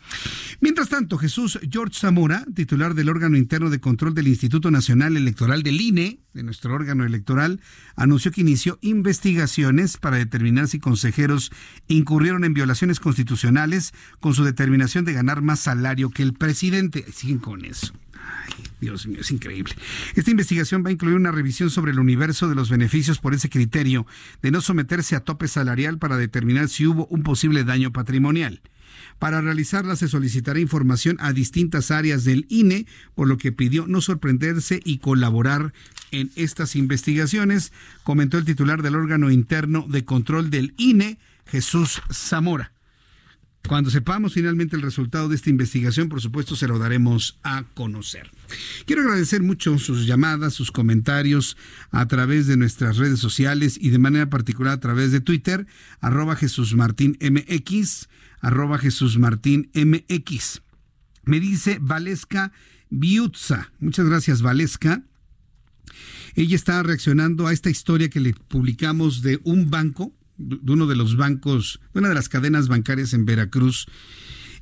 Mientras 0.59 0.89
tanto, 0.89 1.17
Jesús 1.17 1.59
George 1.69 1.97
Zamora, 1.99 2.45
titular 2.53 2.93
del 2.93 3.09
órgano 3.09 3.37
interno 3.37 3.69
de 3.69 3.79
control 3.79 4.13
del 4.13 4.27
Instituto 4.27 4.69
Nacional 4.69 5.17
Electoral 5.17 5.63
del 5.63 5.81
INE, 5.81 6.19
de 6.33 6.43
nuestro 6.43 6.73
órgano 6.73 7.03
electoral, 7.03 7.59
anunció 7.95 8.31
que 8.31 8.41
inició 8.41 8.77
investigaciones 8.81 9.97
para 9.97 10.17
determinar 10.17 10.67
si 10.67 10.79
consejeros 10.79 11.51
incurrieron 11.87 12.43
en 12.43 12.53
violaciones 12.53 12.99
constitucionales 12.99 13.93
con 14.19 14.33
su 14.33 14.43
determinación 14.43 15.03
de 15.03 15.13
ganar 15.13 15.41
más 15.41 15.61
salario 15.61 16.09
que 16.09 16.23
el 16.23 16.33
presidente. 16.33 17.05
Siguen 17.11 17.39
con 17.39 17.65
eso. 17.65 17.93
Dios 18.79 19.07
mío, 19.07 19.21
es 19.21 19.31
increíble. 19.31 19.73
Esta 20.15 20.31
investigación 20.31 20.83
va 20.83 20.89
a 20.89 20.91
incluir 20.91 21.15
una 21.15 21.31
revisión 21.31 21.69
sobre 21.69 21.91
el 21.91 21.99
universo 21.99 22.49
de 22.49 22.55
los 22.55 22.69
beneficios 22.69 23.19
por 23.19 23.33
ese 23.33 23.49
criterio 23.49 24.05
de 24.41 24.51
no 24.51 24.61
someterse 24.61 25.15
a 25.15 25.21
tope 25.21 25.47
salarial 25.47 25.99
para 25.99 26.17
determinar 26.17 26.67
si 26.67 26.87
hubo 26.87 27.05
un 27.07 27.23
posible 27.23 27.63
daño 27.63 27.91
patrimonial. 27.91 28.61
Para 29.21 29.39
realizarla 29.39 29.95
se 29.95 30.07
solicitará 30.07 30.59
información 30.59 31.17
a 31.19 31.31
distintas 31.31 31.91
áreas 31.91 32.23
del 32.23 32.47
INE, 32.49 32.87
por 33.13 33.27
lo 33.27 33.37
que 33.37 33.51
pidió 33.51 33.85
no 33.85 34.01
sorprenderse 34.01 34.79
y 34.83 34.97
colaborar 34.97 35.73
en 36.09 36.31
estas 36.35 36.75
investigaciones, 36.75 37.71
comentó 38.01 38.39
el 38.39 38.45
titular 38.45 38.81
del 38.81 38.95
órgano 38.95 39.29
interno 39.29 39.85
de 39.87 40.05
control 40.05 40.49
del 40.49 40.73
INE, 40.77 41.19
Jesús 41.45 42.01
Zamora. 42.11 42.71
Cuando 43.67 43.91
sepamos 43.91 44.33
finalmente 44.33 44.75
el 44.75 44.81
resultado 44.81 45.29
de 45.29 45.35
esta 45.35 45.51
investigación, 45.51 46.09
por 46.09 46.19
supuesto, 46.19 46.55
se 46.55 46.67
lo 46.67 46.79
daremos 46.79 47.37
a 47.43 47.65
conocer. 47.75 48.31
Quiero 48.87 49.03
agradecer 49.03 49.43
mucho 49.43 49.77
sus 49.77 50.07
llamadas, 50.07 50.55
sus 50.55 50.71
comentarios 50.71 51.57
a 51.91 52.07
través 52.07 52.47
de 52.47 52.57
nuestras 52.57 52.97
redes 52.97 53.19
sociales 53.19 53.77
y 53.79 53.91
de 53.91 53.99
manera 53.99 54.31
particular 54.31 54.73
a 54.73 54.79
través 54.79 55.11
de 55.11 55.21
Twitter, 55.21 55.67
arroba 55.99 56.35
Jesús 56.35 56.73
Martín 56.73 57.19
MX 57.21 58.07
arroba 58.41 58.77
Jesús 58.77 59.17
Martín 59.17 59.69
MX. 59.73 60.61
Me 61.23 61.39
dice 61.39 61.77
Valesca 61.79 62.51
Biutza. 62.89 63.71
Muchas 63.79 64.07
gracias, 64.07 64.41
Valesca. 64.41 65.03
Ella 66.35 66.55
está 66.55 66.81
reaccionando 66.83 67.47
a 67.47 67.53
esta 67.53 67.69
historia 67.69 68.09
que 68.09 68.19
le 68.19 68.33
publicamos 68.33 69.21
de 69.21 69.39
un 69.43 69.69
banco, 69.69 70.13
de 70.37 70.71
uno 70.71 70.87
de 70.87 70.95
los 70.95 71.17
bancos, 71.17 71.79
una 71.93 72.09
de 72.09 72.15
las 72.15 72.29
cadenas 72.29 72.67
bancarias 72.67 73.13
en 73.13 73.25
Veracruz, 73.25 73.87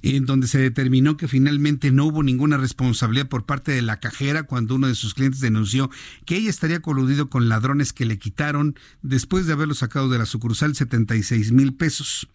en 0.02 0.26
donde 0.26 0.48
se 0.48 0.60
determinó 0.60 1.18
que 1.18 1.28
finalmente 1.28 1.92
no 1.92 2.06
hubo 2.06 2.24
ninguna 2.24 2.58
responsabilidad 2.58 3.28
por 3.28 3.46
parte 3.46 3.72
de 3.72 3.82
la 3.82 4.00
cajera 4.00 4.44
cuando 4.44 4.76
uno 4.76 4.88
de 4.88 4.96
sus 4.96 5.14
clientes 5.14 5.42
denunció 5.42 5.90
que 6.26 6.38
ella 6.38 6.50
estaría 6.50 6.82
coludido 6.82 7.30
con 7.30 7.50
ladrones 7.50 7.94
que 7.94 8.06
le 8.06 8.18
quitaron, 8.18 8.76
después 9.02 9.46
de 9.46 9.54
haberlo 9.54 9.74
sacado 9.74 10.10
de 10.10 10.18
la 10.18 10.26
sucursal, 10.26 10.76
76 10.76 11.52
mil 11.52 11.74
pesos. 11.74 12.30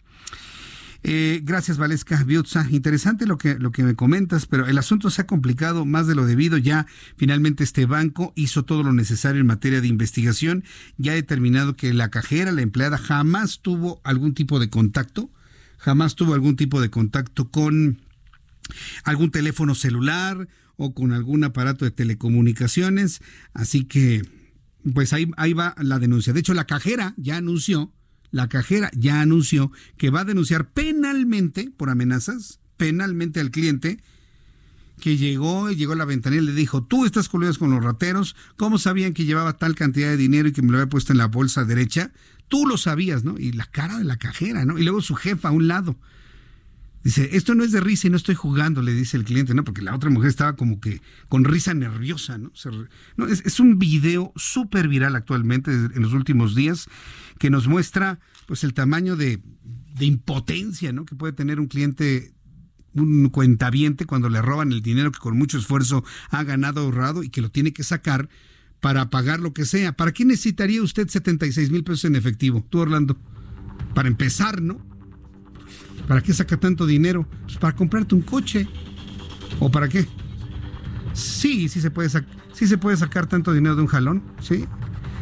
Eh, 1.07 1.41
gracias, 1.43 1.77
Valesca 1.77 2.23
Biutza. 2.23 2.65
Interesante 2.71 3.27
lo 3.27 3.37
que, 3.37 3.59
lo 3.59 3.71
que 3.71 3.83
me 3.83 3.93
comentas, 3.93 4.47
pero 4.47 4.65
el 4.65 4.75
asunto 4.79 5.11
se 5.11 5.21
ha 5.21 5.27
complicado 5.27 5.85
más 5.85 6.07
de 6.07 6.15
lo 6.15 6.25
debido. 6.25 6.57
Ya 6.57 6.87
finalmente 7.15 7.63
este 7.63 7.85
banco 7.85 8.33
hizo 8.35 8.65
todo 8.65 8.81
lo 8.81 8.91
necesario 8.91 9.39
en 9.39 9.45
materia 9.45 9.81
de 9.81 9.87
investigación. 9.87 10.63
Ya 10.97 11.11
ha 11.11 11.15
determinado 11.15 11.75
que 11.75 11.93
la 11.93 12.09
cajera, 12.09 12.51
la 12.51 12.63
empleada, 12.63 12.97
jamás 12.97 13.59
tuvo 13.61 14.01
algún 14.03 14.33
tipo 14.33 14.59
de 14.59 14.71
contacto, 14.71 15.29
jamás 15.77 16.15
tuvo 16.15 16.33
algún 16.33 16.55
tipo 16.55 16.81
de 16.81 16.89
contacto 16.89 17.51
con 17.51 18.01
algún 19.03 19.29
teléfono 19.29 19.75
celular 19.75 20.47
o 20.75 20.95
con 20.95 21.13
algún 21.13 21.43
aparato 21.43 21.85
de 21.85 21.91
telecomunicaciones. 21.91 23.21
Así 23.53 23.85
que, 23.85 24.27
pues 24.91 25.13
ahí, 25.13 25.29
ahí 25.37 25.53
va 25.53 25.75
la 25.77 25.99
denuncia. 25.99 26.33
De 26.33 26.39
hecho, 26.39 26.55
la 26.55 26.65
cajera 26.65 27.13
ya 27.15 27.37
anunció 27.37 27.93
la 28.31 28.49
cajera 28.49 28.91
ya 28.95 29.21
anunció 29.21 29.71
que 29.97 30.09
va 30.09 30.21
a 30.21 30.25
denunciar 30.25 30.69
penalmente 30.71 31.71
por 31.75 31.89
amenazas, 31.89 32.59
penalmente 32.77 33.39
al 33.39 33.51
cliente 33.51 33.99
que 34.99 35.17
llegó 35.17 35.69
y 35.69 35.75
llegó 35.75 35.93
a 35.93 35.97
la 35.97 36.05
ventanilla 36.05 36.41
y 36.41 36.45
le 36.45 36.53
dijo, 36.53 36.83
tú 36.83 37.05
estás 37.05 37.29
coludido 37.29 37.57
con 37.57 37.71
los 37.71 37.83
rateros, 37.83 38.35
¿cómo 38.55 38.77
sabían 38.77 39.13
que 39.13 39.25
llevaba 39.25 39.57
tal 39.57 39.75
cantidad 39.75 40.09
de 40.09 40.17
dinero 40.17 40.47
y 40.47 40.53
que 40.53 40.61
me 40.61 40.71
lo 40.71 40.77
había 40.77 40.89
puesto 40.89 41.11
en 41.11 41.17
la 41.17 41.27
bolsa 41.27 41.65
derecha? 41.65 42.11
Tú 42.47 42.65
lo 42.65 42.77
sabías, 42.77 43.23
¿no? 43.23 43.37
Y 43.37 43.51
la 43.51 43.65
cara 43.65 43.97
de 43.97 44.03
la 44.03 44.17
cajera, 44.17 44.65
¿no? 44.65 44.77
Y 44.77 44.83
luego 44.83 45.01
su 45.01 45.15
jefa 45.15 45.49
a 45.49 45.51
un 45.51 45.67
lado. 45.67 45.97
Dice, 47.05 47.29
esto 47.33 47.53
no 47.53 47.63
es 47.63 47.71
de 47.71 47.81
risa 47.81 48.07
y 48.07 48.09
no 48.09 48.17
estoy 48.17 48.33
jugando, 48.33 48.81
le 48.81 48.91
dice 48.91 49.15
el 49.15 49.25
cliente, 49.25 49.53
¿no? 49.53 49.63
Porque 49.63 49.83
la 49.83 49.93
otra 49.93 50.09
mujer 50.09 50.27
estaba 50.27 50.55
como 50.55 50.79
que 50.79 51.03
con 51.29 51.43
risa 51.43 51.75
nerviosa, 51.75 52.39
¿no? 52.39 52.51
es, 53.27 53.59
un 53.59 53.77
video 53.77 54.33
súper 54.35 54.87
viral 54.87 55.15
actualmente 55.15 55.69
en 55.69 56.01
los 56.01 56.13
últimos 56.13 56.55
días 56.55 56.87
que 57.37 57.51
nos 57.51 57.67
muestra 57.67 58.19
pues 58.47 58.63
el 58.63 58.73
tamaño 58.73 59.15
de, 59.15 59.39
de 59.93 60.05
impotencia, 60.05 60.93
¿no? 60.93 61.05
Que 61.05 61.15
puede 61.15 61.33
tener 61.33 61.59
un 61.59 61.67
cliente 61.67 62.33
un 62.95 63.29
cuentaviente 63.29 64.07
cuando 64.07 64.27
le 64.27 64.41
roban 64.41 64.71
el 64.71 64.81
dinero 64.81 65.11
que 65.11 65.19
con 65.19 65.37
mucho 65.37 65.59
esfuerzo 65.59 66.03
ha 66.31 66.43
ganado 66.43 66.81
ahorrado 66.81 67.21
y 67.21 67.29
que 67.29 67.41
lo 67.41 67.51
tiene 67.51 67.71
que 67.71 67.83
sacar 67.83 68.29
para 68.79 69.11
pagar 69.11 69.41
lo 69.41 69.53
que 69.53 69.65
sea. 69.65 69.95
¿Para 69.95 70.11
qué 70.11 70.25
necesitaría 70.25 70.81
usted 70.81 71.07
76 71.07 71.69
mil 71.69 71.83
pesos 71.83 72.05
en 72.05 72.15
efectivo? 72.15 72.65
Tú, 72.67 72.79
Orlando. 72.79 73.15
Para 73.93 74.07
empezar, 74.07 74.59
¿no? 74.59 74.94
¿Para 76.07 76.21
qué 76.21 76.33
saca 76.33 76.57
tanto 76.57 76.85
dinero? 76.85 77.27
Pues 77.43 77.57
para 77.57 77.75
comprarte 77.75 78.15
un 78.15 78.21
coche. 78.21 78.67
¿O 79.59 79.71
para 79.71 79.87
qué? 79.87 80.07
Sí, 81.13 81.69
sí 81.69 81.81
se 81.81 81.91
puede, 81.91 82.09
sí 82.53 82.67
se 82.67 82.77
puede 82.77 82.97
sacar 82.97 83.27
tanto 83.27 83.53
dinero 83.53 83.75
de 83.75 83.81
un 83.81 83.87
jalón, 83.87 84.23
¿sí? 84.41 84.65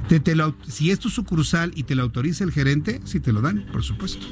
Te, 0.08 0.22
si 0.68 0.92
es 0.92 1.00
tu 1.00 1.10
sucursal 1.10 1.72
y 1.76 1.84
te 1.84 1.96
lo 1.96 2.04
autoriza 2.04 2.44
el 2.44 2.52
gerente, 2.52 3.00
sí 3.06 3.20
te 3.20 3.32
lo 3.32 3.42
dan, 3.42 3.66
por 3.72 3.84
supuesto. 3.84 4.26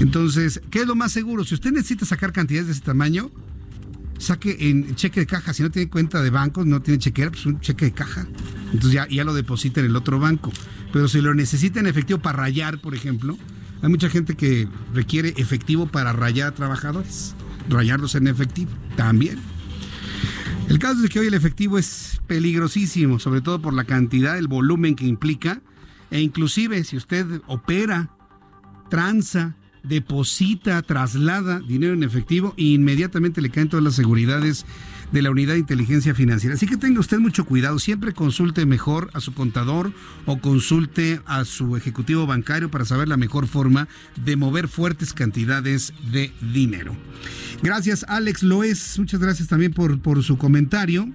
Entonces, 0.00 0.60
¿qué 0.70 0.80
es 0.80 0.86
lo 0.86 0.94
más 0.94 1.12
seguro? 1.12 1.44
Si 1.44 1.54
usted 1.54 1.72
necesita 1.72 2.04
sacar 2.04 2.32
cantidades 2.32 2.66
de 2.66 2.72
ese 2.72 2.82
tamaño, 2.82 3.30
saque 4.18 4.56
en 4.68 4.94
cheque 4.94 5.20
de 5.20 5.26
caja. 5.26 5.54
Si 5.54 5.62
no 5.62 5.70
tiene 5.70 5.88
cuenta 5.88 6.22
de 6.22 6.30
banco, 6.30 6.64
no 6.64 6.82
tiene 6.82 6.98
chequera, 6.98 7.30
pues 7.30 7.46
un 7.46 7.60
cheque 7.60 7.86
de 7.86 7.92
caja. 7.92 8.26
Entonces 8.72 8.92
ya, 8.92 9.08
ya 9.08 9.24
lo 9.24 9.34
deposita 9.34 9.80
en 9.80 9.86
el 9.86 9.96
otro 9.96 10.18
banco. 10.18 10.52
Pero 10.92 11.08
si 11.08 11.20
lo 11.20 11.34
necesita 11.34 11.80
en 11.80 11.86
efectivo 11.86 12.20
para 12.20 12.38
rayar, 12.38 12.80
por 12.80 12.94
ejemplo, 12.94 13.38
hay 13.84 13.90
mucha 13.90 14.08
gente 14.08 14.34
que 14.34 14.66
requiere 14.94 15.34
efectivo 15.36 15.86
para 15.86 16.14
rayar 16.14 16.48
a 16.48 16.54
trabajadores, 16.54 17.34
rayarlos 17.68 18.14
en 18.14 18.28
efectivo 18.28 18.70
también. 18.96 19.38
El 20.70 20.78
caso 20.78 21.04
es 21.04 21.10
que 21.10 21.20
hoy 21.20 21.26
el 21.26 21.34
efectivo 21.34 21.76
es 21.76 22.22
peligrosísimo, 22.26 23.18
sobre 23.18 23.42
todo 23.42 23.60
por 23.60 23.74
la 23.74 23.84
cantidad, 23.84 24.38
el 24.38 24.48
volumen 24.48 24.96
que 24.96 25.04
implica, 25.04 25.60
e 26.10 26.22
inclusive 26.22 26.82
si 26.82 26.96
usted 26.96 27.42
opera, 27.46 28.08
tranza, 28.88 29.54
deposita, 29.82 30.80
traslada 30.80 31.60
dinero 31.60 31.92
en 31.92 32.04
efectivo, 32.04 32.54
inmediatamente 32.56 33.42
le 33.42 33.50
caen 33.50 33.68
todas 33.68 33.84
las 33.84 33.96
seguridades 33.96 34.64
de 35.14 35.22
la 35.22 35.30
Unidad 35.30 35.52
de 35.54 35.60
Inteligencia 35.60 36.12
Financiera. 36.12 36.56
Así 36.56 36.66
que 36.66 36.76
tenga 36.76 36.98
usted 36.98 37.20
mucho 37.20 37.44
cuidado, 37.44 37.78
siempre 37.78 38.12
consulte 38.12 38.66
mejor 38.66 39.10
a 39.14 39.20
su 39.20 39.32
contador 39.32 39.92
o 40.26 40.40
consulte 40.40 41.20
a 41.24 41.44
su 41.44 41.76
ejecutivo 41.76 42.26
bancario 42.26 42.68
para 42.68 42.84
saber 42.84 43.06
la 43.06 43.16
mejor 43.16 43.46
forma 43.46 43.86
de 44.16 44.34
mover 44.34 44.66
fuertes 44.66 45.12
cantidades 45.12 45.94
de 46.10 46.32
dinero. 46.52 46.96
Gracias 47.62 48.04
Alex 48.08 48.42
Loes, 48.42 48.98
muchas 48.98 49.20
gracias 49.20 49.46
también 49.46 49.72
por, 49.72 50.00
por 50.00 50.24
su 50.24 50.36
comentario. 50.36 51.08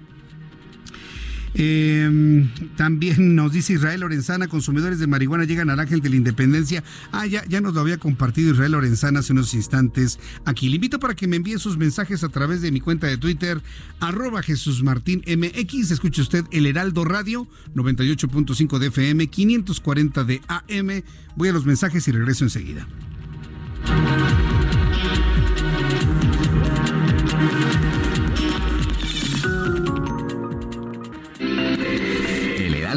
Eh, 1.54 2.48
también 2.76 3.34
nos 3.34 3.52
dice 3.52 3.72
Israel 3.74 4.00
Lorenzana, 4.00 4.48
consumidores 4.48 4.98
de 4.98 5.06
marihuana 5.06 5.44
llegan 5.44 5.70
al 5.70 5.80
Ángel 5.80 6.00
de 6.00 6.10
la 6.10 6.16
Independencia. 6.16 6.84
Ah, 7.12 7.26
ya, 7.26 7.44
ya 7.46 7.60
nos 7.60 7.74
lo 7.74 7.80
había 7.80 7.98
compartido 7.98 8.52
Israel 8.52 8.72
Lorenzana 8.72 9.20
hace 9.20 9.32
unos 9.32 9.54
instantes 9.54 10.18
aquí. 10.44 10.68
Le 10.68 10.76
invito 10.76 10.98
para 10.98 11.14
que 11.14 11.26
me 11.26 11.36
envíe 11.36 11.58
sus 11.58 11.76
mensajes 11.76 12.24
a 12.24 12.28
través 12.28 12.62
de 12.62 12.72
mi 12.72 12.80
cuenta 12.80 13.06
de 13.06 13.18
Twitter, 13.18 13.60
arroba 14.00 14.42
Jesús 14.42 14.82
Martín 14.82 15.22
MX. 15.26 15.90
Escuche 15.90 16.22
usted 16.22 16.44
el 16.52 16.66
Heraldo 16.66 17.04
Radio, 17.04 17.48
98.5 17.74 18.78
de 18.78 18.86
FM, 18.88 19.26
540 19.26 20.24
de 20.24 20.40
AM. 20.48 21.02
Voy 21.36 21.48
a 21.48 21.52
los 21.52 21.66
mensajes 21.66 22.06
y 22.08 22.12
regreso 22.12 22.44
enseguida. 22.44 22.86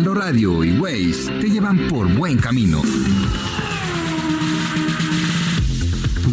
Radio 0.01 0.63
y 0.63 0.79
Waze 0.79 1.31
te 1.39 1.49
llevan 1.51 1.87
por 1.87 2.11
buen 2.17 2.37
camino. 2.37 2.81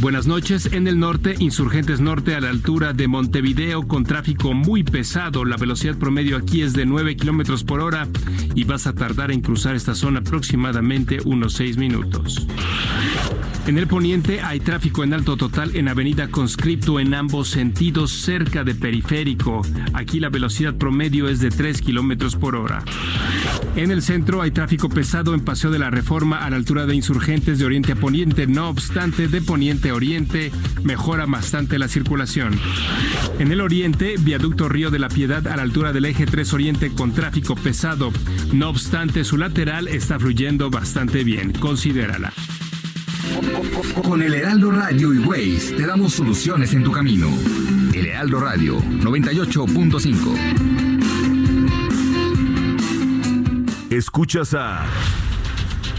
Buenas 0.01 0.27
noches. 0.27 0.71
En 0.73 0.89
el 0.89 0.99
norte, 0.99 1.35
Insurgentes 1.41 2.01
Norte 2.01 2.35
a 2.35 2.41
la 2.41 2.49
altura 2.49 2.95
de 2.95 3.07
Montevideo 3.07 3.87
con 3.87 4.05
tráfico 4.05 4.55
muy 4.55 4.83
pesado. 4.83 5.45
La 5.45 5.59
velocidad 5.59 5.99
promedio 5.99 6.39
aquí 6.39 6.63
es 6.63 6.73
de 6.73 6.87
9 6.87 7.17
kilómetros 7.17 7.65
por 7.65 7.81
hora 7.81 8.09
y 8.55 8.65
vas 8.65 8.87
a 8.87 8.95
tardar 8.95 9.31
en 9.31 9.43
cruzar 9.43 9.77
esta 9.77 9.95
zona 9.95 10.21
aproximadamente 10.21 11.19
unos 11.27 11.53
6 11.53 11.77
minutos. 11.77 12.47
En 13.67 13.77
el 13.77 13.87
poniente 13.87 14.41
hay 14.41 14.59
tráfico 14.59 15.05
en 15.05 15.13
alto 15.13 15.37
total 15.37 15.77
en 15.77 15.87
Avenida 15.89 16.29
Conscripto 16.29 16.99
en 16.99 17.13
ambos 17.13 17.51
sentidos 17.51 18.11
cerca 18.11 18.65
de 18.65 18.75
Periférico. 18.75 19.61
Aquí 19.93 20.19
la 20.19 20.31
velocidad 20.31 20.75
promedio 20.75 21.29
es 21.29 21.41
de 21.41 21.51
3 21.51 21.83
kilómetros 21.83 22.37
por 22.37 22.57
hora. 22.57 22.83
En 23.77 23.91
el 23.91 24.03
centro 24.03 24.43
hay 24.43 24.51
tráfico 24.51 24.89
pesado 24.89 25.35
en 25.35 25.41
Paseo 25.41 25.71
de 25.71 25.79
la 25.79 25.91
Reforma 25.91 26.39
a 26.39 26.51
la 26.51 26.57
altura 26.57 26.87
de 26.87 26.97
Insurgentes 26.97 27.59
de 27.59 27.67
Oriente 27.67 27.93
a 27.93 27.97
Poniente. 27.97 28.47
No 28.47 28.71
obstante, 28.71 29.29
de 29.29 29.43
Poniente 29.43 29.90
Oriente 29.93 30.53
mejora 30.83 31.27
bastante 31.27 31.79
la 31.79 31.89
circulación. 31.89 32.59
En 33.39 33.53
el 33.53 33.61
oriente, 33.61 34.17
viaducto 34.19 34.69
Río 34.69 34.91
de 34.91 34.99
la 34.99 35.09
Piedad 35.09 35.47
a 35.47 35.57
la 35.57 35.63
altura 35.63 35.93
del 35.93 36.05
eje 36.05 36.27
3 36.27 36.53
Oriente 36.53 36.93
con 36.93 37.13
tráfico 37.13 37.55
pesado. 37.55 38.13
No 38.53 38.69
obstante, 38.69 39.25
su 39.25 39.39
lateral 39.39 39.89
está 39.89 40.19
fluyendo 40.19 40.71
bastante 40.71 41.25
bien. 41.25 41.53
Considérala. 41.53 42.33
Con 44.03 44.23
el 44.23 44.35
Heraldo 44.35 44.71
Radio 44.71 45.15
y 45.15 45.19
Waze 45.19 45.75
te 45.77 45.87
damos 45.87 46.15
soluciones 46.15 46.75
en 46.75 46.83
tu 46.83 46.93
camino. 46.93 47.29
El 47.93 48.07
Heraldo 48.07 48.41
Radio 48.41 48.81
98.5. 48.81 50.71
Escuchas 53.91 54.55
a 54.55 54.87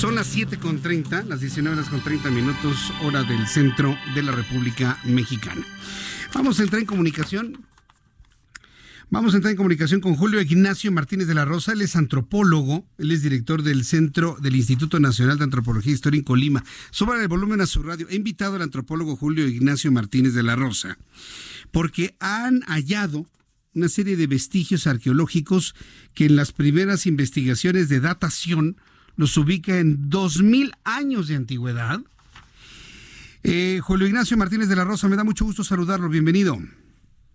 Son 0.00 0.14
las 0.14 0.34
7.30, 0.34 1.26
las 1.26 1.40
19 1.40 1.76
horas 1.76 1.90
con 1.90 2.02
30 2.02 2.30
minutos, 2.30 2.90
hora 3.02 3.22
del 3.22 3.46
centro 3.46 3.94
de 4.14 4.22
la 4.22 4.32
República 4.32 4.98
Mexicana. 5.04 5.62
Vamos 6.32 6.58
a 6.58 6.62
entrar 6.62 6.80
en 6.80 6.86
comunicación. 6.86 7.66
Vamos 9.10 9.34
a 9.34 9.36
entrar 9.36 9.50
en 9.50 9.58
comunicación 9.58 10.00
con 10.00 10.14
Julio 10.14 10.40
Ignacio 10.40 10.90
Martínez 10.90 11.26
de 11.26 11.34
la 11.34 11.44
Rosa. 11.44 11.74
Él 11.74 11.82
es 11.82 11.96
antropólogo, 11.96 12.86
él 12.96 13.10
es 13.10 13.22
director 13.22 13.62
del 13.62 13.84
Centro 13.84 14.38
del 14.40 14.56
Instituto 14.56 14.98
Nacional 15.00 15.36
de 15.36 15.44
Antropología 15.44 15.92
e 15.92 15.96
Historia 15.96 16.16
en 16.16 16.24
Colima. 16.24 16.64
Suba 16.90 17.20
el 17.20 17.28
volumen 17.28 17.60
a 17.60 17.66
su 17.66 17.82
radio. 17.82 18.06
He 18.08 18.16
invitado 18.16 18.56
al 18.56 18.62
antropólogo 18.62 19.16
Julio 19.16 19.46
Ignacio 19.46 19.92
Martínez 19.92 20.32
de 20.32 20.42
la 20.42 20.56
Rosa 20.56 20.96
porque 21.72 22.16
han 22.20 22.62
hallado 22.62 23.26
una 23.74 23.90
serie 23.90 24.16
de 24.16 24.26
vestigios 24.26 24.86
arqueológicos 24.86 25.74
que 26.14 26.24
en 26.24 26.36
las 26.36 26.52
primeras 26.52 27.04
investigaciones 27.04 27.90
de 27.90 28.00
datación 28.00 28.78
los 29.20 29.36
ubica 29.36 29.78
en 29.78 30.08
2.000 30.08 30.72
años 30.82 31.28
de 31.28 31.36
antigüedad. 31.36 32.00
Eh, 33.42 33.78
Julio 33.82 34.06
Ignacio 34.06 34.34
Martínez 34.38 34.70
de 34.70 34.76
la 34.76 34.84
Rosa, 34.84 35.10
me 35.10 35.16
da 35.16 35.24
mucho 35.24 35.44
gusto 35.44 35.62
saludarlo, 35.62 36.08
bienvenido. 36.08 36.56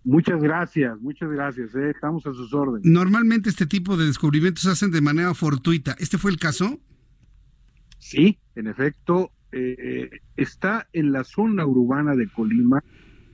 Muchas 0.02 0.42
gracias, 0.42 1.00
muchas 1.00 1.30
gracias, 1.30 1.72
eh, 1.76 1.90
estamos 1.90 2.26
a 2.26 2.32
sus 2.32 2.52
órdenes. 2.52 2.84
Normalmente 2.84 3.50
este 3.50 3.66
tipo 3.66 3.96
de 3.96 4.06
descubrimientos 4.06 4.64
se 4.64 4.70
hacen 4.70 4.90
de 4.90 5.00
manera 5.00 5.32
fortuita. 5.32 5.94
¿Este 6.00 6.18
fue 6.18 6.32
el 6.32 6.38
caso? 6.38 6.80
Sí, 7.98 8.36
en 8.56 8.66
efecto, 8.66 9.30
eh, 9.52 10.10
está 10.36 10.88
en 10.92 11.12
la 11.12 11.22
zona 11.22 11.66
urbana 11.66 12.16
de 12.16 12.28
Colima, 12.28 12.82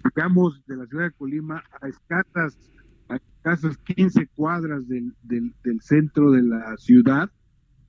digamos 0.04 0.62
de 0.66 0.76
la 0.76 0.86
ciudad 0.86 1.04
de 1.04 1.12
Colima, 1.12 1.64
a 1.80 1.88
escasas, 1.88 2.58
a 3.08 3.16
escasas 3.16 3.78
15 3.78 4.26
cuadras 4.34 4.86
del, 4.88 5.14
del, 5.22 5.54
del 5.64 5.80
centro 5.80 6.30
de 6.30 6.42
la 6.42 6.76
ciudad 6.76 7.30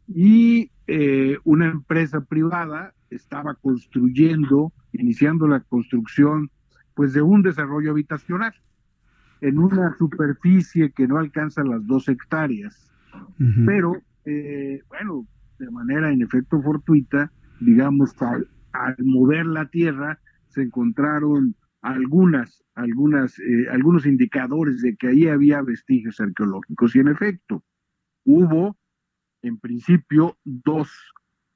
y 0.07 0.71
eh, 0.87 1.37
una 1.43 1.67
empresa 1.67 2.21
privada 2.21 2.93
estaba 3.09 3.55
construyendo, 3.55 4.73
iniciando 4.91 5.47
la 5.47 5.61
construcción 5.61 6.49
pues 6.93 7.13
de 7.13 7.21
un 7.21 7.41
desarrollo 7.41 7.91
habitacional 7.91 8.53
en 9.41 9.59
una 9.59 9.95
superficie 9.97 10.91
que 10.91 11.07
no 11.07 11.17
alcanza 11.17 11.63
las 11.63 11.85
dos 11.85 12.07
hectáreas, 12.07 12.89
pero 13.65 13.97
eh, 14.25 14.81
bueno, 14.87 15.27
de 15.59 15.69
manera 15.69 16.11
en 16.11 16.21
efecto 16.21 16.61
fortuita, 16.61 17.31
digamos, 17.59 18.19
al, 18.21 18.47
al, 18.71 18.95
mover 18.99 19.45
la 19.45 19.67
tierra 19.67 20.19
se 20.47 20.61
encontraron 20.61 21.55
algunas, 21.81 22.63
algunas, 22.75 23.37
eh, 23.39 23.67
algunos 23.69 24.05
indicadores 24.05 24.81
de 24.81 24.95
que 24.95 25.07
ahí 25.07 25.27
había 25.27 25.61
vestigios 25.61 26.19
arqueológicos. 26.19 26.95
Y 26.95 26.99
en 26.99 27.09
efecto 27.09 27.63
hubo 28.23 28.77
en 29.43 29.57
principio 29.59 30.37
dos 30.43 30.89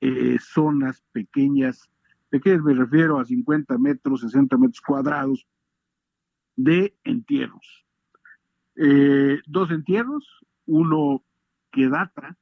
eh, 0.01 0.37
zonas 0.39 1.03
pequeñas, 1.11 1.89
pequeñas 2.29 2.61
me 2.61 2.75
refiero 2.75 3.19
a 3.19 3.25
50 3.25 3.77
metros, 3.79 4.21
60 4.21 4.57
metros 4.57 4.81
cuadrados 4.81 5.47
de 6.55 6.95
entierros. 7.03 7.85
Eh, 8.75 9.39
dos 9.47 9.71
entierros, 9.71 10.45
uno 10.65 11.23
que 11.71 11.87
data, 11.87 12.37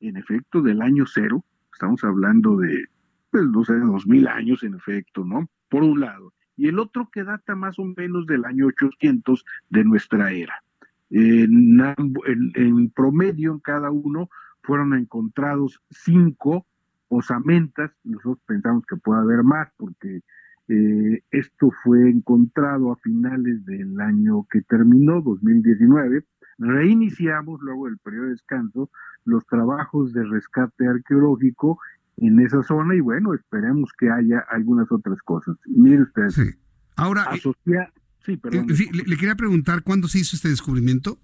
en 0.00 0.16
efecto, 0.16 0.62
del 0.62 0.80
año 0.80 1.04
cero, 1.06 1.44
estamos 1.72 2.02
hablando 2.04 2.56
de, 2.56 2.86
pues, 3.30 3.44
no 3.48 3.64
sé, 3.64 3.78
dos 3.80 4.06
mil 4.06 4.28
años, 4.28 4.62
en 4.62 4.74
efecto, 4.74 5.24
¿no? 5.24 5.50
Por 5.68 5.82
un 5.82 6.00
lado. 6.00 6.32
Y 6.56 6.68
el 6.68 6.78
otro 6.78 7.08
que 7.12 7.24
data 7.24 7.54
más 7.56 7.78
o 7.78 7.84
menos 7.84 8.26
del 8.26 8.44
año 8.44 8.66
800 8.66 9.44
de 9.70 9.84
nuestra 9.84 10.32
era. 10.32 10.62
En 11.10 12.90
promedio, 12.94 13.52
en 13.52 13.60
cada 13.60 13.90
uno, 13.90 14.28
fueron 14.68 14.92
encontrados 14.92 15.80
cinco 15.90 16.66
osamentas, 17.08 17.90
nosotros 18.04 18.38
pensamos 18.46 18.84
que 18.86 18.96
puede 18.96 19.22
haber 19.22 19.42
más 19.42 19.66
porque 19.78 20.20
eh, 20.68 21.22
esto 21.30 21.70
fue 21.82 22.10
encontrado 22.10 22.92
a 22.92 22.96
finales 22.96 23.64
del 23.64 23.98
año 23.98 24.46
que 24.50 24.60
terminó, 24.60 25.22
2019. 25.22 26.22
Reiniciamos 26.58 27.62
luego 27.62 27.86
del 27.86 27.96
periodo 27.96 28.24
de 28.24 28.32
descanso 28.32 28.90
los 29.24 29.46
trabajos 29.46 30.12
de 30.12 30.22
rescate 30.24 30.86
arqueológico 30.86 31.78
en 32.18 32.38
esa 32.40 32.62
zona 32.62 32.94
y 32.94 33.00
bueno, 33.00 33.32
esperemos 33.32 33.90
que 33.98 34.10
haya 34.10 34.40
algunas 34.50 34.92
otras 34.92 35.22
cosas. 35.22 35.56
Mire 35.64 36.02
usted. 36.02 36.28
Sí. 36.28 36.50
Ahora, 36.94 37.22
asocia... 37.22 37.90
sí, 38.18 38.36
perdón. 38.36 38.66
Eh, 38.68 38.74
sí, 38.74 38.90
le, 38.92 39.04
le, 39.04 39.16
quería 39.16 39.34
preguntar, 39.34 39.82
¿cuándo 39.82 40.08
se 40.08 40.18
hizo 40.18 40.36
este 40.36 40.50
descubrimiento? 40.50 41.18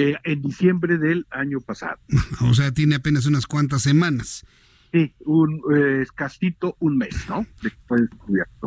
Eh, 0.00 0.14
en 0.22 0.42
diciembre 0.42 0.96
del 0.96 1.26
año 1.30 1.60
pasado. 1.60 1.98
O 2.42 2.54
sea, 2.54 2.72
tiene 2.72 2.94
apenas 2.94 3.26
unas 3.26 3.46
cuantas 3.46 3.82
semanas. 3.82 4.46
Sí, 4.92 5.12
un 5.24 5.60
eh, 5.74 6.02
escasito, 6.02 6.76
un 6.78 6.96
mes, 6.96 7.14
¿no? 7.28 7.44
Después. 7.60 8.02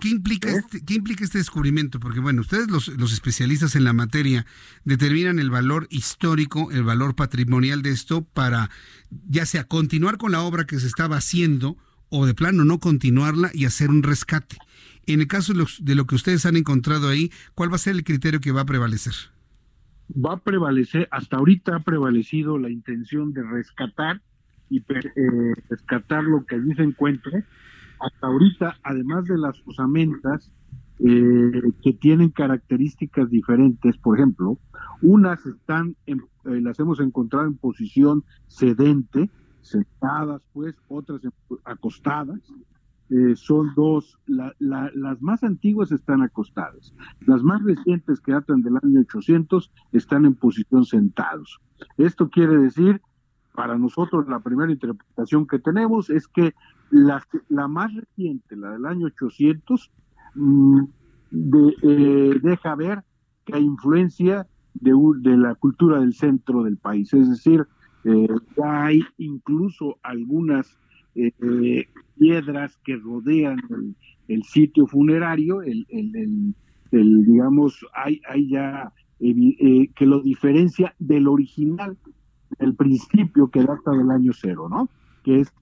¿Qué 0.01 0.09
implica, 0.09 0.51
¿Eh? 0.51 0.57
este, 0.57 0.83
¿Qué 0.83 0.95
implica 0.95 1.23
este 1.23 1.37
descubrimiento? 1.37 2.01
Porque, 2.01 2.19
bueno, 2.19 2.41
ustedes, 2.41 2.69
los, 2.69 2.89
los 2.89 3.13
especialistas 3.13 3.77
en 3.77 3.85
la 3.85 3.93
materia, 3.93 4.45
determinan 4.83 5.39
el 5.39 5.49
valor 5.49 5.87
histórico, 5.89 6.69
el 6.71 6.83
valor 6.83 7.15
patrimonial 7.15 7.81
de 7.81 7.91
esto 7.91 8.23
para, 8.23 8.69
ya 9.29 9.45
sea 9.45 9.63
continuar 9.63 10.17
con 10.17 10.33
la 10.33 10.41
obra 10.41 10.65
que 10.65 10.79
se 10.79 10.87
estaba 10.87 11.15
haciendo 11.15 11.77
o 12.09 12.25
de 12.25 12.33
plano 12.33 12.65
no 12.65 12.79
continuarla 12.81 13.51
y 13.53 13.63
hacer 13.63 13.89
un 13.89 14.03
rescate. 14.03 14.57
En 15.05 15.21
el 15.21 15.27
caso 15.27 15.53
de, 15.53 15.59
los, 15.59 15.83
de 15.83 15.95
lo 15.95 16.05
que 16.05 16.15
ustedes 16.15 16.45
han 16.45 16.57
encontrado 16.57 17.07
ahí, 17.07 17.31
¿cuál 17.55 17.71
va 17.71 17.77
a 17.77 17.79
ser 17.79 17.95
el 17.95 18.03
criterio 18.03 18.41
que 18.41 18.51
va 18.51 18.61
a 18.61 18.65
prevalecer? 18.65 19.13
Va 20.13 20.33
a 20.33 20.37
prevalecer, 20.37 21.07
hasta 21.11 21.37
ahorita 21.37 21.77
ha 21.77 21.79
prevalecido 21.79 22.57
la 22.57 22.69
intención 22.69 23.33
de 23.33 23.43
rescatar 23.43 24.21
y 24.69 24.79
eh, 24.79 25.53
rescatar 25.69 26.23
lo 26.23 26.45
que 26.45 26.55
allí 26.55 26.73
se 26.75 26.83
encuentre. 26.83 27.43
Hasta 27.99 28.27
ahorita, 28.27 28.77
además 28.83 29.25
de 29.25 29.37
las 29.37 29.61
osamentas, 29.65 30.51
eh, 30.99 31.61
que 31.83 31.93
tienen 31.93 32.29
características 32.29 33.29
diferentes, 33.29 33.97
por 33.97 34.17
ejemplo, 34.17 34.59
unas 35.01 35.45
están, 35.45 35.95
en, 36.05 36.19
eh, 36.45 36.61
las 36.61 36.79
hemos 36.79 36.99
encontrado 36.99 37.47
en 37.47 37.57
posición 37.57 38.23
sedente, 38.47 39.29
sentadas 39.61 40.41
pues, 40.53 40.75
otras 40.87 41.21
acostadas, 41.65 42.39
eh, 43.11 43.35
son 43.35 43.73
dos, 43.75 44.17
las 44.25 45.21
más 45.21 45.43
antiguas 45.43 45.91
están 45.91 46.21
acostadas, 46.21 46.93
las 47.27 47.43
más 47.43 47.61
recientes 47.61 48.21
que 48.21 48.31
datan 48.31 48.61
del 48.61 48.77
año 48.81 49.01
800 49.01 49.69
están 49.91 50.25
en 50.25 50.33
posición 50.33 50.85
sentados. 50.85 51.59
Esto 51.97 52.29
quiere 52.29 52.57
decir, 52.57 53.01
para 53.53 53.77
nosotros 53.77 54.29
la 54.29 54.39
primera 54.39 54.71
interpretación 54.71 55.45
que 55.45 55.59
tenemos 55.59 56.09
es 56.09 56.25
que 56.29 56.53
la, 56.89 57.21
la 57.49 57.67
más 57.67 57.93
reciente, 57.93 58.55
la 58.55 58.71
del 58.71 58.85
año 58.85 59.07
800, 59.07 59.91
mm, 60.35 60.81
eh, 61.83 62.39
deja 62.41 62.75
ver 62.75 63.03
que 63.43 63.55
hay 63.55 63.63
influencia 63.63 64.47
de, 64.73 64.93
de, 65.19 65.35
la 65.35 65.55
cultura 65.55 65.99
del 65.99 66.13
centro 66.13 66.63
del 66.63 66.77
país, 66.77 67.13
es 67.13 67.29
decir, 67.29 67.67
eh, 68.05 68.27
ya 68.55 68.85
hay 68.85 69.01
incluso 69.17 69.97
algunas 70.01 70.77
eh, 71.15 71.87
piedras 72.17 72.77
que 72.83 72.95
rodean 72.97 73.59
el, 74.27 74.43
sitio 74.43 74.87
funerario, 74.87 75.61
el, 75.61 75.85
el, 75.89 77.25
digamos, 77.25 77.85
hay, 77.93 78.21
hay 78.29 78.49
ya 78.49 78.93
eh, 79.19 79.89
que 79.95 80.05
lo 80.05 80.21
diferencia 80.21 80.95
del 80.97 81.27
original, 81.27 81.97
el 82.59 82.75
principio 82.75 83.49
que 83.49 83.63
data 83.63 83.91
del 83.91 84.09
año 84.09 84.31
cero, 84.33 84.67
¿no? 84.69 84.89
Que 85.23 85.41
es, 85.41 85.53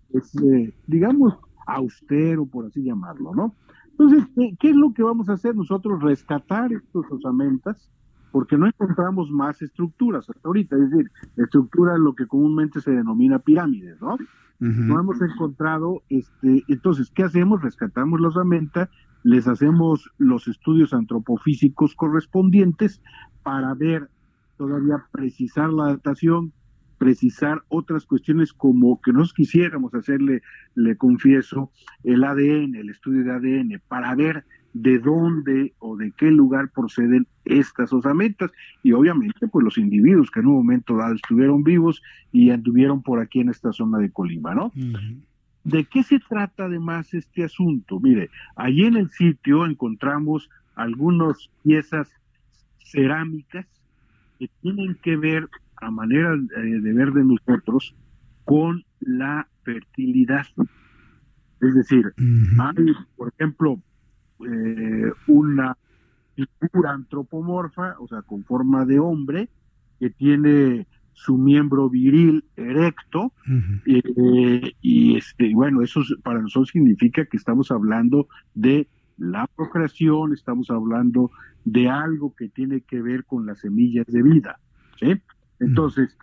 eh, 0.44 0.74
digamos, 0.88 1.38
austero, 1.68 2.46
por 2.46 2.68
así 2.68 2.84
llamarlo, 2.84 3.36
¿no? 3.36 3.56
Entonces, 3.92 4.24
¿qué, 4.60 4.70
es 4.70 4.76
lo 4.76 4.94
que 4.94 5.04
vamos 5.04 5.28
a 5.28 5.34
hacer 5.34 5.56
nosotros? 5.56 6.02
Rescatar 6.02 6.72
estos 6.72 7.06
osamentas, 7.12 7.92
porque 8.32 8.58
no 8.58 8.68
encontramos 8.68 9.30
más 9.30 9.62
estructuras 9.62 10.30
hasta 10.30 10.48
ahorita, 10.48 10.78
es 10.78 10.90
decir, 10.90 11.12
estructuras 11.36 12.00
lo 12.00 12.16
que 12.16 12.28
comúnmente 12.28 12.80
se 12.80 12.92
denomina 12.92 13.40
pirámides, 13.40 14.00
¿no? 14.00 14.18
No 14.60 15.00
hemos 15.00 15.22
encontrado, 15.22 16.04
este, 16.10 16.66
entonces, 16.68 17.10
¿qué 17.12 17.24
hacemos? 17.24 17.62
Rescatamos 17.62 18.20
la 18.20 18.28
osamenta, 18.28 18.90
les 19.24 19.48
hacemos 19.48 20.12
los 20.18 20.50
estudios 20.50 20.94
antropofísicos 20.94 21.96
correspondientes 21.96 23.02
para 23.42 23.74
ver, 23.74 24.10
todavía 24.58 25.06
precisar 25.12 25.72
la 25.72 25.86
datación, 25.86 26.52
precisar 27.00 27.64
otras 27.70 28.06
cuestiones 28.06 28.54
como 28.54 29.02
que 29.02 29.12
nos 29.12 29.34
quisiéramos 29.34 29.94
hacerle, 29.96 30.44
le 30.76 30.96
confieso, 30.98 31.72
el 32.04 32.24
ADN, 32.24 32.76
el 32.76 32.90
estudio 32.90 33.24
de 33.24 33.32
ADN, 33.32 33.82
para 33.88 34.14
ver 34.14 34.44
de 34.74 35.00
dónde 35.00 35.74
o 35.80 35.98
de 35.98 36.12
qué 36.12 36.30
lugar 36.30 36.70
proceden 36.70 37.26
estas 37.46 37.92
osamentas 37.92 38.52
y 38.84 38.92
obviamente 38.92 39.48
pues 39.48 39.64
los 39.64 39.78
individuos 39.80 40.30
que 40.30 40.42
en 40.42 40.48
un 40.48 40.58
momento 40.58 40.96
dado 40.96 41.16
estuvieron 41.16 41.64
vivos 41.64 42.04
y 42.32 42.52
anduvieron 42.52 43.02
por 43.02 43.20
aquí 43.20 43.40
en 43.40 43.50
esta 43.50 43.72
zona 43.74 43.98
de 43.98 44.12
Colima, 44.12 44.54
¿no? 44.54 44.72
¿De 45.64 45.86
qué 45.86 46.04
se 46.04 46.20
trata 46.20 46.66
además 46.66 47.14
este 47.14 47.44
asunto? 47.44 48.00
Mire, 48.00 48.30
allí 48.56 48.86
en 48.86 48.98
el 48.98 49.10
sitio 49.10 49.66
encontramos 49.66 50.50
algunas 50.76 51.50
piezas 51.64 52.10
cerámicas 52.80 53.66
que 54.38 54.50
tienen 54.62 54.96
que 55.02 55.18
ver, 55.18 55.50
a 55.82 55.92
manera 55.92 56.34
eh, 56.34 56.80
de 56.82 56.94
ver 56.94 57.12
de 57.12 57.24
nosotros, 57.24 57.96
con 58.46 58.84
la 59.00 59.48
fertilidad. 59.64 60.46
Es 61.62 61.76
decir, 61.76 62.14
hay, 62.18 62.94
por 63.16 63.34
ejemplo, 63.38 63.82
eh, 64.46 65.12
una 65.28 65.78
figura 66.60 66.92
antropomorfa, 66.92 67.96
o 68.00 68.08
sea, 68.08 68.22
con 68.22 68.44
forma 68.44 68.86
de 68.86 69.00
hombre, 69.00 69.50
que 70.00 70.10
tiene 70.10 70.88
su 71.14 71.38
miembro 71.38 71.90
viril 71.90 72.46
erecto, 72.56 73.34
eh, 73.86 74.74
y 74.82 75.18
este, 75.18 75.54
bueno, 75.54 75.82
eso 75.82 76.02
para 76.24 76.42
nosotros 76.42 76.70
significa 76.70 77.26
que 77.26 77.36
estamos 77.36 77.72
hablando 77.72 78.30
de 78.54 78.88
la 79.18 79.48
procreación, 79.54 80.34
estamos 80.34 80.70
hablando 80.70 81.30
de 81.66 81.90
algo 81.90 82.34
que 82.36 82.48
tiene 82.48 82.82
que 82.82 83.02
ver 83.02 83.26
con 83.26 83.46
las 83.46 83.60
semillas 83.60 84.06
de 84.08 84.24
vida. 84.24 84.60
Entonces, 85.60 86.18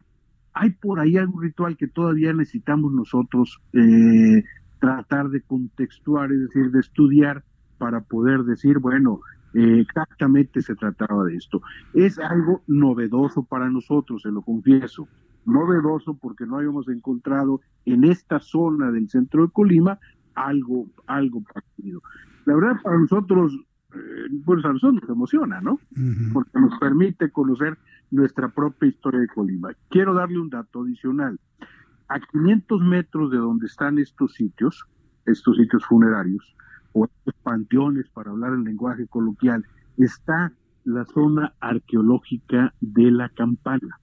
hay 0.53 0.71
por 0.71 1.01
ahí 1.01 1.17
algún 1.17 1.43
ritual 1.43 1.77
que 1.77 1.87
todavía 1.87 2.33
necesitamos 2.33 2.93
nosotros 2.93 3.61
eh, 3.75 4.43
tratar 4.81 5.29
de 5.29 5.43
contextuar, 5.43 6.33
es 6.33 6.41
decir, 6.41 6.71
de 6.71 6.81
estudiar 6.81 7.45
para 7.79 8.01
poder 8.01 8.45
decir, 8.45 8.79
bueno, 8.79 9.21
eh, 9.55 9.81
exactamente 9.81 10.63
se 10.63 10.75
trataba 10.75 11.25
de 11.25 11.37
esto. 11.37 11.61
Es 11.93 12.19
algo 12.19 12.63
novedoso 12.67 13.45
para 13.45 13.69
nosotros, 13.69 14.23
se 14.23 14.31
lo 14.31 14.43
confieso. 14.43 15.09
Novedoso 15.45 16.15
porque 16.15 16.47
no 16.47 16.57
habíamos 16.57 16.89
encontrado 16.89 17.61
en 17.85 18.05
esta 18.05 18.41
zona 18.41 18.91
del 18.91 19.09
centro 19.09 19.47
de 19.47 19.53
Colima 19.53 19.99
algo, 20.35 20.87
algo 21.07 21.43
parecido. 21.43 22.03
La 22.45 22.55
verdad, 22.55 22.81
para 22.83 22.99
nosotros, 22.99 23.53
eh, 23.95 23.99
pues 24.45 24.65
a 24.65 24.73
nosotros 24.73 25.03
nos 25.03 25.11
emociona, 25.11 25.61
¿no? 25.61 25.79
Porque 26.33 26.61
nos 26.61 26.79
permite 26.79 27.31
conocer 27.31 27.79
nuestra 28.11 28.49
propia 28.49 28.89
historia 28.89 29.21
de 29.21 29.29
Colima. 29.29 29.71
Quiero 29.89 30.15
darle 30.15 30.39
un 30.39 30.51
dato 30.51 30.83
adicional. 30.83 31.39
A 32.09 32.21
500 32.21 32.81
metros 32.83 33.31
de 33.31 33.39
donde 33.39 33.67
están 33.67 33.99
estos 33.99 34.35
sitios, 34.35 34.87
estos 35.25 35.57
sitios 35.57 35.85
funerarios, 35.85 36.55
o 36.93 37.09
panteones, 37.43 38.09
para 38.11 38.31
hablar 38.31 38.53
en 38.53 38.65
lenguaje 38.65 39.07
coloquial, 39.07 39.65
está 39.99 40.53
la 40.85 41.05
zona 41.05 41.53
arqueológica 41.61 42.73
de 42.81 43.11
la 43.11 43.29
Campana. 43.29 43.99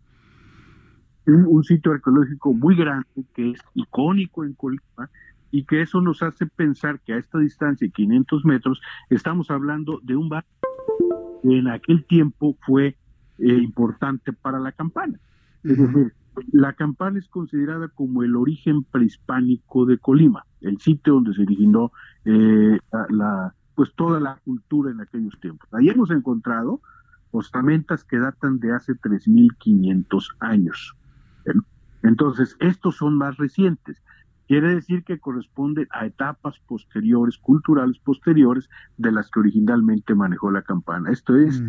Un, 1.25 1.63
sitio 1.63 1.93
arqueológico 1.93 2.53
muy 2.53 2.75
grande 2.75 3.07
que 3.33 3.51
es 3.51 3.61
icónico 3.73 4.43
en 4.43 4.53
Colima 4.53 5.09
y 5.51 5.63
que 5.63 5.81
eso 5.81 6.01
nos 6.01 6.21
hace 6.21 6.45
pensar 6.45 6.99
que 6.99 7.13
a 7.13 7.17
esta 7.17 7.39
distancia, 7.39 7.87
500 7.87 8.43
metros, 8.43 8.81
estamos 9.09 9.49
hablando 9.49 10.01
de 10.03 10.17
un 10.17 10.27
barrio 10.27 10.49
que 11.41 11.57
en 11.57 11.69
aquel 11.69 12.03
tiempo 12.05 12.57
fue 12.65 12.97
importante 13.37 14.33
para 14.33 14.59
la 14.59 14.71
campana. 14.71 15.19
Es 15.63 15.77
decir, 15.77 16.13
la 16.51 16.73
campana 16.73 17.19
es 17.19 17.27
considerada 17.27 17.87
como 17.89 18.23
el 18.23 18.35
origen 18.35 18.83
prehispánico 18.83 19.85
de 19.85 19.97
Colima, 19.97 20.45
el 20.61 20.79
sitio 20.79 21.13
donde 21.13 21.33
se 21.33 21.43
originó 21.43 21.91
eh, 22.25 22.79
la, 23.09 23.53
pues 23.75 23.93
toda 23.95 24.19
la 24.19 24.39
cultura 24.43 24.91
en 24.91 25.01
aquellos 25.01 25.39
tiempos. 25.39 25.67
Ahí 25.73 25.89
hemos 25.89 26.11
encontrado 26.11 26.81
ostamentas 27.31 28.03
que 28.03 28.17
datan 28.17 28.59
de 28.59 28.73
hace 28.73 28.93
3.500 28.93 30.35
años. 30.39 30.95
Entonces, 32.03 32.55
estos 32.59 32.97
son 32.97 33.17
más 33.17 33.37
recientes. 33.37 34.01
Quiere 34.53 34.75
decir 34.75 35.03
que 35.03 35.17
corresponden 35.17 35.87
a 35.89 36.05
etapas 36.05 36.59
posteriores, 36.59 37.39
culturales 37.39 37.97
posteriores, 37.97 38.69
de 38.97 39.11
las 39.11 39.31
que 39.31 39.39
originalmente 39.39 40.13
manejó 40.13 40.51
la 40.51 40.61
campana. 40.61 41.09
Esto 41.11 41.35
es, 41.35 41.59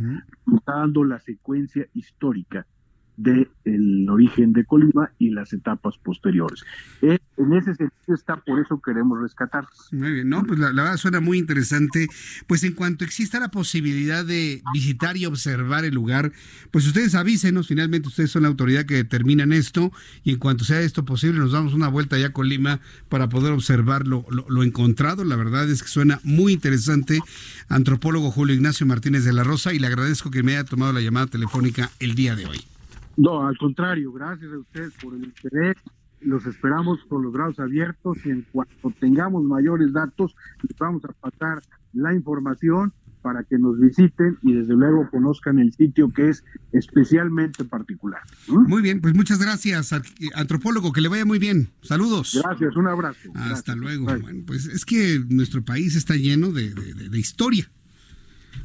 está 0.54 0.80
dando 0.80 1.02
la 1.02 1.18
secuencia 1.18 1.86
histórica 1.94 2.66
del 3.16 4.08
origen 4.10 4.52
de 4.52 4.64
Colima 4.64 5.10
y 5.18 5.30
las 5.30 5.52
etapas 5.52 5.96
posteriores. 5.98 6.64
Eh, 7.02 7.18
en 7.36 7.52
ese 7.52 7.74
sentido 7.74 8.14
está, 8.14 8.36
por 8.36 8.60
eso 8.60 8.80
queremos 8.80 9.20
rescatar. 9.20 9.66
Muy 9.92 10.12
bien, 10.12 10.28
no, 10.28 10.44
pues 10.44 10.58
la, 10.58 10.70
verdad 10.70 10.96
suena 10.96 11.20
muy 11.20 11.38
interesante. 11.38 12.08
Pues 12.46 12.64
en 12.64 12.72
cuanto 12.72 13.04
exista 13.04 13.40
la 13.40 13.50
posibilidad 13.50 14.24
de 14.24 14.62
visitar 14.72 15.16
y 15.16 15.26
observar 15.26 15.84
el 15.84 15.94
lugar, 15.94 16.32
pues 16.70 16.86
ustedes 16.86 17.14
avísenos, 17.14 17.68
finalmente 17.68 18.08
ustedes 18.08 18.30
son 18.30 18.42
la 18.42 18.48
autoridad 18.48 18.84
que 18.84 18.94
determinan 18.94 19.52
esto 19.52 19.92
y 20.22 20.32
en 20.32 20.38
cuanto 20.38 20.64
sea 20.64 20.80
esto 20.80 21.04
posible 21.04 21.38
nos 21.38 21.52
damos 21.52 21.74
una 21.74 21.88
vuelta 21.88 22.16
allá 22.16 22.28
a 22.28 22.32
Colima 22.32 22.80
para 23.08 23.28
poder 23.28 23.52
observar 23.52 24.06
lo, 24.06 24.26
lo 24.30 24.62
encontrado. 24.62 25.24
La 25.24 25.36
verdad 25.36 25.68
es 25.70 25.82
que 25.82 25.88
suena 25.88 26.20
muy 26.24 26.52
interesante. 26.52 27.20
Antropólogo 27.68 28.30
Julio 28.30 28.54
Ignacio 28.54 28.86
Martínez 28.86 29.24
de 29.24 29.32
la 29.32 29.44
Rosa 29.44 29.72
y 29.72 29.78
le 29.78 29.86
agradezco 29.86 30.30
que 30.30 30.42
me 30.42 30.52
haya 30.52 30.64
tomado 30.64 30.92
la 30.92 31.00
llamada 31.00 31.26
telefónica 31.26 31.90
el 32.00 32.14
día 32.14 32.36
de 32.36 32.46
hoy. 32.46 32.73
No, 33.16 33.46
al 33.46 33.56
contrario, 33.58 34.12
gracias 34.12 34.52
a 34.52 34.58
ustedes 34.58 34.92
por 35.02 35.14
el 35.14 35.24
interés. 35.24 35.76
Los 36.20 36.46
esperamos 36.46 37.00
con 37.08 37.22
los 37.22 37.32
brazos 37.32 37.60
abiertos 37.60 38.16
y 38.24 38.30
en 38.30 38.46
cuanto 38.50 38.90
tengamos 38.98 39.44
mayores 39.44 39.92
datos, 39.92 40.34
les 40.62 40.76
vamos 40.78 41.04
a 41.04 41.12
pasar 41.12 41.62
la 41.92 42.14
información 42.14 42.92
para 43.24 43.42
que 43.42 43.58
nos 43.58 43.80
visiten 43.80 44.36
y 44.42 44.52
desde 44.52 44.74
luego 44.74 45.08
conozcan 45.10 45.58
el 45.58 45.72
sitio 45.72 46.08
que 46.10 46.28
es 46.28 46.44
especialmente 46.72 47.64
particular. 47.64 48.20
Muy 48.48 48.82
bien, 48.82 49.00
pues 49.00 49.14
muchas 49.14 49.38
gracias, 49.38 49.94
antropólogo, 50.34 50.92
que 50.92 51.00
le 51.00 51.08
vaya 51.08 51.24
muy 51.24 51.38
bien. 51.38 51.70
Saludos. 51.82 52.38
Gracias, 52.42 52.76
un 52.76 52.86
abrazo. 52.86 53.30
Hasta 53.34 53.74
luego. 53.74 54.04
Bueno, 54.04 54.44
pues 54.46 54.66
es 54.66 54.84
que 54.84 55.22
nuestro 55.28 55.64
país 55.64 55.96
está 55.96 56.16
lleno 56.16 56.52
de, 56.52 56.74
de 56.74 57.18
historia. 57.18 57.70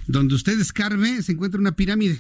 Donde 0.08 0.36
usted 0.36 0.60
escarbe 0.60 1.22
se 1.22 1.32
encuentra 1.32 1.60
una 1.60 1.72
pirámide. 1.72 2.20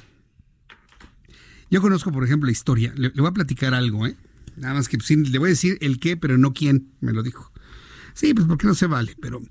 Yo 1.69 1.81
conozco, 1.81 2.11
por 2.11 2.23
ejemplo, 2.23 2.47
la 2.47 2.51
historia. 2.51 2.93
Le, 2.95 3.09
voy 3.09 3.27
a 3.27 3.31
platicar 3.31 3.73
algo, 3.73 4.07
¿eh? 4.07 4.15
Nada 4.55 4.73
más 4.73 4.89
que 4.89 4.97
pues, 4.97 5.09
le 5.09 5.37
voy 5.39 5.47
a 5.47 5.49
decir 5.51 5.77
el 5.81 5.99
qué, 5.99 6.17
pero 6.17 6.37
no 6.37 6.53
quién 6.53 6.91
me 6.99 7.13
lo 7.13 7.23
dijo. 7.23 7.51
Sí, 8.13 8.33
pues 8.33 8.47
porque 8.47 8.67
no 8.67 8.73
se 8.73 8.87
vale, 8.87 9.15
pero 9.21 9.41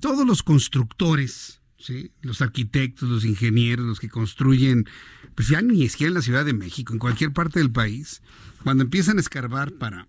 todos 0.00 0.26
los 0.26 0.42
constructores, 0.42 1.62
¿sí? 1.78 2.10
los 2.20 2.42
arquitectos, 2.42 3.08
los 3.08 3.24
ingenieros, 3.24 3.86
los 3.86 4.00
que 4.00 4.08
construyen, 4.08 4.86
pues 5.34 5.48
ya 5.48 5.62
ni 5.62 5.88
siquiera 5.88 6.08
en 6.08 6.14
la 6.14 6.22
Ciudad 6.22 6.44
de 6.44 6.52
México, 6.52 6.92
en 6.92 6.98
cualquier 6.98 7.32
parte 7.32 7.60
del 7.60 7.70
país, 7.70 8.20
cuando 8.64 8.84
empiezan 8.84 9.16
a 9.16 9.20
escarbar 9.20 9.72
para 9.72 10.08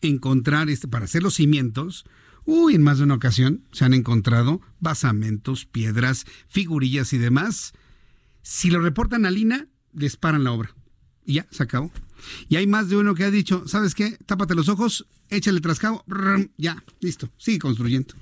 encontrar, 0.00 0.70
este, 0.70 0.88
para 0.88 1.04
hacer 1.04 1.22
los 1.22 1.34
cimientos, 1.34 2.06
Uy, 2.46 2.74
en 2.74 2.82
más 2.82 2.98
de 2.98 3.04
una 3.04 3.14
ocasión 3.14 3.62
se 3.70 3.84
han 3.84 3.94
encontrado 3.94 4.60
basamentos, 4.80 5.66
piedras, 5.66 6.26
figurillas 6.48 7.12
y 7.12 7.18
demás. 7.18 7.74
Si 8.42 8.70
lo 8.70 8.80
reportan 8.80 9.26
a 9.26 9.30
Lina, 9.30 9.68
les 9.94 10.16
paran 10.16 10.44
la 10.44 10.52
obra. 10.52 10.74
Y 11.24 11.34
ya, 11.34 11.46
se 11.50 11.62
acabó. 11.62 11.90
Y 12.48 12.56
hay 12.56 12.66
más 12.66 12.88
de 12.88 12.96
uno 12.96 13.14
que 13.14 13.24
ha 13.24 13.30
dicho, 13.30 13.64
¿sabes 13.66 13.94
qué? 13.94 14.18
Tápate 14.26 14.54
los 14.54 14.68
ojos, 14.68 15.06
échale 15.28 15.60
trascabo, 15.60 16.04
ya, 16.56 16.82
listo, 17.00 17.30
sigue 17.38 17.58
construyendo. 17.58 18.14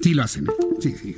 Sí 0.00 0.14
lo 0.14 0.22
hacen, 0.22 0.46
¿eh? 0.46 0.50
sí, 0.80 0.94
sí. 1.00 1.16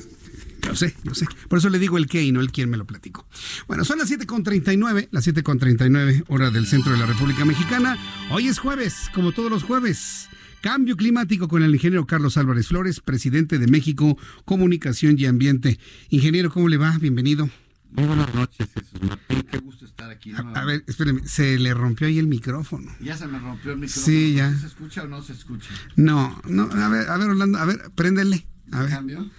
Yo 0.62 0.74
sé, 0.74 0.96
yo 1.04 1.14
sé. 1.14 1.26
Por 1.48 1.60
eso 1.60 1.70
le 1.70 1.78
digo 1.78 1.96
el 1.96 2.06
qué 2.06 2.22
y 2.22 2.32
no 2.32 2.40
el 2.40 2.50
quién 2.50 2.68
me 2.68 2.76
lo 2.76 2.84
platico. 2.86 3.26
Bueno, 3.68 3.84
son 3.84 3.98
las 3.98 4.10
7.39, 4.10 5.08
las 5.12 5.26
7.39 5.26 6.24
hora 6.28 6.50
del 6.50 6.66
centro 6.66 6.92
de 6.92 6.98
la 6.98 7.06
República 7.06 7.44
Mexicana. 7.44 7.96
Hoy 8.30 8.48
es 8.48 8.58
jueves, 8.58 9.10
como 9.14 9.32
todos 9.32 9.50
los 9.50 9.62
jueves. 9.62 10.28
Cambio 10.62 10.96
climático 10.96 11.46
con 11.46 11.62
el 11.62 11.72
ingeniero 11.72 12.06
Carlos 12.06 12.36
Álvarez 12.36 12.68
Flores, 12.68 13.00
presidente 13.00 13.58
de 13.58 13.68
México 13.68 14.18
Comunicación 14.44 15.14
y 15.18 15.26
Ambiente. 15.26 15.78
Ingeniero, 16.08 16.50
¿cómo 16.50 16.68
le 16.68 16.78
va? 16.78 16.98
Bienvenido. 16.98 17.48
Muy 17.96 18.04
buenas 18.04 18.34
noches, 18.34 18.68
Jesús 18.74 19.00
Martín. 19.08 19.42
Qué 19.50 19.56
gusto 19.56 19.86
estar 19.86 20.10
aquí. 20.10 20.30
A, 20.34 20.64
ver, 20.66 20.84
espéreme, 20.86 21.26
se 21.26 21.58
le 21.58 21.72
rompió 21.72 22.06
ahí 22.06 22.18
el 22.18 22.26
micrófono. 22.26 22.92
Ya 23.00 23.16
se 23.16 23.26
me 23.26 23.38
rompió 23.38 23.72
el 23.72 23.78
micrófono. 23.78 24.04
Sí, 24.04 24.34
ya. 24.34 24.54
¿Se 24.54 24.66
escucha 24.66 25.04
o 25.04 25.08
no 25.08 25.22
se 25.22 25.32
escucha? 25.32 25.70
No, 25.96 26.38
no, 26.46 26.64
a 26.64 26.88
ver, 26.90 27.08
a 27.08 27.16
ver, 27.16 27.30
Orlando, 27.30 27.56
a 27.56 27.64
ver, 27.64 27.90
préndele. 27.94 28.46
A 28.70 28.82
ver. 28.82 28.90
¿Cambio? 28.90 29.30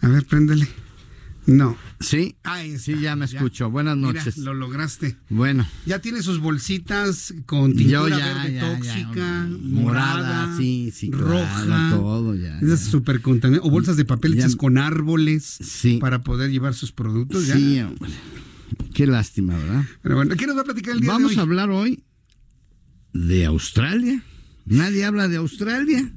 A 0.00 0.08
ver, 0.08 0.24
préndele. 0.24 0.66
No. 1.46 1.76
Sí, 2.00 2.36
sí, 2.78 2.98
ya 3.00 3.14
me 3.16 3.24
escucho. 3.24 3.70
Buenas 3.70 3.96
noches. 3.96 4.36
lo 4.38 4.52
lograste. 4.52 5.16
Bueno. 5.28 5.66
Ya 5.86 6.00
tiene 6.00 6.22
sus 6.22 6.40
bolsitas 6.40 7.32
con 7.46 7.74
tintura 7.74 8.16
verde 8.16 8.60
tóxica, 8.60 9.46
morada, 9.60 10.56
sí, 10.56 10.90
sí, 10.94 11.10
roja, 11.10 11.90
todo 11.90 12.34
ya. 12.34 12.58
Esas 12.58 12.80
súper. 12.80 13.20
O 13.62 13.70
bolsas 13.70 13.96
de 13.96 14.04
papel 14.04 14.34
hechas 14.34 14.56
con 14.56 14.78
árboles 14.78 15.58
para 16.00 16.22
poder 16.22 16.50
llevar 16.50 16.74
sus 16.74 16.92
productos. 16.92 17.44
Sí, 17.44 17.80
hombre. 17.80 18.10
Qué 18.92 19.06
lástima, 19.06 19.56
¿verdad? 19.56 19.84
Pero 20.02 20.16
bueno, 20.16 20.34
¿qué 20.36 20.46
nos 20.46 20.56
va 20.56 20.62
a 20.62 20.64
platicar 20.64 20.94
el 20.94 21.00
día 21.00 21.12
Vamos 21.12 21.30
de 21.30 21.36
hoy? 21.36 21.38
a 21.38 21.42
hablar 21.42 21.70
hoy 21.70 22.02
de 23.12 23.46
Australia. 23.46 24.22
Nadie 24.66 25.04
habla 25.04 25.28
de 25.28 25.36
Australia. 25.36 26.12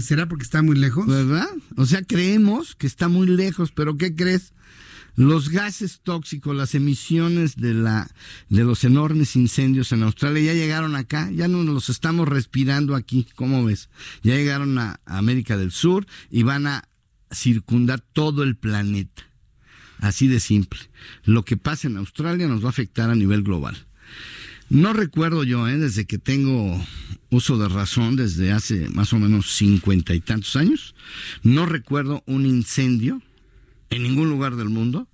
¿Será 0.00 0.28
porque 0.28 0.42
está 0.42 0.60
muy 0.60 0.76
lejos? 0.76 1.06
¿Verdad? 1.06 1.48
O 1.76 1.86
sea, 1.86 2.02
creemos 2.02 2.74
que 2.74 2.88
está 2.88 3.08
muy 3.08 3.28
lejos, 3.28 3.70
pero 3.70 3.96
¿qué 3.96 4.14
crees? 4.14 4.52
Los 5.14 5.50
gases 5.50 6.00
tóxicos, 6.02 6.56
las 6.56 6.74
emisiones 6.74 7.56
de, 7.56 7.74
la, 7.74 8.10
de 8.48 8.64
los 8.64 8.82
enormes 8.84 9.36
incendios 9.36 9.92
en 9.92 10.02
Australia 10.02 10.52
ya 10.52 10.54
llegaron 10.54 10.96
acá, 10.96 11.30
ya 11.30 11.48
no 11.48 11.62
los 11.62 11.90
estamos 11.90 12.26
respirando 12.26 12.96
aquí, 12.96 13.28
¿cómo 13.36 13.64
ves? 13.64 13.88
Ya 14.22 14.34
llegaron 14.34 14.78
a 14.78 15.00
América 15.04 15.56
del 15.56 15.70
Sur 15.70 16.06
y 16.30 16.42
van 16.42 16.66
a 16.66 16.88
circundar 17.30 18.00
todo 18.00 18.42
el 18.42 18.56
planeta. 18.56 19.22
Así 19.98 20.26
de 20.26 20.40
simple. 20.40 20.80
Lo 21.24 21.44
que 21.44 21.56
pasa 21.56 21.86
en 21.86 21.98
Australia 21.98 22.48
nos 22.48 22.62
va 22.62 22.66
a 22.66 22.70
afectar 22.70 23.10
a 23.10 23.14
nivel 23.14 23.42
global. 23.42 23.86
No 24.72 24.94
recuerdo 24.94 25.44
yo, 25.44 25.68
¿eh? 25.68 25.76
desde 25.76 26.06
que 26.06 26.16
tengo 26.16 26.82
uso 27.28 27.58
de 27.58 27.68
razón, 27.68 28.16
desde 28.16 28.52
hace 28.52 28.88
más 28.88 29.12
o 29.12 29.18
menos 29.18 29.54
cincuenta 29.54 30.14
y 30.14 30.20
tantos 30.20 30.56
años, 30.56 30.94
no 31.42 31.66
recuerdo 31.66 32.22
un 32.24 32.46
incendio 32.46 33.20
en 33.90 34.02
ningún 34.02 34.30
lugar 34.30 34.56
del 34.56 34.70
mundo 34.70 35.08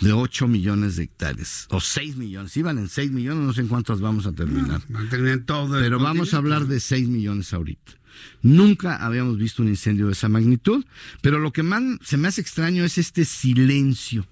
de 0.00 0.12
8 0.12 0.46
millones 0.46 0.94
de 0.94 1.02
hectáreas, 1.02 1.66
o 1.70 1.80
6 1.80 2.14
millones, 2.14 2.56
iban 2.56 2.78
en 2.78 2.88
6 2.88 3.10
millones, 3.10 3.44
no 3.44 3.52
sé 3.52 3.62
en 3.62 3.66
cuántas 3.66 4.00
vamos 4.00 4.26
a 4.26 4.32
terminar. 4.32 4.80
No, 4.88 4.98
van 4.98 5.08
a 5.08 5.10
terminar 5.10 5.40
todo 5.40 5.80
Pero 5.80 5.98
vamos 5.98 6.32
a 6.32 6.36
hablar 6.36 6.68
de 6.68 6.78
6 6.78 7.08
millones 7.08 7.52
ahorita. 7.52 7.94
Nunca 8.40 9.04
habíamos 9.04 9.36
visto 9.36 9.62
un 9.62 9.68
incendio 9.68 10.06
de 10.06 10.12
esa 10.12 10.28
magnitud, 10.28 10.84
pero 11.22 11.40
lo 11.40 11.52
que 11.52 11.64
más 11.64 11.82
se 12.04 12.16
me 12.16 12.28
hace 12.28 12.40
extraño 12.40 12.84
es 12.84 12.98
este 12.98 13.24
silencio. 13.24 14.28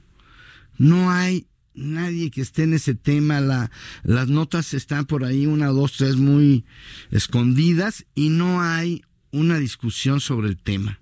No 0.79 1.11
hay 1.11 1.48
nadie 1.79 2.31
que 2.31 2.41
esté 2.41 2.65
en 2.65 2.75
ese 2.75 2.95
tema, 2.95 3.41
la, 3.41 3.71
las 4.03 4.29
notas 4.29 4.75
están 4.75 5.07
por 5.07 5.25
ahí, 5.25 5.47
una, 5.47 5.69
dos, 5.69 5.93
tres, 5.97 6.17
muy 6.17 6.65
escondidas 7.11 8.07
y 8.15 8.29
no 8.29 8.63
hay 8.63 9.03
una 9.31 9.59
discusión 9.59 10.21
sobre 10.21 10.49
el 10.49 10.57
tema. 10.57 10.99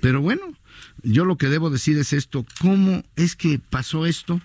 Pero 0.00 0.20
bueno, 0.20 0.42
yo 1.02 1.24
lo 1.24 1.36
que 1.36 1.48
debo 1.48 1.70
decir 1.70 1.98
es 1.98 2.12
esto, 2.12 2.46
¿cómo 2.60 3.02
es 3.16 3.36
que 3.36 3.58
pasó 3.58 4.06
esto? 4.06 4.40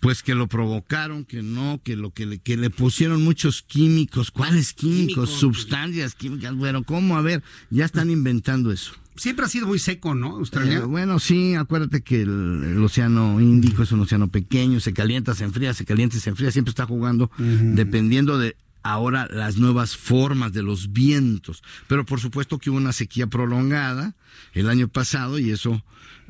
Pues 0.00 0.22
que 0.22 0.34
lo 0.34 0.46
provocaron, 0.46 1.24
que 1.24 1.42
no, 1.42 1.80
que 1.82 1.96
lo 1.96 2.10
que 2.10 2.26
le, 2.26 2.38
que 2.38 2.56
le 2.56 2.70
pusieron 2.70 3.24
muchos 3.24 3.62
químicos, 3.62 4.30
¿cuáles 4.30 4.72
químicos? 4.72 5.30
Sustancias 5.30 6.14
químicas, 6.14 6.54
bueno, 6.54 6.84
¿cómo? 6.84 7.16
A 7.16 7.22
ver, 7.22 7.42
ya 7.70 7.84
están 7.84 8.10
inventando 8.10 8.70
eso. 8.72 8.92
Siempre 9.16 9.46
ha 9.46 9.48
sido 9.48 9.66
muy 9.66 9.78
seco, 9.78 10.14
¿no? 10.14 10.36
Australia. 10.36 10.78
Eh, 10.78 10.84
bueno, 10.84 11.18
sí, 11.18 11.54
acuérdate 11.54 12.02
que 12.02 12.22
el, 12.22 12.62
el, 12.64 12.84
océano 12.84 13.40
Índico 13.40 13.82
es 13.82 13.92
un 13.92 14.00
océano 14.00 14.28
pequeño, 14.28 14.80
se 14.80 14.92
calienta, 14.92 15.34
se 15.34 15.44
enfría, 15.44 15.72
se 15.74 15.84
calienta 15.84 16.16
y 16.16 16.20
se 16.20 16.30
enfría, 16.30 16.50
siempre 16.50 16.70
está 16.70 16.86
jugando, 16.86 17.30
uh 17.38 17.42
-huh. 17.42 17.74
dependiendo 17.74 18.38
de 18.38 18.56
ahora 18.92 19.28
las 19.30 19.56
nuevas 19.56 19.96
formas 19.96 20.52
de 20.52 20.62
los 20.62 20.92
vientos. 20.92 21.62
Pero 21.88 22.04
por 22.04 22.20
supuesto 22.20 22.58
que 22.58 22.70
hubo 22.70 22.76
una 22.76 22.92
sequía 22.92 23.26
prolongada 23.26 24.14
el 24.52 24.68
año 24.68 24.88
pasado 24.88 25.38
y 25.38 25.50
eso 25.50 25.82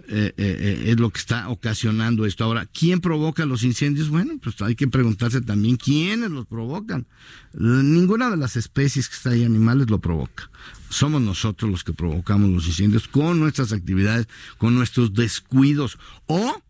eh, 0.09 0.35
eh, 0.37 0.85
es 0.87 1.01
lo 1.01 1.11
que 1.11 1.19
está 1.19 1.49
ocasionando 1.49 2.27
esto. 2.27 2.45
Ahora, 2.45 2.67
¿quién 2.67 3.01
provoca 3.01 3.47
los 3.47 3.63
incendios? 3.63 4.09
Bueno, 4.09 4.35
pues 4.43 4.61
hay 4.63 4.75
que 4.75 4.89
preguntarse 4.89 5.41
también 5.41 5.77
quiénes 5.77 6.31
los 6.31 6.47
provocan. 6.47 7.07
Ninguna 7.55 8.31
de 8.31 8.37
las 8.37 8.57
especies 8.57 9.09
que 9.09 9.17
está 9.17 9.31
ahí, 9.31 9.45
animales, 9.45 9.89
lo 9.89 9.99
provoca. 9.99 10.51
Somos 10.91 11.23
nosotros 11.23 11.71
los 11.71 11.85
que 11.85 11.93
provocamos 11.93 12.51
los 12.51 12.67
incendios 12.67 13.09
con 13.09 13.41
nuestras 13.41 13.73
actividades, 13.73 14.29
con 14.59 14.75
nuestros 14.75 15.15
descuidos 15.15 15.99
o 16.27 16.63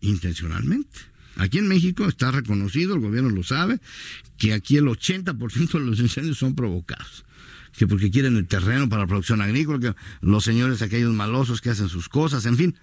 intencionalmente. 0.00 1.07
Aquí 1.38 1.58
en 1.58 1.68
México 1.68 2.06
está 2.06 2.30
reconocido, 2.32 2.94
el 2.94 3.00
gobierno 3.00 3.30
lo 3.30 3.44
sabe, 3.44 3.80
que 4.36 4.52
aquí 4.52 4.76
el 4.76 4.84
80% 4.86 5.72
de 5.72 5.80
los 5.80 6.00
incendios 6.00 6.36
son 6.36 6.54
provocados. 6.54 7.24
Que 7.76 7.86
porque 7.86 8.10
quieren 8.10 8.36
el 8.36 8.46
terreno 8.46 8.88
para 8.88 9.02
la 9.02 9.08
producción 9.08 9.40
agrícola, 9.40 9.78
que 9.78 9.94
los 10.20 10.42
señores 10.44 10.82
aquellos 10.82 11.14
malosos 11.14 11.60
que 11.60 11.70
hacen 11.70 11.88
sus 11.88 12.08
cosas, 12.08 12.44
en 12.44 12.56
fin. 12.56 12.74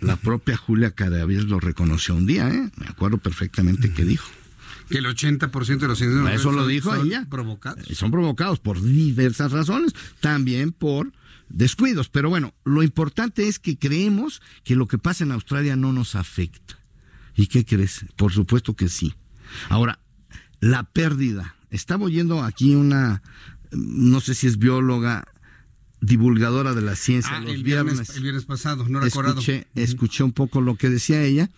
La 0.00 0.16
propia 0.16 0.56
Julia 0.56 0.90
Carabias 0.90 1.44
lo 1.44 1.60
reconoció 1.60 2.16
un 2.16 2.26
día, 2.26 2.48
¿eh? 2.48 2.70
Me 2.76 2.86
acuerdo 2.86 3.18
perfectamente 3.18 3.92
que 3.92 4.04
dijo. 4.04 4.28
Que 4.88 4.98
el 4.98 5.06
80% 5.06 5.78
de 5.78 5.88
los 5.88 6.00
incendios 6.00 6.34
Eso 6.34 6.50
lo 6.50 6.66
dijo 6.66 6.94
son 6.94 7.06
ella. 7.06 7.26
provocados. 7.30 7.86
Son 7.96 8.10
provocados 8.10 8.58
por 8.58 8.82
diversas 8.82 9.52
razones, 9.52 9.94
también 10.20 10.72
por 10.72 11.12
descuidos. 11.50 12.08
Pero 12.08 12.30
bueno, 12.30 12.54
lo 12.64 12.82
importante 12.82 13.48
es 13.48 13.58
que 13.58 13.78
creemos 13.78 14.42
que 14.64 14.76
lo 14.76 14.88
que 14.88 14.98
pasa 14.98 15.24
en 15.24 15.32
Australia 15.32 15.76
no 15.76 15.92
nos 15.92 16.16
afecta. 16.16 16.81
¿Y 17.36 17.46
qué 17.46 17.64
crees? 17.64 18.04
Por 18.16 18.32
supuesto 18.32 18.74
que 18.74 18.88
sí. 18.88 19.14
Ahora, 19.68 19.98
la 20.60 20.84
pérdida. 20.84 21.56
Estaba 21.70 22.04
oyendo 22.04 22.42
aquí 22.42 22.74
una, 22.74 23.22
no 23.72 24.20
sé 24.20 24.34
si 24.34 24.46
es 24.46 24.58
bióloga, 24.58 25.26
divulgadora 26.02 26.74
de 26.74 26.82
la 26.82 26.96
ciencia 26.96 27.36
Ah, 27.36 27.40
los 27.40 27.54
el, 27.54 27.62
viernes. 27.62 27.94
viernes, 27.94 28.16
el 28.16 28.22
viernes 28.22 28.44
pasado, 28.44 28.86
no 28.88 29.00
recordado. 29.00 29.38
Escuché, 29.40 29.66
escuché 29.74 30.22
un 30.24 30.32
poco 30.32 30.60
lo 30.60 30.76
que 30.76 30.90
decía 30.90 31.22
ella. 31.22 31.48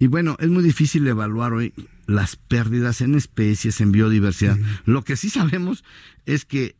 Y 0.00 0.08
bueno, 0.08 0.36
es 0.40 0.48
muy 0.48 0.64
difícil 0.64 1.06
evaluar 1.06 1.52
hoy 1.52 1.72
las 2.06 2.34
pérdidas 2.36 3.00
en 3.00 3.14
especies, 3.14 3.80
en 3.80 3.92
biodiversidad. 3.92 4.58
Lo 4.84 5.04
que 5.04 5.16
sí 5.16 5.30
sabemos 5.30 5.84
es 6.26 6.44
que 6.44 6.76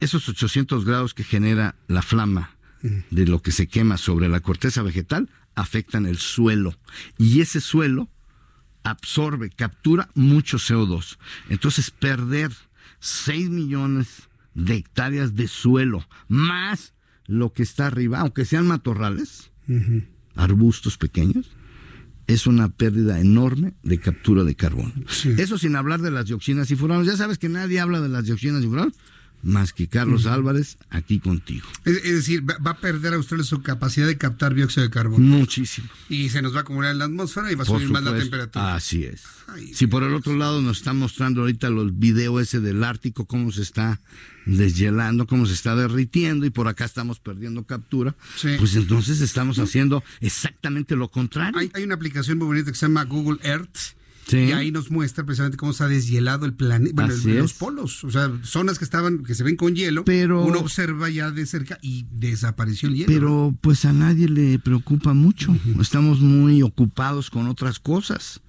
esos 0.00 0.28
800 0.28 0.84
grados 0.84 1.14
que 1.14 1.24
genera 1.24 1.76
la 1.88 2.02
flama 2.02 2.56
de 2.82 3.26
lo 3.26 3.40
que 3.42 3.50
se 3.50 3.66
quema 3.66 3.96
sobre 3.96 4.28
la 4.28 4.40
corteza 4.40 4.82
vegetal 4.82 5.28
afectan 5.60 6.06
el 6.06 6.18
suelo. 6.18 6.74
Y 7.18 7.40
ese 7.40 7.60
suelo 7.60 8.08
absorbe, 8.84 9.50
captura 9.50 10.08
mucho 10.14 10.58
CO2. 10.58 11.18
Entonces, 11.48 11.90
perder 11.90 12.52
6 13.00 13.50
millones 13.50 14.28
de 14.54 14.76
hectáreas 14.76 15.34
de 15.34 15.48
suelo, 15.48 16.06
más 16.28 16.94
lo 17.26 17.52
que 17.52 17.62
está 17.62 17.86
arriba, 17.86 18.20
aunque 18.20 18.44
sean 18.44 18.66
matorrales, 18.66 19.50
arbustos 20.34 20.96
pequeños, 20.96 21.50
es 22.26 22.46
una 22.46 22.68
pérdida 22.68 23.20
enorme 23.20 23.74
de 23.82 23.98
captura 24.00 24.44
de 24.44 24.54
carbono. 24.54 24.92
Eso 25.38 25.58
sin 25.58 25.76
hablar 25.76 26.00
de 26.00 26.10
las 26.10 26.26
dioxinas 26.26 26.70
y 26.70 26.76
furanos. 26.76 27.06
Ya 27.06 27.16
sabes 27.16 27.38
que 27.38 27.48
nadie 27.48 27.80
habla 27.80 28.00
de 28.00 28.08
las 28.08 28.24
dioxinas 28.24 28.62
y 28.62 28.66
furanos 28.66 28.94
más 29.42 29.72
que 29.72 29.88
Carlos 29.88 30.26
Álvarez 30.26 30.78
aquí 30.90 31.20
contigo. 31.20 31.66
Es, 31.84 31.96
es 31.98 32.14
decir, 32.14 32.48
va, 32.48 32.70
a 32.70 32.78
perder 32.78 33.14
Australia 33.14 33.44
su 33.44 33.62
capacidad 33.62 34.06
de 34.06 34.18
captar 34.18 34.54
dióxido 34.54 34.82
de 34.84 34.90
carbono. 34.90 35.24
Muchísimo. 35.24 35.88
Y 36.08 36.28
se 36.30 36.42
nos 36.42 36.54
va 36.54 36.58
a 36.58 36.60
acumular 36.62 36.92
en 36.92 36.98
la 36.98 37.04
atmósfera 37.04 37.50
y 37.52 37.54
va 37.54 37.62
a 37.62 37.66
Por 37.66 37.78
subir 37.78 37.92
más 37.92 38.02
la 38.02 38.16
temperatura. 38.16 38.74
Así 38.74 39.04
es. 39.04 39.22
si 39.74 39.86
por 39.86 40.02
el 40.02 40.14
otro 40.14 40.36
lado 40.36 40.60
nos 40.60 40.78
están 40.78 40.98
mostrando 40.98 41.42
ahorita 41.42 41.70
los 41.70 41.98
videos 41.98 42.42
ese 42.42 42.60
del 42.60 42.84
Ártico, 42.84 43.26
cómo 43.26 43.52
se 43.52 43.62
está 43.62 44.00
deshielando, 44.46 45.26
cómo 45.26 45.46
se 45.46 45.54
está 45.54 45.76
derritiendo 45.76 46.46
y 46.46 46.50
por 46.50 46.68
acá 46.68 46.84
estamos 46.84 47.20
perdiendo 47.20 47.64
captura, 47.64 48.14
Sí. 48.36 48.56
pues 48.58 48.74
entonces 48.76 49.20
estamos 49.20 49.58
haciendo 49.58 50.02
exactamente 50.20 50.96
lo 50.96 51.10
contrario. 51.10 51.58
Hay, 51.58 51.70
hay 51.74 51.84
una 51.84 51.94
aplicación 51.94 52.38
muy 52.38 52.46
bonita 52.46 52.70
que 52.70 52.76
se 52.76 52.86
llama 52.86 53.04
Google 53.04 53.38
Earth 53.42 53.97
Y 54.30 54.52
ahí 54.52 54.70
nos 54.70 54.90
muestra 54.90 55.24
precisamente 55.24 55.56
cómo 55.56 55.72
se 55.72 55.84
ha 55.84 55.88
deshielado 55.88 56.44
el 56.44 56.54
planeta, 56.54 57.06
bueno, 57.06 57.14
los 57.40 57.54
polos, 57.54 58.04
o 58.04 58.10
sea, 58.10 58.30
zonas 58.42 58.78
que 58.78 58.84
estaban, 58.84 59.22
que 59.24 59.34
se 59.34 59.42
ven 59.42 59.56
con 59.56 59.74
hielo, 59.74 60.04
pero, 60.04 60.44
uno 60.44 60.60
observa 60.60 61.08
ya 61.08 61.30
de 61.30 61.46
cerca 61.46 61.78
y 61.80 62.06
desapareció 62.10 62.88
el 62.88 62.96
hielo. 62.96 63.06
Pero 63.08 63.54
pues 63.60 63.84
a 63.84 63.92
nadie 63.92 64.28
le 64.28 64.58
preocupa 64.58 65.14
mucho, 65.14 65.56
estamos 65.80 66.20
muy 66.20 66.62
ocupados 66.62 67.30
con 67.30 67.48
otras 67.48 67.78
cosas. 67.78 68.40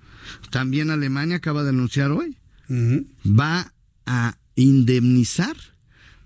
También 0.50 0.90
Alemania 0.90 1.38
acaba 1.38 1.64
de 1.64 1.70
anunciar 1.70 2.12
hoy, 2.12 2.38
va 2.70 3.74
a 4.06 4.38
indemnizar 4.56 5.56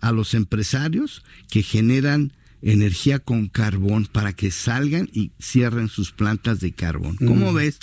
a 0.02 0.12
los 0.12 0.34
empresarios 0.34 1.24
que 1.50 1.64
generan 1.64 2.34
energía 2.64 3.20
con 3.20 3.50
carbón 3.50 4.08
para 4.12 4.34
que 4.34 4.50
salgan 4.50 5.10
y 5.12 5.32
cierren 5.40 5.90
sus 5.90 6.12
plantas 6.12 6.62
de 6.62 6.72
carbón. 6.72 7.18
¿Cómo 7.18 7.52
mm. 7.52 7.56
ves? 7.56 7.80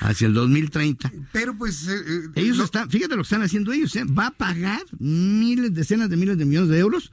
Hacia 0.00 0.26
el 0.26 0.34
2030. 0.34 1.12
Pero 1.32 1.56
pues... 1.56 1.86
Eh, 1.86 1.92
eh, 1.94 2.28
ellos 2.36 2.58
están, 2.58 2.90
fíjate 2.90 3.10
lo 3.10 3.22
que 3.22 3.26
están 3.26 3.42
haciendo 3.42 3.72
ellos, 3.72 3.94
¿eh? 3.96 4.04
va 4.04 4.28
a 4.28 4.30
pagar 4.30 4.82
miles, 4.98 5.74
decenas 5.74 6.08
de 6.08 6.16
miles 6.16 6.38
de 6.38 6.46
millones 6.46 6.70
de 6.70 6.78
euros 6.78 7.12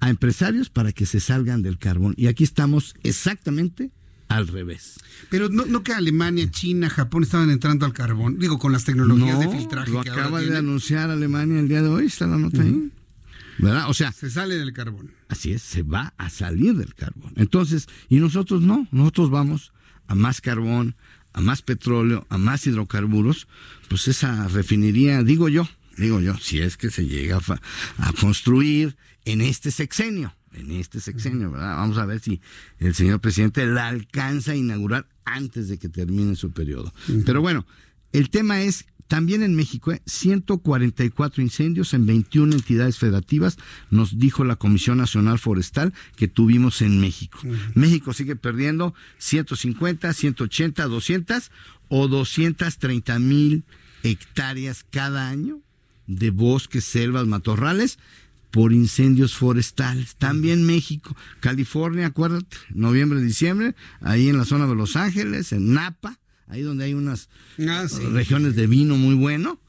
a 0.00 0.10
empresarios 0.10 0.68
para 0.68 0.92
que 0.92 1.06
se 1.06 1.18
salgan 1.18 1.62
del 1.62 1.78
carbón. 1.78 2.14
Y 2.16 2.26
aquí 2.26 2.44
estamos 2.44 2.94
exactamente 3.02 3.90
al 4.28 4.46
revés. 4.46 5.00
Pero 5.30 5.48
no, 5.48 5.64
no 5.64 5.82
que 5.82 5.92
Alemania, 5.92 6.50
China, 6.50 6.90
Japón 6.90 7.22
estaban 7.22 7.50
entrando 7.50 7.86
al 7.86 7.92
carbón, 7.92 8.38
digo, 8.38 8.58
con 8.58 8.70
las 8.72 8.84
tecnologías 8.84 9.40
de 9.40 9.48
filtraje. 9.48 9.90
Lo 9.90 10.00
acaba 10.00 10.40
de 10.40 10.56
anunciar 10.56 11.10
Alemania 11.10 11.58
el 11.58 11.68
día 11.68 11.82
de 11.82 11.88
hoy, 11.88 12.06
está 12.06 12.26
la 12.26 12.36
nota 12.36 12.62
ahí. 12.62 12.92
¿Verdad? 13.60 13.88
O 13.88 13.94
sea, 13.94 14.12
se 14.12 14.30
sale 14.30 14.56
del 14.56 14.72
carbón. 14.72 15.12
Así 15.28 15.52
es, 15.52 15.62
se 15.62 15.82
va 15.82 16.14
a 16.16 16.30
salir 16.30 16.74
del 16.74 16.94
carbón. 16.94 17.32
Entonces, 17.36 17.88
y 18.08 18.16
nosotros 18.16 18.62
no, 18.62 18.86
nosotros 18.90 19.30
vamos 19.30 19.72
a 20.06 20.14
más 20.14 20.40
carbón, 20.40 20.96
a 21.32 21.40
más 21.40 21.62
petróleo, 21.62 22.26
a 22.30 22.38
más 22.38 22.66
hidrocarburos, 22.66 23.46
pues 23.88 24.08
esa 24.08 24.48
refinería, 24.48 25.22
digo 25.22 25.48
yo, 25.48 25.68
digo 25.96 26.20
yo, 26.20 26.36
si 26.38 26.60
es 26.60 26.76
que 26.76 26.90
se 26.90 27.06
llega 27.06 27.38
a, 27.98 28.12
construir 28.20 28.96
en 29.24 29.40
este 29.40 29.70
sexenio, 29.70 30.34
en 30.52 30.72
este 30.72 31.00
sexenio, 31.00 31.52
¿verdad? 31.52 31.76
Vamos 31.76 31.98
a 31.98 32.06
ver 32.06 32.20
si 32.20 32.40
el 32.78 32.94
señor 32.94 33.20
presidente 33.20 33.66
la 33.66 33.88
alcanza 33.88 34.52
a 34.52 34.56
inaugurar 34.56 35.06
antes 35.24 35.68
de 35.68 35.78
que 35.78 35.88
termine 35.88 36.34
su 36.34 36.50
periodo. 36.50 36.92
Pero 37.24 37.40
bueno, 37.40 37.66
el 38.12 38.30
tema 38.30 38.62
es 38.62 38.86
también 39.10 39.42
en 39.42 39.56
México, 39.56 39.92
144 40.06 41.42
¿eh? 41.42 41.44
incendios 41.44 41.94
en 41.94 42.06
21 42.06 42.54
entidades 42.54 42.96
federativas, 42.96 43.58
nos 43.90 44.20
dijo 44.20 44.44
la 44.44 44.54
Comisión 44.54 44.98
Nacional 44.98 45.40
Forestal 45.40 45.92
que 46.14 46.28
tuvimos 46.28 46.80
en 46.80 47.00
México. 47.00 47.40
México 47.74 48.12
sigue 48.12 48.36
perdiendo 48.36 48.94
150, 49.18 50.12
180, 50.12 50.86
200 50.86 51.50
o 51.88 52.06
230 52.06 53.18
mil 53.18 53.64
hectáreas 54.04 54.86
cada 54.88 55.28
año 55.28 55.58
de 56.06 56.30
bosques, 56.30 56.84
selvas, 56.84 57.26
matorrales 57.26 57.98
por 58.52 58.72
incendios 58.72 59.34
forestales. 59.34 60.14
También 60.14 60.64
México, 60.64 61.16
California, 61.40 62.06
acuérdate, 62.06 62.58
noviembre, 62.72 63.20
diciembre, 63.20 63.74
ahí 64.02 64.28
en 64.28 64.38
la 64.38 64.44
zona 64.44 64.68
de 64.68 64.76
Los 64.76 64.94
Ángeles, 64.94 65.50
en 65.50 65.72
Napa, 65.74 66.19
ahí 66.50 66.62
donde 66.62 66.84
hay 66.84 66.94
unas 66.94 67.28
ah, 67.66 67.86
regiones 68.12 68.56
de 68.56 68.66
vino 68.66 68.96
muy 68.96 69.14
bueno. 69.14 69.60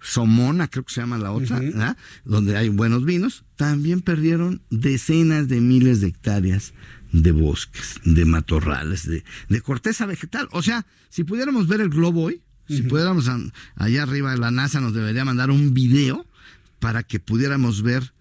Somona, 0.00 0.68
creo 0.68 0.84
que 0.84 0.92
se 0.92 1.00
llama 1.00 1.18
la 1.18 1.32
otra, 1.32 1.96
donde 2.24 2.56
hay 2.56 2.68
buenos 2.68 3.04
vinos, 3.04 3.44
también 3.56 4.02
perdieron 4.02 4.62
decenas 4.70 5.48
de 5.48 5.60
miles 5.60 6.00
de 6.00 6.08
hectáreas 6.08 6.74
de 7.12 7.32
bosques, 7.32 8.00
de 8.04 8.24
matorrales, 8.24 9.08
de, 9.08 9.60
corteza 9.62 10.06
vegetal. 10.06 10.48
O 10.52 10.62
sea, 10.62 10.86
si 11.08 11.24
pudiéramos 11.24 11.66
ver 11.66 11.80
el 11.80 11.88
globo 11.88 12.24
hoy, 12.24 12.42
si 12.68 12.82
pudiéramos 12.82 13.28
allá 13.76 14.02
arriba 14.02 14.36
la 14.36 14.50
NASA 14.50 14.80
nos 14.80 14.92
debería 14.92 15.24
mandar 15.24 15.50
un 15.50 15.72
video 15.72 16.26
para 16.78 17.02
que 17.02 17.18
pudiéramos 17.18 17.82
ver 17.82 18.12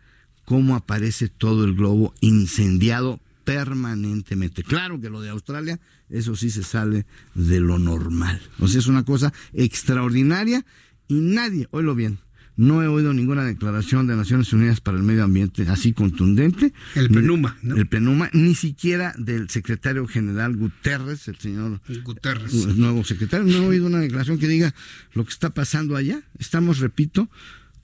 cómo 0.46 0.76
aparece 0.76 1.28
todo 1.28 1.66
el 1.66 1.76
globo 1.76 2.14
incendiado 2.22 3.20
permanentemente. 3.44 4.64
Claro 4.64 5.00
que 5.02 5.10
lo 5.10 5.22
de 5.22 5.30
Australia, 5.30 5.80
eso 6.10 6.36
sí 6.36 6.50
se 6.50 6.64
sale 6.64 7.06
de 7.34 7.60
lo 7.60 7.80
normal. 7.80 8.42
O 8.60 8.68
sea, 8.68 8.80
es 8.80 8.88
una 8.88 9.04
cosa 9.04 9.34
extraordinaria 9.54 10.66
y 11.08 11.16
nadie, 11.16 11.68
oílo 11.72 11.96
bien, 11.96 12.20
no 12.58 12.82
he 12.82 12.88
oído 12.88 13.14
ninguna 13.14 13.44
declaración 13.44 14.08
de 14.08 14.16
Naciones 14.16 14.54
Unidas 14.54 14.80
para 14.80 14.98
el 14.98 15.04
Medio 15.04 15.26
Ambiente 15.26 15.64
así 15.68 15.92
contundente. 15.92 16.74
El 16.96 17.10
PENUMA, 17.10 17.58
¿no? 17.62 17.76
El 17.76 17.88
PENUMA, 17.88 18.30
ni 18.32 18.56
siquiera 18.56 19.14
del 19.18 19.50
secretario 19.50 20.08
general 20.08 20.56
Guterres, 20.56 21.28
el 21.28 21.38
señor 21.38 21.82
Guterres. 22.04 22.54
El 22.54 22.80
nuevo 22.80 23.04
secretario. 23.04 23.46
No 23.46 23.66
he 23.66 23.68
oído 23.68 23.88
una 23.88 24.00
declaración 24.00 24.40
que 24.40 24.48
diga 24.48 24.74
lo 25.14 25.26
que 25.26 25.32
está 25.32 25.54
pasando 25.54 25.98
allá. 25.98 26.22
Estamos, 26.40 26.80
repito, 26.80 27.30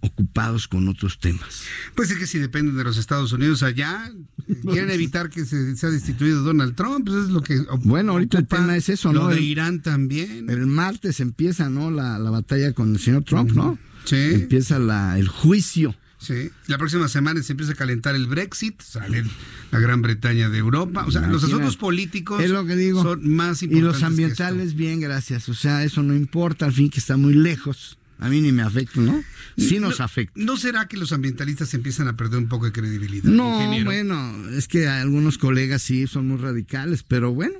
ocupados 0.02 0.68
con 0.68 0.88
otros 0.88 1.20
temas. 1.20 1.64
Pues 1.96 2.12
es 2.12 2.18
que 2.18 2.28
si 2.28 2.40
dependen 2.40 2.76
de 2.76 2.84
los 2.84 2.98
Estados 2.98 3.32
Unidos 3.32 3.64
allá, 3.64 4.12
quieren 4.64 4.92
evitar 4.92 5.30
que 5.30 5.46
se 5.46 5.76
sea 5.78 5.90
destituido 5.90 6.44
Donald 6.44 6.76
Trump, 6.76 7.06
pues 7.06 7.26
es 7.26 7.30
lo 7.30 7.42
que... 7.42 7.60
Bueno, 7.84 8.14
ahorita 8.14 8.40
el 8.40 8.48
tema 8.48 8.76
es 8.76 8.90
eso, 8.90 9.14
¿no? 9.14 9.24
Lo 9.24 9.28
de 9.30 9.42
Irán 9.42 9.82
también. 9.82 10.50
El 10.50 10.68
martes 10.68 11.20
empieza, 11.20 11.70
¿no? 11.70 11.92
La, 11.92 12.18
batalla 12.32 12.74
con 12.74 12.94
el 12.94 13.00
señor 13.00 13.24
Trump, 13.24 13.52
¿no? 13.52 13.78
Sí. 14.06 14.16
Empieza 14.16 14.80
la, 14.80 15.18
el 15.20 15.28
juicio. 15.28 15.96
Sí, 16.22 16.52
la 16.68 16.78
próxima 16.78 17.08
semana 17.08 17.42
se 17.42 17.54
empieza 17.54 17.74
a 17.74 17.76
calentar 17.76 18.14
el 18.14 18.28
Brexit, 18.28 18.80
sale 18.80 19.24
la 19.72 19.80
Gran 19.80 20.04
Bretaña 20.04 20.50
de 20.50 20.60
Europa. 20.60 21.04
O 21.08 21.12
sea, 21.12 21.26
los 21.28 21.44
asuntos 21.44 21.78
políticos 21.78 22.44
es 22.44 22.52
lo 22.52 22.64
que 22.64 22.76
digo. 22.76 23.02
son 23.02 23.28
más 23.28 23.64
importantes. 23.64 23.78
Y 23.78 23.82
los 23.82 24.04
ambientales, 24.04 24.76
bien, 24.76 25.00
gracias. 25.00 25.50
O 25.50 25.56
sea, 25.56 25.84
eso 25.84 26.04
no 26.04 26.14
importa, 26.14 26.68
al 26.68 26.74
fin 26.74 26.92
que 26.92 27.00
está 27.00 27.18
muy 27.18 27.34
lejos. 27.34 27.98
A 28.22 28.30
mí 28.30 28.40
ni 28.40 28.52
me 28.52 28.62
afecta, 28.62 29.02
¿no? 29.02 29.24
Sí 29.58 29.80
nos 29.80 30.00
afecta. 30.00 30.34
¿No 30.36 30.56
será 30.56 30.88
que 30.88 30.96
los 30.96 31.12
ambientalistas 31.12 31.74
empiezan 31.74 32.08
a 32.08 32.16
perder 32.16 32.38
un 32.38 32.48
poco 32.48 32.66
de 32.66 32.72
credibilidad? 32.72 33.30
No, 33.30 33.68
bueno, 33.84 34.50
es 34.52 34.68
que 34.68 34.88
algunos 34.88 35.40
colegas 35.40 35.82
sí 35.82 36.06
son 36.06 36.28
muy 36.28 36.38
radicales, 36.38 37.02
pero 37.02 37.34
bueno, 37.34 37.56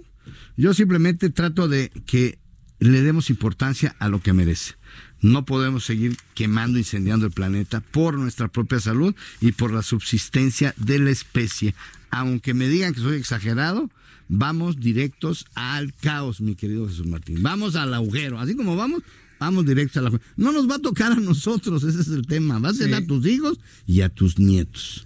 yo 0.58 0.76
simplemente 0.76 1.32
trato 1.32 1.68
de 1.68 1.92
que 2.06 2.38
le 2.80 3.02
demos 3.02 3.32
importancia 3.32 3.96
a 3.98 4.08
lo 4.08 4.22
que 4.22 4.34
merece. 4.34 4.76
No 5.20 5.46
podemos 5.46 5.84
seguir 5.84 6.16
quemando, 6.36 6.78
incendiando 6.78 7.26
el 7.26 7.32
planeta 7.32 7.82
por 7.82 8.20
nuestra 8.20 8.48
propia 8.48 8.80
salud 8.80 9.16
y 9.40 9.54
por 9.54 9.74
la 9.74 9.82
subsistencia 9.82 10.76
de 10.78 11.00
la 11.00 11.10
especie. 11.10 11.74
Aunque 12.12 12.54
me 12.54 12.70
digan 12.70 12.94
que 12.94 13.02
soy 13.02 13.18
exagerado, 13.18 13.90
vamos 14.28 14.80
directos 14.80 15.48
al 15.56 15.92
caos, 15.94 16.40
mi 16.40 16.56
querido 16.56 16.88
Jesús 16.88 17.08
Martín. 17.08 17.42
Vamos 17.42 17.76
al 17.76 17.94
agujero. 17.96 18.40
Así 18.40 18.56
como 18.56 18.76
vamos, 18.76 19.02
Vamos 19.42 19.66
directo 19.66 20.00
a 20.00 20.04
la... 20.04 20.12
No 20.38 20.52
nos 20.52 20.70
va 20.70 20.76
a 20.76 20.80
tocar 20.80 21.14
a 21.14 21.16
nosotros, 21.16 21.84
ese 21.84 22.00
es 22.00 22.10
el 22.10 22.28
tema. 22.28 22.60
Va 22.60 22.70
a 22.70 22.74
ser 22.76 22.94
a 22.94 23.04
tus 23.04 23.26
hijos 23.26 23.60
y 23.88 24.02
a 24.02 24.10
tus 24.10 24.38
nietos. 24.38 25.04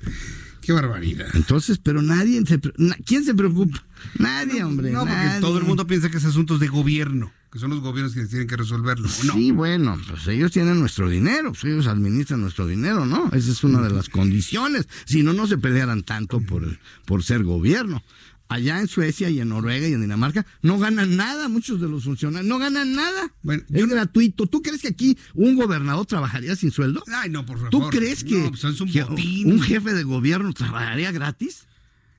Qué 0.60 0.74
barbaridad. 0.74 1.28
Entonces, 1.36 1.78
pero 1.78 2.02
nadie 2.02 2.44
se... 2.46 2.60
¿Quién 3.06 3.24
se 3.24 3.34
preocupa? 3.34 3.82
Nadie, 4.20 4.62
hombre. 4.62 4.92
No, 4.92 5.06
porque 5.06 5.38
todo 5.40 5.58
el 5.58 5.64
mundo 5.64 5.88
piensa 5.88 6.10
que 6.10 6.18
es 6.18 6.26
asuntos 6.26 6.60
de 6.60 6.68
gobierno, 6.68 7.32
que 7.50 7.60
son 7.60 7.70
los 7.70 7.80
gobiernos 7.80 8.12
quienes 8.12 8.30
tienen 8.30 8.50
que 8.50 8.58
resolverlo. 8.58 9.08
Sí, 9.08 9.52
bueno, 9.52 9.98
pues 10.06 10.28
ellos 10.28 10.52
tienen 10.52 10.82
nuestro 10.82 11.10
dinero, 11.10 11.54
pues 11.54 11.64
ellos 11.64 11.88
administran 11.88 12.42
nuestro 12.42 12.68
dinero, 12.68 13.06
¿no? 13.06 13.30
Esa 13.32 13.54
es 13.54 13.64
una 13.64 13.82
de 13.82 13.92
las 13.92 14.10
condiciones. 14.10 14.90
Si 15.06 15.24
no, 15.24 15.32
no 15.32 15.48
se 15.48 15.58
pelearan 15.58 16.04
tanto 16.04 16.42
por, 16.42 16.78
por 17.06 17.24
ser 17.24 17.46
gobierno 17.46 18.04
allá 18.48 18.80
en 18.80 18.88
Suecia 18.88 19.30
y 19.30 19.40
en 19.40 19.50
Noruega 19.50 19.88
y 19.88 19.94
en 19.94 20.02
Dinamarca 20.02 20.46
no 20.62 20.78
ganan 20.78 21.16
nada 21.16 21.50
muchos 21.50 21.82
de 21.82 21.88
los 21.88 22.04
funcionarios, 22.04 22.48
no 22.48 22.60
ganan 22.60 22.94
nada. 22.94 23.32
Bueno, 23.42 23.64
es 23.72 23.88
gratuito. 23.88 24.48
¿Tú 24.48 24.62
crees 24.62 24.82
que 24.82 24.90
aquí 24.90 25.18
un 25.34 25.56
gobernador 25.56 26.06
trabajaría 26.06 26.56
sin 26.56 26.72
sueldo? 26.72 27.04
Ay, 27.08 27.30
no, 27.30 27.46
por 27.46 27.58
favor. 27.58 27.72
¿Tú 27.72 27.90
crees 27.90 28.24
que, 28.24 28.50
pues, 28.50 28.64
un, 28.82 29.62
jefe 29.62 29.94
de 29.94 30.04
gobierno 30.04 30.54
trabajaría 30.54 31.12
gratis? 31.12 31.68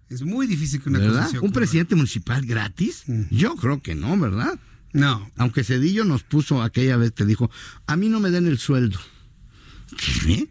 Es 0.09 0.23
muy 0.23 0.47
difícil 0.47 0.81
que 0.81 0.89
una 0.89 1.01
¿verdad? 1.01 1.31
¿Un 1.43 1.53
presidente 1.53 1.97
municipal 1.97 2.45
gratis? 2.47 3.05
Yo 3.31 3.57
creo 3.57 3.83
que 3.83 3.95
no, 3.95 4.17
¿verdad? 4.19 4.59
No. 4.93 5.31
Aunque 5.37 5.65
Cedillo 5.65 6.05
nos 6.05 6.23
puso 6.23 6.63
aquella 6.63 6.97
vez, 6.97 7.13
te 7.13 7.27
dijo, 7.27 7.51
a 7.87 7.97
mí 7.97 8.09
no 8.09 8.21
me 8.21 8.31
den 8.31 8.47
el 8.47 8.59
sueldo. 8.59 8.99
¿Qué? 9.97 10.49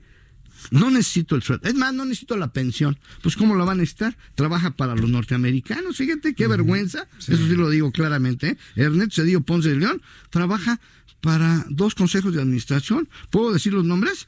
No 0.76 0.92
necesito 0.92 1.36
el 1.36 1.44
sueldo. 1.44 1.68
Es 1.68 1.76
más, 1.76 1.94
no 1.94 2.06
necesito 2.06 2.36
la 2.38 2.50
pensión. 2.50 2.98
Pues, 3.22 3.36
¿cómo 3.36 3.56
lo 3.56 3.66
van 3.66 3.78
a 3.78 3.82
necesitar? 3.82 4.18
Trabaja 4.36 4.72
para 4.72 4.96
los 4.96 5.10
norteamericanos. 5.10 5.98
Fíjate 5.98 6.36
qué 6.36 6.48
vergüenza. 6.48 7.08
Eso 7.20 7.38
sí 7.38 7.56
lo 7.56 7.70
digo 7.70 7.92
claramente. 7.92 8.50
¿eh? 8.50 8.58
Ernesto 8.76 9.22
Cedillo 9.22 9.42
Ponce 9.42 9.70
de 9.70 9.78
León 9.78 10.02
trabaja 10.30 10.80
para 11.22 11.66
dos 11.70 11.96
consejos 11.96 12.34
de 12.34 12.42
administración. 12.42 13.08
¿Puedo 13.30 13.54
decir 13.54 13.74
los 13.74 13.86
nombres? 13.86 14.28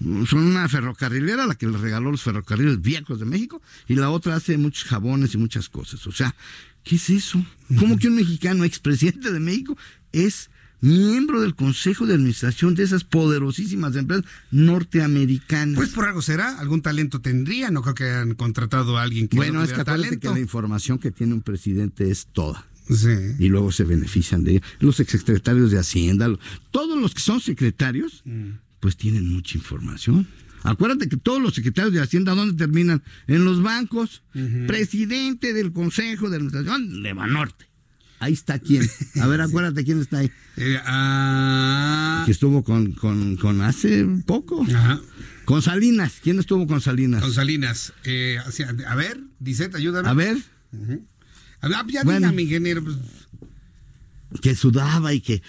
Son 0.00 0.38
una 0.38 0.68
ferrocarrilera, 0.68 1.46
la 1.46 1.56
que 1.56 1.66
le 1.66 1.76
regaló 1.76 2.10
los 2.10 2.22
ferrocarriles 2.22 2.80
viejos 2.80 3.18
de 3.18 3.26
México, 3.26 3.60
y 3.86 3.96
la 3.96 4.08
otra 4.10 4.36
hace 4.36 4.56
muchos 4.56 4.84
jabones 4.84 5.34
y 5.34 5.38
muchas 5.38 5.68
cosas. 5.68 6.06
O 6.06 6.12
sea, 6.12 6.34
¿qué 6.84 6.96
es 6.96 7.10
eso? 7.10 7.44
¿Cómo 7.78 7.98
que 7.98 8.08
un 8.08 8.14
mexicano, 8.14 8.64
expresidente 8.64 9.30
de 9.30 9.40
México, 9.40 9.76
es 10.12 10.48
miembro 10.80 11.40
del 11.40 11.54
consejo 11.54 12.06
de 12.06 12.14
administración 12.14 12.74
de 12.74 12.84
esas 12.84 13.04
poderosísimas 13.04 13.96
empresas 13.96 14.24
norteamericanas. 14.50 15.76
Pues 15.76 15.90
por 15.90 16.06
algo 16.06 16.22
será, 16.22 16.58
algún 16.58 16.82
talento 16.82 17.20
tendría, 17.20 17.70
no 17.70 17.82
creo 17.82 17.94
que 17.94 18.04
hayan 18.04 18.34
contratado 18.34 18.98
a 18.98 19.02
alguien 19.02 19.28
que 19.28 19.36
Bueno, 19.36 19.62
es 19.62 19.72
que 19.72 19.80
acuérdate 19.80 20.18
que 20.18 20.28
la 20.28 20.40
información 20.40 20.98
que 20.98 21.10
tiene 21.10 21.34
un 21.34 21.42
presidente 21.42 22.10
es 22.10 22.26
toda. 22.26 22.66
Y 23.38 23.48
luego 23.48 23.70
se 23.70 23.84
benefician 23.84 24.42
de 24.42 24.52
ello. 24.52 24.60
Los 24.80 24.98
exsecretarios 24.98 25.70
de 25.70 25.78
Hacienda, 25.78 26.28
todos 26.72 27.00
los 27.00 27.14
que 27.14 27.20
son 27.20 27.40
secretarios, 27.40 28.22
mm. 28.24 28.50
pues 28.80 28.96
tienen 28.96 29.32
mucha 29.32 29.56
información. 29.56 30.26
Acuérdate 30.62 31.08
que 31.08 31.16
todos 31.16 31.40
los 31.40 31.54
secretarios 31.54 31.94
de 31.94 32.00
Hacienda, 32.00 32.34
¿dónde 32.34 32.56
terminan? 32.56 33.02
En 33.28 33.44
los 33.44 33.62
bancos. 33.62 34.22
Presidente 34.66 35.52
del 35.52 35.72
Consejo 35.72 36.28
de 36.28 36.36
Administración 36.36 37.02
de 37.02 37.12
Banorte. 37.12 37.69
Ahí 38.20 38.34
está 38.34 38.58
quién. 38.58 38.88
A 39.20 39.26
ver, 39.26 39.40
acuérdate 39.40 39.82
quién 39.82 40.00
está 40.00 40.18
ahí. 40.18 40.30
Eh, 40.56 40.78
ah. 40.84 42.22
Que 42.26 42.32
estuvo 42.32 42.62
con, 42.62 42.92
con, 42.92 43.62
hace 43.62 44.04
poco. 44.26 44.62
Ajá. 44.62 45.00
Con 45.46 45.62
Salinas. 45.62 46.18
¿Quién 46.22 46.38
estuvo 46.38 46.66
con 46.66 46.82
Salinas? 46.82 47.22
Con 47.22 47.32
Salinas. 47.32 47.94
Eh, 48.04 48.36
a 48.86 48.94
ver, 48.94 49.20
Dicet, 49.38 49.74
ayúdame. 49.74 50.06
A 50.06 50.12
ver. 50.12 50.36
A 51.62 51.68
ver, 51.68 51.76
ya 51.88 52.02
bueno, 52.02 52.30
mi 52.34 52.42
ingeniero. 52.42 52.84
Pues. 52.84 52.96
Que 54.42 54.54
sudaba 54.54 55.14
y 55.14 55.22
que... 55.22 55.42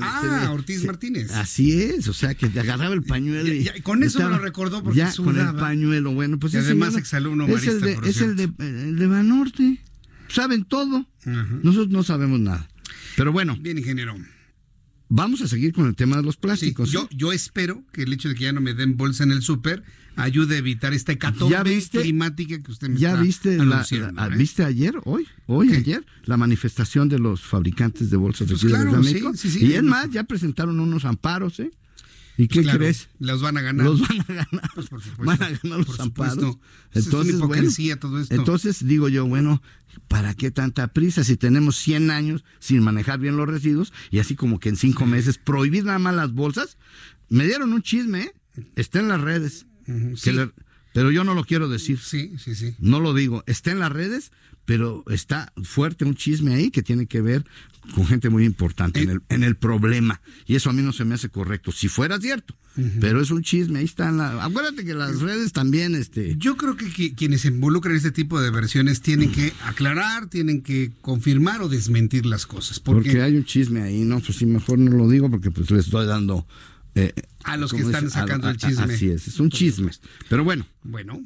ah, 0.00 0.50
Ortiz 0.52 0.84
Martínez. 0.84 1.32
Así 1.32 1.72
es, 1.82 2.06
o 2.06 2.12
sea, 2.12 2.36
que 2.36 2.48
te 2.48 2.60
agarraba 2.60 2.94
el 2.94 3.02
pañuelo 3.02 3.52
y... 3.52 3.68
con 3.82 4.04
eso 4.04 4.20
me 4.20 4.30
lo 4.30 4.38
recordó 4.38 4.84
porque 4.84 4.98
ya, 4.98 5.12
con 5.12 5.38
el 5.38 5.56
pañuelo, 5.56 6.12
bueno, 6.12 6.38
pues... 6.38 6.54
Y 6.54 6.58
además 6.58 6.94
exalumno 6.96 7.46
es 7.48 7.66
el 7.66 7.80
de, 7.80 7.98
Es 8.04 8.20
el 8.20 8.36
de, 8.36 8.44
el 8.60 8.98
de 8.98 9.06
Banorte 9.08 9.80
saben 10.34 10.64
todo. 10.64 11.06
Nosotros 11.24 11.88
no 11.88 12.02
sabemos 12.02 12.40
nada. 12.40 12.68
Pero 13.16 13.32
bueno. 13.32 13.56
Bien, 13.60 13.78
ingeniero. 13.78 14.16
Vamos 15.08 15.42
a 15.42 15.48
seguir 15.48 15.72
con 15.72 15.86
el 15.86 15.94
tema 15.94 16.16
de 16.16 16.22
los 16.22 16.36
plásticos. 16.36 16.90
yo, 16.90 17.08
yo 17.10 17.32
espero 17.32 17.84
que 17.92 18.02
el 18.02 18.12
hecho 18.12 18.28
de 18.28 18.34
que 18.34 18.44
ya 18.44 18.52
no 18.52 18.60
me 18.60 18.74
den 18.74 18.96
bolsa 18.96 19.22
en 19.22 19.30
el 19.30 19.42
súper 19.42 19.84
ayude 20.16 20.56
a 20.56 20.58
evitar 20.58 20.92
esta 20.94 21.12
hecatombe 21.12 21.82
climática 21.90 22.60
que 22.62 22.70
usted 22.70 22.88
me 22.88 22.98
¿Ya 22.98 23.10
está 23.10 23.22
viste, 23.22 23.58
la, 23.58 23.84
¿eh? 23.90 24.36
viste 24.36 24.64
ayer, 24.64 24.94
hoy, 25.04 25.26
hoy, 25.46 25.72
ayer, 25.72 26.04
la 26.24 26.36
manifestación 26.36 27.08
de 27.08 27.18
los 27.18 27.42
fabricantes 27.42 28.10
de 28.10 28.16
bolsas 28.16 28.48
de 28.48 28.56
pues 28.56 28.72
de 28.72 28.98
México? 28.98 29.32
y 29.60 29.72
es 29.72 29.82
más, 29.82 30.10
ya 30.10 30.24
presentaron 30.24 30.80
unos 30.80 31.04
amparos, 31.04 31.60
¿eh? 31.60 31.70
¿Y 32.36 32.48
qué 32.48 32.64
crees? 32.64 33.08
Los 33.20 33.42
van 33.42 33.56
a 33.58 33.60
ganar. 33.60 33.86
Los 33.86 34.00
van 34.00 34.20
a 34.20 34.24
ganar. 34.24 34.70
Pues 34.74 34.88
por 34.88 35.00
supuesto. 35.00 35.24
Van 35.24 35.42
a 35.42 35.56
ganar 35.56 35.86
los 35.86 36.00
amparos. 36.00 36.58
Entonces, 36.92 37.36
hipocresía 37.36 38.00
todo 38.00 38.20
esto. 38.20 38.34
Entonces 38.34 38.84
digo 38.84 39.08
yo, 39.08 39.24
bueno, 39.26 39.62
¿para 40.08 40.34
qué 40.34 40.50
tanta 40.50 40.88
prisa 40.88 41.24
si 41.24 41.36
tenemos 41.36 41.76
100 41.76 42.10
años 42.10 42.44
sin 42.58 42.82
manejar 42.82 43.18
bien 43.18 43.36
los 43.36 43.48
residuos 43.48 43.92
y 44.10 44.18
así 44.18 44.34
como 44.34 44.60
que 44.60 44.68
en 44.68 44.76
cinco 44.76 45.06
meses 45.06 45.38
prohibir 45.38 45.84
nada 45.84 45.98
más 45.98 46.14
las 46.14 46.32
bolsas? 46.32 46.78
Me 47.28 47.44
dieron 47.44 47.72
un 47.72 47.82
chisme, 47.82 48.22
¿eh? 48.22 48.32
está 48.76 49.00
en 49.00 49.08
las 49.08 49.20
redes. 49.20 49.66
Pero 50.94 51.10
yo 51.10 51.24
no 51.24 51.34
lo 51.34 51.44
quiero 51.44 51.68
decir. 51.68 51.98
Sí, 51.98 52.32
sí, 52.38 52.54
sí. 52.54 52.76
No 52.78 53.00
lo 53.00 53.14
digo. 53.14 53.42
Está 53.48 53.72
en 53.72 53.80
las 53.80 53.90
redes, 53.90 54.30
pero 54.64 55.04
está 55.10 55.52
fuerte 55.64 56.04
un 56.04 56.14
chisme 56.14 56.54
ahí 56.54 56.70
que 56.70 56.84
tiene 56.84 57.06
que 57.06 57.20
ver 57.20 57.44
con 57.96 58.06
gente 58.06 58.30
muy 58.30 58.44
importante 58.44 59.02
en, 59.02 59.10
el, 59.10 59.22
en 59.28 59.42
el 59.42 59.56
problema. 59.56 60.20
Y 60.46 60.54
eso 60.54 60.70
a 60.70 60.72
mí 60.72 60.82
no 60.82 60.92
se 60.92 61.04
me 61.04 61.16
hace 61.16 61.30
correcto. 61.30 61.72
Si 61.72 61.88
fuera 61.88 62.20
cierto. 62.20 62.56
Pero 63.00 63.20
es 63.20 63.30
un 63.30 63.42
chisme, 63.42 63.80
ahí 63.80 63.84
está. 63.84 64.10
La... 64.12 64.44
Acuérdate 64.44 64.84
que 64.84 64.94
las 64.94 65.20
redes 65.20 65.52
también... 65.52 65.96
este 65.96 66.36
Yo 66.38 66.56
creo 66.56 66.76
que, 66.76 67.14
quienes 67.14 67.40
se 67.40 67.48
involucran 67.48 67.92
en 67.92 67.96
este 67.98 68.12
tipo 68.12 68.40
de 68.40 68.50
versiones 68.50 69.00
tienen 69.00 69.32
que 69.32 69.52
aclarar, 69.64 70.28
tienen 70.28 70.62
que 70.62 70.92
confirmar 71.00 71.60
o 71.62 71.68
desmentir 71.68 72.24
las 72.24 72.46
cosas. 72.46 72.78
Porque, 72.78 73.20
hay 73.20 73.36
un 73.36 73.44
chisme 73.44 73.82
ahí, 73.82 74.04
¿no? 74.04 74.20
Pues 74.20 74.38
sí, 74.38 74.46
mejor 74.46 74.78
no 74.78 74.90
lo 74.90 75.08
digo 75.08 75.30
porque 75.30 75.50
pues 75.50 75.70
les 75.72 75.86
estoy 75.86 76.06
dando... 76.06 76.46
Eh, 76.94 77.12
a 77.44 77.56
los 77.56 77.72
que 77.72 77.82
están 77.82 78.10
sacando 78.10 78.48
el 78.48 78.56
chisme. 78.56 78.94
Así 78.94 79.10
es, 79.10 79.28
es 79.28 79.40
un 79.40 79.50
chisme. 79.50 79.90
Pero 80.28 80.44
bueno. 80.44 80.66
Bueno. 80.82 81.22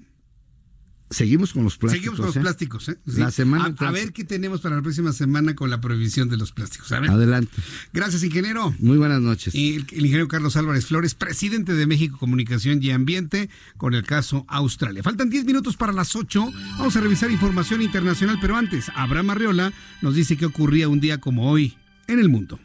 Seguimos 1.11 1.55
con 1.55 1.65
los 1.65 1.79
plásticos. 1.79 2.03
Seguimos 2.03 2.19
con 2.19 2.27
los 2.27 2.37
¿eh? 2.37 2.41
plásticos. 2.41 2.89
¿eh? 2.91 2.99
La 3.07 3.31
semana 3.31 3.75
a, 3.79 3.91
ver 3.91 4.13
qué 4.13 4.25
tenemos 4.25 4.61
para 4.61 4.77
la 4.77 4.83
próxima 4.83 5.13
semana 5.13 5.55
con 5.55 5.71
la 5.71 5.81
prohibición 5.81 6.29
de 6.29 6.37
los 6.37 6.53
plásticos. 6.53 6.93
Adelante. 6.93 7.51
Gracias, 7.95 8.23
ingeniero. 8.23 8.75
Muy 8.79 8.99
buenas 8.99 9.23
noches. 9.23 9.55
Y 9.55 9.77
el, 9.77 9.83
ingeniero 9.91 10.29
Carlos 10.29 10.57
Álvarez 10.57 10.87
Flores, 10.87 11.15
presidente 11.15 11.73
de 11.73 11.87
México 11.87 12.19
Comunicación 12.19 12.83
y 12.83 12.91
Ambiente, 12.91 13.49
con 13.79 13.95
el 13.95 14.05
caso 14.05 14.45
Australia. 14.49 15.03
Faltan 15.03 15.31
10 15.31 15.47
minutos 15.47 15.79
para 15.79 15.93
las 15.93 16.15
8. 16.15 16.53
Vamos 16.79 16.97
a 16.97 17.01
revisar 17.01 17.31
información 17.31 17.81
internacional, 17.81 18.37
pero 18.41 18.57
antes, 18.57 18.91
Abraham 18.95 19.31
Arriola 19.31 19.73
nos 20.03 20.15
dice 20.15 20.37
qué 20.37 20.45
ocurría 20.45 20.91
un 20.91 21.01
día 21.01 21.19
como 21.19 21.51
hoy 21.51 21.79
en 22.07 22.19
el 22.19 22.29
mundo. 22.29 22.61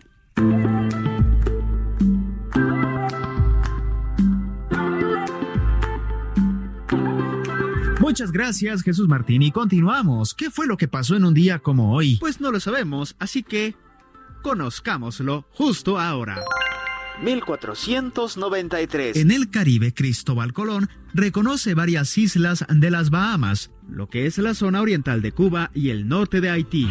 Muchas 8.03 8.33
gracias, 8.33 8.83
Jesús 8.83 9.07
Martín, 9.07 9.41
y 9.43 9.51
continuamos. 9.53 10.33
¿Qué 10.33 10.51
fue 10.51 10.67
lo 10.67 10.75
que 10.75 10.89
pasó 10.89 11.15
en 11.15 11.23
un 11.23 11.33
día 11.33 11.59
como 11.59 11.95
hoy? 11.95 12.17
Pues 12.19 12.41
no 12.41 12.51
lo 12.51 12.59
sabemos, 12.59 13.15
así 13.17 13.43
que 13.43 13.75
conozcámoslo 14.41 15.47
justo 15.53 15.97
ahora. 15.97 16.43
1493. 17.23 19.15
En 19.15 19.31
el 19.31 19.49
Caribe, 19.49 19.93
Cristóbal 19.93 20.51
Colón 20.51 20.89
reconoce 21.13 21.75
varias 21.75 22.17
islas 22.17 22.65
de 22.67 22.91
las 22.91 23.09
Bahamas, 23.09 23.71
lo 23.89 24.09
que 24.09 24.25
es 24.25 24.37
la 24.37 24.53
zona 24.53 24.81
oriental 24.81 25.21
de 25.21 25.31
Cuba 25.31 25.71
y 25.73 25.89
el 25.89 26.09
norte 26.09 26.41
de 26.41 26.49
Haití. 26.49 26.89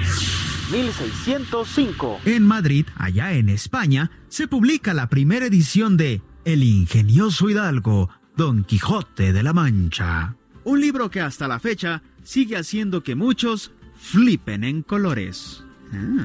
1605. 0.71 2.21
En 2.25 2.47
Madrid, 2.47 2.87
allá 2.97 3.35
en 3.35 3.51
España, 3.51 4.11
se 4.29 4.49
publica 4.49 4.95
la 4.95 5.11
primera 5.11 5.45
edición 5.45 5.99
de 5.99 6.23
El 6.47 6.63
ingenioso 6.63 7.51
Hidalgo, 7.51 8.09
Don 8.35 8.65
Quijote 8.65 9.35
de 9.35 9.43
la 9.43 9.53
Mancha. 9.53 10.37
Un 10.65 10.81
libro 10.81 11.11
que 11.11 11.21
hasta 11.21 11.49
la 11.49 11.59
fecha 11.59 12.03
sigue 12.23 12.57
haciendo 12.57 13.03
que 13.03 13.15
muchos 13.15 13.73
flipen 13.97 14.65
en 14.65 14.83
colores. 14.83 15.65
Ah. 15.93 16.25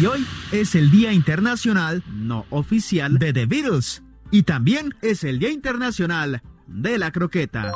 Y 0.00 0.06
hoy 0.06 0.26
es 0.52 0.74
el 0.74 0.90
Día 0.90 1.12
Internacional 1.12 2.02
no 2.10 2.46
oficial 2.50 3.18
de 3.18 3.32
The 3.32 3.46
Beatles. 3.46 4.02
Y 4.30 4.44
también 4.44 4.94
es 5.02 5.24
el 5.24 5.38
Día 5.38 5.50
Internacional 5.50 6.42
de 6.66 6.98
la 6.98 7.12
Croqueta. 7.12 7.72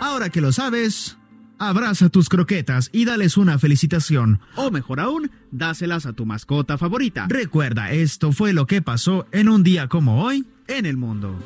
Ahora 0.00 0.30
que 0.30 0.40
lo 0.40 0.52
sabes, 0.52 1.18
abraza 1.58 2.08
tus 2.08 2.28
croquetas 2.28 2.88
y 2.92 3.04
dales 3.04 3.36
una 3.36 3.58
felicitación. 3.58 4.40
O 4.56 4.70
mejor 4.70 5.00
aún, 5.00 5.30
dáselas 5.50 6.06
a 6.06 6.12
tu 6.12 6.24
mascota 6.24 6.78
favorita. 6.78 7.26
Recuerda, 7.28 7.92
esto 7.92 8.32
fue 8.32 8.52
lo 8.52 8.66
que 8.66 8.80
pasó 8.80 9.26
en 9.32 9.48
un 9.48 9.62
día 9.62 9.88
como 9.88 10.24
hoy 10.24 10.46
en 10.66 10.86
el 10.86 10.96
mundo. 10.96 11.38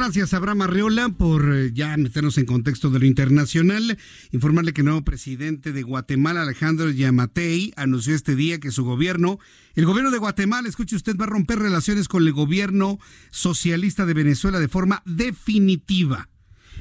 Gracias, 0.00 0.32
Abraham 0.32 0.62
Arreola, 0.62 1.10
por 1.10 1.54
eh, 1.54 1.72
ya 1.74 1.94
meternos 1.98 2.38
en 2.38 2.46
contexto 2.46 2.88
de 2.88 3.00
lo 3.00 3.04
internacional. 3.04 3.98
Informarle 4.32 4.72
que 4.72 4.80
el 4.80 4.86
nuevo 4.86 5.04
presidente 5.04 5.72
de 5.72 5.82
Guatemala, 5.82 6.40
Alejandro 6.40 6.88
Yamatei, 6.88 7.74
anunció 7.76 8.14
este 8.14 8.34
día 8.34 8.58
que 8.58 8.70
su 8.70 8.82
gobierno, 8.82 9.38
el 9.74 9.84
gobierno 9.84 10.10
de 10.10 10.16
Guatemala, 10.16 10.70
escuche 10.70 10.96
usted, 10.96 11.18
va 11.18 11.26
a 11.26 11.28
romper 11.28 11.58
relaciones 11.58 12.08
con 12.08 12.26
el 12.26 12.32
gobierno 12.32 12.98
socialista 13.30 14.06
de 14.06 14.14
Venezuela 14.14 14.58
de 14.58 14.68
forma 14.68 15.02
definitiva. 15.04 16.30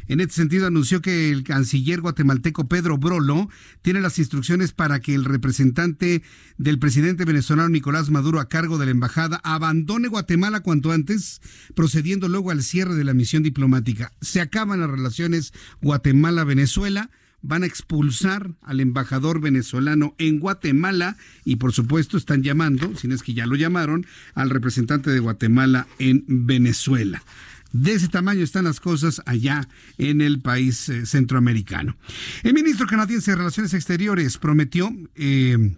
En 0.10 0.19
este 0.19 0.34
sentido, 0.34 0.65
anunció 0.65 1.02
que 1.02 1.30
el 1.30 1.44
canciller 1.44 2.02
guatemalteco 2.02 2.68
Pedro 2.68 2.98
Brolo 2.98 3.48
tiene 3.84 4.02
las 4.02 4.18
instrucciones 4.18 4.72
para 4.72 4.99
que 5.02 5.14
el 5.14 5.23
representante 5.23 6.23
del 6.57 6.80
presidente 6.80 7.26
venezolano 7.26 7.69
Nicolás 7.69 8.10
Maduro 8.10 8.40
a 8.40 8.49
cargo 8.49 8.80
de 8.80 8.86
la 8.86 8.91
embajada 8.91 9.40
abandone 9.44 10.07
Guatemala 10.07 10.61
cuanto 10.61 10.91
antes, 10.91 11.41
procediendo 11.76 12.27
luego 12.27 12.49
al 12.49 12.64
cierre 12.64 12.95
de 12.95 13.03
la 13.03 13.14
misión 13.14 13.44
diplomática. 13.44 14.11
Se 14.19 14.41
acaban 14.41 14.80
las 14.80 14.90
relaciones 14.90 15.53
Guatemala-Venezuela 15.81 17.11
van 17.41 17.64
a 17.64 17.68
expulsar 17.68 18.52
al 18.64 18.80
embajador 18.80 19.40
venezolano 19.40 20.15
en 20.18 20.40
Guatemala 20.40 21.18
y 21.45 21.57
por 21.57 21.72
supuesto 21.72 22.18
están 22.18 22.44
llamando, 22.44 22.95
si 22.98 23.07
no 23.07 23.15
es 23.15 23.23
que 23.23 23.34
ya 23.34 23.45
lo 23.45 23.56
llamaron, 23.56 24.06
al 24.34 24.49
representante 24.49 25.11
de 25.11 25.19
Guatemala 25.19 25.88
en 25.99 26.26
Venezuela. 26.27 27.23
De 27.72 27.94
ese 27.94 28.08
tamaño 28.08 28.44
están 28.44 28.66
las 28.66 28.80
cosas 28.80 29.22
allá 29.26 29.68
en 29.98 30.22
el 30.22 30.41
país 30.41 30.90
eh, 30.90 31.06
centroamericano. 31.06 31.98
El 32.44 32.54
ministro 32.54 32.88
canadiense 32.88 33.32
de 33.32 33.38
Relaciones 33.38 33.74
Exteriores 33.74 34.38
prometió 34.38 34.91
eh, 35.16 35.78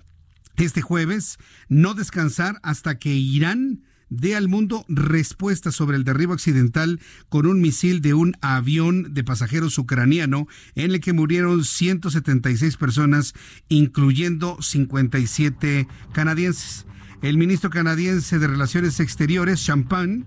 este 0.55 0.81
jueves 0.81 1.38
no 1.68 1.93
descansar 1.93 2.59
hasta 2.63 2.97
que 2.97 3.13
Irán 3.13 3.84
dé 4.11 4.35
al 4.35 4.49
mundo 4.49 4.85
respuesta 4.89 5.72
sobre 5.72 5.97
el 5.97 6.03
derribo 6.03 6.34
accidental 6.34 6.99
con 7.30 7.45
un 7.45 7.61
misil 7.61 8.01
de 8.01 8.13
un 8.13 8.35
avión 8.41 9.13
de 9.13 9.23
pasajeros 9.23 9.77
ucraniano 9.77 10.47
en 10.76 10.91
el 10.91 10.99
que 10.99 11.13
murieron 11.13 11.63
176 11.63 12.77
personas, 12.77 13.34
incluyendo 13.69 14.57
57 14.61 15.88
canadienses. 16.13 16.85
El 17.22 17.38
ministro 17.38 17.69
canadiense 17.69 18.38
de 18.38 18.47
Relaciones 18.47 18.99
Exteriores, 18.99 19.63
Champagne, 19.63 20.26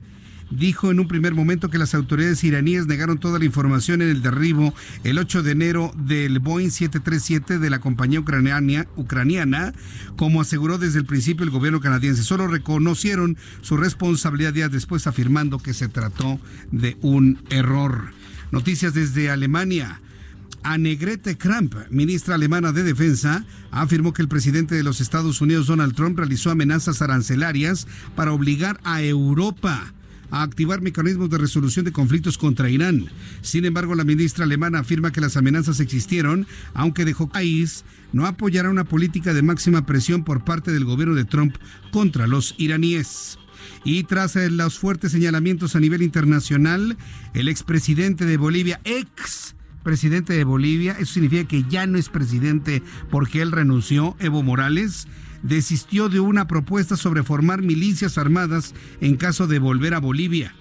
dijo 0.56 0.90
en 0.90 1.00
un 1.00 1.08
primer 1.08 1.34
momento 1.34 1.70
que 1.70 1.78
las 1.78 1.94
autoridades 1.94 2.44
iraníes 2.44 2.86
negaron 2.86 3.18
toda 3.18 3.38
la 3.38 3.44
información 3.44 4.02
en 4.02 4.08
el 4.08 4.22
derribo 4.22 4.74
el 5.02 5.18
8 5.18 5.42
de 5.42 5.52
enero 5.52 5.92
del 5.96 6.38
Boeing 6.38 6.70
737 6.70 7.58
de 7.58 7.70
la 7.70 7.80
compañía 7.80 8.20
ucraniana, 8.20 8.86
ucraniana 8.96 9.72
como 10.16 10.40
aseguró 10.40 10.78
desde 10.78 10.98
el 10.98 11.06
principio 11.06 11.44
el 11.44 11.50
gobierno 11.50 11.80
canadiense. 11.80 12.22
Solo 12.22 12.46
reconocieron 12.46 13.36
su 13.62 13.76
responsabilidad 13.76 14.52
días 14.52 14.70
después 14.70 15.06
afirmando 15.06 15.58
que 15.58 15.74
se 15.74 15.88
trató 15.88 16.40
de 16.70 16.96
un 17.00 17.38
error. 17.50 18.12
Noticias 18.50 18.94
desde 18.94 19.30
Alemania. 19.30 20.00
Annegret 20.62 21.36
Kramp, 21.36 21.74
ministra 21.90 22.36
alemana 22.36 22.72
de 22.72 22.84
Defensa, 22.84 23.44
afirmó 23.70 24.14
que 24.14 24.22
el 24.22 24.28
presidente 24.28 24.74
de 24.74 24.82
los 24.82 25.02
Estados 25.02 25.42
Unidos, 25.42 25.66
Donald 25.66 25.94
Trump, 25.94 26.18
realizó 26.18 26.50
amenazas 26.50 27.02
arancelarias 27.02 27.86
para 28.16 28.32
obligar 28.32 28.80
a 28.82 29.02
Europa 29.02 29.92
a 30.30 30.42
activar 30.42 30.80
mecanismos 30.80 31.30
de 31.30 31.38
resolución 31.38 31.84
de 31.84 31.92
conflictos 31.92 32.38
contra 32.38 32.70
Irán. 32.70 33.06
Sin 33.42 33.64
embargo, 33.64 33.94
la 33.94 34.04
ministra 34.04 34.44
alemana 34.44 34.80
afirma 34.80 35.12
que 35.12 35.20
las 35.20 35.36
amenazas 35.36 35.80
existieron, 35.80 36.46
aunque 36.74 37.04
dejó 37.04 37.28
país 37.28 37.84
no 38.12 38.26
apoyará 38.26 38.70
una 38.70 38.84
política 38.84 39.34
de 39.34 39.42
máxima 39.42 39.86
presión 39.86 40.22
por 40.22 40.44
parte 40.44 40.70
del 40.70 40.84
gobierno 40.84 41.16
de 41.16 41.24
Trump 41.24 41.56
contra 41.90 42.28
los 42.28 42.54
iraníes. 42.58 43.38
Y 43.84 44.04
tras 44.04 44.36
los 44.36 44.78
fuertes 44.78 45.12
señalamientos 45.12 45.74
a 45.74 45.80
nivel 45.80 46.02
internacional, 46.02 46.96
el 47.34 47.48
expresidente 47.48 48.24
de 48.24 48.36
Bolivia, 48.36 48.80
ex 48.84 49.56
presidente 49.82 50.32
de 50.32 50.44
Bolivia, 50.44 50.96
eso 50.98 51.14
significa 51.14 51.46
que 51.46 51.64
ya 51.68 51.86
no 51.86 51.98
es 51.98 52.08
presidente 52.08 52.82
porque 53.10 53.42
él 53.42 53.52
renunció, 53.52 54.16
Evo 54.18 54.42
Morales, 54.42 55.06
desistió 55.44 56.08
de 56.08 56.18
una 56.18 56.48
propuesta 56.48 56.96
sobre 56.96 57.22
formar 57.22 57.62
milicias 57.62 58.18
armadas 58.18 58.74
en 59.00 59.16
caso 59.16 59.46
de 59.46 59.60
volver 59.60 59.94
a 59.94 60.00
Bolivia. 60.00 60.54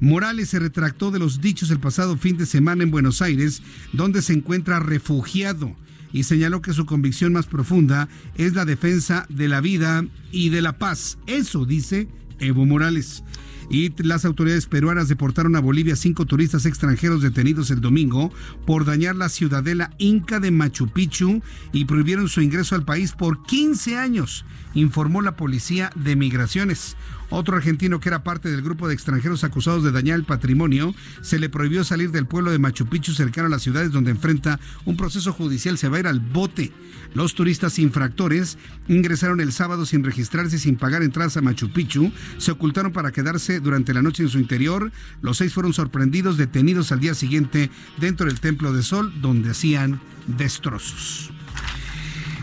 Morales 0.00 0.50
se 0.50 0.58
retractó 0.58 1.10
de 1.10 1.18
los 1.18 1.40
dichos 1.40 1.70
el 1.70 1.80
pasado 1.80 2.18
fin 2.18 2.36
de 2.36 2.44
semana 2.44 2.82
en 2.82 2.90
Buenos 2.90 3.22
Aires, 3.22 3.62
donde 3.94 4.20
se 4.20 4.34
encuentra 4.34 4.80
refugiado, 4.80 5.74
y 6.12 6.24
señaló 6.24 6.60
que 6.60 6.74
su 6.74 6.84
convicción 6.84 7.32
más 7.32 7.46
profunda 7.46 8.08
es 8.34 8.54
la 8.54 8.64
defensa 8.64 9.26
de 9.30 9.48
la 9.48 9.60
vida 9.60 10.04
y 10.32 10.50
de 10.50 10.60
la 10.60 10.76
paz. 10.76 11.18
Eso 11.26 11.64
dice 11.64 12.08
Evo 12.38 12.66
Morales 12.66 13.22
y 13.68 13.92
las 14.02 14.24
autoridades 14.24 14.66
peruanas 14.66 15.08
deportaron 15.08 15.56
a 15.56 15.60
Bolivia 15.60 15.96
cinco 15.96 16.26
turistas 16.26 16.66
extranjeros 16.66 17.22
detenidos 17.22 17.70
el 17.70 17.80
domingo 17.80 18.32
por 18.66 18.84
dañar 18.84 19.16
la 19.16 19.28
ciudadela 19.28 19.90
inca 19.98 20.40
de 20.40 20.50
Machu 20.50 20.88
Picchu 20.88 21.42
y 21.72 21.84
prohibieron 21.84 22.28
su 22.28 22.40
ingreso 22.40 22.74
al 22.74 22.84
país 22.84 23.12
por 23.12 23.42
15 23.42 23.96
años, 23.96 24.44
informó 24.74 25.22
la 25.22 25.36
policía 25.36 25.90
de 25.94 26.16
migraciones. 26.16 26.96
Otro 27.30 27.56
argentino 27.56 28.00
que 28.00 28.08
era 28.08 28.22
parte 28.22 28.50
del 28.50 28.62
grupo 28.62 28.86
de 28.86 28.94
extranjeros 28.94 29.44
acusados 29.44 29.82
de 29.82 29.90
dañar 29.90 30.16
el 30.16 30.24
patrimonio 30.24 30.94
se 31.22 31.38
le 31.38 31.48
prohibió 31.48 31.84
salir 31.84 32.10
del 32.10 32.26
pueblo 32.26 32.50
de 32.50 32.58
Machu 32.58 32.86
Picchu 32.86 33.12
cercano 33.12 33.46
a 33.46 33.50
las 33.50 33.62
ciudades 33.62 33.92
donde 33.92 34.12
enfrenta 34.12 34.60
un 34.84 34.96
proceso 34.96 35.32
judicial. 35.32 35.78
Se 35.78 35.88
va 35.88 35.96
a 35.96 36.00
ir 36.00 36.06
al 36.06 36.20
bote. 36.20 36.72
Los 37.14 37.34
turistas 37.34 37.78
infractores 37.78 38.58
ingresaron 38.88 39.40
el 39.40 39.52
sábado 39.52 39.86
sin 39.86 40.04
registrarse 40.04 40.56
y 40.56 40.58
sin 40.58 40.76
pagar 40.76 41.02
entradas 41.02 41.36
a 41.36 41.42
Machu 41.42 41.72
Picchu. 41.72 42.12
Se 42.38 42.52
ocultaron 42.52 42.92
para 42.92 43.12
quedarse 43.12 43.60
durante 43.60 43.94
la 43.94 44.02
noche 44.02 44.22
en 44.22 44.28
su 44.28 44.38
interior. 44.38 44.92
Los 45.22 45.38
seis 45.38 45.52
fueron 45.52 45.72
sorprendidos, 45.72 46.36
detenidos 46.36 46.92
al 46.92 47.00
día 47.00 47.14
siguiente 47.14 47.70
dentro 47.98 48.26
del 48.26 48.40
Templo 48.40 48.72
de 48.72 48.82
Sol, 48.82 49.12
donde 49.20 49.50
hacían 49.50 50.00
destrozos. 50.26 51.32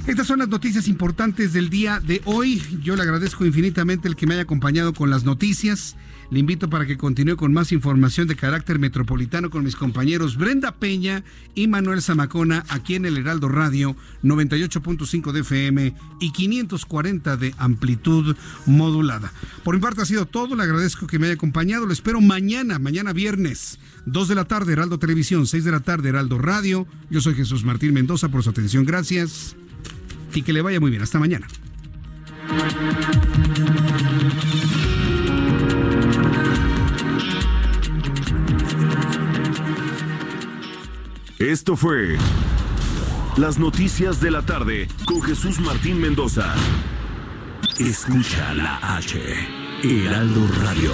Estas 0.06 0.28
son 0.28 0.40
las 0.40 0.50
noticias 0.50 0.90
importantes 0.90 1.54
del 1.54 1.70
día 1.70 2.02
de 2.02 2.22
hoy. 2.26 2.62
Yo 2.84 2.98
le 2.98 3.04
agradezco 3.04 3.46
infinitamente 3.46 4.10
el 4.10 4.18
que 4.18 4.28
me 4.28 4.34
haya 4.34 4.44
acompañado 4.44 4.94
con 4.94 5.10
las 5.10 5.24
noticias. 5.24 5.96
Le 6.30 6.42
invito 6.42 6.70
para 6.70 6.86
que 6.86 6.98
continúe 6.98 7.38
con 7.38 7.54
más 7.54 7.72
información 7.72 8.28
de 8.28 8.36
carácter 8.36 8.80
metropolitano 8.80 9.50
con 9.50 9.64
mis 9.64 9.78
compañeros 9.78 10.36
Brenda 10.36 10.74
Peña 10.74 11.24
y 11.56 11.70
Manuel 11.70 12.02
Zamacona 12.02 12.66
aquí 12.68 12.96
en 12.96 13.06
el 13.06 13.18
Heraldo 13.18 13.48
Radio 13.48 13.96
98.5 14.24 15.32
de 15.32 15.40
FM 15.40 15.96
y 16.20 16.32
540 16.34 17.38
de 17.38 17.56
amplitud 17.58 18.36
modulada. 18.66 19.32
Por 19.64 19.76
mi 19.76 19.82
parte 19.82 20.02
ha 20.02 20.06
sido 20.06 20.26
todo. 20.26 20.58
Le 20.58 20.64
agradezco 20.64 21.08
que 21.08 21.18
me 21.18 21.28
haya 21.28 21.36
acompañado. 21.36 21.86
Lo 21.86 21.94
espero 21.94 22.20
mañana, 22.20 22.78
mañana 22.78 23.14
viernes, 23.14 23.80
2 24.06 24.28
de 24.28 24.36
la 24.36 24.46
tarde, 24.46 24.74
Heraldo 24.74 25.00
Televisión, 25.00 25.48
6 25.48 25.64
de 25.64 25.72
la 25.72 25.80
tarde, 25.80 26.10
Heraldo 26.10 26.40
Radio. 26.40 26.88
Yo 27.10 27.22
soy 27.22 27.36
Jesús 27.36 27.64
Martín 27.64 27.94
Mendoza 27.94 28.28
por 28.28 28.44
su 28.44 28.50
atención. 28.50 28.84
Gracias 28.86 29.56
y 30.36 30.42
que 30.42 30.54
le 30.54 30.62
vaya 30.62 30.80
muy 30.80 30.92
bien. 30.92 31.02
Hasta 31.02 31.20
mañana. 31.20 31.48
Esto 41.40 41.76
fue 41.76 42.18
Las 43.38 43.60
Noticias 43.60 44.22
de 44.22 44.32
la 44.32 44.44
Tarde 44.44 44.88
con 45.06 45.22
Jesús 45.22 45.60
Martín 45.60 46.00
Mendoza. 46.00 46.54
Escucha 47.78 48.54
la 48.54 48.78
H, 48.96 49.20
Heraldo 49.84 50.48
Radio. 50.64 50.94